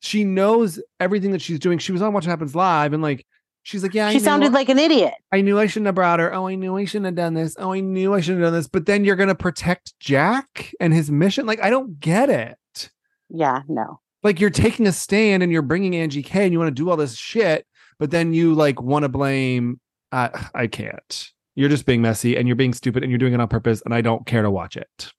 she 0.00 0.24
knows 0.24 0.78
everything 1.00 1.32
that 1.32 1.40
she's 1.40 1.58
doing. 1.58 1.78
She 1.78 1.90
was 1.90 2.02
on 2.02 2.12
watch 2.12 2.24
what 2.24 2.30
happens 2.30 2.54
live 2.54 2.92
and 2.92 3.02
like 3.02 3.26
she's 3.62 3.82
like 3.82 3.94
yeah 3.94 4.08
I 4.08 4.12
she 4.12 4.20
sounded 4.20 4.52
like 4.52 4.68
an 4.68 4.78
idiot. 4.78 5.14
i 5.32 5.40
knew 5.40 5.58
i 5.58 5.66
shouldn't 5.66 5.86
have 5.86 5.94
brought 5.94 6.20
her. 6.20 6.32
Oh 6.32 6.46
i 6.46 6.54
knew 6.54 6.76
i 6.76 6.84
shouldn't 6.84 7.06
have 7.06 7.14
done 7.14 7.34
this. 7.34 7.56
Oh 7.58 7.72
i 7.72 7.80
knew 7.80 8.14
i 8.14 8.20
shouldn't 8.20 8.42
have 8.42 8.52
done 8.52 8.58
this. 8.58 8.68
But 8.68 8.86
then 8.86 9.04
you're 9.04 9.16
gonna 9.16 9.34
protect 9.34 9.98
jack 9.98 10.72
and 10.80 10.92
his 10.92 11.10
mission? 11.10 11.46
Like 11.46 11.62
i 11.62 11.70
don't 11.70 11.98
get 11.98 12.28
it. 12.30 12.90
Yeah, 13.28 13.62
no. 13.68 14.00
like 14.22 14.38
you're 14.38 14.50
taking 14.50 14.86
a 14.86 14.92
stand 14.92 15.42
and 15.42 15.50
you're 15.50 15.62
bringing 15.62 15.96
angie 15.96 16.22
k 16.22 16.44
and 16.44 16.52
you 16.52 16.58
want 16.60 16.68
to 16.68 16.82
do 16.82 16.88
all 16.90 16.96
this 16.96 17.16
shit 17.16 17.66
but 17.98 18.10
then 18.12 18.32
you 18.32 18.54
like 18.54 18.80
want 18.80 19.02
to 19.02 19.08
blame 19.08 19.80
uh, 20.12 20.28
i 20.54 20.66
can't 20.68 21.32
you're 21.56 21.68
just 21.68 21.84
being 21.86 22.00
messy 22.00 22.36
and 22.36 22.46
you're 22.46 22.54
being 22.56 22.72
stupid 22.72 23.02
and 23.02 23.10
you're 23.10 23.18
doing 23.18 23.32
it 23.34 23.40
on 23.40 23.48
purpose 23.48 23.82
and 23.84 23.92
i 23.92 24.00
don't 24.00 24.24
care 24.26 24.42
to 24.42 24.50
watch 24.50 24.76
it 24.76 25.10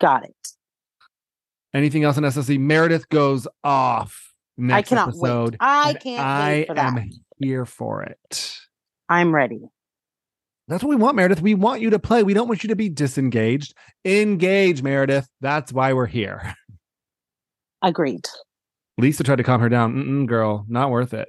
Got 0.00 0.24
it. 0.24 0.48
Anything 1.72 2.02
else 2.04 2.16
in 2.16 2.24
SLC? 2.24 2.58
Meredith 2.58 3.08
goes 3.08 3.46
off 3.62 4.32
next 4.58 4.90
I 4.90 4.94
cannot 4.96 5.08
episode. 5.08 5.50
wait. 5.52 5.56
I 5.60 5.94
can't 5.94 6.20
I 6.20 6.50
wait 6.52 6.66
for 6.66 6.74
that. 6.74 6.86
am 6.98 7.10
here 7.38 7.64
for 7.64 8.02
it. 8.02 8.56
I'm 9.08 9.32
ready. 9.34 9.60
That's 10.66 10.82
what 10.82 10.90
we 10.90 10.96
want, 10.96 11.16
Meredith. 11.16 11.40
We 11.42 11.54
want 11.54 11.80
you 11.80 11.90
to 11.90 11.98
play. 12.00 12.22
We 12.24 12.34
don't 12.34 12.48
want 12.48 12.64
you 12.64 12.68
to 12.68 12.76
be 12.76 12.88
disengaged. 12.88 13.74
Engage, 14.04 14.82
Meredith. 14.82 15.28
That's 15.40 15.72
why 15.72 15.92
we're 15.92 16.06
here. 16.06 16.54
Agreed. 17.82 18.26
Lisa 18.98 19.22
tried 19.22 19.36
to 19.36 19.44
calm 19.44 19.60
her 19.60 19.68
down. 19.68 19.94
Mm-mm, 19.94 20.26
girl, 20.26 20.64
not 20.68 20.90
worth 20.90 21.14
it. 21.14 21.28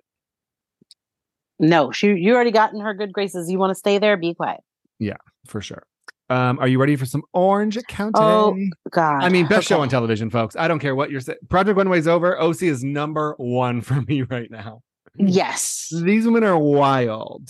No, 1.59 1.91
she 1.91 2.07
you 2.07 2.33
already 2.33 2.51
got 2.51 2.73
in 2.73 2.79
her 2.79 2.93
good 2.93 3.13
graces. 3.13 3.49
You 3.49 3.59
want 3.59 3.71
to 3.71 3.75
stay 3.75 3.97
there? 3.97 4.17
Be 4.17 4.33
quiet. 4.33 4.61
Yeah, 4.99 5.17
for 5.47 5.61
sure. 5.61 5.83
Um, 6.29 6.57
are 6.59 6.67
you 6.67 6.79
ready 6.79 6.95
for 6.95 7.05
some 7.05 7.21
Orange 7.33 7.77
County? 7.87 8.13
Oh, 8.15 8.57
God. 8.89 9.23
I 9.23 9.29
mean, 9.29 9.47
best 9.47 9.67
show 9.67 9.81
on 9.81 9.89
television, 9.89 10.29
folks. 10.31 10.55
I 10.55 10.67
don't 10.67 10.79
care 10.79 10.95
what 10.95 11.11
you're 11.11 11.21
saying. 11.21 11.37
Project 11.49 11.77
Runway's 11.77 12.07
over. 12.07 12.39
OC 12.39 12.63
is 12.63 12.83
number 12.83 13.35
one 13.37 13.81
for 13.81 14.01
me 14.01 14.21
right 14.29 14.49
now. 14.49 14.81
Yes. 15.17 15.93
These 15.93 16.25
women 16.25 16.43
are 16.43 16.57
wild. 16.57 17.49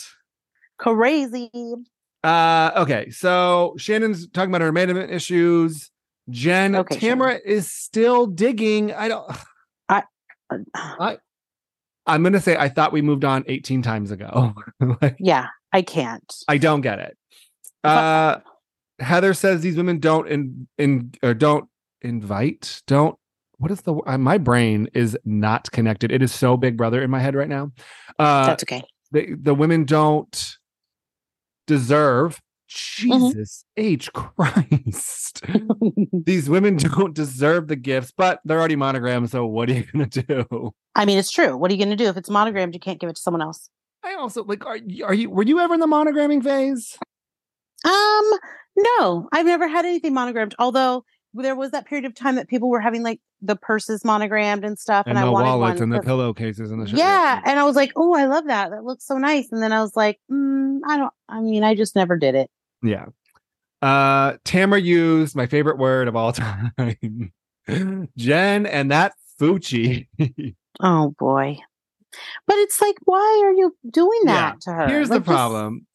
Crazy. 0.78 1.50
Uh, 2.24 2.72
okay, 2.76 3.10
so 3.12 3.76
Shannon's 3.78 4.28
talking 4.28 4.50
about 4.50 4.62
her 4.62 4.68
abandonment 4.68 5.12
issues. 5.12 5.90
Jen, 6.30 6.76
Okay, 6.76 6.98
Tamara 7.00 7.40
is 7.46 7.72
still 7.72 8.26
digging. 8.26 8.92
I 8.94 9.08
don't. 9.08 9.32
I, 9.90 10.04
uh, 10.50 11.16
I'm 12.08 12.24
gonna 12.24 12.42
say 12.42 12.56
I 12.56 12.70
thought 12.70 12.92
we 12.92 13.02
moved 13.02 13.26
on 13.26 13.44
18 13.48 13.82
times 13.82 14.12
ago. 14.12 14.54
like, 15.02 15.16
Yeah, 15.20 15.48
I 15.72 15.82
can't. 15.82 16.34
I 16.48 16.58
don't 16.58 16.82
get 16.82 17.00
it. 17.00 17.18
Uh, 17.84 18.40
Heather 19.00 19.34
says 19.34 19.62
these 19.62 19.78
women 19.78 20.00
don't 20.00 20.28
in 20.28 20.68
in 20.78 21.14
or 21.22 21.34
don't 21.34 21.70
invite, 22.02 22.82
don't 22.88 23.18
what 23.58 23.72
is 23.72 23.82
the 23.82 23.96
uh, 24.06 24.18
my 24.18 24.38
brain 24.38 24.90
is 24.94 25.18
not 25.26 25.72
connected. 25.72 26.12
It 26.12 26.22
is 26.22 26.34
so 26.34 26.58
Big 26.58 26.78
Brother 26.78 27.02
in 27.02 27.10
my 27.10 27.20
head 27.20 27.36
right 27.36 27.50
now. 27.50 27.72
Uh, 28.20 28.48
That's 28.48 28.64
okay. 28.64 28.84
the 29.12 29.36
the 29.36 29.56
women 29.56 29.86
don't 29.86 30.58
deserve. 31.68 32.42
Mm-hmm. 32.76 33.28
Jesus 33.30 33.66
H 33.78 34.12
Christ. 34.14 35.42
These 36.26 36.50
women 36.50 36.76
don't 36.78 37.14
deserve 37.14 37.68
the 37.68 37.76
gifts, 37.76 38.12
but 38.16 38.42
they're 38.46 38.60
already 38.60 38.76
monogrammed. 38.76 39.30
So 39.32 39.46
what 39.46 39.70
are 39.70 39.74
you 39.74 39.84
gonna 39.84 40.06
do? 40.08 40.74
I 40.96 41.06
mean, 41.06 41.18
it's 41.18 41.32
true. 41.32 41.56
What 41.58 41.72
are 41.72 41.74
you 41.74 41.84
going 41.84 41.96
to 41.98 42.02
do 42.04 42.10
if 42.10 42.16
it's 42.18 42.30
monogrammed? 42.30 42.74
You 42.74 42.80
can't 42.80 43.00
give 43.00 43.10
it 43.10 43.16
to 43.18 43.22
someone 43.22 43.42
else. 43.42 43.70
I 44.04 44.14
also 44.16 44.44
like. 44.44 44.66
Are 44.66 44.78
you, 44.78 45.06
are 45.06 45.14
you? 45.14 45.30
Were 45.30 45.44
you 45.44 45.60
ever 45.60 45.74
in 45.74 45.80
the 45.80 45.88
monogramming 45.88 46.44
phase? 46.44 46.98
Um, 47.84 48.32
no, 48.78 49.28
I've 49.32 49.46
never 49.46 49.68
had 49.68 49.86
anything 49.86 50.14
monogrammed. 50.14 50.56
Although 50.60 51.04
there 51.34 51.56
was 51.56 51.72
that 51.72 51.86
period 51.86 52.06
of 52.06 52.16
time 52.16 52.36
that 52.36 52.48
people 52.48 52.70
were 52.70 52.80
having 52.80 53.04
like 53.04 53.20
the 53.42 53.56
purses 53.56 54.06
monogrammed 54.06 54.64
and 54.64 54.80
stuff, 54.80 55.06
and, 55.06 55.18
And 55.18 55.20
I 55.20 55.26
the 55.26 55.32
wanted 55.32 55.48
wallets 55.48 55.80
one. 55.82 55.92
and 55.92 55.94
the 55.94 56.06
pillowcases 56.06 56.72
and 56.72 56.82
the 56.82 56.88
shit. 56.88 56.98
yeah, 56.98 57.42
and 57.46 57.60
I 57.60 57.64
was 57.64 57.76
like, 57.76 57.92
oh, 57.96 58.16
I 58.16 58.26
love 58.26 58.46
that. 58.48 58.72
That 58.72 58.84
looks 58.84 59.06
so 59.06 59.18
nice. 59.18 59.52
And 59.52 59.62
then 59.62 59.74
I 59.74 59.82
was 59.82 59.96
like, 59.96 60.20
mm, 60.32 60.80
I 60.88 60.98
don't. 60.98 61.14
I 61.28 61.42
mean, 61.42 61.64
I 61.64 61.76
just 61.76 61.96
never 61.96 62.18
did 62.18 62.36
it. 62.36 62.50
Yeah. 62.86 63.06
Uh 63.82 64.38
Tamara 64.46 64.80
used 64.82 65.36
my 65.36 65.46
favorite 65.48 65.78
word 65.78 66.08
of 66.08 66.16
all 66.16 66.32
time. 66.34 66.72
Jen 68.18 68.66
and 68.66 68.92
that 68.92 69.14
Fucci. 69.40 70.08
Oh 70.82 71.16
boy. 71.18 71.58
But 72.48 72.58
it's 72.58 72.82
like, 72.82 72.96
why 73.06 73.42
are 73.46 73.54
you 73.54 73.76
doing 73.90 74.22
Yeah, 74.26 74.34
that 74.34 74.62
to 74.62 74.72
her? 74.74 74.88
Here's 74.88 75.10
Like, 75.10 75.18
the 75.18 75.26
just- 75.26 75.28
problem, 75.36 75.88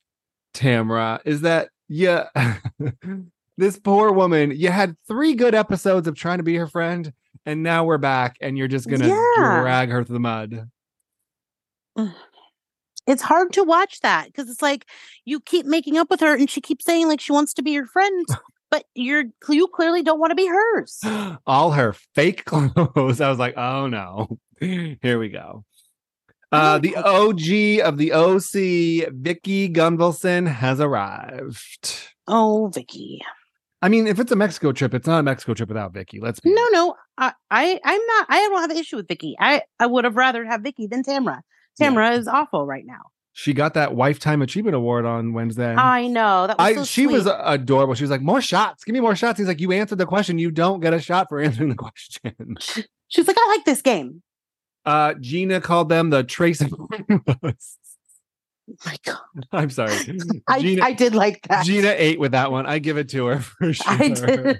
Tamara, 0.55 1.21
is 1.25 1.43
that 1.43 1.69
yeah, 1.89 2.29
this 3.59 3.79
poor 3.79 4.13
woman, 4.13 4.53
you 4.55 4.71
had 4.71 4.97
three 5.09 5.35
good 5.35 5.55
episodes 5.55 6.07
of 6.09 6.15
trying 6.15 6.39
to 6.39 6.45
be 6.45 6.57
her 6.57 6.67
friend, 6.67 7.13
and 7.47 7.63
now 7.63 7.85
we're 7.85 7.99
back, 7.99 8.37
and 8.41 8.57
you're 8.57 8.69
just 8.69 8.89
gonna 8.89 9.09
Yeah. 9.09 9.61
drag 9.61 9.91
her 9.91 10.03
through 10.05 10.15
the 10.15 10.21
mud. 10.21 10.71
It's 13.07 13.23
hard 13.23 13.53
to 13.55 13.65
watch 13.65 14.01
that 14.01 14.27
because 14.27 14.49
it's 14.51 14.63
like 14.63 14.87
you 15.25 15.41
keep 15.41 15.67
making 15.67 15.97
up 15.97 16.11
with 16.11 16.21
her 16.21 16.35
and 16.35 16.49
she 16.51 16.61
keeps 16.61 16.85
saying 16.85 17.09
like 17.09 17.21
she 17.21 17.33
wants 17.33 17.55
to 17.55 17.63
be 17.63 17.71
your 17.73 17.87
friend, 17.87 18.27
but 18.71 18.85
you're 18.95 19.25
you 19.49 19.67
clearly 19.69 20.03
don't 20.03 20.21
want 20.21 20.31
to 20.31 20.35
be 20.37 20.47
hers. 20.47 21.01
all 21.47 21.73
her 21.73 21.95
fake 22.15 22.45
clothes. 22.47 23.21
I 23.21 23.29
was 23.31 23.39
like, 23.39 23.57
oh 23.57 23.87
no, 23.89 24.39
here 24.61 25.19
we 25.19 25.29
go. 25.29 25.65
Uh, 26.53 26.79
the 26.79 26.97
OG 26.97 27.87
of 27.87 27.97
the 27.97 28.13
OC, 28.13 29.13
Vicki 29.15 29.69
Gunvalson, 29.69 30.49
has 30.49 30.81
arrived. 30.81 31.95
Oh, 32.27 32.71
Vicki. 32.75 33.21
I 33.83 33.89
mean, 33.89 34.09
if 34.09 34.19
it's 34.19 34.33
a 34.33 34.37
Mexico 34.37 34.73
trip, 34.73 34.93
it's 34.93 35.07
not 35.07 35.21
a 35.21 35.23
Mexico 35.23 35.55
trip 35.55 35.69
without 35.69 35.93
Vicki. 35.95 36.19
Let's 36.21 36.41
be 36.41 36.53
No, 36.53 36.61
honest. 36.61 36.73
no, 36.75 36.95
I, 37.19 37.33
I, 37.53 37.81
I'm 37.85 38.05
not. 38.07 38.27
I 38.29 38.41
don't 38.49 38.61
have 38.61 38.71
an 38.73 38.77
issue 38.79 38.97
with 38.97 39.07
Vicki. 39.07 39.37
I, 39.39 39.63
I 39.79 39.87
would 39.87 40.03
have 40.05 40.17
rather 40.17 40.45
have 40.45 40.63
Vicki 40.63 40.89
than 40.89 41.05
Tamra. 41.05 41.41
Yeah. 41.79 41.91
Tamra 41.91 42.19
is 42.19 42.29
awful 42.29 42.67
right 42.67 42.85
now. 42.87 43.03
She 43.33 43.55
got 43.55 43.75
that 43.75 43.95
Lifetime 43.95 44.43
Achievement 44.43 44.75
Award 44.75 45.07
on 45.07 45.33
Wednesday. 45.33 45.75
I 45.75 46.09
know 46.09 46.47
that 46.47 46.59
was 46.59 46.67
I 46.67 46.75
so 46.75 46.85
she 46.85 47.07
was 47.07 47.27
adorable. 47.27 47.95
She 47.95 48.03
was 48.03 48.11
like, 48.11 48.21
"More 48.23 48.41
shots, 48.43 48.85
give 48.85 48.93
me 48.93 49.01
more 49.01 49.15
shots." 49.15 49.39
He's 49.39 49.47
like, 49.47 49.61
"You 49.61 49.73
answered 49.73 49.99
the 49.99 50.07
question. 50.07 50.39
You 50.39 50.51
don't 50.51 50.81
get 50.81 50.93
a 50.93 51.01
shot 51.01 51.29
for 51.29 51.41
answering 51.43 51.69
the 51.71 51.77
question." 51.77 52.57
She 53.09 53.21
was 53.21 53.29
like, 53.29 53.37
I 53.39 53.55
like 53.57 53.65
this 53.65 53.83
game. 53.83 54.23
Uh, 54.85 55.15
Gina 55.15 55.61
called 55.61 55.89
them 55.89 56.11
the 56.11 56.25
Tres. 56.25 56.63
My 58.87 58.97
God, 59.05 59.19
I'm 59.53 59.71
sorry, 59.71 59.93
I, 60.49 60.61
Gina. 60.61 60.85
I 60.85 60.93
did 60.93 61.15
like 61.15 61.41
that. 61.49 61.65
Gina 61.65 61.93
ate 61.97 62.19
with 62.21 62.33
that 62.33 62.51
one. 62.53 62.67
I 62.67 62.79
give 62.79 62.97
it 62.99 63.09
to 63.11 63.27
her 63.27 63.41
for 63.41 63.73
sure. 63.73 63.85
I 63.93 64.09
did. 64.09 64.59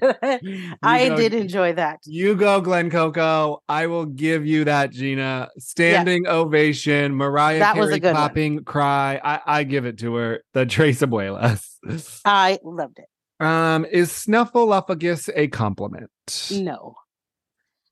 I 0.83 1.09
go- 1.09 1.17
did 1.17 1.35
enjoy 1.35 1.73
that. 1.75 2.01
You 2.07 2.35
go, 2.35 2.61
Glen 2.61 2.91
Coco. 2.91 3.63
I 3.69 3.87
will 3.87 4.07
give 4.07 4.47
you 4.47 4.65
that, 4.65 4.91
Gina. 4.91 5.49
Standing 5.59 6.27
ovation. 6.27 7.15
Mariah 7.15 7.59
That 7.61 7.77
was 7.77 7.87
a 7.87 7.91
Carey 7.91 8.01
good 8.01 8.07
one. 8.09 8.15
clapping, 8.17 8.65
cry. 8.65 9.21
I, 9.23 9.41
I 9.47 9.65
give 9.65 9.87
it 9.87 9.99
to 10.01 10.15
her. 10.17 10.41
The 10.55 10.67
Tres 10.67 11.01
Abuelas. 11.01 12.21
I 12.25 12.59
loved 12.65 12.99
it. 12.99 13.07
Um, 13.45 13.87
is 13.91 14.11
Snuffleupagus 14.11 15.31
a 15.35 15.49
compliment? 15.49 16.11
No, 16.53 16.95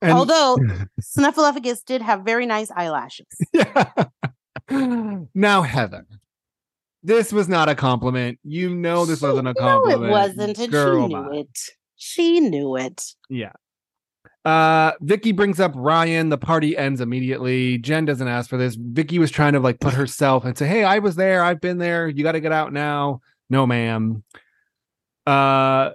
And- 0.03 0.13
although 0.13 0.59
Snuffleupagus 1.01 1.85
did 1.85 2.03
have 2.03 2.23
very 2.23 2.45
nice 2.47 2.71
eyelashes. 2.71 3.27
Yeah. 3.53 3.91
now, 5.35 5.63
Heather, 5.63 6.07
this 7.03 7.33
was 7.33 7.49
not 7.49 7.69
a 7.69 7.75
compliment. 7.75 8.39
You 8.45 8.75
know 8.75 9.05
this 9.07 9.21
She- 9.21 9.27
wasn't 9.27 9.49
a 9.49 9.55
No, 9.55 9.61
compliment. 9.61 10.05
it 10.05 10.11
wasn't, 10.11 10.59
and 10.59 10.73
Girl, 10.73 11.07
she 11.09 11.15
knew 11.15 11.23
bye. 11.23 11.37
it. 11.37 11.59
She 11.97 12.41
knew 12.41 12.77
it. 12.77 13.03
Yeah. 13.29 13.53
Uh 14.45 14.93
Vicki 15.01 15.33
brings 15.33 15.59
up 15.59 15.73
Ryan. 15.75 16.29
The 16.29 16.39
party 16.39 16.77
ends 16.77 17.01
immediately. 17.01 17.79
Jen 17.79 18.05
doesn't 18.05 18.29
ask 18.29 18.49
for 18.49 18.57
this. 18.57 18.77
Vicki 18.77 19.19
was 19.19 19.31
trying 19.33 19.53
to 19.55 19.61
like 19.61 19.81
put 19.81 19.95
herself 19.95 20.45
and 20.45 20.57
say, 20.57 20.67
Hey, 20.69 20.85
I 20.85 21.01
was 21.01 21.17
there, 21.17 21.43
I've 21.43 21.61
been 21.61 21.79
there. 21.79 22.09
You 22.09 22.23
gotta 22.23 22.41
get 22.41 22.53
out 22.53 22.73
now. 22.73 23.21
No, 23.51 23.67
ma'am. 23.67 24.23
Uh 25.27 25.91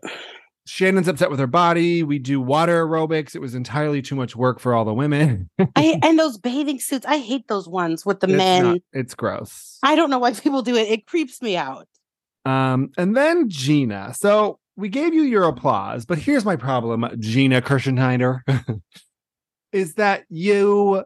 Shannon's 0.65 1.07
upset 1.07 1.29
with 1.29 1.39
her 1.39 1.47
body. 1.47 2.03
We 2.03 2.19
do 2.19 2.39
water 2.39 2.85
aerobics. 2.85 3.35
It 3.35 3.39
was 3.39 3.53
entirely 3.53 4.01
too 4.01 4.15
much 4.15 4.35
work 4.35 4.59
for 4.59 4.73
all 4.73 4.85
the 4.85 4.93
women. 4.93 5.49
I 5.75 5.99
and 6.03 6.17
those 6.17 6.37
bathing 6.37 6.79
suits. 6.79 7.05
I 7.05 7.17
hate 7.17 7.47
those 7.47 7.67
ones 7.67 8.05
with 8.05 8.21
the 8.21 8.27
It's 8.27 8.37
men. 8.37 8.63
not- 8.63 8.77
it's 8.93 9.13
gross. 9.15 9.77
I 9.83 9.95
don't 9.95 10.09
know 10.09 10.19
why 10.19 10.31
people 10.33 10.61
do 10.61 10.75
it. 10.75 10.89
It 10.89 11.05
creeps 11.05 11.41
me 11.41 11.57
out. 11.57 11.87
Um, 12.45 12.91
and 12.97 13.15
then 13.15 13.49
Gina. 13.49 14.13
So 14.13 14.59
we 14.75 14.89
gave 14.89 15.13
you 15.13 15.23
your 15.23 15.43
applause, 15.43 16.05
but 16.05 16.17
here's 16.17 16.45
my 16.45 16.55
problem, 16.55 17.05
Gina 17.19 17.61
Kirschenheiter, 17.61 18.41
is 19.71 19.93
that 19.95 20.23
you 20.29 21.03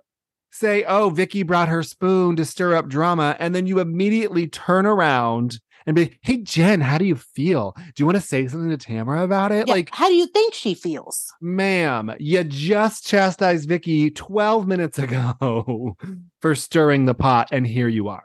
say, 0.52 0.84
"Oh, 0.88 1.10
Vicki 1.10 1.44
brought 1.44 1.68
her 1.68 1.84
spoon 1.84 2.36
to 2.38 2.46
stir 2.46 2.76
up 2.76 2.88
drama," 2.88 3.36
and 3.40 3.54
then 3.54 3.68
you 3.68 3.80
immediately 3.80 4.48
turn 4.48 4.86
around 4.86 5.60
and 5.88 5.96
be, 5.96 6.18
"Hey, 6.22 6.38
Jen, 6.38 6.82
how 6.82 6.98
do 7.00 7.06
you 7.06 7.16
feel? 7.16 7.74
Do 7.78 7.94
you 7.98 8.06
want 8.06 8.18
to 8.18 8.22
say 8.22 8.48
something 8.48 8.70
to 8.70 8.78
Tamara 8.78 9.24
about 9.24 9.52
it?" 9.52 9.68
Yeah, 9.68 9.74
Like, 9.74 9.90
how 9.92 10.08
do 10.08 10.14
you 10.14 10.28
think 10.28 10.54
she 10.54 10.76
feels? 10.76 11.34
ma'am, 11.42 12.14
you 12.20 12.44
just 12.44 13.08
chastised 13.08 13.68
Vicki 13.68 14.12
12 14.12 14.68
minutes 14.68 15.00
ago 15.00 15.96
for 16.42 16.54
stirring 16.54 17.06
the 17.06 17.16
pot, 17.16 17.48
and 17.52 17.66
here 17.66 17.88
you 17.88 18.10
are. 18.10 18.24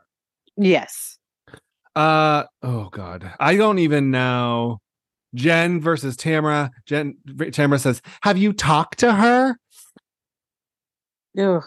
Yes. 0.59 1.17
Uh 1.95 2.45
oh 2.63 2.89
god. 2.91 3.33
I 3.39 3.57
don't 3.57 3.79
even 3.79 4.11
know. 4.11 4.81
Jen 5.35 5.81
versus 5.81 6.17
Tamara. 6.17 6.71
Jen 6.87 7.17
Tamara 7.53 7.79
says, 7.79 8.03
"Have 8.23 8.37
you 8.37 8.53
talked 8.53 8.99
to 8.99 9.13
her?" 9.13 9.57
Ugh. 11.39 11.63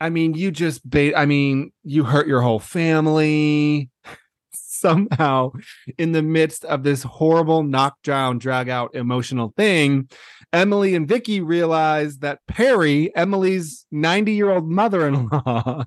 I 0.00 0.10
mean, 0.10 0.34
you 0.34 0.50
just 0.50 0.88
ba- 0.88 1.18
I 1.18 1.24
mean, 1.24 1.72
you 1.82 2.04
hurt 2.04 2.26
your 2.26 2.42
whole 2.42 2.58
family. 2.60 3.88
Somehow, 4.78 5.52
in 5.98 6.12
the 6.12 6.22
midst 6.22 6.64
of 6.64 6.82
this 6.82 7.02
horrible 7.02 7.62
knockdown, 7.62 8.38
drag 8.38 8.68
out 8.68 8.94
emotional 8.94 9.52
thing, 9.56 10.08
Emily 10.52 10.94
and 10.94 11.08
Vicki 11.08 11.40
realize 11.40 12.18
that 12.18 12.40
Perry, 12.46 13.14
Emily's 13.16 13.86
90 13.90 14.32
year 14.32 14.50
old 14.50 14.68
mother 14.68 15.06
in 15.06 15.28
law, 15.28 15.84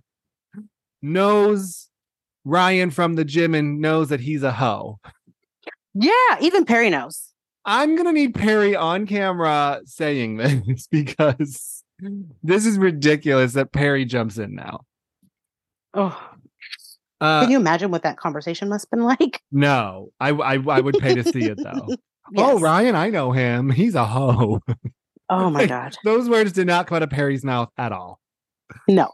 knows 1.01 1.89
Ryan 2.45 2.91
from 2.91 3.15
the 3.15 3.25
gym 3.25 3.55
and 3.55 3.79
knows 3.79 4.09
that 4.09 4.19
he's 4.19 4.43
a 4.43 4.51
hoe. 4.51 4.99
Yeah, 5.93 6.37
even 6.41 6.65
Perry 6.65 6.89
knows. 6.89 7.33
I'm 7.65 7.95
gonna 7.95 8.13
need 8.13 8.33
Perry 8.33 8.75
on 8.75 9.05
camera 9.05 9.81
saying 9.85 10.37
this 10.37 10.87
because 10.91 11.83
this 12.43 12.65
is 12.65 12.77
ridiculous 12.77 13.53
that 13.53 13.71
Perry 13.71 14.05
jumps 14.05 14.37
in 14.37 14.55
now. 14.55 14.81
Oh, 15.93 16.28
Uh, 17.21 17.41
can 17.41 17.51
you 17.51 17.57
imagine 17.57 17.91
what 17.91 18.03
that 18.03 18.17
conversation 18.17 18.69
must 18.69 18.85
have 18.85 18.91
been 18.97 19.03
like? 19.05 19.41
no, 19.51 20.09
I, 20.19 20.29
I 20.29 20.53
I 20.55 20.79
would 20.79 20.97
pay 20.99 21.15
to 21.15 21.23
see 21.23 21.45
it 21.45 21.57
though. 21.61 21.87
Oh, 22.37 22.59
Ryan, 22.59 22.95
I 22.95 23.09
know 23.09 23.31
him. 23.31 23.71
He's 23.71 23.95
a 23.95 24.05
hoe. 24.05 24.59
Oh 25.29 25.49
my 25.49 25.61
Like, 25.61 25.69
god. 25.69 25.97
Those 26.03 26.29
words 26.29 26.51
did 26.51 26.67
not 26.67 26.85
come 26.85 26.97
out 26.97 27.01
of 27.01 27.09
Perry's 27.09 27.43
mouth 27.43 27.69
at 27.75 27.91
all. 27.91 28.19
No. 28.87 29.09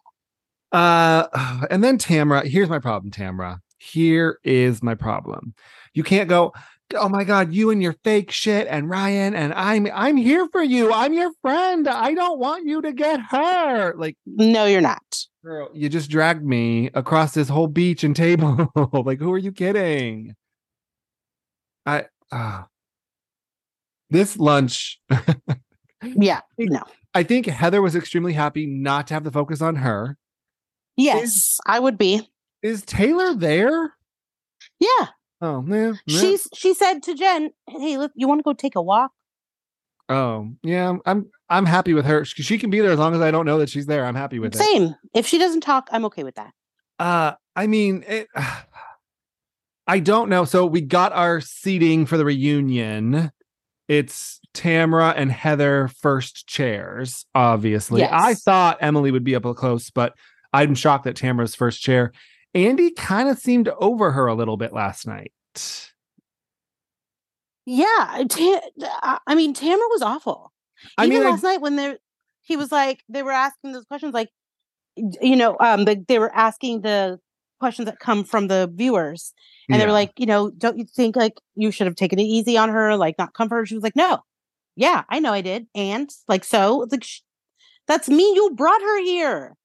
Uh, 0.73 1.27
and 1.71 1.81
then 1.81 1.97
Tamara. 1.97 2.45
Here's 2.45 2.67
my 2.67 2.79
problem, 2.79 3.11
Tamara. 3.11 3.61
Here 3.77 4.39
is 4.43 4.83
my 4.83 4.95
problem. 4.95 5.53
You 5.93 6.03
can't 6.03 6.27
go. 6.27 6.51
Oh 6.93 7.09
my 7.09 7.23
God, 7.23 7.51
you 7.53 7.71
and 7.71 7.81
your 7.81 7.95
fake 8.03 8.29
shit, 8.31 8.67
and 8.69 8.89
Ryan, 8.89 9.33
and 9.33 9.53
I'm 9.53 9.87
I'm 9.93 10.17
here 10.17 10.47
for 10.51 10.61
you. 10.61 10.93
I'm 10.93 11.13
your 11.13 11.31
friend. 11.41 11.87
I 11.87 12.13
don't 12.13 12.39
want 12.39 12.67
you 12.67 12.81
to 12.83 12.93
get 12.93 13.19
hurt. 13.19 13.97
Like, 13.97 14.15
No, 14.25 14.65
you're 14.65 14.81
not. 14.81 15.01
girl, 15.43 15.69
you 15.73 15.89
just 15.89 16.09
dragged 16.11 16.45
me 16.45 16.91
across 16.93 17.33
this 17.33 17.49
whole 17.49 17.67
beach 17.67 18.03
and 18.03 18.15
table. 18.15 18.71
like, 18.93 19.19
who 19.19 19.31
are 19.33 19.37
you 19.37 19.51
kidding? 19.51 20.35
I 21.87 22.05
uh, 22.31 22.63
this 24.09 24.37
lunch. 24.37 24.99
Yeah. 26.03 26.41
No. 26.59 26.83
I 27.15 27.23
think 27.23 27.47
Heather 27.47 27.81
was 27.81 27.95
extremely 27.95 28.33
happy 28.33 28.67
not 28.67 29.07
to 29.07 29.15
have 29.15 29.23
the 29.23 29.31
focus 29.31 29.59
on 29.59 29.77
her. 29.77 30.17
Yes, 30.97 31.57
I 31.65 31.79
would 31.79 31.97
be. 31.97 32.29
Is 32.61 32.83
Taylor 32.83 33.33
there? 33.33 33.93
Yeah. 34.79 35.07
Oh, 35.41 35.63
yeah. 35.67 35.93
yeah. 36.05 36.19
She's 36.19 36.47
she 36.53 36.73
said 36.73 37.03
to 37.03 37.13
Jen, 37.13 37.51
"Hey, 37.67 37.97
look, 37.97 38.11
you 38.15 38.27
want 38.27 38.39
to 38.39 38.43
go 38.43 38.53
take 38.53 38.75
a 38.75 38.81
walk?" 38.81 39.11
Oh, 40.07 40.51
yeah. 40.63 40.95
I'm 41.05 41.29
I'm 41.49 41.65
happy 41.65 41.93
with 41.93 42.05
her. 42.05 42.25
She, 42.25 42.43
she 42.43 42.57
can 42.57 42.69
be 42.69 42.79
there 42.79 42.91
as 42.91 42.99
long 42.99 43.13
as 43.15 43.21
I 43.21 43.31
don't 43.31 43.45
know 43.45 43.59
that 43.59 43.69
she's 43.69 43.85
there. 43.85 44.05
I'm 44.05 44.15
happy 44.15 44.39
with 44.39 44.55
it. 44.55 44.57
Same. 44.57 44.95
If 45.13 45.27
she 45.27 45.37
doesn't 45.37 45.61
talk, 45.61 45.87
I'm 45.91 46.05
okay 46.05 46.23
with 46.23 46.35
that. 46.35 46.53
Uh, 46.99 47.33
I 47.55 47.67
mean, 47.67 48.03
it, 48.07 48.27
I 49.87 49.99
don't 49.99 50.29
know. 50.29 50.45
So 50.45 50.65
we 50.65 50.81
got 50.81 51.13
our 51.13 51.41
seating 51.41 52.05
for 52.05 52.17
the 52.17 52.25
reunion. 52.25 53.31
It's 53.87 54.39
Tamra 54.55 55.13
and 55.15 55.31
Heather 55.31 55.89
first 55.89 56.47
chairs, 56.47 57.25
obviously. 57.35 58.01
Yes. 58.01 58.11
I 58.11 58.33
thought 58.33 58.77
Emily 58.81 59.11
would 59.11 59.23
be 59.23 59.35
up 59.35 59.43
close, 59.55 59.91
but 59.91 60.13
I'm 60.53 60.73
shocked 60.73 61.03
that 61.03 61.15
Tamra's 61.15 61.53
first 61.53 61.81
chair. 61.81 62.11
Andy 62.55 62.89
kind 62.91 63.29
of 63.29 63.37
seemed 63.37 63.67
over 63.79 64.11
her 64.13 64.27
a 64.27 64.33
little 64.33 64.55
bit 64.57 64.73
last 64.73 65.05
night. 65.05 65.33
Yeah, 67.65 67.85
I 67.89 69.19
I 69.27 69.35
mean, 69.35 69.53
Tamara 69.53 69.87
was 69.89 70.01
awful. 70.01 70.51
I 70.97 71.05
Even 71.05 71.17
mean, 71.17 71.27
I- 71.27 71.31
last 71.31 71.43
night 71.43 71.61
when 71.61 71.75
they 71.75 71.97
he 72.41 72.55
was 72.55 72.71
like, 72.71 73.03
they 73.09 73.23
were 73.23 73.31
asking 73.31 73.71
those 73.73 73.85
questions, 73.85 74.13
like, 74.13 74.29
you 74.95 75.35
know, 75.35 75.57
um, 75.59 75.85
the, 75.85 76.03
they 76.07 76.19
were 76.19 76.33
asking 76.33 76.81
the 76.81 77.19
questions 77.59 77.87
that 77.87 77.99
come 77.99 78.23
from 78.23 78.47
the 78.47 78.71
viewers, 78.73 79.33
and 79.67 79.81
they 79.81 79.85
were 79.85 79.91
like, 79.91 80.11
you 80.17 80.27
know, 80.27 80.51
don't 80.51 80.77
you 80.77 80.85
think 80.85 81.15
like 81.15 81.33
you 81.55 81.71
should 81.71 81.87
have 81.87 81.95
taken 81.95 82.19
it 82.19 82.23
easy 82.23 82.55
on 82.57 82.69
her, 82.69 82.95
like 82.95 83.15
not 83.17 83.33
come 83.33 83.49
for 83.49 83.55
her? 83.57 83.65
She 83.65 83.73
was 83.75 83.83
like, 83.83 83.95
no, 83.95 84.19
yeah, 84.75 85.03
I 85.09 85.19
know 85.19 85.33
I 85.33 85.41
did, 85.41 85.67
and 85.75 86.09
like 86.27 86.43
so, 86.43 86.83
it's 86.83 86.91
like 86.91 87.03
sh- 87.03 87.21
that's 87.87 88.07
me. 88.09 88.23
You 88.35 88.51
brought 88.55 88.81
her 88.81 89.01
here. 89.01 89.55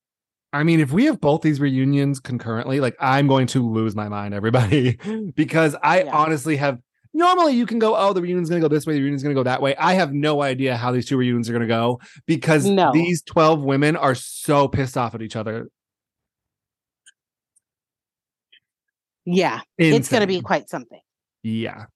I 0.52 0.64
mean, 0.64 0.80
if 0.80 0.90
we 0.92 1.04
have 1.04 1.20
both 1.20 1.42
these 1.42 1.60
reunions 1.60 2.18
concurrently, 2.18 2.80
like 2.80 2.96
I'm 3.00 3.28
going 3.28 3.46
to 3.48 3.68
lose 3.68 3.94
my 3.94 4.08
mind, 4.08 4.34
everybody, 4.34 4.98
because 5.36 5.76
I 5.82 6.02
Yeah. 6.04 6.12
honestly 6.12 6.56
have. 6.56 6.78
Normally, 7.12 7.54
you 7.54 7.66
can 7.66 7.80
go, 7.80 7.96
oh, 7.96 8.12
the 8.12 8.22
reunion's 8.22 8.48
going 8.48 8.62
to 8.62 8.68
go 8.68 8.72
this 8.72 8.86
way, 8.86 8.94
the 8.94 9.00
reunion's 9.00 9.24
going 9.24 9.34
to 9.34 9.38
go 9.38 9.42
that 9.42 9.60
way. 9.60 9.74
I 9.76 9.94
have 9.94 10.12
no 10.12 10.42
idea 10.42 10.76
how 10.76 10.92
these 10.92 11.06
two 11.06 11.16
reunions 11.16 11.48
are 11.48 11.52
going 11.52 11.62
to 11.62 11.66
go 11.66 12.00
because 12.26 12.66
No. 12.66 12.92
these 12.92 13.22
12 13.22 13.62
women 13.64 13.96
are 13.96 14.14
so 14.14 14.68
pissed 14.68 14.96
off 14.96 15.16
at 15.16 15.20
each 15.22 15.34
other. 15.34 15.68
Yeah, 19.24 19.60
it's 19.76 20.08
going 20.08 20.20
to 20.20 20.26
be 20.28 20.40
quite 20.40 20.68
something. 20.68 21.00
Yeah. 21.42 21.86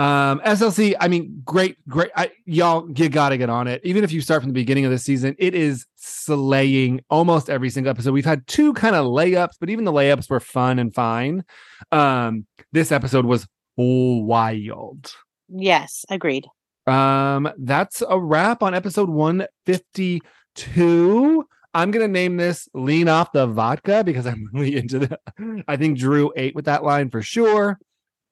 Um, 0.00 0.40
SLC, 0.40 0.94
I 0.98 1.08
mean, 1.08 1.42
great, 1.44 1.76
great. 1.86 2.10
I, 2.16 2.30
y'all, 2.46 2.90
you 2.90 3.10
got 3.10 3.28
to 3.30 3.36
get 3.36 3.50
on 3.50 3.68
it. 3.68 3.82
Even 3.84 4.02
if 4.02 4.12
you 4.12 4.22
start 4.22 4.40
from 4.40 4.48
the 4.48 4.54
beginning 4.54 4.86
of 4.86 4.90
the 4.90 4.98
season, 4.98 5.36
it 5.38 5.54
is 5.54 5.84
slaying 5.96 7.02
almost 7.10 7.50
every 7.50 7.68
single 7.68 7.90
episode. 7.90 8.12
We've 8.12 8.24
had 8.24 8.46
two 8.46 8.72
kind 8.72 8.96
of 8.96 9.04
layups, 9.04 9.56
but 9.60 9.68
even 9.68 9.84
the 9.84 9.92
layups 9.92 10.30
were 10.30 10.40
fun 10.40 10.78
and 10.78 10.94
fine. 10.94 11.44
Um, 11.92 12.46
this 12.72 12.90
episode 12.90 13.26
was 13.26 13.46
wild. 13.76 15.12
Yes, 15.50 16.06
agreed. 16.08 16.46
Um, 16.86 17.52
that's 17.58 18.02
a 18.08 18.18
wrap 18.18 18.62
on 18.62 18.72
episode 18.72 19.10
152. 19.10 21.44
I'm 21.74 21.90
gonna 21.90 22.08
name 22.08 22.38
this 22.38 22.70
lean 22.72 23.08
off 23.08 23.32
the 23.32 23.46
vodka 23.46 24.02
because 24.02 24.26
I'm 24.26 24.48
really 24.54 24.76
into 24.76 25.00
that. 25.00 25.20
I 25.68 25.76
think 25.76 25.98
Drew 25.98 26.32
ate 26.36 26.54
with 26.54 26.64
that 26.64 26.84
line 26.84 27.10
for 27.10 27.20
sure. 27.20 27.78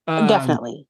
Um, 0.07 0.27
Definitely. 0.27 0.88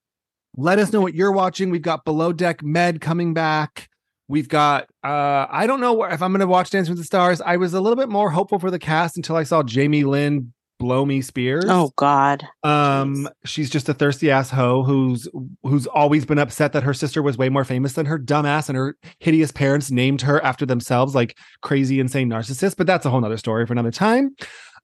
Let 0.59 0.81
us 0.81 0.93
know 0.93 1.01
what 1.01 1.15
you're 1.15 1.33
watching. 1.33 1.71
We've 1.71 1.81
got 1.81 2.05
Below 2.05 2.33
Deck 2.33 2.65
Med 2.65 3.01
coming 3.01 3.33
back. 3.33 3.89
We've 4.27 4.49
got 4.49 4.89
uh 5.05 5.47
I 5.49 5.67
don't 5.67 5.81
know 5.81 6.03
if 6.05 6.21
I'm 6.21 6.33
going 6.33 6.41
to 6.41 6.47
watch 6.47 6.71
Dance 6.71 6.89
with 6.89 6.99
the 6.99 7.05
Stars. 7.05 7.41
I 7.41 7.57
was 7.57 7.73
a 7.75 7.81
little 7.81 7.97
bit 7.97 8.09
more 8.09 8.29
hopeful 8.29 8.59
for 8.59 8.71
the 8.71 8.79
cast 8.79 9.17
until 9.17 9.37
I 9.37 9.45
saw 9.45 9.63
Jamie 9.63 10.03
Lynn 10.03 10.53
blow 10.81 11.07
me 11.07 11.21
spears. 11.23 11.65
Oh 11.69 11.93
God. 11.97 12.45
Um 12.65 13.15
jeez. 13.15 13.29
she's 13.45 13.71
just 13.71 13.89
a 13.89 13.95
thirsty 13.95 14.33
ass 14.33 14.51
hoe 14.51 14.83
who's 14.83 15.29
who's 15.63 15.87
always 15.87 16.27
been 16.27 16.39
upset 16.39 16.73
that 16.73 16.83
her 16.83 16.95
sister 16.95 17.23
was 17.23 17.39
way 17.39 17.49
more 17.49 17.65
famous 17.65 17.93
than 17.93 18.07
her 18.07 18.19
dumbass 18.19 18.69
and 18.69 18.77
her 18.77 18.97
hideous 19.21 19.53
parents 19.53 19.93
named 19.93 20.23
her 20.23 20.43
after 20.45 20.67
themselves 20.67 21.15
like 21.15 21.39
crazy 21.63 22.01
insane 22.01 22.29
narcissists, 22.29 22.77
but 22.77 22.87
that's 22.87 23.07
a 23.07 23.11
whole 23.11 23.21
nother 23.21 23.39
story 23.39 23.65
for 23.65 23.75
another 23.75 23.93
time. 23.93 24.35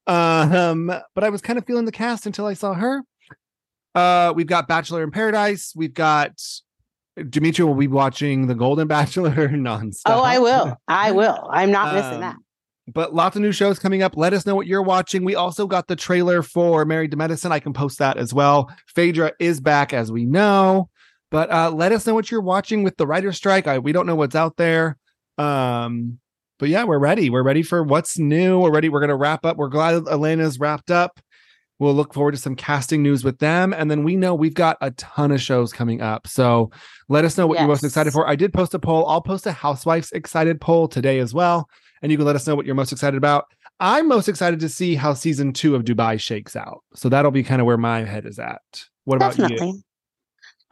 Um 0.06 0.86
but 0.86 1.24
I 1.24 1.30
was 1.30 1.42
kind 1.42 1.58
of 1.58 1.66
feeling 1.66 1.84
the 1.84 1.92
cast 1.92 2.26
until 2.26 2.46
I 2.46 2.54
saw 2.54 2.74
her. 2.74 3.02
Uh, 3.94 4.32
we've 4.34 4.46
got 4.46 4.66
Bachelor 4.68 5.02
in 5.02 5.10
Paradise. 5.10 5.72
We've 5.76 5.94
got 5.94 6.32
Demetria 7.30 7.66
will 7.66 7.74
be 7.74 7.86
watching 7.86 8.46
The 8.48 8.54
Golden 8.54 8.88
Bachelor 8.88 9.48
nonstop. 9.48 10.02
Oh, 10.06 10.22
I 10.22 10.38
will. 10.38 10.76
I 10.88 11.10
will. 11.20 11.48
I'm 11.50 11.70
not 11.70 11.94
missing 11.94 12.14
Um, 12.14 12.20
that. 12.20 12.36
But 12.92 13.14
lots 13.14 13.34
of 13.34 13.40
new 13.40 13.52
shows 13.52 13.78
coming 13.78 14.02
up. 14.02 14.14
Let 14.14 14.34
us 14.34 14.44
know 14.44 14.54
what 14.54 14.66
you're 14.66 14.82
watching. 14.82 15.24
We 15.24 15.34
also 15.36 15.66
got 15.66 15.86
the 15.88 15.96
trailer 15.96 16.42
for 16.42 16.84
Married 16.84 17.12
to 17.12 17.16
Medicine. 17.16 17.50
I 17.50 17.58
can 17.58 17.72
post 17.72 17.98
that 17.98 18.18
as 18.18 18.34
well. 18.34 18.70
Phaedra 18.88 19.32
is 19.38 19.58
back, 19.60 19.94
as 19.94 20.12
we 20.12 20.26
know. 20.26 20.90
But 21.30 21.50
uh, 21.50 21.70
let 21.70 21.92
us 21.92 22.06
know 22.06 22.12
what 22.14 22.30
you're 22.30 22.42
watching 22.42 22.82
with 22.82 22.96
the 22.98 23.06
writer's 23.06 23.36
strike. 23.38 23.66
I, 23.66 23.78
we 23.78 23.92
don't 23.92 24.06
know 24.06 24.16
what's 24.16 24.34
out 24.34 24.56
there. 24.58 24.98
Um, 25.38 26.18
but 26.58 26.68
yeah, 26.68 26.84
we're 26.84 26.98
ready. 26.98 27.30
We're 27.30 27.42
ready 27.42 27.62
for 27.62 27.82
what's 27.82 28.18
new. 28.18 28.60
We're 28.60 28.70
ready. 28.74 28.88
We're 28.90 29.00
going 29.00 29.08
to 29.08 29.16
wrap 29.16 29.46
up. 29.46 29.56
We're 29.56 29.68
glad 29.68 30.06
Elena's 30.06 30.60
wrapped 30.60 30.90
up. 30.90 31.18
We'll 31.84 31.94
look 31.94 32.14
forward 32.14 32.32
to 32.32 32.38
some 32.38 32.56
casting 32.56 33.02
news 33.02 33.24
with 33.24 33.40
them. 33.40 33.74
And 33.74 33.90
then 33.90 34.04
we 34.04 34.16
know 34.16 34.34
we've 34.34 34.54
got 34.54 34.78
a 34.80 34.90
ton 34.92 35.30
of 35.32 35.42
shows 35.42 35.70
coming 35.70 36.00
up. 36.00 36.26
So 36.26 36.70
let 37.10 37.26
us 37.26 37.36
know 37.36 37.46
what 37.46 37.58
you're 37.58 37.68
most 37.68 37.84
excited 37.84 38.14
for. 38.14 38.26
I 38.26 38.36
did 38.36 38.54
post 38.54 38.72
a 38.72 38.78
poll. 38.78 39.06
I'll 39.06 39.20
post 39.20 39.44
a 39.44 39.52
Housewives 39.52 40.10
excited 40.12 40.62
poll 40.62 40.88
today 40.88 41.18
as 41.18 41.34
well. 41.34 41.68
And 42.00 42.10
you 42.10 42.16
can 42.16 42.26
let 42.26 42.36
us 42.36 42.46
know 42.46 42.54
what 42.54 42.64
you're 42.64 42.74
most 42.74 42.90
excited 42.90 43.18
about. 43.18 43.44
I'm 43.80 44.08
most 44.08 44.30
excited 44.30 44.60
to 44.60 44.68
see 44.70 44.94
how 44.94 45.12
season 45.12 45.52
two 45.52 45.74
of 45.74 45.84
Dubai 45.84 46.18
shakes 46.18 46.56
out. 46.56 46.82
So 46.94 47.10
that'll 47.10 47.30
be 47.30 47.42
kind 47.42 47.60
of 47.60 47.66
where 47.66 47.76
my 47.76 48.02
head 48.02 48.24
is 48.24 48.38
at. 48.38 48.62
What 49.04 49.16
about 49.16 49.36
Definitely. 49.36 49.66
you? 49.68 49.82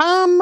Um. 0.07 0.41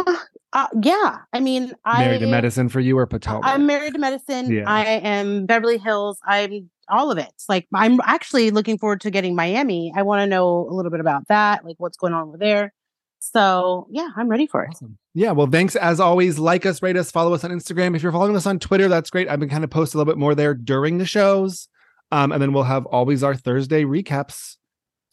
Uh, 0.52 0.66
yeah. 0.82 1.18
I 1.32 1.40
mean, 1.40 1.72
I 1.84 2.05
Married 2.05 2.20
to 2.20 2.26
medicine 2.26 2.68
for 2.68 2.80
you 2.80 2.98
or 2.98 3.06
Potomac? 3.06 3.42
I'm 3.44 3.66
married 3.66 3.94
to 3.94 3.98
medicine. 3.98 4.51
Yeah. 4.52 4.64
I 4.66 4.84
am 4.84 5.47
Beverly 5.47 5.78
Hills. 5.78 6.18
I'm 6.24 6.70
all 6.91 7.11
of 7.11 7.19
it. 7.19 7.33
Like 7.49 7.67
I'm 7.75 8.01
actually 8.05 8.51
looking 8.51 8.79
forward 8.79 9.01
to 9.03 9.11
getting 9.11 9.35
Miami. 9.35 9.93
I 9.97 10.03
want 10.03 10.21
to 10.23 10.27
know 10.27 10.69
a 10.69 10.73
little 10.73 10.91
bit 10.91 11.01
about 11.01 11.29
that, 11.29 11.65
like 11.65 11.77
what's 11.79 11.97
going 11.97 12.12
on 12.12 12.29
over 12.29 12.37
there. 12.37 12.73
So 13.21 13.87
yeah, 13.91 14.09
I'm 14.17 14.29
ready 14.29 14.47
for 14.47 14.65
it. 14.65 14.71
Awesome. 14.73 14.99
Yeah. 15.15 15.33
Well, 15.33 15.47
thanks 15.47 15.77
as 15.77 16.01
always. 16.01 16.39
Like 16.39 16.65
us, 16.67 16.83
rate 16.83 16.97
us, 16.97 17.11
follow 17.11 17.35
us 17.35 17.45
on 17.45 17.51
Instagram. 17.51 17.95
If 17.95 18.03
you're 18.03 18.12
following 18.12 18.37
us 18.37 18.47
on 18.47 18.59
Twitter, 18.59 18.89
that's 18.89 19.11
great. 19.11 19.29
I've 19.29 19.41
been 19.41 19.49
kind 19.49 19.65
of 19.65 19.71
posting 19.71 19.99
a 19.99 20.01
little 20.01 20.12
bit 20.12 20.19
more 20.19 20.35
there 20.35 20.55
during 20.55 20.99
the 20.99 21.05
shows. 21.05 21.69
Um, 22.12 22.33
and 22.33 22.43
then 22.43 22.53
we'll 22.53 22.65
have 22.65 22.87
always 22.87 23.23
our 23.23 23.35
Thursday 23.35 23.85
recaps. 23.85 24.57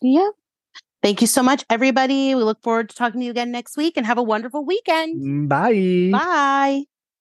Yeah. 0.01 0.29
Thank 1.03 1.21
you 1.21 1.27
so 1.27 1.43
much, 1.43 1.63
everybody. 1.69 2.33
We 2.33 2.43
look 2.43 2.61
forward 2.63 2.89
to 2.89 2.95
talking 2.95 3.19
to 3.19 3.25
you 3.25 3.31
again 3.31 3.51
next 3.51 3.77
week 3.77 3.97
and 3.97 4.05
have 4.05 4.17
a 4.17 4.23
wonderful 4.23 4.65
weekend. 4.65 5.47
Bye. 5.47 6.09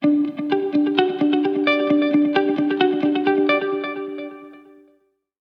Bye. 0.03 0.76